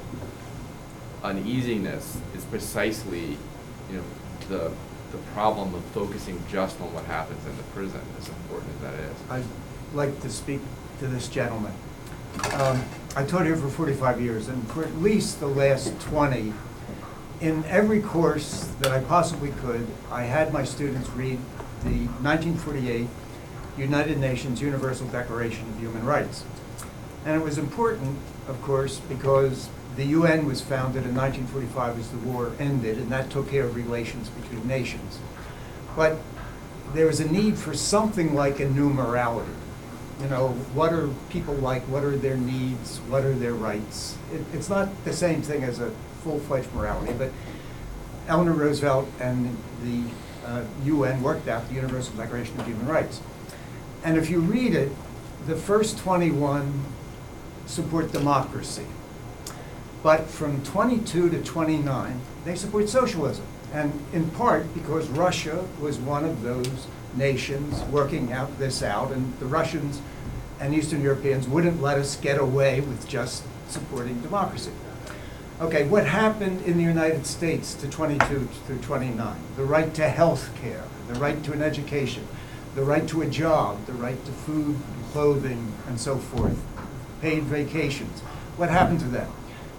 uneasiness 1.23 2.17
is 2.35 2.43
precisely, 2.45 3.37
you 3.91 3.97
know, 3.97 4.03
the, 4.49 4.71
the 5.11 5.17
problem 5.33 5.75
of 5.75 5.83
focusing 5.85 6.41
just 6.49 6.79
on 6.81 6.93
what 6.93 7.05
happens 7.05 7.45
in 7.45 7.55
the 7.57 7.63
prison, 7.63 8.01
as 8.17 8.27
important 8.29 8.71
as 8.75 8.81
that 8.81 8.93
is. 8.95 9.15
I'd 9.29 9.43
like 9.93 10.19
to 10.21 10.29
speak 10.29 10.61
to 10.99 11.07
this 11.07 11.27
gentleman. 11.27 11.73
Um, 12.53 12.83
I 13.13 13.25
taught 13.25 13.45
here 13.45 13.57
for 13.57 13.67
45 13.67 14.21
years, 14.21 14.47
and 14.47 14.65
for 14.71 14.85
at 14.85 14.95
least 14.95 15.41
the 15.41 15.47
last 15.47 15.99
20, 15.99 16.53
in 17.41 17.65
every 17.65 18.01
course 18.01 18.71
that 18.79 18.93
I 18.93 19.01
possibly 19.01 19.51
could, 19.51 19.85
I 20.09 20.23
had 20.23 20.53
my 20.53 20.63
students 20.63 21.09
read 21.09 21.37
the 21.83 22.05
1948 22.21 23.07
United 23.77 24.17
Nations 24.17 24.61
Universal 24.61 25.07
Declaration 25.07 25.67
of 25.67 25.79
Human 25.79 26.05
Rights. 26.05 26.45
And 27.25 27.35
it 27.35 27.43
was 27.43 27.57
important, 27.57 28.17
of 28.47 28.61
course, 28.61 29.01
because 29.01 29.67
the 29.97 30.05
UN 30.05 30.45
was 30.45 30.61
founded 30.61 31.03
in 31.03 31.13
1945 31.13 31.99
as 31.99 32.07
the 32.11 32.17
war 32.19 32.53
ended, 32.59 32.97
and 32.97 33.11
that 33.11 33.29
took 33.29 33.49
care 33.49 33.65
of 33.65 33.75
relations 33.75 34.29
between 34.29 34.65
nations. 34.65 35.19
But 35.97 36.17
there 36.93 37.07
was 37.07 37.19
a 37.19 37.29
need 37.29 37.57
for 37.57 37.73
something 37.73 38.33
like 38.33 38.61
a 38.61 38.69
new 38.69 38.89
morality. 38.89 39.51
You 40.21 40.29
know, 40.29 40.49
what 40.75 40.93
are 40.93 41.09
people 41.29 41.55
like? 41.55 41.81
What 41.83 42.03
are 42.03 42.15
their 42.15 42.37
needs? 42.37 42.99
What 43.09 43.25
are 43.25 43.33
their 43.33 43.53
rights? 43.53 44.17
It, 44.31 44.41
it's 44.53 44.69
not 44.69 44.89
the 45.03 45.13
same 45.13 45.41
thing 45.41 45.63
as 45.63 45.79
a 45.79 45.91
full-fledged 46.23 46.71
morality, 46.73 47.13
but 47.13 47.31
Eleanor 48.27 48.53
Roosevelt 48.53 49.09
and 49.19 49.57
the 49.83 50.03
uh, 50.47 50.63
UN 50.83 51.23
worked 51.23 51.47
out 51.47 51.67
the 51.69 51.75
Universal 51.75 52.15
Declaration 52.17 52.59
of 52.59 52.67
Human 52.67 52.87
Rights. 52.87 53.21
And 54.03 54.17
if 54.17 54.29
you 54.29 54.39
read 54.39 54.75
it, 54.75 54.91
the 55.47 55.55
first 55.55 55.97
21 55.97 56.85
support 57.65 58.11
democracy. 58.11 58.85
But 60.03 60.27
from 60.27 60.63
22 60.63 61.29
to 61.29 61.43
29, 61.43 62.21
they 62.45 62.55
support 62.55 62.89
socialism. 62.89 63.45
And 63.73 64.03
in 64.13 64.29
part 64.31 64.73
because 64.73 65.07
Russia 65.09 65.65
was 65.79 65.97
one 65.97 66.25
of 66.25 66.41
those 66.43 66.87
nations 67.15 67.81
working 67.83 68.31
out 68.31 68.57
this 68.59 68.81
out, 68.81 69.11
and 69.11 69.37
the 69.39 69.45
Russians 69.45 70.01
and 70.59 70.73
Eastern 70.73 71.01
Europeans 71.01 71.47
wouldn't 71.47 71.81
let 71.81 71.97
us 71.97 72.15
get 72.15 72.37
away 72.37 72.81
with 72.81 73.07
just 73.07 73.43
supporting 73.67 74.21
democracy. 74.21 74.71
Okay, 75.59 75.87
what 75.87 76.07
happened 76.07 76.63
in 76.63 76.77
the 76.77 76.83
United 76.83 77.25
States 77.27 77.75
to 77.75 77.87
22 77.87 78.47
through 78.65 78.79
29? 78.79 79.35
The 79.55 79.63
right 79.63 79.93
to 79.93 80.09
health 80.09 80.49
care, 80.59 80.83
the 81.07 81.19
right 81.19 81.43
to 81.43 81.53
an 81.53 81.61
education, 81.61 82.27
the 82.73 82.83
right 82.83 83.07
to 83.07 83.21
a 83.21 83.27
job, 83.27 83.85
the 83.85 83.93
right 83.93 84.23
to 84.25 84.31
food, 84.31 84.77
clothing, 85.11 85.73
and 85.87 85.99
so 85.99 86.17
forth, 86.17 86.57
paid 87.21 87.43
vacations. 87.43 88.21
What 88.57 88.69
happened 88.69 89.01
to 89.01 89.07
them? 89.07 89.31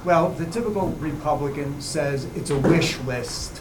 Well, 0.04 0.30
the 0.30 0.46
typical 0.46 0.88
Republican 0.88 1.80
says 1.80 2.26
it's 2.36 2.50
a 2.50 2.58
wish 2.58 2.98
list. 3.00 3.60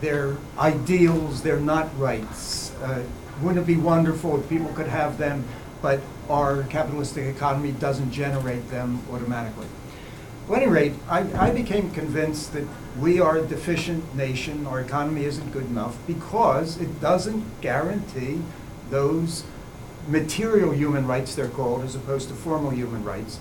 They're 0.00 0.36
ideals, 0.58 1.42
they're 1.42 1.58
not 1.60 1.88
rights. 1.98 2.65
Uh, 2.82 3.02
Wouldn't 3.42 3.62
it 3.62 3.66
be 3.66 3.76
wonderful 3.76 4.40
if 4.40 4.48
people 4.48 4.72
could 4.72 4.88
have 4.88 5.18
them, 5.18 5.44
but 5.82 6.00
our 6.30 6.62
capitalistic 6.64 7.26
economy 7.26 7.72
doesn't 7.72 8.10
generate 8.10 8.70
them 8.70 9.02
automatically? 9.12 9.66
Well, 10.48 10.56
at 10.56 10.62
any 10.62 10.72
rate, 10.72 10.92
I, 11.08 11.48
I 11.48 11.50
became 11.50 11.90
convinced 11.90 12.54
that 12.54 12.64
we 12.98 13.20
are 13.20 13.36
a 13.36 13.46
deficient 13.46 14.14
nation, 14.14 14.66
our 14.66 14.80
economy 14.80 15.24
isn't 15.24 15.52
good 15.52 15.66
enough, 15.66 15.98
because 16.06 16.80
it 16.80 17.00
doesn't 17.00 17.60
guarantee 17.60 18.40
those 18.88 19.44
material 20.08 20.72
human 20.72 21.06
rights, 21.06 21.34
they're 21.34 21.48
called, 21.48 21.82
as 21.82 21.94
opposed 21.94 22.28
to 22.28 22.34
formal 22.34 22.70
human 22.70 23.04
rights. 23.04 23.38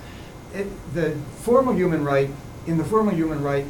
It, 0.53 0.67
the 0.93 1.15
formal 1.41 1.73
human 1.73 2.03
right, 2.03 2.29
in 2.67 2.77
the 2.77 2.83
formal 2.83 3.13
human 3.13 3.41
right, 3.43 3.65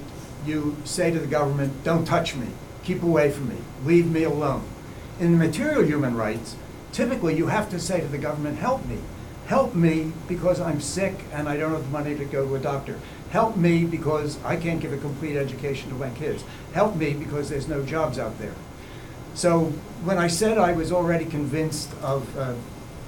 you 0.45 0.75
say 0.85 1.11
to 1.11 1.19
the 1.19 1.27
government, 1.27 1.83
don't 1.83 2.05
touch 2.05 2.35
me, 2.35 2.47
keep 2.83 3.03
away 3.03 3.31
from 3.31 3.49
me, 3.49 3.57
leave 3.83 4.09
me 4.09 4.23
alone. 4.23 4.63
In 5.17 5.37
material 5.37 5.83
human 5.83 6.15
rights, 6.15 6.57
typically 6.91 7.37
you 7.37 7.47
have 7.47 7.69
to 7.69 7.79
say 7.79 8.01
to 8.01 8.07
the 8.07 8.17
government, 8.17 8.59
help 8.59 8.85
me. 8.85 8.99
Help 9.47 9.73
me 9.75 10.11
because 10.27 10.59
I'm 10.59 10.81
sick 10.81 11.13
and 11.31 11.47
I 11.47 11.55
don't 11.55 11.71
have 11.71 11.83
the 11.83 11.89
money 11.89 12.15
to 12.15 12.25
go 12.25 12.45
to 12.45 12.55
a 12.55 12.59
doctor. 12.59 12.99
Help 13.29 13.55
me 13.55 13.85
because 13.85 14.43
I 14.43 14.57
can't 14.57 14.81
give 14.81 14.91
a 14.91 14.97
complete 14.97 15.37
education 15.37 15.89
to 15.89 15.95
my 15.95 16.09
kids. 16.09 16.43
Help 16.73 16.95
me 16.95 17.13
because 17.13 17.49
there's 17.49 17.67
no 17.67 17.85
jobs 17.85 18.19
out 18.19 18.39
there. 18.39 18.55
So 19.35 19.65
when 20.03 20.17
I 20.17 20.27
said 20.27 20.57
I 20.57 20.73
was 20.73 20.91
already 20.91 21.25
convinced 21.25 21.91
of 22.01 22.37
uh, 22.37 22.55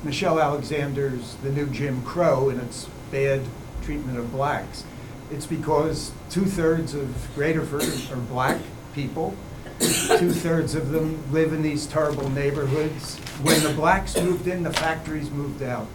Michelle 0.03 0.39
Alexander's 0.39 1.35
The 1.35 1.51
New 1.51 1.67
Jim 1.67 2.03
Crow 2.03 2.49
and 2.49 2.61
its 2.61 2.87
bad 3.11 3.41
treatment 3.81 4.17
of 4.17 4.31
blacks, 4.31 4.83
it's 5.29 5.45
because 5.45 6.11
two-thirds 6.29 6.93
of 6.93 7.07
Graterford 7.35 8.11
are 8.11 8.21
black 8.21 8.61
people. 8.93 9.35
Two-thirds 9.79 10.75
of 10.75 10.91
them 10.91 11.31
live 11.31 11.53
in 11.53 11.61
these 11.61 11.85
terrible 11.85 12.29
neighborhoods. 12.29 13.17
When 13.43 13.61
the 13.63 13.73
blacks 13.73 14.15
moved 14.17 14.47
in, 14.47 14.63
the 14.63 14.73
factories 14.73 15.29
moved 15.29 15.61
out. 15.61 15.87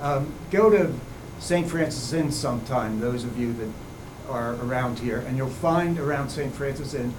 Um, 0.00 0.32
Go 0.50 0.70
to 0.70 0.92
St. 1.38 1.68
Francis 1.68 2.12
Inn 2.12 2.30
sometime, 2.30 3.00
those 3.00 3.24
of 3.24 3.38
you 3.38 3.52
that 3.54 3.68
are 4.28 4.54
around 4.56 4.98
here, 4.98 5.18
and 5.20 5.36
you'll 5.36 5.48
find 5.48 5.98
around 5.98 6.30
St. 6.30 6.52
Francis 6.52 6.94
Inn 6.94 7.14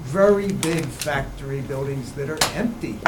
very 0.00 0.50
big 0.50 0.86
factory 0.86 1.60
buildings 1.60 2.12
that 2.12 2.30
are 2.30 2.38
empty. 2.54 2.98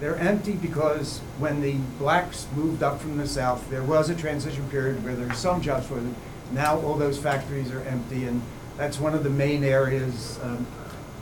They're 0.00 0.16
empty 0.16 0.52
because 0.52 1.18
when 1.38 1.60
the 1.60 1.74
blacks 1.98 2.46
moved 2.54 2.82
up 2.82 3.00
from 3.00 3.16
the 3.16 3.26
south, 3.26 3.68
there 3.70 3.82
was 3.82 4.10
a 4.10 4.14
transition 4.14 4.68
period 4.70 5.02
where 5.04 5.14
there 5.14 5.26
were 5.26 5.34
some 5.34 5.60
jobs 5.60 5.86
for 5.86 5.94
them. 5.94 6.14
Now 6.52 6.80
all 6.80 6.96
those 6.96 7.18
factories 7.18 7.70
are 7.70 7.82
empty, 7.82 8.24
and 8.24 8.42
that's 8.76 8.98
one 8.98 9.14
of 9.14 9.24
the 9.24 9.30
main 9.30 9.62
areas, 9.64 10.38
um, 10.42 10.66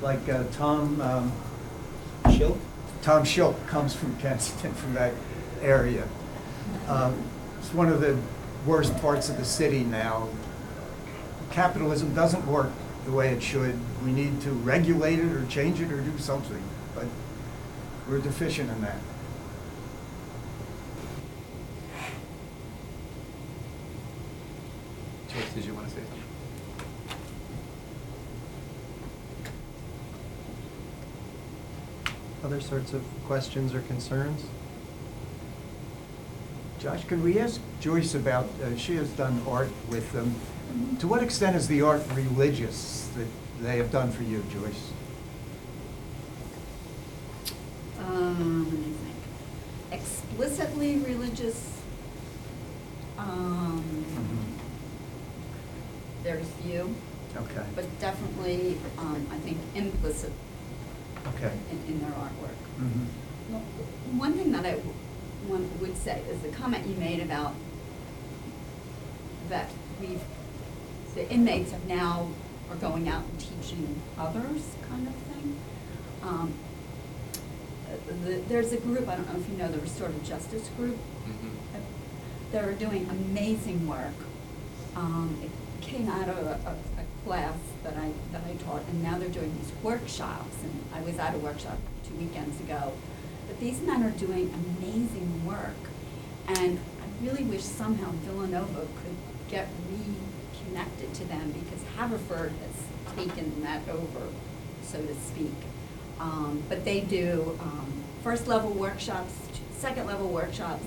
like 0.02 0.28
uh, 0.28 0.44
Tom, 0.52 1.00
um, 1.00 1.32
Schill? 2.32 2.58
Tom 3.02 3.22
Schilk 3.22 3.54
comes 3.66 3.94
from 3.94 4.16
Kensington, 4.18 4.72
from 4.74 4.94
that 4.94 5.14
area. 5.62 6.06
Um, 6.88 7.14
It's 7.58 7.72
one 7.74 7.88
of 7.88 8.00
the 8.00 8.16
worst 8.66 8.96
parts 8.98 9.28
of 9.28 9.36
the 9.36 9.44
city 9.44 9.84
now. 9.84 10.28
Capitalism 11.50 12.14
doesn't 12.14 12.46
work 12.46 12.70
the 13.04 13.12
way 13.12 13.30
it 13.30 13.42
should. 13.42 13.78
We 14.04 14.12
need 14.12 14.40
to 14.42 14.50
regulate 14.50 15.18
it 15.18 15.32
or 15.32 15.44
change 15.46 15.80
it 15.80 15.90
or 15.90 16.00
do 16.00 16.18
something, 16.18 16.62
but 16.94 17.06
we're 18.08 18.18
deficient 18.18 18.70
in 18.70 18.80
that. 18.82 18.98
Joyce, 25.28 25.52
did 25.54 25.64
you 25.64 25.74
want 25.74 25.88
to 25.88 25.94
say 25.94 26.00
something? 26.00 26.22
Other 32.48 32.62
sorts 32.62 32.94
of 32.94 33.02
questions 33.26 33.74
or 33.74 33.82
concerns? 33.82 34.42
Josh, 36.78 37.04
could 37.04 37.22
we 37.22 37.38
ask 37.38 37.60
Joyce 37.78 38.14
about, 38.14 38.46
uh, 38.64 38.74
she 38.74 38.96
has 38.96 39.10
done 39.10 39.42
art 39.46 39.68
with 39.90 40.10
them. 40.12 40.34
To 41.00 41.06
what 41.06 41.22
extent 41.22 41.56
is 41.56 41.68
the 41.68 41.82
art 41.82 42.00
religious 42.14 43.10
that 43.18 43.26
they 43.60 43.76
have 43.76 43.92
done 43.92 44.10
for 44.10 44.22
you, 44.22 44.42
Joyce? 44.50 44.92
Um, 47.98 48.64
let 48.64 48.80
me 48.80 48.94
think. 48.94 50.00
Explicitly 50.00 51.00
religious, 51.00 51.70
um, 53.18 53.84
there's 56.22 56.46
few, 56.62 56.94
Okay, 57.36 57.66
but 57.74 57.84
definitely, 58.00 58.78
um, 58.96 59.26
I 59.30 59.36
think 59.36 59.58
implicit 59.74 60.32
okay. 61.34 61.52
in, 61.70 61.94
in 61.94 62.00
their 62.00 62.10
artwork. 62.10 62.58
Mhm. 62.80 63.06
Well, 63.50 63.62
One 64.16 64.32
thing 64.34 64.52
that 64.52 64.64
I 64.64 64.72
w- 64.72 64.94
one 65.46 65.68
would 65.80 65.96
say 65.96 66.22
is 66.30 66.40
the 66.40 66.48
comment 66.48 66.86
you 66.86 66.94
made 66.96 67.20
about 67.20 67.54
that 69.48 69.70
we've, 70.00 70.20
the 71.14 71.30
inmates 71.30 71.72
have 71.72 71.84
now 71.86 72.28
are 72.70 72.76
going 72.76 73.08
out 73.08 73.24
and 73.24 73.38
teaching 73.40 74.00
others 74.18 74.62
kind 74.88 75.08
of 75.08 75.14
thing. 75.14 75.56
Um, 76.22 76.52
uh, 77.86 77.96
the- 78.24 78.42
There's 78.48 78.72
a 78.72 78.76
group, 78.78 79.08
I 79.08 79.16
don't 79.16 79.32
know 79.32 79.40
if 79.40 79.48
you 79.48 79.56
know, 79.56 79.70
the 79.70 79.78
Restorative 79.78 80.22
Justice 80.24 80.68
Group. 80.76 80.96
Mhm. 81.26 81.82
They're 82.52 82.72
doing 82.72 83.08
amazing 83.10 83.86
work. 83.86 84.14
Um, 84.96 85.36
It 85.42 85.50
came 85.80 86.08
out 86.08 86.28
of 86.28 86.38
a, 86.38 86.60
a 86.66 86.70
a 86.72 86.87
class 87.28 87.58
that 87.84 87.94
I, 87.94 88.10
that 88.32 88.42
I 88.48 88.54
taught, 88.64 88.82
and 88.88 89.02
now 89.02 89.18
they're 89.18 89.28
doing 89.28 89.54
these 89.58 89.70
workshops, 89.82 90.56
and 90.62 90.82
I 90.94 91.02
was 91.02 91.18
at 91.18 91.34
a 91.34 91.38
workshop 91.38 91.76
two 92.08 92.14
weekends 92.14 92.58
ago. 92.60 92.92
But 93.46 93.60
these 93.60 93.82
men 93.82 94.02
are 94.02 94.12
doing 94.12 94.52
amazing 94.62 95.44
work, 95.46 95.76
and 96.48 96.78
I 97.02 97.24
really 97.24 97.44
wish 97.44 97.62
somehow 97.62 98.12
Villanova 98.24 98.80
could 98.80 99.16
get 99.50 99.68
reconnected 99.92 101.12
to 101.14 101.24
them, 101.26 101.52
because 101.52 101.84
Haverford 101.96 102.52
has 102.64 103.14
taken 103.14 103.62
that 103.62 103.82
over, 103.90 104.24
so 104.82 104.98
to 105.02 105.14
speak. 105.14 105.54
Um, 106.18 106.62
But 106.70 106.86
they 106.86 107.02
do 107.02 107.58
um, 107.60 107.92
first-level 108.24 108.70
workshops, 108.70 109.34
second-level 109.76 110.28
workshops, 110.28 110.84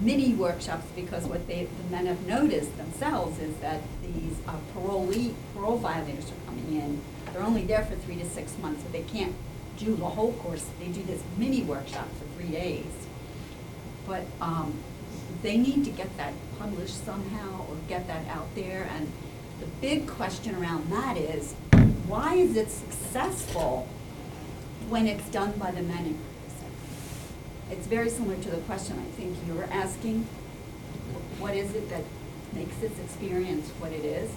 mini 0.00 0.34
workshops, 0.34 0.86
because 0.94 1.24
what 1.24 1.46
they, 1.46 1.64
the 1.64 1.90
men 1.90 2.06
have 2.06 2.26
noticed 2.26 2.76
themselves 2.76 3.38
is 3.38 3.56
that 3.58 3.80
these 4.02 4.36
uh, 4.46 4.56
parolee, 4.74 5.34
parole 5.54 5.78
violators 5.78 6.30
are 6.30 6.46
coming 6.46 6.80
in. 6.80 7.00
They're 7.32 7.42
only 7.42 7.64
there 7.64 7.84
for 7.84 7.96
three 7.96 8.16
to 8.16 8.24
six 8.24 8.56
months, 8.58 8.82
so 8.82 8.88
they 8.90 9.02
can't 9.02 9.34
do 9.76 9.96
the 9.96 10.04
whole 10.04 10.32
course. 10.34 10.66
They 10.78 10.88
do 10.88 11.02
this 11.02 11.22
mini 11.36 11.62
workshop 11.62 12.08
for 12.18 12.40
three 12.40 12.50
days. 12.52 12.86
But 14.06 14.24
um, 14.40 14.74
they 15.42 15.56
need 15.56 15.84
to 15.84 15.90
get 15.90 16.16
that 16.16 16.32
published 16.58 17.04
somehow 17.04 17.66
or 17.68 17.76
get 17.88 18.06
that 18.06 18.26
out 18.28 18.54
there. 18.54 18.88
And 18.94 19.10
the 19.60 19.66
big 19.80 20.06
question 20.06 20.54
around 20.54 20.90
that 20.92 21.16
is, 21.16 21.54
why 22.06 22.34
is 22.34 22.56
it 22.56 22.70
successful 22.70 23.88
when 24.88 25.06
it's 25.06 25.28
done 25.30 25.52
by 25.52 25.70
the 25.70 25.82
men? 25.82 26.18
It's 27.74 27.88
very 27.88 28.08
similar 28.08 28.36
to 28.36 28.50
the 28.50 28.62
question 28.70 28.96
I 29.00 29.10
think 29.18 29.36
you 29.48 29.54
were 29.54 29.64
asking. 29.64 30.22
What 31.42 31.56
is 31.56 31.74
it 31.74 31.90
that 31.90 32.04
makes 32.54 32.76
this 32.76 32.96
experience 33.00 33.68
what 33.82 33.90
it 33.90 34.04
is? 34.04 34.30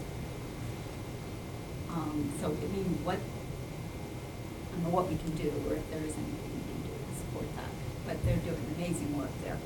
Um, 1.93 2.34
so, 2.41 2.47
I 2.49 2.68
mean, 2.73 2.97
what, 3.05 3.22
I 3.22 4.72
don't 4.73 4.84
know 4.89 4.89
what 4.89 5.05
we 5.05 5.22
can 5.22 5.38
do, 5.38 5.53
or 5.69 5.77
if 5.77 5.85
there 5.93 6.01
is 6.01 6.18
anything 6.18 6.49
we 6.49 6.65
can 6.65 6.81
do 6.81 6.93
to 6.97 7.14
support 7.14 7.45
that, 7.61 7.69
but 8.09 8.18
they're 8.26 8.41
doing 8.41 8.57
amazing 8.73 9.14
work 9.15 9.30
there. 9.45 9.57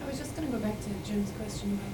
I 0.00 0.08
was 0.08 0.16
just 0.18 0.34
gonna 0.34 0.48
go 0.48 0.58
back 0.58 0.80
to 0.80 0.90
Jim's 1.04 1.30
question 1.36 1.76
about 1.76 1.92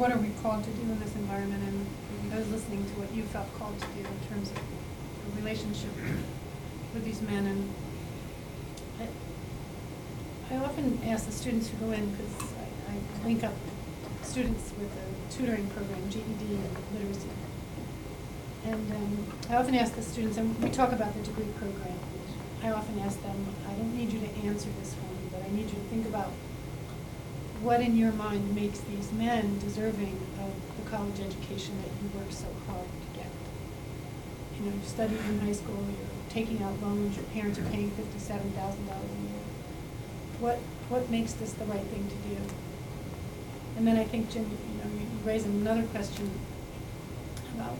what 0.00 0.08
are 0.10 0.18
we 0.18 0.32
called 0.40 0.64
to 0.64 0.70
do 0.72 0.82
in 0.88 0.98
this 1.00 1.14
environment, 1.14 1.62
and 1.68 1.84
was 2.32 2.48
listening 2.48 2.84
to 2.84 2.94
what 3.00 3.12
you 3.14 3.22
felt 3.28 3.46
called 3.60 3.76
to 3.78 3.86
do 3.92 4.00
in 4.00 4.18
terms 4.28 4.50
of 4.50 4.56
the 4.56 5.40
relationship 5.40 5.92
with 6.92 7.04
these 7.04 7.20
men, 7.22 7.46
and 7.46 7.60
I 10.50 10.56
often 10.56 11.00
ask 11.06 11.26
the 11.26 11.32
students 11.32 11.68
who 11.68 11.76
go 11.78 11.92
in, 11.92 12.10
because 12.10 12.52
I, 12.54 12.92
I 12.92 13.26
link 13.26 13.42
up 13.42 13.54
students 14.22 14.72
with 14.78 14.90
a 14.94 15.32
tutoring 15.32 15.68
program, 15.70 16.08
GED 16.08 16.44
and 16.54 16.76
literacy. 16.94 17.28
And 18.64 18.92
um, 18.92 19.26
I 19.50 19.56
often 19.56 19.74
ask 19.74 19.94
the 19.94 20.02
students, 20.02 20.36
and 20.36 20.56
we 20.62 20.70
talk 20.70 20.92
about 20.92 21.14
the 21.14 21.22
degree 21.22 21.52
program, 21.58 21.98
I 22.62 22.70
often 22.70 22.98
ask 23.00 23.20
them, 23.22 23.46
I 23.68 23.72
don't 23.74 23.96
need 23.96 24.12
you 24.12 24.20
to 24.20 24.30
answer 24.46 24.68
this 24.80 24.94
for 24.94 25.02
me, 25.02 25.28
but 25.32 25.42
I 25.44 25.50
need 25.50 25.66
you 25.66 25.78
to 25.78 25.86
think 25.90 26.06
about 26.06 26.30
what 27.62 27.80
in 27.80 27.96
your 27.96 28.12
mind 28.12 28.54
makes 28.54 28.80
these 28.80 29.12
men 29.12 29.58
deserving 29.58 30.18
of 30.38 30.52
the 30.76 30.90
college 30.90 31.18
education 31.20 31.74
that 31.82 31.90
you 32.02 32.18
worked 32.18 32.34
so 32.34 32.46
hard 32.68 32.86
to 32.86 33.18
get? 33.18 33.30
You 34.58 34.66
know, 34.66 34.76
you 34.76 34.86
studied 34.86 35.18
in 35.18 35.40
high 35.40 35.52
school, 35.52 35.74
you're 35.74 36.30
taking 36.30 36.62
out 36.62 36.80
loans, 36.82 37.16
your 37.16 37.24
parents 37.26 37.58
are 37.58 37.64
paying 37.70 37.90
fifty-seven 37.90 38.50
thousand 38.52 38.86
dollars 38.86 39.10
a. 39.10 39.25
What, 40.40 40.58
what 40.88 41.10
makes 41.10 41.32
this 41.32 41.52
the 41.52 41.64
right 41.64 41.80
thing 41.80 42.08
to 42.08 42.14
do? 42.28 42.36
And 43.76 43.86
then 43.86 43.96
I 43.96 44.04
think, 44.04 44.30
Jim, 44.30 44.44
you 44.44 44.78
know, 44.82 44.90
you 44.98 45.06
raise 45.24 45.44
another 45.44 45.82
question 45.84 46.30
about, 47.54 47.76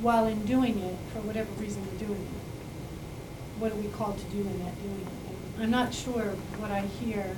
while 0.00 0.26
in 0.26 0.44
doing 0.46 0.78
it, 0.78 0.96
for 1.12 1.20
whatever 1.20 1.50
reason 1.60 1.84
we're 1.86 2.06
doing 2.06 2.20
it, 2.20 3.60
what 3.60 3.72
are 3.72 3.76
we 3.76 3.88
called 3.88 4.18
to 4.18 4.24
do 4.26 4.38
in 4.38 4.58
that 4.64 4.80
doing 4.82 5.06
it? 5.06 5.62
I'm 5.62 5.70
not 5.70 5.92
sure 5.92 6.36
what 6.58 6.70
I 6.70 6.80
hear 6.80 7.36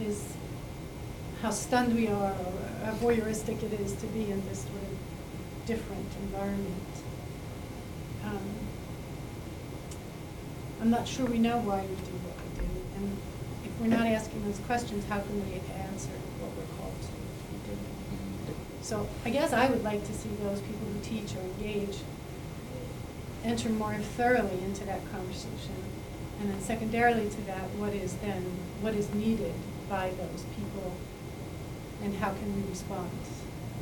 is 0.00 0.34
how 1.40 1.50
stunned 1.50 1.94
we 1.94 2.08
are 2.08 2.32
or 2.32 2.52
how 2.84 2.92
voyeuristic 2.94 3.62
it 3.62 3.72
is 3.80 3.94
to 3.94 4.06
be 4.08 4.30
in 4.30 4.46
this 4.48 4.62
sort 4.62 4.74
of 4.74 5.66
different 5.66 6.06
environment. 6.22 6.82
Um, 8.24 8.48
I'm 10.80 10.90
not 10.90 11.08
sure 11.08 11.26
we 11.26 11.38
know 11.38 11.58
why 11.58 11.80
we 11.80 11.94
do 11.94 12.12
what 12.22 12.36
we 12.44 12.60
do, 12.60 12.66
and 12.96 13.16
we're 13.82 13.88
not 13.88 14.06
asking 14.06 14.44
those 14.44 14.58
questions, 14.60 15.04
how 15.06 15.18
can 15.18 15.34
we 15.44 15.54
answer 15.74 16.14
what 16.38 16.54
we're 16.54 16.70
called 16.78 16.94
to 17.02 17.10
be 17.50 17.58
doing? 17.66 18.56
So 18.80 19.08
I 19.24 19.30
guess 19.30 19.52
I 19.52 19.68
would 19.68 19.82
like 19.82 20.06
to 20.06 20.12
see 20.12 20.28
those 20.40 20.60
people 20.60 20.86
who 20.86 21.00
teach 21.02 21.34
or 21.34 21.40
engage 21.40 21.98
enter 23.42 23.70
more 23.70 23.94
thoroughly 23.94 24.62
into 24.62 24.84
that 24.84 25.00
conversation 25.10 25.74
And 26.40 26.50
then 26.50 26.60
secondarily 26.60 27.28
to 27.28 27.40
that, 27.46 27.70
what 27.74 27.92
is 27.92 28.14
then, 28.14 28.42
what 28.80 28.94
is 28.94 29.12
needed 29.14 29.54
by 29.90 30.10
those 30.10 30.44
people 30.54 30.92
and 32.04 32.14
how 32.16 32.30
can 32.30 32.54
we 32.54 32.68
respond? 32.70 33.10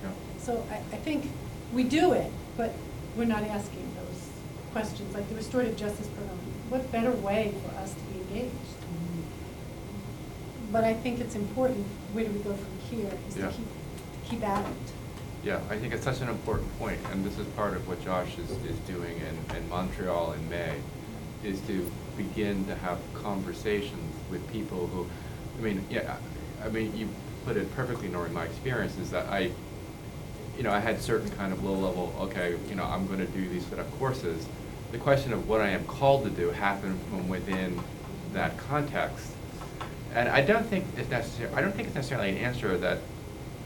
Yeah. 0.03 0.11
So 0.39 0.67
I, 0.71 0.77
I 0.77 0.99
think 0.99 1.31
we 1.75 1.85
do 1.85 2.15
it, 2.15 2.33
but 2.57 2.73
we're 3.17 3.27
not 3.27 3.43
asking 3.43 3.87
those 3.97 4.29
questions, 4.73 5.15
like 5.15 5.29
the 5.29 5.35
restorative 5.35 5.77
justice 5.77 6.07
program. 6.09 6.39
What 6.71 6.91
better 6.91 7.13
way 7.13 7.53
for 7.63 7.75
us 7.77 7.93
to 7.93 8.01
be 8.01 8.21
engaged? 8.21 8.80
But 10.73 10.85
I 10.85 10.95
think 10.95 11.21
it's 11.21 11.35
important, 11.35 11.85
where 12.13 12.25
do 12.25 12.31
we 12.31 12.39
go 12.41 12.55
from 12.55 12.79
here, 12.91 13.11
is 13.29 13.35
to 13.35 13.41
Yeah. 13.41 13.51
keep, 13.51 13.67
keep 14.29 14.43
at 14.45 14.65
it. 14.65 14.73
Yeah, 15.43 15.59
I 15.71 15.79
think 15.79 15.95
it's 15.95 16.05
such 16.05 16.21
an 16.21 16.29
important 16.29 16.79
point, 16.79 16.99
and 17.11 17.25
this 17.25 17.39
is 17.39 17.47
part 17.49 17.75
of 17.75 17.89
what 17.89 18.03
Josh 18.05 18.37
is, 18.39 18.51
is 18.71 18.79
doing 18.87 19.17
in, 19.17 19.57
in 19.57 19.69
Montreal 19.69 20.33
in 20.35 20.49
May, 20.49 20.77
is 21.43 21.61
to 21.63 21.91
begin 22.17 22.67
to 22.67 22.75
have 22.75 22.99
conversations 23.15 24.15
with 24.31 24.47
people 24.53 24.87
who, 24.89 25.07
I 25.59 25.63
mean, 25.63 25.85
yeah, 25.91 26.17
I 26.63 26.67
I 26.67 26.69
mean, 26.69 26.95
you 26.95 27.09
put 27.47 27.57
it 27.57 27.75
perfectly, 27.75 28.09
Noreen, 28.09 28.35
my 28.35 28.45
experience 28.45 28.99
is 28.99 29.11
that 29.13 29.27
I, 29.29 29.51
you 30.59 30.63
know, 30.63 30.71
I 30.71 30.79
had 30.79 31.01
certain 31.01 31.31
kind 31.31 31.55
of 31.55 31.65
low 31.65 31.73
level, 31.73 32.15
okay, 32.21 32.57
you 32.69 32.75
know, 32.75 32.85
I'm 32.85 33.07
gonna 33.07 33.25
do 33.25 33.49
these 33.49 33.65
set 33.65 33.79
of 33.79 33.91
courses. 33.99 34.47
The 34.93 34.99
question 34.99 35.33
of 35.33 35.49
what 35.49 35.63
I 35.63 35.69
am 35.71 35.85
called 35.87 36.25
to 36.25 36.31
do 36.31 36.51
happened 36.51 37.01
from 37.09 37.31
within 37.31 37.81
that 38.35 38.59
context. 38.59 39.33
And 40.15 40.29
I 40.29 40.41
don't 40.41 40.67
think 40.67 40.85
it's 40.97 41.09
necessary, 41.11 41.53
I 41.55 41.61
don't 41.61 41.73
think 41.73 41.87
it's 41.87 41.95
necessarily 41.95 42.31
an 42.31 42.37
answer 42.39 42.77
that, 42.79 42.99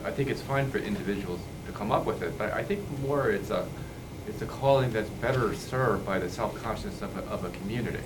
I 0.05 0.11
think 0.11 0.29
it's 0.29 0.43
fine 0.43 0.71
for 0.71 0.79
individuals 0.79 1.41
to 1.67 1.73
come 1.73 1.91
up 1.91 2.05
with 2.05 2.23
it, 2.23 2.37
but 2.37 2.53
I 2.53 2.63
think 2.63 2.81
more 3.01 3.31
it's 3.31 3.49
a, 3.51 3.67
it's 4.29 4.43
a 4.43 4.47
calling 4.47 4.93
that's 4.93 5.09
better 5.09 5.55
served 5.55 6.05
by 6.05 6.19
the 6.19 6.29
self-consciousness 6.29 7.01
of 7.01 7.17
a, 7.17 7.23
of 7.31 7.45
a 7.45 7.51
community, 7.51 8.03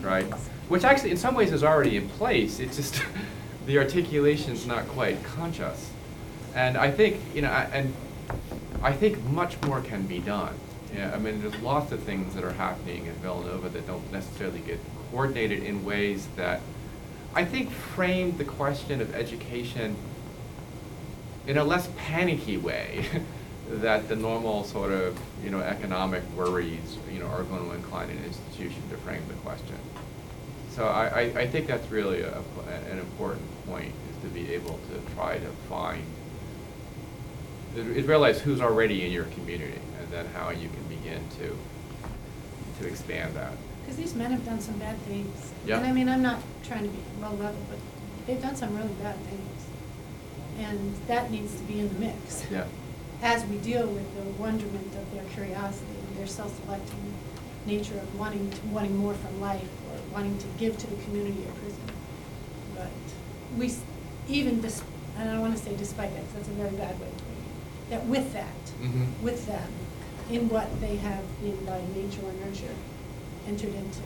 right? 0.00 0.24
Which 0.68 0.84
actually, 0.84 1.10
in 1.10 1.18
some 1.18 1.34
ways, 1.34 1.52
is 1.52 1.62
already 1.62 1.96
in 1.96 2.08
place, 2.08 2.58
it's 2.60 2.76
just, 2.76 3.02
the 3.66 3.78
articulation's 3.78 4.66
not 4.66 4.88
quite 4.88 5.22
conscious. 5.22 5.90
And 6.54 6.78
I 6.78 6.90
think, 6.90 7.20
you 7.34 7.42
know, 7.42 7.50
I- 7.50 7.64
and 7.72 7.94
I 8.82 8.92
think 8.92 9.22
much 9.24 9.60
more 9.62 9.80
can 9.80 10.06
be 10.06 10.18
done. 10.18 10.54
Yeah, 10.94 11.12
I 11.14 11.18
mean, 11.18 11.40
there's 11.40 11.56
lots 11.62 11.92
of 11.92 12.02
things 12.02 12.34
that 12.34 12.44
are 12.44 12.52
happening 12.52 13.06
in 13.06 13.14
Villanova 13.14 13.68
that 13.70 13.86
don't 13.86 14.10
necessarily 14.12 14.60
get 14.60 14.78
coordinated 15.10 15.62
in 15.62 15.84
ways 15.84 16.26
that 16.36 16.60
I 17.34 17.44
think 17.44 17.70
framed 17.70 18.38
the 18.38 18.44
question 18.44 19.00
of 19.00 19.14
education 19.14 19.96
in 21.46 21.56
a 21.56 21.64
less 21.64 21.88
panicky 21.96 22.58
way 22.58 23.06
that 23.70 24.08
the 24.08 24.16
normal 24.16 24.64
sort 24.64 24.92
of, 24.92 25.18
you 25.42 25.50
know, 25.50 25.60
economic 25.60 26.22
worries, 26.36 26.98
you 27.10 27.20
know, 27.20 27.26
are 27.26 27.42
going 27.44 27.68
to 27.68 27.74
incline 27.74 28.10
an 28.10 28.22
institution 28.24 28.82
to 28.90 28.96
frame 28.98 29.22
the 29.28 29.34
question. 29.34 29.76
So 30.70 30.86
I, 30.86 31.06
I, 31.06 31.20
I 31.40 31.46
think 31.46 31.66
that's 31.66 31.90
really 31.90 32.20
a, 32.20 32.38
an 32.90 32.98
important 32.98 33.42
point, 33.66 33.92
is 34.10 34.22
to 34.22 34.28
be 34.28 34.52
able 34.52 34.78
to 34.90 35.14
try 35.14 35.38
to 35.38 35.48
find, 35.68 36.02
is 37.76 38.06
realize 38.06 38.40
who's 38.40 38.60
already 38.60 39.06
in 39.06 39.12
your 39.12 39.24
community, 39.24 39.80
and 39.98 40.08
then 40.10 40.26
how 40.34 40.50
you 40.50 40.68
can 40.68 40.82
begin 40.88 41.22
to, 41.38 41.56
to 42.80 42.88
expand 42.88 43.34
that. 43.36 43.52
Because 43.82 43.96
these 43.96 44.14
men 44.14 44.30
have 44.30 44.44
done 44.44 44.60
some 44.60 44.78
bad 44.78 44.96
things. 45.00 45.52
Yeah. 45.66 45.78
And 45.78 45.86
I 45.86 45.92
mean, 45.92 46.08
I'm 46.08 46.22
not 46.22 46.40
trying 46.64 46.82
to 46.84 46.88
be 46.88 46.98
low 47.20 47.30
level, 47.30 47.60
but 47.68 47.78
they've 48.26 48.40
done 48.40 48.56
some 48.56 48.76
really 48.76 48.94
bad 49.02 49.16
things. 49.26 49.66
And 50.58 50.94
that 51.08 51.30
needs 51.30 51.54
to 51.56 51.62
be 51.64 51.80
in 51.80 51.92
the 51.92 51.98
mix. 51.98 52.44
Yeah. 52.50 52.66
As 53.22 53.44
we 53.46 53.56
deal 53.58 53.86
with 53.86 54.14
the 54.16 54.22
wonderment 54.42 54.94
of 54.96 55.12
their 55.14 55.24
curiosity 55.32 55.86
and 56.08 56.16
their 56.18 56.26
self-selecting 56.26 57.14
nature 57.66 57.94
of 57.94 58.18
wanting, 58.18 58.50
to- 58.50 58.66
wanting 58.66 58.96
more 58.96 59.14
from 59.14 59.40
life 59.40 59.68
or 59.90 59.98
wanting 60.12 60.36
to 60.38 60.46
give 60.58 60.76
to 60.78 60.86
the 60.88 60.96
community 61.04 61.44
of 61.44 61.54
prison. 61.62 61.80
But 62.74 62.90
we, 63.56 63.66
s- 63.66 63.80
even 64.28 64.58
and 65.18 65.28
I 65.28 65.32
don't 65.32 65.40
want 65.40 65.56
to 65.56 65.62
say 65.62 65.76
despite 65.76 66.12
that, 66.14 66.24
'cause 66.24 66.34
that's 66.36 66.48
a 66.48 66.52
very 66.52 66.70
bad 66.76 66.98
way 66.98 67.06
of 67.06 67.16
putting 67.18 67.44
it, 67.44 67.90
that 67.90 68.06
with 68.06 68.32
that, 68.32 68.64
Mhm. 68.82 69.06
with 69.22 69.46
them, 69.46 69.68
in 70.30 70.48
what 70.48 70.80
they 70.80 70.96
have 70.96 71.22
been 71.40 71.64
by 71.64 71.80
nature 71.94 72.22
or 72.24 72.32
nurture 72.44 72.74
entered 73.46 73.74
into, 73.74 74.00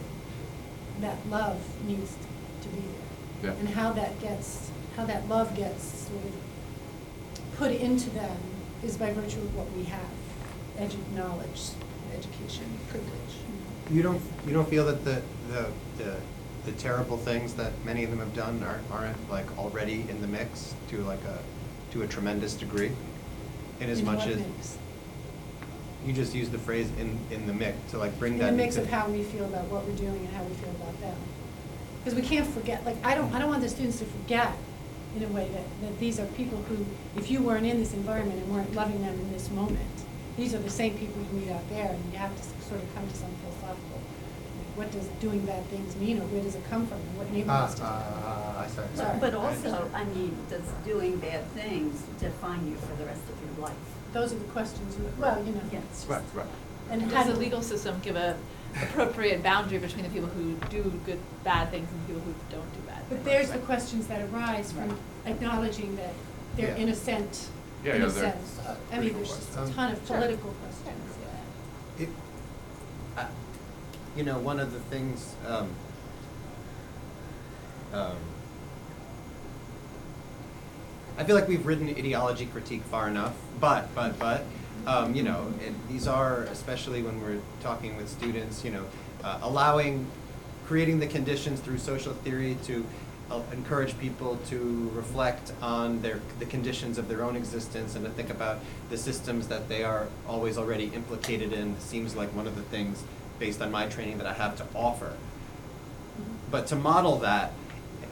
that 1.01 1.17
love 1.29 1.61
needs 1.87 2.17
to 2.63 2.69
be 2.69 2.81
there. 2.81 3.53
Yeah. 3.53 3.59
And 3.59 3.69
how 3.69 3.93
that 3.93 4.21
gets, 4.21 4.71
how 4.97 5.05
that 5.05 5.29
love 5.29 5.55
gets 5.57 6.09
sort 6.09 6.25
of 6.25 7.59
put 7.59 7.73
into 7.73 8.11
them 8.11 8.37
is 8.83 8.97
by 8.97 9.13
virtue 9.13 9.39
of 9.39 9.55
what 9.57 9.71
we 9.73 9.85
have, 9.85 10.01
edu, 10.79 10.97
knowledge, 11.15 11.71
education, 12.15 12.65
privilege. 12.89 13.13
You 13.91 14.03
don't, 14.03 14.21
you 14.47 14.53
don't 14.53 14.69
feel 14.69 14.85
that 14.87 15.05
the, 15.05 15.23
the, 15.49 15.71
the, 15.99 16.17
the 16.65 16.73
terrible 16.73 17.17
things 17.17 17.55
that 17.55 17.73
many 17.85 18.05
of 18.05 18.11
them 18.11 18.19
have 18.19 18.35
done 18.35 18.63
aren't, 18.63 18.91
aren't 18.91 19.31
like 19.31 19.47
already 19.59 20.05
in 20.09 20.21
the 20.21 20.27
mix 20.27 20.75
to 20.89 20.99
like 21.05 21.23
a, 21.25 21.39
to 21.93 22.03
a 22.03 22.07
tremendous 22.07 22.55
degree? 22.55 22.93
In 23.81 23.91
as 23.91 24.01
In 24.01 24.07
much 24.07 24.21
what 24.21 24.29
as, 24.29 24.39
mix? 24.39 24.79
You 26.07 26.13
just 26.13 26.35
used 26.35 26.53
the 26.53 26.59
phrase 26.59 26.89
in, 26.99 27.19
in 27.31 27.47
the 27.47 27.53
mix, 27.53 27.77
to 27.91 27.99
like 27.99 28.17
bring 28.19 28.35
In 28.35 28.39
that 28.41 28.51
the 28.53 28.57
mix 28.57 28.77
into- 28.77 28.87
of 28.89 28.95
how 28.95 29.09
we 29.09 29.23
feel 29.25 29.45
about 29.45 29.65
what 29.67 29.85
we're 29.87 29.97
doing 29.97 30.17
and 30.27 30.29
how 30.37 30.43
we 30.45 30.55
feel 30.55 30.71
about 30.71 30.99
them. 31.01 31.17
Because 32.05 32.15
we 32.21 32.23
can't 32.27 32.47
forget, 32.47 32.85
like, 32.87 32.97
I 33.05 33.15
don't, 33.17 33.33
I 33.35 33.41
don't 33.41 33.49
want 33.49 33.63
the 33.63 33.69
students 33.69 33.99
to 33.99 34.05
forget, 34.05 34.53
in 35.17 35.25
a 35.25 35.29
way, 35.29 35.49
that, 35.53 35.65
that 35.83 35.99
these 35.99 36.21
are 36.21 36.27
people 36.39 36.59
who, 36.69 36.87
if 37.17 37.31
you 37.31 37.43
weren't 37.43 37.67
in 37.67 37.81
this 37.81 37.93
environment 37.95 38.41
and 38.41 38.55
weren't 38.55 38.73
loving 38.75 39.03
them 39.03 39.15
in 39.19 39.33
this 39.33 39.51
moment, 39.51 39.81
these 40.37 40.55
are 40.55 40.59
the 40.59 40.71
same 40.71 40.97
people 40.97 41.21
you 41.33 41.41
meet 41.41 41.51
out 41.51 41.69
there, 41.71 41.87
and 41.91 42.13
you 42.13 42.19
have 42.19 42.33
to 42.37 42.41
s- 42.43 42.53
sort 42.69 42.81
of 42.81 42.95
come 42.95 43.09
to 43.09 43.15
some 43.17 43.31
philosophical, 43.43 43.99
like, 43.99 44.77
what 44.79 44.93
does 44.93 45.09
doing 45.21 45.41
bad 45.47 45.65
things 45.67 45.97
mean, 45.97 46.19
or 46.21 46.27
where 46.27 46.43
does 46.45 46.55
it 46.55 46.63
come 46.71 46.87
from, 46.87 46.99
and 46.99 47.17
what 47.19 47.27
Ah, 47.29 47.33
neighborhoods 47.35 47.75
does 47.75 47.81
it 47.81 47.85
ah, 47.85 48.03
come 48.05 48.13
from? 48.13 48.23
ah, 48.27 48.61
I 48.63 48.67
sorry. 48.69 48.89
Sorry. 48.95 49.19
But 49.19 49.35
also, 49.35 49.91
I 49.95 50.05
mean, 50.05 50.37
does 50.49 50.63
doing 50.85 51.17
bad 51.17 51.45
things 51.53 52.03
define 52.21 52.69
you 52.69 52.77
for 52.77 52.95
the 52.95 53.07
rest 53.07 53.23
of 53.27 53.35
your 53.43 53.67
life? 53.67 53.75
Those 54.17 54.33
are 54.33 54.39
the 54.39 54.45
questions, 54.47 54.97
you- 54.97 55.13
well, 55.19 55.39
you 55.45 55.53
know. 55.53 55.61
Yes. 55.71 56.07
Right, 56.09 56.23
right. 56.33 56.47
And 56.91 57.03
And 57.03 57.13
how 57.13 57.19
does 57.19 57.33
the 57.33 57.35
do- 57.35 57.41
legal 57.41 57.61
system 57.61 58.01
give 58.03 58.17
a 58.17 58.35
appropriate 58.83 59.43
boundary 59.43 59.77
between 59.79 60.05
the 60.05 60.09
people 60.09 60.31
who 60.31 60.55
do 60.71 60.83
good, 61.05 61.19
bad 61.45 61.71
things 61.71 61.87
and 61.93 62.01
the 62.01 62.07
people 62.15 62.23
who 62.23 62.35
don't 62.51 62.73
do 62.73 62.81
bad 62.89 63.05
things? 63.07 63.11
But 63.11 63.25
there's 63.27 63.51
the 63.51 63.59
questions 63.59 64.07
that 64.07 64.23
arise 64.31 64.73
from 64.73 64.97
acknowledging 65.27 65.97
that 65.97 66.15
they're 66.57 66.69
Yeah. 66.71 66.77
innocent, 66.83 67.49
Yeah, 67.85 67.97
in 67.97 68.01
yeah, 68.01 68.07
a 68.07 68.11
they're 68.11 68.33
sense. 68.33 68.59
Uh, 68.67 68.75
I 68.91 68.99
mean, 69.01 69.13
there's 69.17 69.29
just 69.29 69.51
a 69.53 69.71
ton 69.75 69.93
of 69.93 69.99
Sure. 70.07 70.17
political 70.17 70.51
questions, 70.63 71.15
yeah. 71.21 72.05
It, 72.05 72.09
I- 73.19 73.27
you 74.17 74.23
know, 74.25 74.39
one 74.39 74.59
of 74.59 74.73
the 74.73 74.81
things, 74.81 75.35
um, 75.47 75.69
um, 77.93 78.17
I 81.19 81.25
feel 81.25 81.35
like 81.35 81.49
we've 81.49 81.65
ridden 81.65 81.89
ideology 81.89 82.47
critique 82.47 82.83
far 82.85 83.09
enough, 83.09 83.35
but, 83.59 83.95
but, 83.95 84.19
but, 84.19 84.45
um, 84.87 85.15
you 85.15 85.23
know, 85.23 85.53
and 85.65 85.75
these 85.89 86.07
are, 86.07 86.43
especially 86.45 87.03
when 87.03 87.23
we're 87.23 87.41
talking 87.63 87.97
with 87.97 88.09
students, 88.09 88.65
you 88.65 88.71
know, 88.71 88.85
uh, 89.25 89.39
allowing, 89.43 90.07
creating 90.67 91.01
the 91.01 91.07
conditions 91.07 91.61
through 91.61 91.79
social 91.79 92.13
theory 92.13 92.59
to 92.65 92.85
uh, 93.31 93.41
encourage 93.51 93.99
people 93.99 94.37
to 94.49 94.91
reflect 94.95 95.53
on 95.63 96.03
their, 96.03 96.21
the 96.39 96.45
conditions 96.45 96.99
of 96.99 97.09
their 97.09 97.25
own 97.25 97.35
existence 97.35 97.97
and 97.97 98.05
to 98.05 98.11
think 98.11 98.29
about 98.29 98.59
the 98.91 98.99
systems 98.99 99.49
that 99.49 99.69
they 99.71 99.83
are 99.83 100.09
always 100.29 100.59
already 100.59 100.87
implicated 100.95 101.53
in 101.53 101.81
seems 101.81 102.15
like 102.15 102.29
one 102.35 102.47
of 102.47 102.57
the 102.57 102.63
things, 102.63 103.03
based 103.39 103.63
on 103.63 103.71
my 103.71 103.87
training, 103.87 104.19
that 104.19 104.27
I 104.27 104.35
have 104.35 104.57
to 104.59 104.67
offer. 104.75 105.15
But 106.51 106.67
to 106.69 106.77
model 106.77 107.19
that, 107.21 107.53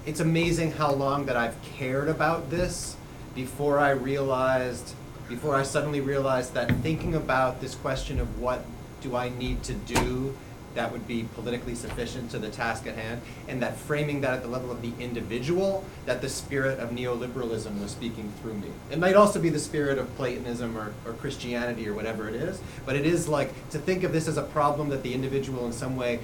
it's 0.07 0.21
amazing 0.21 0.73
how 0.73 0.93
long 0.93 1.27
that 1.27 1.37
I've 1.37 1.61
cared 1.63 2.09
about 2.09 2.51
this 2.51 2.97
before 3.35 3.79
I 3.79 3.91
realized, 3.91 4.95
before 5.29 5.57
I 5.57 5.63
suddenly 5.63 6.01
realized 6.01 6.55
that 6.55 6.71
thinking 6.83 7.15
about 7.15 7.61
this 7.61 7.75
question 7.75 8.21
of 8.21 8.39
what 8.39 8.65
do 9.01 9.17
I 9.17 9.31
need 9.31 9.63
to 9.65 9.75
do 9.75 10.35
that 10.75 10.91
would 10.91 11.07
be 11.07 11.27
politically 11.35 11.75
sufficient 11.75 12.31
to 12.33 12.39
the 12.39 12.49
task 12.49 12.87
at 12.87 12.97
hand, 12.97 13.23
and 13.49 13.63
that 13.63 13.77
framing 13.77 14.21
that 14.23 14.35
at 14.35 14.43
the 14.43 14.49
level 14.49 14.71
of 14.71 14.83
the 14.83 14.93
individual, 14.99 15.85
that 16.05 16.21
the 16.21 16.29
spirit 16.29 16.81
of 16.81 16.91
neoliberalism 16.91 17.81
was 17.81 17.93
speaking 17.93 18.33
through 18.43 18.55
me. 18.55 18.69
It 18.91 18.99
might 18.99 19.15
also 19.15 19.41
be 19.41 19.49
the 19.51 19.59
spirit 19.59 19.99
of 19.99 20.15
Platonism 20.17 20.77
or, 20.77 20.93
or 21.07 21.13
Christianity 21.13 21.89
or 21.89 21.95
whatever 21.95 22.29
it 22.29 22.35
is, 22.35 22.61
but 22.85 22.97
it 22.97 23.07
is 23.07 23.29
like 23.29 23.53
to 23.71 23.79
think 23.79 24.03
of 24.03 24.13
this 24.13 24.27
as 24.27 24.37
a 24.37 24.43
problem 24.43 24.89
that 24.89 25.03
the 25.03 25.15
individual 25.15 25.65
in 25.67 25.73
some 25.73 25.97
way 25.97 26.19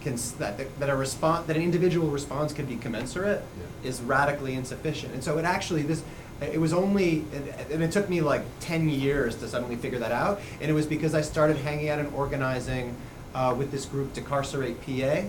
can, 0.00 0.14
s- 0.14 0.32
that, 0.32 0.58
that 0.78 0.88
a 0.90 0.96
response, 0.96 1.46
that 1.46 1.56
an 1.56 1.62
individual 1.62 2.08
response 2.08 2.52
can 2.52 2.66
be 2.66 2.76
commensurate 2.76 3.42
Yeah. 3.82 3.88
is 3.90 4.00
radically 4.00 4.54
insufficient. 4.54 5.12
And 5.14 5.22
so 5.22 5.38
it 5.38 5.44
actually, 5.44 5.82
this, 5.82 6.02
it 6.40 6.58
was 6.60 6.72
only, 6.72 7.24
and- 7.34 7.48
and 7.72 7.82
it 7.82 7.92
took 7.92 8.08
me 8.08 8.20
like 8.20 8.42
ten 8.60 8.88
years 8.88 9.36
to 9.36 9.48
suddenly 9.48 9.76
figure 9.76 9.98
that 9.98 10.12
out. 10.12 10.40
And 10.60 10.70
it 10.70 10.74
was 10.74 10.86
because 10.86 11.14
I 11.14 11.20
started 11.20 11.56
hanging 11.58 11.88
out 11.90 11.98
and 11.98 12.12
organizing 12.14 12.96
uh, 13.34 13.54
with 13.56 13.70
this 13.70 13.84
group, 13.84 14.12
Decarcerate 14.14 14.80
PA. 14.84 15.22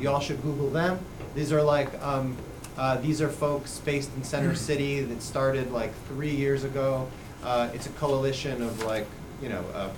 You 0.00 0.10
all 0.10 0.20
should 0.20 0.42
Google 0.42 0.68
them. 0.70 0.98
These 1.34 1.52
are 1.52 1.62
like, 1.62 1.88
um, 2.02 2.36
uh, 2.76 2.96
these 2.98 3.20
are 3.22 3.28
folks 3.28 3.78
based 3.78 4.10
in 4.16 4.22
Center 4.24 4.54
City 4.54 5.00
that 5.00 5.22
started 5.22 5.72
like 5.72 5.92
three 6.08 6.34
years 6.34 6.62
ago. 6.64 7.08
Uh, 7.42 7.68
it's 7.72 7.86
a 7.86 7.90
coalition 7.90 8.62
of 8.62 8.82
like, 8.84 9.06
you 9.42 9.48
know, 9.48 9.64
uh, 9.74 9.88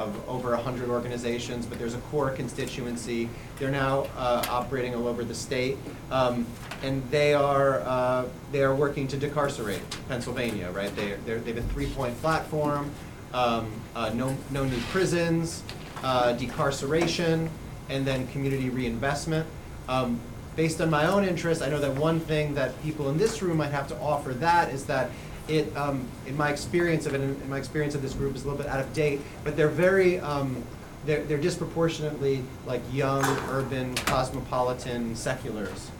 of 0.00 0.28
over 0.28 0.50
100 0.52 0.88
organizations, 0.88 1.66
but 1.66 1.78
there's 1.78 1.94
a 1.94 2.00
core 2.10 2.30
constituency. 2.30 3.28
They're 3.58 3.70
now 3.70 4.06
uh, 4.16 4.44
operating 4.48 4.94
all 4.94 5.06
over 5.06 5.24
the 5.24 5.34
state, 5.34 5.76
um, 6.10 6.46
and 6.82 7.08
they 7.10 7.34
are, 7.34 7.80
uh, 7.80 8.24
they 8.50 8.62
are 8.62 8.74
working 8.74 9.06
to 9.08 9.18
decarcerate 9.18 9.82
Pennsylvania, 10.08 10.70
right? 10.70 10.94
They, 10.96 11.16
they 11.26 11.52
have 11.52 11.58
a 11.58 11.62
three-point 11.74 12.18
platform, 12.20 12.90
um, 13.34 13.70
uh, 13.94 14.10
no, 14.14 14.36
no 14.50 14.64
new 14.64 14.80
prisons, 14.90 15.62
uh, 16.02 16.34
decarceration, 16.34 17.48
and 17.90 18.06
then 18.06 18.26
community 18.28 18.70
reinvestment. 18.70 19.46
Um, 19.86 20.18
based 20.56 20.80
on 20.80 20.88
my 20.88 21.06
own 21.06 21.24
interest, 21.24 21.60
I 21.60 21.68
know 21.68 21.78
that 21.78 21.94
one 21.94 22.20
thing 22.20 22.54
that 22.54 22.80
people 22.82 23.10
in 23.10 23.18
this 23.18 23.42
room 23.42 23.58
might 23.58 23.72
have 23.72 23.86
to 23.88 23.98
offer 23.98 24.32
that 24.34 24.72
is 24.72 24.86
that 24.86 25.10
it, 25.50 25.76
um, 25.76 26.06
in 26.26 26.36
my 26.36 26.50
experience 26.50 27.06
of 27.06 27.14
it, 27.14 27.20
in 27.20 27.50
my 27.50 27.58
experience 27.58 27.94
of 27.94 28.02
this 28.02 28.14
group 28.14 28.36
is 28.36 28.44
a 28.44 28.48
little 28.48 28.62
bit 28.62 28.70
out 28.70 28.80
of 28.80 28.92
date, 28.92 29.20
but 29.44 29.56
they're 29.56 29.68
very, 29.68 30.20
um, 30.20 30.62
they're, 31.04 31.24
they're 31.24 31.38
disproportionately 31.38 32.44
like 32.66 32.82
young, 32.92 33.24
urban, 33.50 33.94
cosmopolitan 33.96 35.16
seculars. 35.16 35.90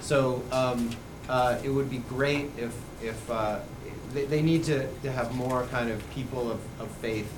So 0.00 0.42
um, 0.50 0.90
uh, 1.28 1.58
it 1.62 1.68
would 1.68 1.90
be 1.90 1.98
great 1.98 2.50
if, 2.56 2.74
if 3.02 3.30
uh, 3.30 3.60
they, 4.12 4.24
they 4.24 4.42
need 4.42 4.64
to, 4.64 4.86
to 5.02 5.12
have 5.12 5.34
more 5.34 5.66
kind 5.66 5.90
of 5.90 6.08
people 6.10 6.50
of, 6.50 6.60
of 6.80 6.90
faith 6.98 7.30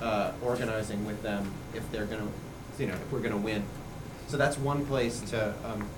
uh, 0.00 0.32
organizing 0.42 1.04
with 1.04 1.22
them 1.22 1.52
if 1.74 1.90
they're 1.92 2.06
gonna, 2.06 2.28
you 2.78 2.86
know, 2.86 2.94
if 2.94 3.12
we're 3.12 3.20
gonna 3.20 3.36
win. 3.36 3.62
So 4.28 4.36
that's 4.36 4.56
one 4.56 4.86
place 4.86 5.20
to, 5.30 5.54
um, 5.64 5.88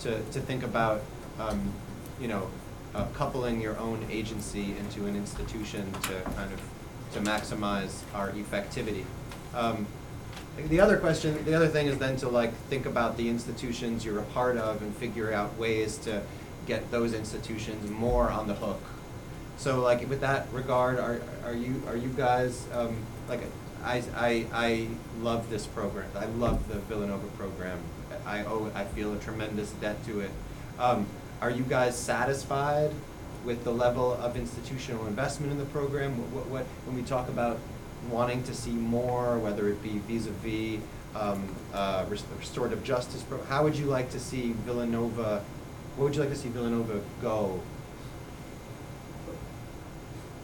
to, 0.00 0.10
to 0.10 0.40
think 0.40 0.62
about, 0.62 1.02
um, 1.38 1.72
you 2.20 2.28
know, 2.28 2.50
uh, 2.96 3.04
coupling 3.12 3.60
your 3.60 3.78
own 3.78 4.06
agency 4.10 4.74
into 4.78 5.06
an 5.06 5.14
institution 5.14 5.92
to 6.02 6.20
kind 6.34 6.50
of, 6.52 6.60
to 7.12 7.20
maximize 7.20 8.00
our 8.14 8.30
effectivity. 8.30 9.04
Um, 9.54 9.86
the 10.68 10.80
other 10.80 10.96
question, 10.96 11.44
the 11.44 11.54
other 11.54 11.68
thing 11.68 11.86
is 11.86 11.98
then 11.98 12.16
to 12.16 12.28
like 12.30 12.54
think 12.70 12.86
about 12.86 13.18
the 13.18 13.28
institutions 13.28 14.04
you're 14.04 14.18
a 14.18 14.24
part 14.24 14.56
of 14.56 14.80
and 14.80 14.96
figure 14.96 15.32
out 15.32 15.56
ways 15.58 15.98
to 15.98 16.22
get 16.66 16.90
those 16.90 17.12
institutions 17.12 17.90
more 17.90 18.30
on 18.30 18.48
the 18.48 18.54
hook. 18.54 18.80
So 19.58 19.80
like 19.80 20.08
with 20.08 20.20
that 20.20 20.46
regard, 20.52 20.98
are, 20.98 21.20
are 21.44 21.54
you, 21.54 21.82
are 21.86 21.96
you 21.96 22.08
guys, 22.08 22.66
um, 22.72 22.96
like, 23.28 23.40
I, 23.84 24.02
I, 24.16 24.46
I 24.52 24.88
love 25.20 25.50
this 25.50 25.66
program. 25.66 26.10
I 26.16 26.24
love 26.24 26.66
the 26.68 26.78
Villanova 26.80 27.28
program. 27.36 27.78
I 28.24 28.44
owe, 28.44 28.70
I 28.74 28.84
feel 28.84 29.12
a 29.12 29.18
tremendous 29.18 29.70
debt 29.72 30.04
to 30.06 30.20
it. 30.20 30.30
Um, 30.78 31.06
are 31.40 31.50
you 31.50 31.62
guys 31.64 31.96
satisfied 31.96 32.90
with 33.44 33.62
the 33.64 33.70
level 33.70 34.14
of 34.14 34.36
institutional 34.36 35.06
investment 35.06 35.52
in 35.52 35.58
the 35.58 35.64
program? 35.66 36.12
What, 36.34 36.46
what, 36.46 36.62
when 36.86 36.96
we 36.96 37.02
talk 37.02 37.28
about 37.28 37.58
wanting 38.10 38.42
to 38.44 38.54
see 38.54 38.70
more, 38.70 39.38
whether 39.38 39.68
it 39.68 39.82
be 39.82 39.98
vis-a-vis, 40.06 40.80
um, 41.14 41.54
uh, 41.72 42.04
restorative 42.08 42.82
justice, 42.84 43.22
pro- 43.22 43.42
how 43.44 43.62
would 43.64 43.76
you 43.76 43.86
like 43.86 44.10
to 44.10 44.20
see 44.20 44.52
Villanova, 44.64 45.42
what 45.96 46.04
would 46.04 46.14
you 46.14 46.20
like 46.20 46.30
to 46.30 46.36
see 46.36 46.48
Villanova 46.48 47.00
go? 47.22 47.60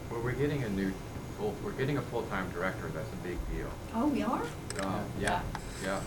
Well, 0.09 0.21
we're 0.21 0.31
getting 0.33 0.63
a 0.63 0.69
new, 0.69 0.93
full, 1.37 1.53
we're 1.63 1.71
getting 1.71 1.97
a 1.97 2.01
full-time 2.01 2.51
director, 2.51 2.89
that's 2.93 3.11
a 3.11 3.15
big 3.17 3.37
deal. 3.55 3.69
Oh, 3.95 4.07
we 4.07 4.23
are? 4.23 4.41
Uh, 4.79 4.99
yeah, 5.19 5.41
yeah. 5.83 5.99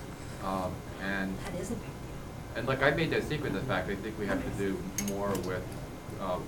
Um, 0.45 0.73
and, 1.03 1.37
That 1.47 1.61
is 1.61 1.71
a 1.71 1.75
big 1.75 1.96
and 2.57 2.67
like 2.67 2.83
I 2.83 2.91
made 2.91 3.11
that 3.11 3.25
secret 3.25 3.49
of 3.55 3.61
the 3.61 3.67
fact, 3.67 3.91
I 3.91 3.95
think 3.97 4.19
we 4.19 4.27
have 4.27 4.43
to 4.43 4.51
do 4.59 4.79
more 5.13 5.29
with, 5.45 5.63
um, 6.21 6.43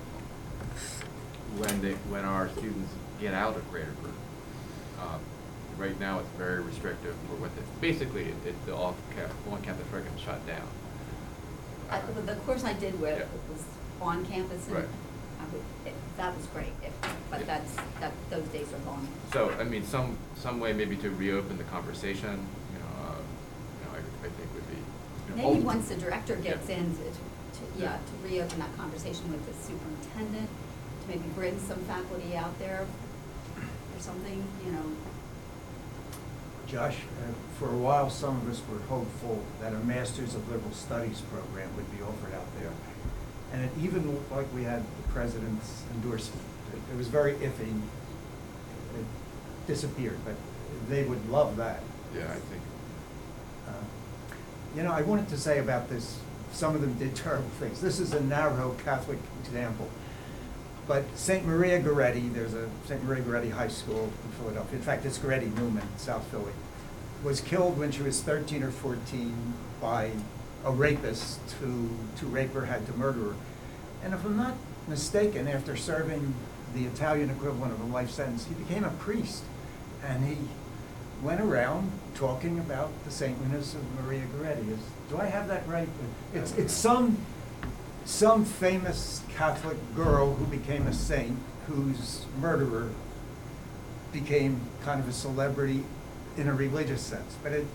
when 1.59 1.80
they, 1.82 1.93
when 2.10 2.24
our 2.24 2.48
students 2.51 2.90
get 3.20 3.35
out 3.35 3.56
of 3.56 3.70
Greater 3.70 3.93
Brook. 4.02 4.14
Um, 5.01 5.20
Right 5.76 6.01
now, 6.01 6.18
it's 6.18 6.28
very 6.30 6.60
restrictive 6.60 7.14
for 7.28 7.36
what 7.36 7.55
the, 7.55 7.62
basically, 7.80 8.22
it, 8.24 8.35
it, 8.44 8.66
the 8.66 8.74
off-campus, 8.74 9.36
on-campus 9.48 9.86
program 9.93 10.12
shut 10.18 10.44
down. 10.44 10.66
Uh, 11.89 12.01
the- 12.16 12.22
The 12.22 12.35
course 12.40 12.64
I 12.64 12.72
did 12.72 13.01
with 13.01 13.16
Yeah. 13.16 13.22
it 13.22 13.28
was 13.48 13.62
on 14.02 14.26
campus 14.26 14.66
and 14.66 14.74
Right. 14.74 14.89
Would, 15.52 15.62
it- 15.86 15.94
that 16.16 16.36
was 16.36 16.47
great, 16.47 16.72
if- 16.82 16.90
but 17.30 17.39
Yeah. 17.40 17.47
that's, 17.47 17.76
that, 18.01 18.10
those 18.28 18.48
days 18.48 18.66
are 18.72 18.78
gone. 18.90 19.06
So, 19.32 19.52
I 19.60 19.62
mean, 19.62 19.85
some, 19.85 20.18
some 20.35 20.59
way 20.59 20.72
maybe 20.72 20.97
to 20.97 21.10
reopen 21.10 21.59
the 21.59 21.64
conversation, 21.70 22.44
you 22.74 22.78
know, 22.80 23.10
uh, 23.10 23.14
you 23.14 23.85
know, 23.86 23.93
I, 23.94 24.26
I 24.26 24.30
think 24.35 24.52
would 24.55 24.66
be. 24.68 24.74
you 24.74 24.82
know, 24.82 25.22
Maybe 25.39 25.60
once 25.60 25.89
the 25.89 25.94
director 25.94 26.35
gets 26.36 26.69
Yeah. 26.69 26.77
in, 26.78 26.93
to, 26.97 27.02
to- 27.05 27.81
yeah, 27.81 27.97
to 27.98 28.28
reopen 28.28 28.59
that 28.59 28.77
conversation 28.77 29.31
with 29.31 29.47
the 29.47 29.55
superintendent, 29.66 30.48
to 31.02 31.09
maybe 31.09 31.28
bring 31.35 31.59
some 31.60 31.78
faculty 31.85 32.35
out 32.36 32.59
there 32.59 32.82
or 33.56 34.01
something, 34.01 34.43
you 34.66 34.73
know. 34.73 34.82
Josh, 36.66 36.97
uh, 37.23 37.32
for 37.59 37.70
a 37.70 37.77
while, 37.78 38.10
some 38.10 38.36
of 38.36 38.51
us 38.51 38.60
were 38.70 38.81
hopeful 38.89 39.43
that 39.60 39.73
a 39.73 39.78
Masters 39.78 40.35
of 40.35 40.51
Liberal 40.51 40.73
Studies 40.73 41.20
program 41.32 41.70
would 41.77 41.90
be 41.97 42.02
offered 42.02 42.35
out 42.35 42.47
there. 42.60 42.70
And 43.52 43.65
it 43.65 43.70
even 43.81 44.10
looked 44.12 44.31
like 44.32 44.52
we 44.52 44.65
had 44.65 44.82
the 44.82 45.09
president's 45.15 45.85
endorsement. 45.94 46.43
It- 46.74 46.93
It 46.93 46.97
was 46.98 47.06
very 47.09 47.35
iffy. 47.35 47.70
It 48.98 49.05
disappeared, 49.69 50.19
but 50.24 50.35
they 50.89 51.05
would 51.05 51.31
love 51.31 51.56
that. 51.59 51.81
Yeah, 52.15 52.24
I 52.24 52.35
think. 52.51 52.62
Uh, 53.69 53.73
You 54.77 54.82
know, 54.82 54.93
I 54.93 55.03
wanted 55.03 55.28
to 55.28 55.36
say 55.36 55.59
about 55.59 55.89
this, 55.89 56.19
some 56.53 56.74
of 56.74 56.81
them 56.81 56.95
did 56.95 57.15
terrible 57.16 57.49
things. 57.59 57.81
This 57.81 57.99
is 57.99 58.12
a 58.12 58.20
narrow 58.20 58.77
Catholic 58.85 59.19
example. 59.43 59.89
But 60.86 61.05
St. 61.16 61.45
Maria 61.45 61.81
Goretti, 61.81 62.32
there's 62.32 62.55
a 62.55 62.69
St. 62.86 63.03
Maria 63.05 63.23
Goretti 63.23 63.51
High 63.51 63.69
School 63.69 64.05
in 64.24 64.31
Philadelphia, 64.39 64.78
in 64.78 64.82
fact, 64.82 65.05
it's 65.05 65.19
Goretti 65.19 65.55
Neumann, 65.57 65.89
South 65.99 66.24
Philly, 66.31 66.53
was 67.23 67.40
killed 67.40 67.78
when 67.78 67.90
she 67.90 68.03
was 68.03 68.23
thirteen 68.23 68.62
or 68.62 68.70
fourteen 68.70 69.55
by 69.81 70.12
a 70.65 70.73
rapist 70.73 71.40
who, 71.61 71.90
to 72.16 72.27
rape 72.27 72.53
her, 72.55 72.66
had 72.66 72.86
to 72.86 72.93
murder 72.95 73.20
her. 73.20 73.35
And 74.03 74.15
if 74.15 74.24
I'm 74.24 74.36
not 74.36 74.55
mistaken, 74.86 75.49
after 75.49 75.77
serving 75.77 76.35
the 76.74 76.85
Italian 76.85 77.31
equivalent 77.31 77.73
of 77.73 77.81
a 77.81 77.85
life 77.85 78.11
sentence, 78.11 78.47
he 78.47 78.55
became 78.55 78.85
a 78.85 78.90
priest. 78.90 79.43
And 80.05 80.24
he 80.24 80.36
went 81.23 81.40
around 81.40 81.90
talking 82.15 82.59
about 82.59 82.90
the 83.05 83.11
saintliness 83.11 83.74
of 83.74 83.82
Maria 84.03 84.24
Goretti. 84.36 84.70
Is, 84.70 84.78
do 85.11 85.19
I 85.19 85.27
have 85.27 85.49
that 85.49 85.66
right? 85.66 85.89
It's, 86.35 86.53
it's 86.57 86.73
some, 86.73 87.16
some 88.05 88.45
famous 88.45 89.23
Catholic 89.35 89.77
girl 89.95 90.35
who 90.35 90.45
became 90.47 90.86
a 90.86 90.93
saint, 90.93 91.39
whose 91.66 92.24
murderer 92.40 92.90
became 94.12 94.61
kind 94.82 95.01
of 95.01 95.09
a 95.09 95.12
celebrity 95.12 95.85
in 96.36 96.49
a 96.49 96.55
religious 96.55 97.03
sense. 97.03 97.36
But 97.43 97.53
it, 97.53 97.66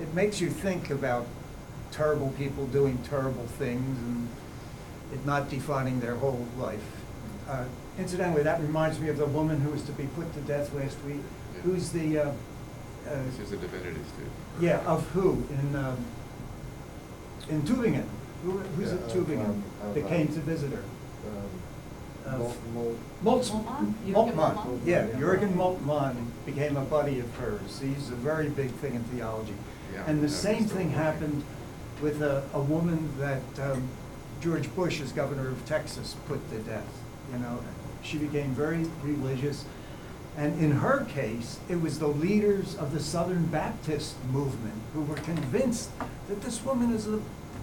it 0.00 0.12
makes 0.14 0.40
you 0.40 0.48
think 0.50 0.90
about 0.90 1.26
terrible 1.90 2.30
people 2.38 2.66
doing 2.66 2.98
terrible 2.98 3.46
things 3.46 3.98
and 3.98 4.28
it 5.12 5.26
not 5.26 5.50
defining 5.50 6.00
their 6.00 6.16
whole 6.16 6.46
life. 6.58 6.80
Uh, 7.48 7.64
Incidentally, 7.98 8.42
that 8.42 8.60
reminds 8.60 8.98
me 8.98 9.08
of 9.10 9.18
the 9.18 9.26
woman 9.26 9.60
who 9.60 9.70
was 9.70 9.82
to 9.82 9.92
be 9.92 10.06
put 10.16 10.32
to 10.32 10.40
death 10.40 10.72
last 10.72 10.96
week. 11.04 11.20
Who's 11.62 11.90
the, 11.90 12.18
uh, 12.18 12.32
uh, 13.08 13.14
This 13.26 13.38
is 13.46 13.52
a 13.52 13.56
divinity 13.56 14.00
student. 14.12 14.32
yeah, 14.60 14.78
of 14.86 15.06
who? 15.10 15.44
In, 15.50 15.76
um, 15.76 15.96
in 17.48 17.62
Tübingen? 17.62 18.04
Who, 18.44 18.58
who's 18.58 18.88
Yeah, 18.88 18.94
at 18.98 19.02
of, 19.04 19.12
Tübingen 19.12 19.44
um, 19.46 19.64
of, 19.82 19.94
that 19.94 20.04
uh, 20.04 20.08
came 20.08 20.26
to 20.28 20.40
visit 20.40 20.72
her? 20.72 20.82
Um, 22.26 22.40
Of- 22.42 22.72
Mol- 22.74 22.96
Moltz- 23.24 23.50
Moltmann? 23.50 23.94
Jürgen 24.06 24.12
Moltmann, 24.14 24.54
Moltmann? 24.56 24.80
yeah, 24.86 25.06
Jürgen 25.18 25.54
Moltmann 25.54 26.16
became 26.46 26.76
a 26.76 26.84
buddy 26.84 27.18
of 27.20 27.34
hers. 27.36 27.80
He's 27.80 28.10
a 28.10 28.14
very 28.14 28.48
big 28.48 28.70
thing 28.72 28.94
in 28.94 29.02
theology. 29.04 29.54
Yeah, 29.92 30.04
And 30.06 30.20
the 30.22 30.28
yeah, 30.28 30.32
same 30.32 30.62
he's 30.62 30.72
thing 30.72 30.90
still 30.90 31.02
happened 31.02 31.42
with 32.00 32.22
a, 32.22 32.42
a 32.54 32.60
woman 32.60 33.08
that 33.18 33.42
um, 33.70 33.88
George 34.40 34.72
Bush, 34.74 35.00
as 35.00 35.12
governor 35.12 35.48
of 35.48 35.64
Texas, 35.66 36.16
put 36.26 36.48
to 36.50 36.58
death, 36.60 36.86
you 37.32 37.38
know? 37.38 37.58
She 38.02 38.18
became 38.18 38.50
very 38.54 38.86
religious. 39.04 39.64
And 40.36 40.58
in 40.58 40.72
her 40.72 41.04
case, 41.04 41.58
it 41.68 41.80
was 41.80 41.98
the 41.98 42.06
leaders 42.06 42.74
of 42.76 42.92
the 42.92 43.00
Southern 43.00 43.46
Baptist 43.46 44.16
movement 44.30 44.80
who 44.94 45.02
were 45.02 45.16
convinced 45.16 45.90
that 46.28 46.40
this 46.40 46.64
woman 46.64 46.92
is 46.92 47.06
a, 47.06 47.18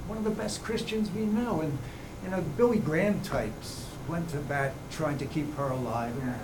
one 0.07 0.17
of 0.17 0.23
the 0.23 0.29
best 0.29 0.63
Christians 0.63 1.09
we 1.11 1.25
know. 1.25 1.61
And, 1.61 1.77
you 2.23 2.29
know, 2.29 2.41
Billy 2.57 2.77
Graham 2.77 3.21
types 3.21 3.85
went 4.07 4.29
to 4.29 4.37
bat 4.37 4.73
trying 4.91 5.17
to 5.17 5.25
keep 5.25 5.55
her 5.55 5.69
alive. 5.69 6.13
And 6.21 6.35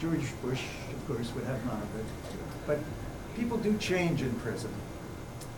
George 0.00 0.30
Bush, 0.42 0.62
of 0.90 1.08
course, 1.08 1.34
would 1.34 1.44
have 1.44 1.64
none 1.66 1.82
of 1.82 1.96
it. 1.98 2.06
But 2.66 2.78
people 3.36 3.56
do 3.56 3.76
change 3.78 4.22
in 4.22 4.32
prison. 4.34 4.70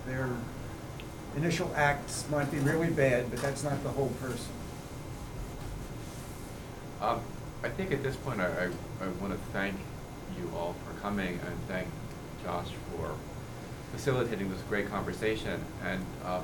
Their 0.06 0.30
initial 1.36 1.70
acts 1.76 2.24
might 2.30 2.50
be 2.50 2.58
really 2.58 2.90
bad, 2.90 3.30
but 3.30 3.40
that's 3.40 3.62
not 3.62 3.82
the 3.82 3.90
whole 3.90 4.12
person. 4.20 4.52
Um, 7.02 7.20
I 7.62 7.68
think 7.68 7.92
at 7.92 8.02
this 8.02 8.16
point, 8.16 8.40
I, 8.40 8.46
I, 8.46 8.64
I 9.04 9.08
want 9.20 9.32
to 9.34 9.38
thank 9.52 9.74
you 10.38 10.50
all 10.56 10.74
for 10.86 10.98
coming 11.00 11.38
and 11.46 11.56
thank 11.68 11.88
Josh 12.44 12.68
for 12.96 13.14
facilitating 13.92 14.50
this 14.50 14.60
great 14.68 14.88
conversation. 14.90 15.62
And, 15.84 16.04
uh, 16.24 16.40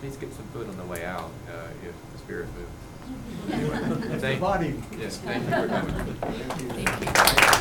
please 0.00 0.16
get 0.16 0.32
some 0.34 0.44
food 0.46 0.68
on 0.68 0.76
the 0.76 0.84
way 0.84 1.04
out, 1.04 1.30
uh, 1.48 1.68
if 1.86 1.94
the 2.12 2.18
spirit 2.18 2.46
moves. 2.56 2.70
Anyway, 3.52 3.78
the 4.08 4.18
thank- 4.18 4.40
body- 4.40 4.82
Yes, 4.98 5.18
thank 5.18 5.44
you 5.44 5.50
for 5.50 5.68
coming. 5.68 5.94
Thank 6.14 7.44
you. 7.44 7.54